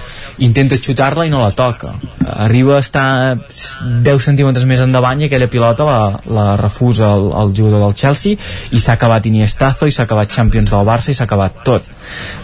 [0.44, 1.94] intenta xutar-la i no la toca.
[2.28, 7.54] Arriba a estar 10 centímetres més endavant i aquella pilota la, la refusa el, el
[7.56, 8.36] jugador del Chelsea
[8.72, 11.88] i s'ha acabat Iniestazo i s'ha acabat Champions del Barça i s'ha acabat tot.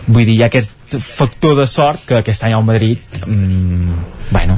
[0.06, 3.94] Vull dir, hi ha aquest factor de sort que aquest any al Madrid mmm,
[4.30, 4.56] bueno,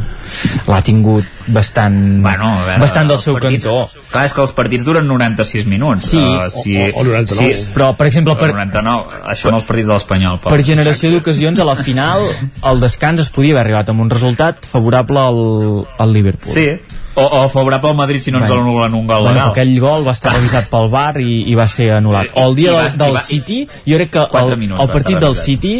[0.67, 4.03] l'ha tingut bastant bueno, veure, bastant del seu partits, cantó.
[4.11, 7.59] Clar, és que els partits duren 96 minuts sí, uh, si, o, o, o 99
[7.61, 11.63] si, però per exemple per, 99, això no els partits de l'Espanyol per generació d'ocasions
[11.63, 15.43] a la final el descans es podia haver arribat amb un resultat favorable al,
[15.99, 16.53] al Liverpool.
[16.53, 16.69] Sí,
[17.17, 18.63] o, o favorable al Madrid si no ens Bueno.
[18.63, 21.67] anulen un gol Bueno, legal aquell gol va estar revisat pel VAR i, i va
[21.69, 22.31] ser anul·lat.
[22.37, 24.91] O el dia I va- del, del va- City, jo crec que el, minuts el
[24.93, 25.37] partit del.
[25.37, 25.75] City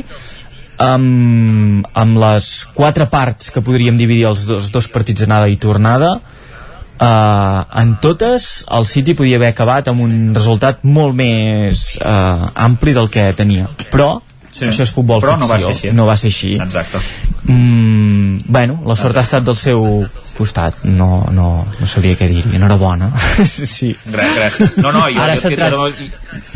[0.79, 6.11] amb, amb les quatre parts que podríem dividir els dos, dos partits d'anada i tornada
[6.21, 12.93] uh, en totes el City podia haver acabat amb un resultat molt més uh, ampli
[12.97, 14.17] del que tenia però
[14.57, 14.65] Sí.
[14.65, 15.97] això és futbol Però no va ficció ser així.
[15.97, 16.99] no va ser així exacte
[17.47, 19.85] Mm, bueno, la sort ha estat del seu
[20.37, 23.09] costat no, no, no sabria què dir enhorabona
[23.47, 23.95] sí.
[24.07, 24.77] Gràcies, gràcies.
[24.83, 25.89] No, no, jo, Ara jo, jo,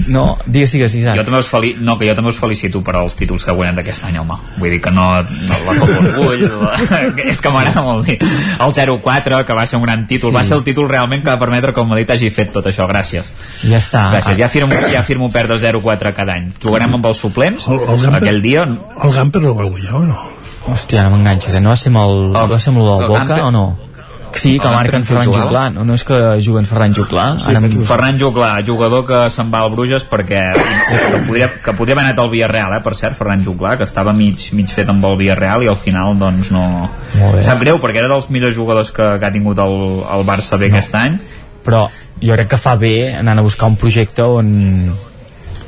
[0.08, 1.74] no, digues, digues, Isaac jo també us feli...
[1.80, 4.36] no, que jo també us felicito per als títols que guanyat aquest any, home.
[4.58, 7.00] Vull dir que no, no la Copa Orgull, la...
[7.32, 8.18] és que m'agrada molt dir.
[8.20, 10.34] El 0-4, que va ser un gran títol, Sí.
[10.34, 10.36] sí.
[10.36, 12.86] va ser el títol realment que va permetre que el Madrid hagi fet tot això,
[12.90, 13.30] gràcies.
[13.64, 16.50] ja està Gràcies, ja firmo, ja firmo perdre 0-4 cada any.
[16.62, 18.66] Jugarem amb els suplents, El- el Gamper- aquell dia...
[18.68, 20.18] El Gamper no va guanyar o no?
[20.68, 21.60] Hòstia, no m'enganxes, eh?
[21.64, 23.68] No va ser amb el, va ser amb el del el Boca o no?
[24.32, 25.48] Sí, que el marca en Gamper Ferran?
[25.48, 25.62] Juglà.
[25.74, 26.16] No, no és que
[26.46, 27.24] juguen Ferran Juglà.
[27.42, 31.96] Sí, Ara Ferran Juglà, jugador que se'n va al Bruges perquè que podria, que podria
[31.96, 35.04] haver anat al Villarreal, eh, per cert, Ferran Juglà, que estava mig, mig fet amb
[35.10, 36.62] el Villarreal i al final doncs no...
[37.42, 39.76] Sap greu perquè era dels millors jugadors que, que ha tingut el,
[40.14, 40.78] el Barça bé no.
[40.78, 41.18] aquest any.
[41.66, 41.88] Però
[42.22, 44.92] jo crec que fa bé anant a buscar un projecte on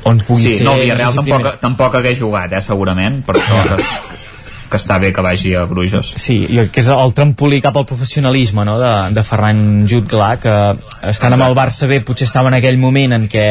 [0.07, 0.65] on pugui Sí, ser...
[0.67, 3.77] no, el Villarreal sé si tampoc, primer- tampoc hagués jugat, eh, segurament, per això que,
[4.73, 6.13] que està bé que vagi a Bruges.
[6.17, 8.79] Sí, i que és el trampolí cap al professionalisme no?
[8.81, 10.53] de, de Ferran Jutgla que
[11.11, 13.45] estant amb el Barça B potser estava en aquell moment en què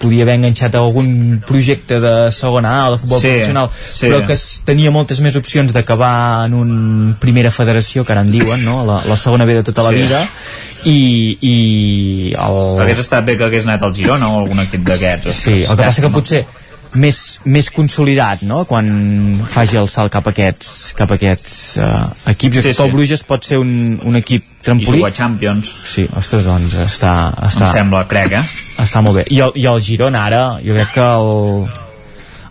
[0.00, 4.06] podia haver enganxat a algun projecte de segona A o de futbol Sí, professional sí.
[4.06, 6.72] però que tenia moltes més opcions d'acabar en un
[7.20, 8.82] primera federació que ara en diuen, no?
[8.88, 10.00] la, la segona B de tota la Sí.
[10.02, 10.22] vida
[10.88, 10.98] i,
[11.46, 11.56] i
[12.34, 12.56] el...
[12.82, 15.30] Hagués estat bé que hagués anat al Girona o algun equip d'aquests.
[15.44, 16.40] Sí, el que passa que potser
[17.00, 18.88] més, més consolidat, no?, quan
[19.48, 22.60] faci el salt cap a aquests, cap a aquests uh, equips.
[22.62, 22.82] Sí, Sí.
[22.82, 22.92] El.
[22.92, 24.98] Bruges pot ser un, un equip I trampolí.
[25.00, 25.70] jugar Champions.
[25.88, 27.12] Sí, ostres, doncs està,
[27.48, 28.42] està, Em sembla, crec, eh?
[28.82, 29.24] està molt bé.
[29.30, 31.68] I el, I el Girona ara, jo crec que el,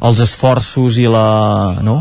[0.09, 1.27] els esforços i la,
[1.85, 1.99] no?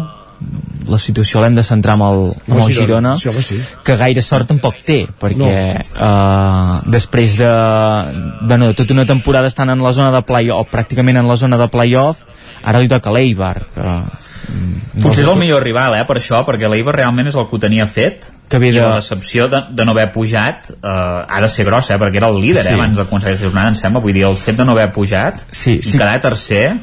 [0.89, 3.59] La situació l'hem de centrar amb el, amb el Girona, Sí, home, sí.
[3.84, 5.52] que gaire sort tampoc té perquè
[6.00, 7.50] uh, després de,
[8.47, 11.59] bueno, de tota una temporada estant en la zona de play-off pràcticament en la zona
[11.60, 12.23] de play-off
[12.65, 16.68] ara li toca l'Eibar que, mm, Potser és el millor rival, eh, per això, perquè
[16.68, 19.60] l'Eibar realment és el que ho tenia fet Que ve i de- la decepció de,
[19.70, 22.73] de no haver pujat eh, ha de ser grossa, eh, perquè era el líder Sí.
[22.73, 24.91] eh, abans de començar aquesta jornada, em sembla vull dir, el fet de no haver
[24.92, 25.92] pujat Sí, i sí.
[25.99, 26.76] quedar tercer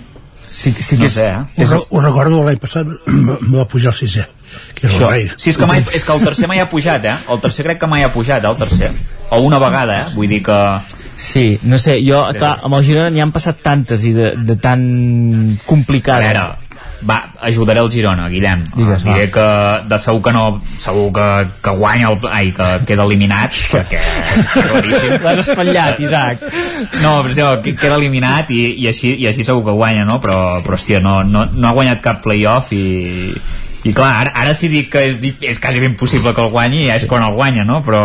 [0.51, 1.63] sí, sí no que és, sé, eh?
[1.63, 4.25] Us, re- us recordo l'any passat me va pujar el sisè
[4.77, 5.09] que era Això.
[5.37, 7.15] Sí, és que, mai, és que el tercer mai ha pujat, eh?
[7.33, 8.91] El tercer crec que mai ha pujat, eh, el tercer.
[9.29, 10.05] O una vegada, eh?
[10.15, 10.57] Vull dir que...
[11.17, 14.55] Sí, no sé, jo, clar, amb el Girona n'hi han passat tantes i de, de
[14.61, 14.83] tan
[15.57, 16.27] A complicades.
[16.29, 16.45] veure,
[17.05, 18.63] va, ajudaré el Girona, Guillem.
[18.75, 19.31] Digues, Diré va.
[19.35, 20.45] que de segur que no,
[20.79, 21.27] segur que,
[21.61, 25.17] que guanya el, ai, que queda eliminat, perquè és claríssim.
[25.23, 26.41] L'has espatllat, Isaac.
[27.03, 30.19] No, però això, que- queda eliminat i, i, així, i així segur que guanya, no?
[30.23, 32.83] Però, però hòstia, no, no, no ha guanyat cap playoff i,
[33.87, 36.85] i clar, ara, ara si dic que és, és quasi ben possible que el guanyi
[36.89, 37.79] ja és quan el guanya, no?
[37.85, 38.01] Però,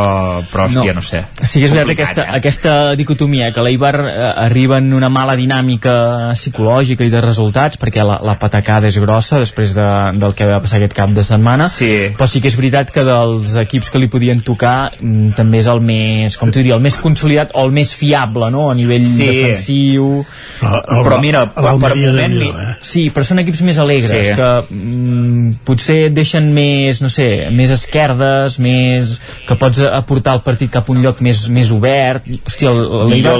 [0.52, 1.24] però hòstia, no, no sé.
[1.42, 2.36] Sí que és veritat aquesta, eh?
[2.38, 4.14] aquesta dicotomia, que l'Eibar eh,
[4.46, 9.40] arriba en una mala dinàmica psicològica i de resultats, perquè la, la patacada és grossa
[9.42, 9.86] després de,
[10.22, 11.90] del que va passar aquest cap de setmana, Sí.
[12.18, 15.68] però sí que és veritat que dels equips que li podien tocar mm, també és
[15.72, 19.06] el més, com t'ho diria, el més consolidat o el més fiable, no?, a nivell
[19.06, 19.26] Sí.
[19.26, 20.24] defensiu...
[20.62, 22.36] Però mira, per, per moment...
[22.42, 22.76] eh?
[22.86, 24.34] Sí, però són equips més alegres, Sí.
[24.38, 29.16] que mm, potser et deixen més, no sé, més esquerdes, més...
[29.48, 32.28] que pots aportar el partit cap a un lloc més, més obert.
[32.46, 32.72] Hòstia,
[33.10, 33.38] l'Eibar-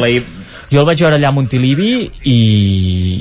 [0.73, 2.37] Jo el vaig veure allà a Montilivi i,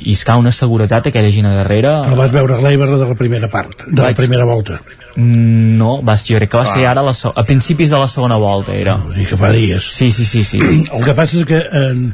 [0.05, 1.91] i es cau una seguretat aquella gent a darrere.
[2.07, 4.15] però vas veure l'Eibar de la primera part de la Vaig.
[4.15, 4.81] primera volta
[5.11, 8.07] Mm, No, va, jo crec que va ser ara la, se- a principis de la
[8.07, 8.93] segona volta era.
[8.95, 10.57] o sigui que fa dies Sí, sí, sí, sí.
[10.93, 12.13] el que passa és que eh,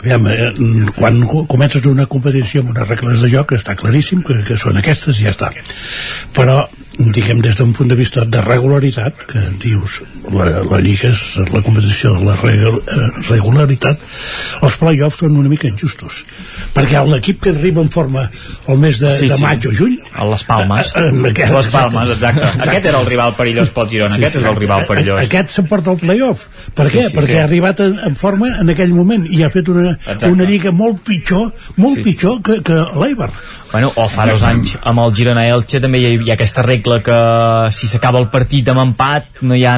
[0.00, 0.52] aviam, eh,
[0.96, 4.78] quan co- comences una competició amb unes regles de joc està claríssim que, que són
[4.80, 5.50] aquestes i ja està
[6.32, 6.62] però
[6.98, 9.96] diguem des d'un punt de vista de regularitat que dius
[10.30, 13.98] la, la lliga és la competició de la eh, regularitat
[14.62, 16.20] els play-offs són una mica injustos
[16.76, 18.28] perquè l'equip que arriba en forma
[18.68, 19.42] el mes de, Sí, de sí.
[19.42, 20.92] maig o juny A les Palmes.
[20.94, 22.44] eh, eh, aquest- Les Palmes, exacte.
[22.62, 24.38] Aquest era el rival perillós pel Girona, Sí, aquest sí.
[24.42, 25.24] és el rival perillós.
[25.24, 26.46] Aquest s'emporta el playoff.
[26.74, 27.08] Per Sí, què?
[27.08, 27.38] sí, Perquè sí.
[27.38, 30.30] ha arribat en, en forma en aquell moment i ha fet una, Exacte.
[30.30, 32.10] una lliga molt pitjor, molt Sí, sí.
[32.10, 33.30] pitjor que, que l'Eibar.
[33.74, 36.62] Bueno, o fa dos anys amb el Girona Elche també hi ha, hi ha aquesta
[36.62, 37.16] regla que
[37.74, 39.72] si s'acaba el partit amb empat no hi ha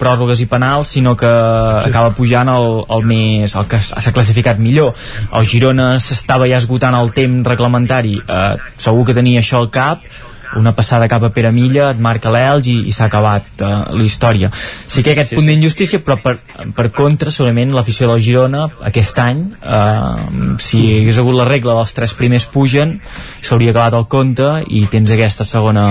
[0.00, 1.92] pròrrogues i penals sinó que sí.
[1.92, 2.66] acaba pujant el,
[2.96, 4.98] el més el que s'ha classificat millor
[5.30, 10.02] el Girona s'estava ja esgotant el temps reglamentari eh, segur que tenia això al cap
[10.54, 14.04] una passada cap a Pere Milla et marca l'Elx i, i s'ha acabat uh, la
[14.04, 15.52] història sí que hi ha aquest sí, punt sí.
[15.52, 16.36] d'injustícia però per,
[16.76, 21.94] per contra segurament l'afició del Girona aquest any uh, si hagués hagut la regla dels
[21.96, 22.98] tres primers pugen
[23.40, 25.86] s'hauria acabat el compte i tens aquesta segona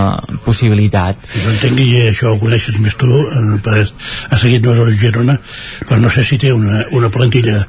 [0.45, 3.83] possibilitat no entenc i això ho coneixes més tu eh,
[4.29, 5.39] ha seguit més el Girona
[5.85, 7.65] però no sé si té una, una plantilla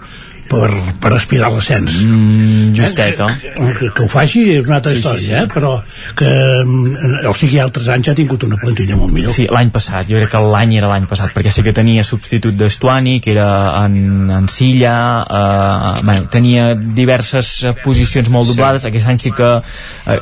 [0.50, 0.70] per,
[1.02, 4.92] per aspirar a l'ascens mm, justeta eh, que, que, que ho faci és una altra
[4.92, 5.36] sí, història sí, sí.
[5.38, 5.46] Eh?
[5.52, 5.72] però
[6.18, 6.30] que
[6.62, 10.20] mm, o sigui altres anys ha tingut una plantilla molt millor sí, l'any passat, jo
[10.20, 13.48] crec que l'any era l'any passat perquè sí que tenia substitut d'Estuani que era
[13.84, 13.98] en,
[14.38, 17.52] en Silla eh, bueno, tenia diverses
[17.82, 18.92] posicions molt doblades sí.
[18.92, 20.20] aquest any sí que eh,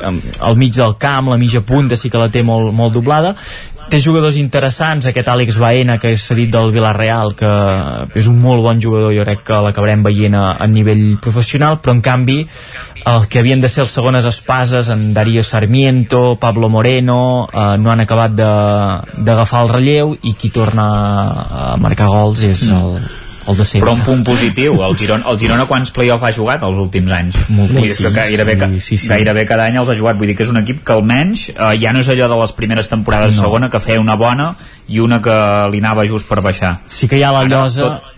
[0.49, 3.35] al mig del camp, la mitja punta sí que la té molt, molt doblada
[3.89, 7.51] té jugadors interessants, aquest Àlex Baena que és cedit del Villarreal que
[8.17, 11.95] és un molt bon jugador, jo crec que l'acabarem veient a, a nivell professional però
[11.95, 12.39] en canvi
[13.05, 17.91] el que havien de ser els segones espases en Darío Sarmiento, Pablo Moreno eh, no
[17.93, 22.97] han acabat d'agafar el relleu i qui torna a marcar gols és el,
[23.47, 23.65] el de.
[23.79, 27.41] Però un punt positiu, el Girona, el Girona quants play-off ha jugat els últims anys?
[28.15, 29.11] Gairebé, sí, sí, sí.
[29.11, 31.75] gairebé cada any els ha jugat, vull dir que és un equip que almenys eh,
[31.81, 33.45] ja no és allò de les primeres temporades no.
[33.45, 34.53] segona que feia una bona
[34.87, 35.37] i una que
[35.73, 36.77] li anava just per baixar.
[36.89, 37.95] Sí que hi ha la llosa...
[37.95, 38.14] Tot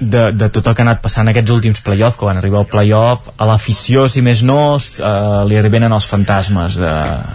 [0.00, 2.68] de, de tot el que ha anat passant aquests últims play-off, que van arribar al
[2.70, 5.10] play-off, a l'afició, si més no, eh,
[5.48, 6.92] li arriben els fantasmes de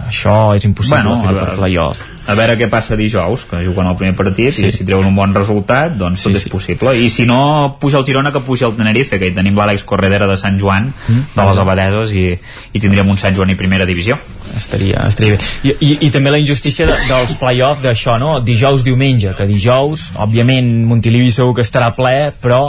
[0.08, 2.02] això és impossible bueno, fer per play-off.
[2.30, 4.68] A veure què passa dijous, que juguen el primer partit, sí.
[4.68, 6.52] i si treuen un bon resultat, doncs tot sí, és sí.
[6.52, 6.94] possible.
[6.94, 10.28] I si no puja el Girona, que puja el Tenerife, que hi tenim l'Àlex Corredera
[10.30, 11.32] de Sant Joan, mm.
[11.34, 12.28] de les Abadeses, i,
[12.72, 14.20] i tindríem un Sant Joan i primera divisió
[14.56, 18.38] estaria, estaria bé I, i, i també la injustícia de, dels play-off d'això, no?
[18.44, 22.62] dijous, diumenge que dijous, òbviament Montilivi segur que estarà ple, però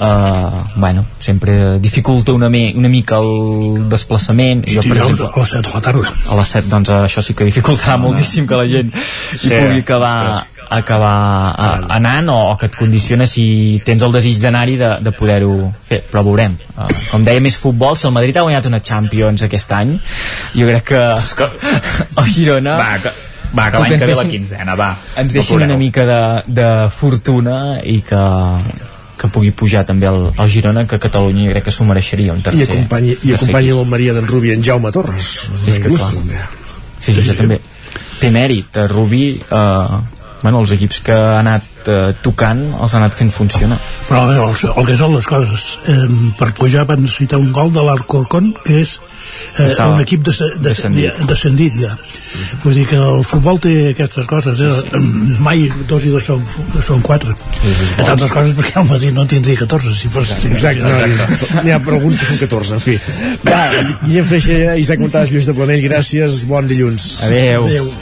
[0.00, 5.42] uh, bueno, sempre dificulta una, mi, una mica el desplaçament i jo, per exemple, a
[5.42, 8.02] les 7 de la tarda a les 7 doncs això sí que dificultarà ah.
[8.02, 10.16] moltíssim que la gent sí, hi pugui acabar
[10.70, 15.12] acabar a, anant o, o que et condiciona si tens el desig d'anar-hi de, de
[15.16, 15.54] poder-ho
[15.86, 19.42] fer, però veurem uh, com deia més futbol, si el Madrid ha guanyat una Champions
[19.46, 19.96] aquest any
[20.54, 21.02] jo crec que,
[21.40, 21.50] que...
[22.22, 23.14] el Girona va, que,
[23.50, 24.92] va, que l'any que ve la quinzena, va.
[25.20, 26.20] Ens deixin una mica de,
[26.60, 28.22] de fortuna i que,
[29.18, 32.68] que pugui pujar també el, el Girona, que Catalunya crec que s'ho mereixeria un tercer.
[32.68, 35.34] I acompanyi, i acompanyi l'Almeria d'en Rubi en Jaume Torres.
[35.66, 36.12] És que clar.
[37.00, 37.58] Sí, sí, sí, també
[38.20, 38.76] té mèrit.
[38.92, 39.98] Rubi eh,
[40.42, 43.78] bueno, els equips que ha anat eh, tocant els ha anat fent funcionar.
[44.08, 46.06] Però el, el que són les coses eh,
[46.38, 48.96] per pujar van necessitar un gol de l'Arcorcon que és
[49.58, 51.20] eh, un equip de, de, descendit.
[51.28, 51.92] descendit ja.
[52.64, 54.72] Vull dir que el futbol té aquestes coses eh?
[54.80, 55.38] sí, sí.
[55.46, 56.44] mai dos i dos són,
[56.86, 57.36] són quatre.
[57.60, 61.50] Sí, sí, entre altres coses perquè el Madrid no tindria 14 si fos exacte, exacte.
[61.64, 62.96] n'hi ha per alguns que són 14 en fi.
[63.46, 63.64] Va,
[64.04, 67.10] Guillem Freixa Isaac Montàs, Lluís de Planell gràcies, bon dilluns.
[67.28, 67.92] Adeu adeu,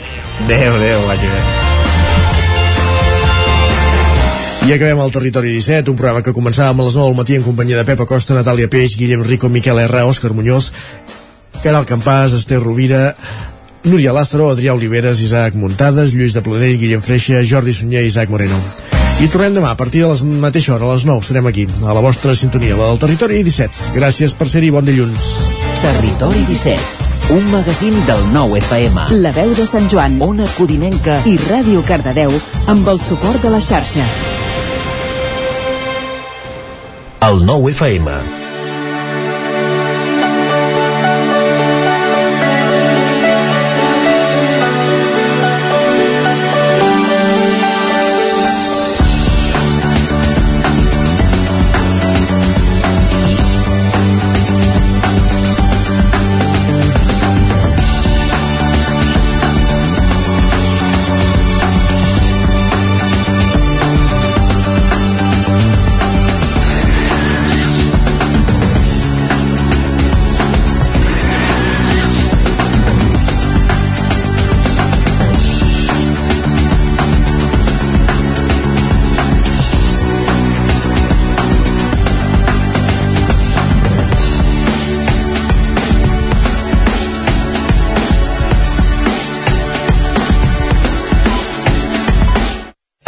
[0.47, 1.68] adeu, adeu vagi
[4.69, 7.41] i acabem el Territori 17, un programa que començàvem a les 9 del matí en
[7.41, 10.67] companyia de Pepa Costa, Natàlia Peix, Guillem Rico, Miquel R, Òscar Muñoz,
[11.63, 13.15] Caral Campàs, Esther Rovira,
[13.83, 18.29] Núria Lázaro, Adrià Oliveres, Isaac Muntades, Lluís de Planell, Guillem Freixa, Jordi Sunyer i Isaac
[18.29, 18.59] Moreno.
[19.17, 21.95] I tornem demà a partir de la mateixa hora, a les 9, serem aquí, a
[21.97, 23.95] la vostra sintonia, la del Territori 17.
[23.97, 25.23] Gràcies per ser-hi, bon dilluns.
[25.81, 29.09] Territori 17, un magazín del nou FM.
[29.25, 33.63] La veu de Sant Joan, Ona Codinenca i Ràdio Cardedeu amb el suport de la
[33.65, 34.05] xarxa
[37.21, 38.38] el 9 FM.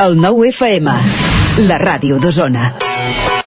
[0.02, 0.94] El nou FM,
[1.70, 2.91] la ràdio d'Osona.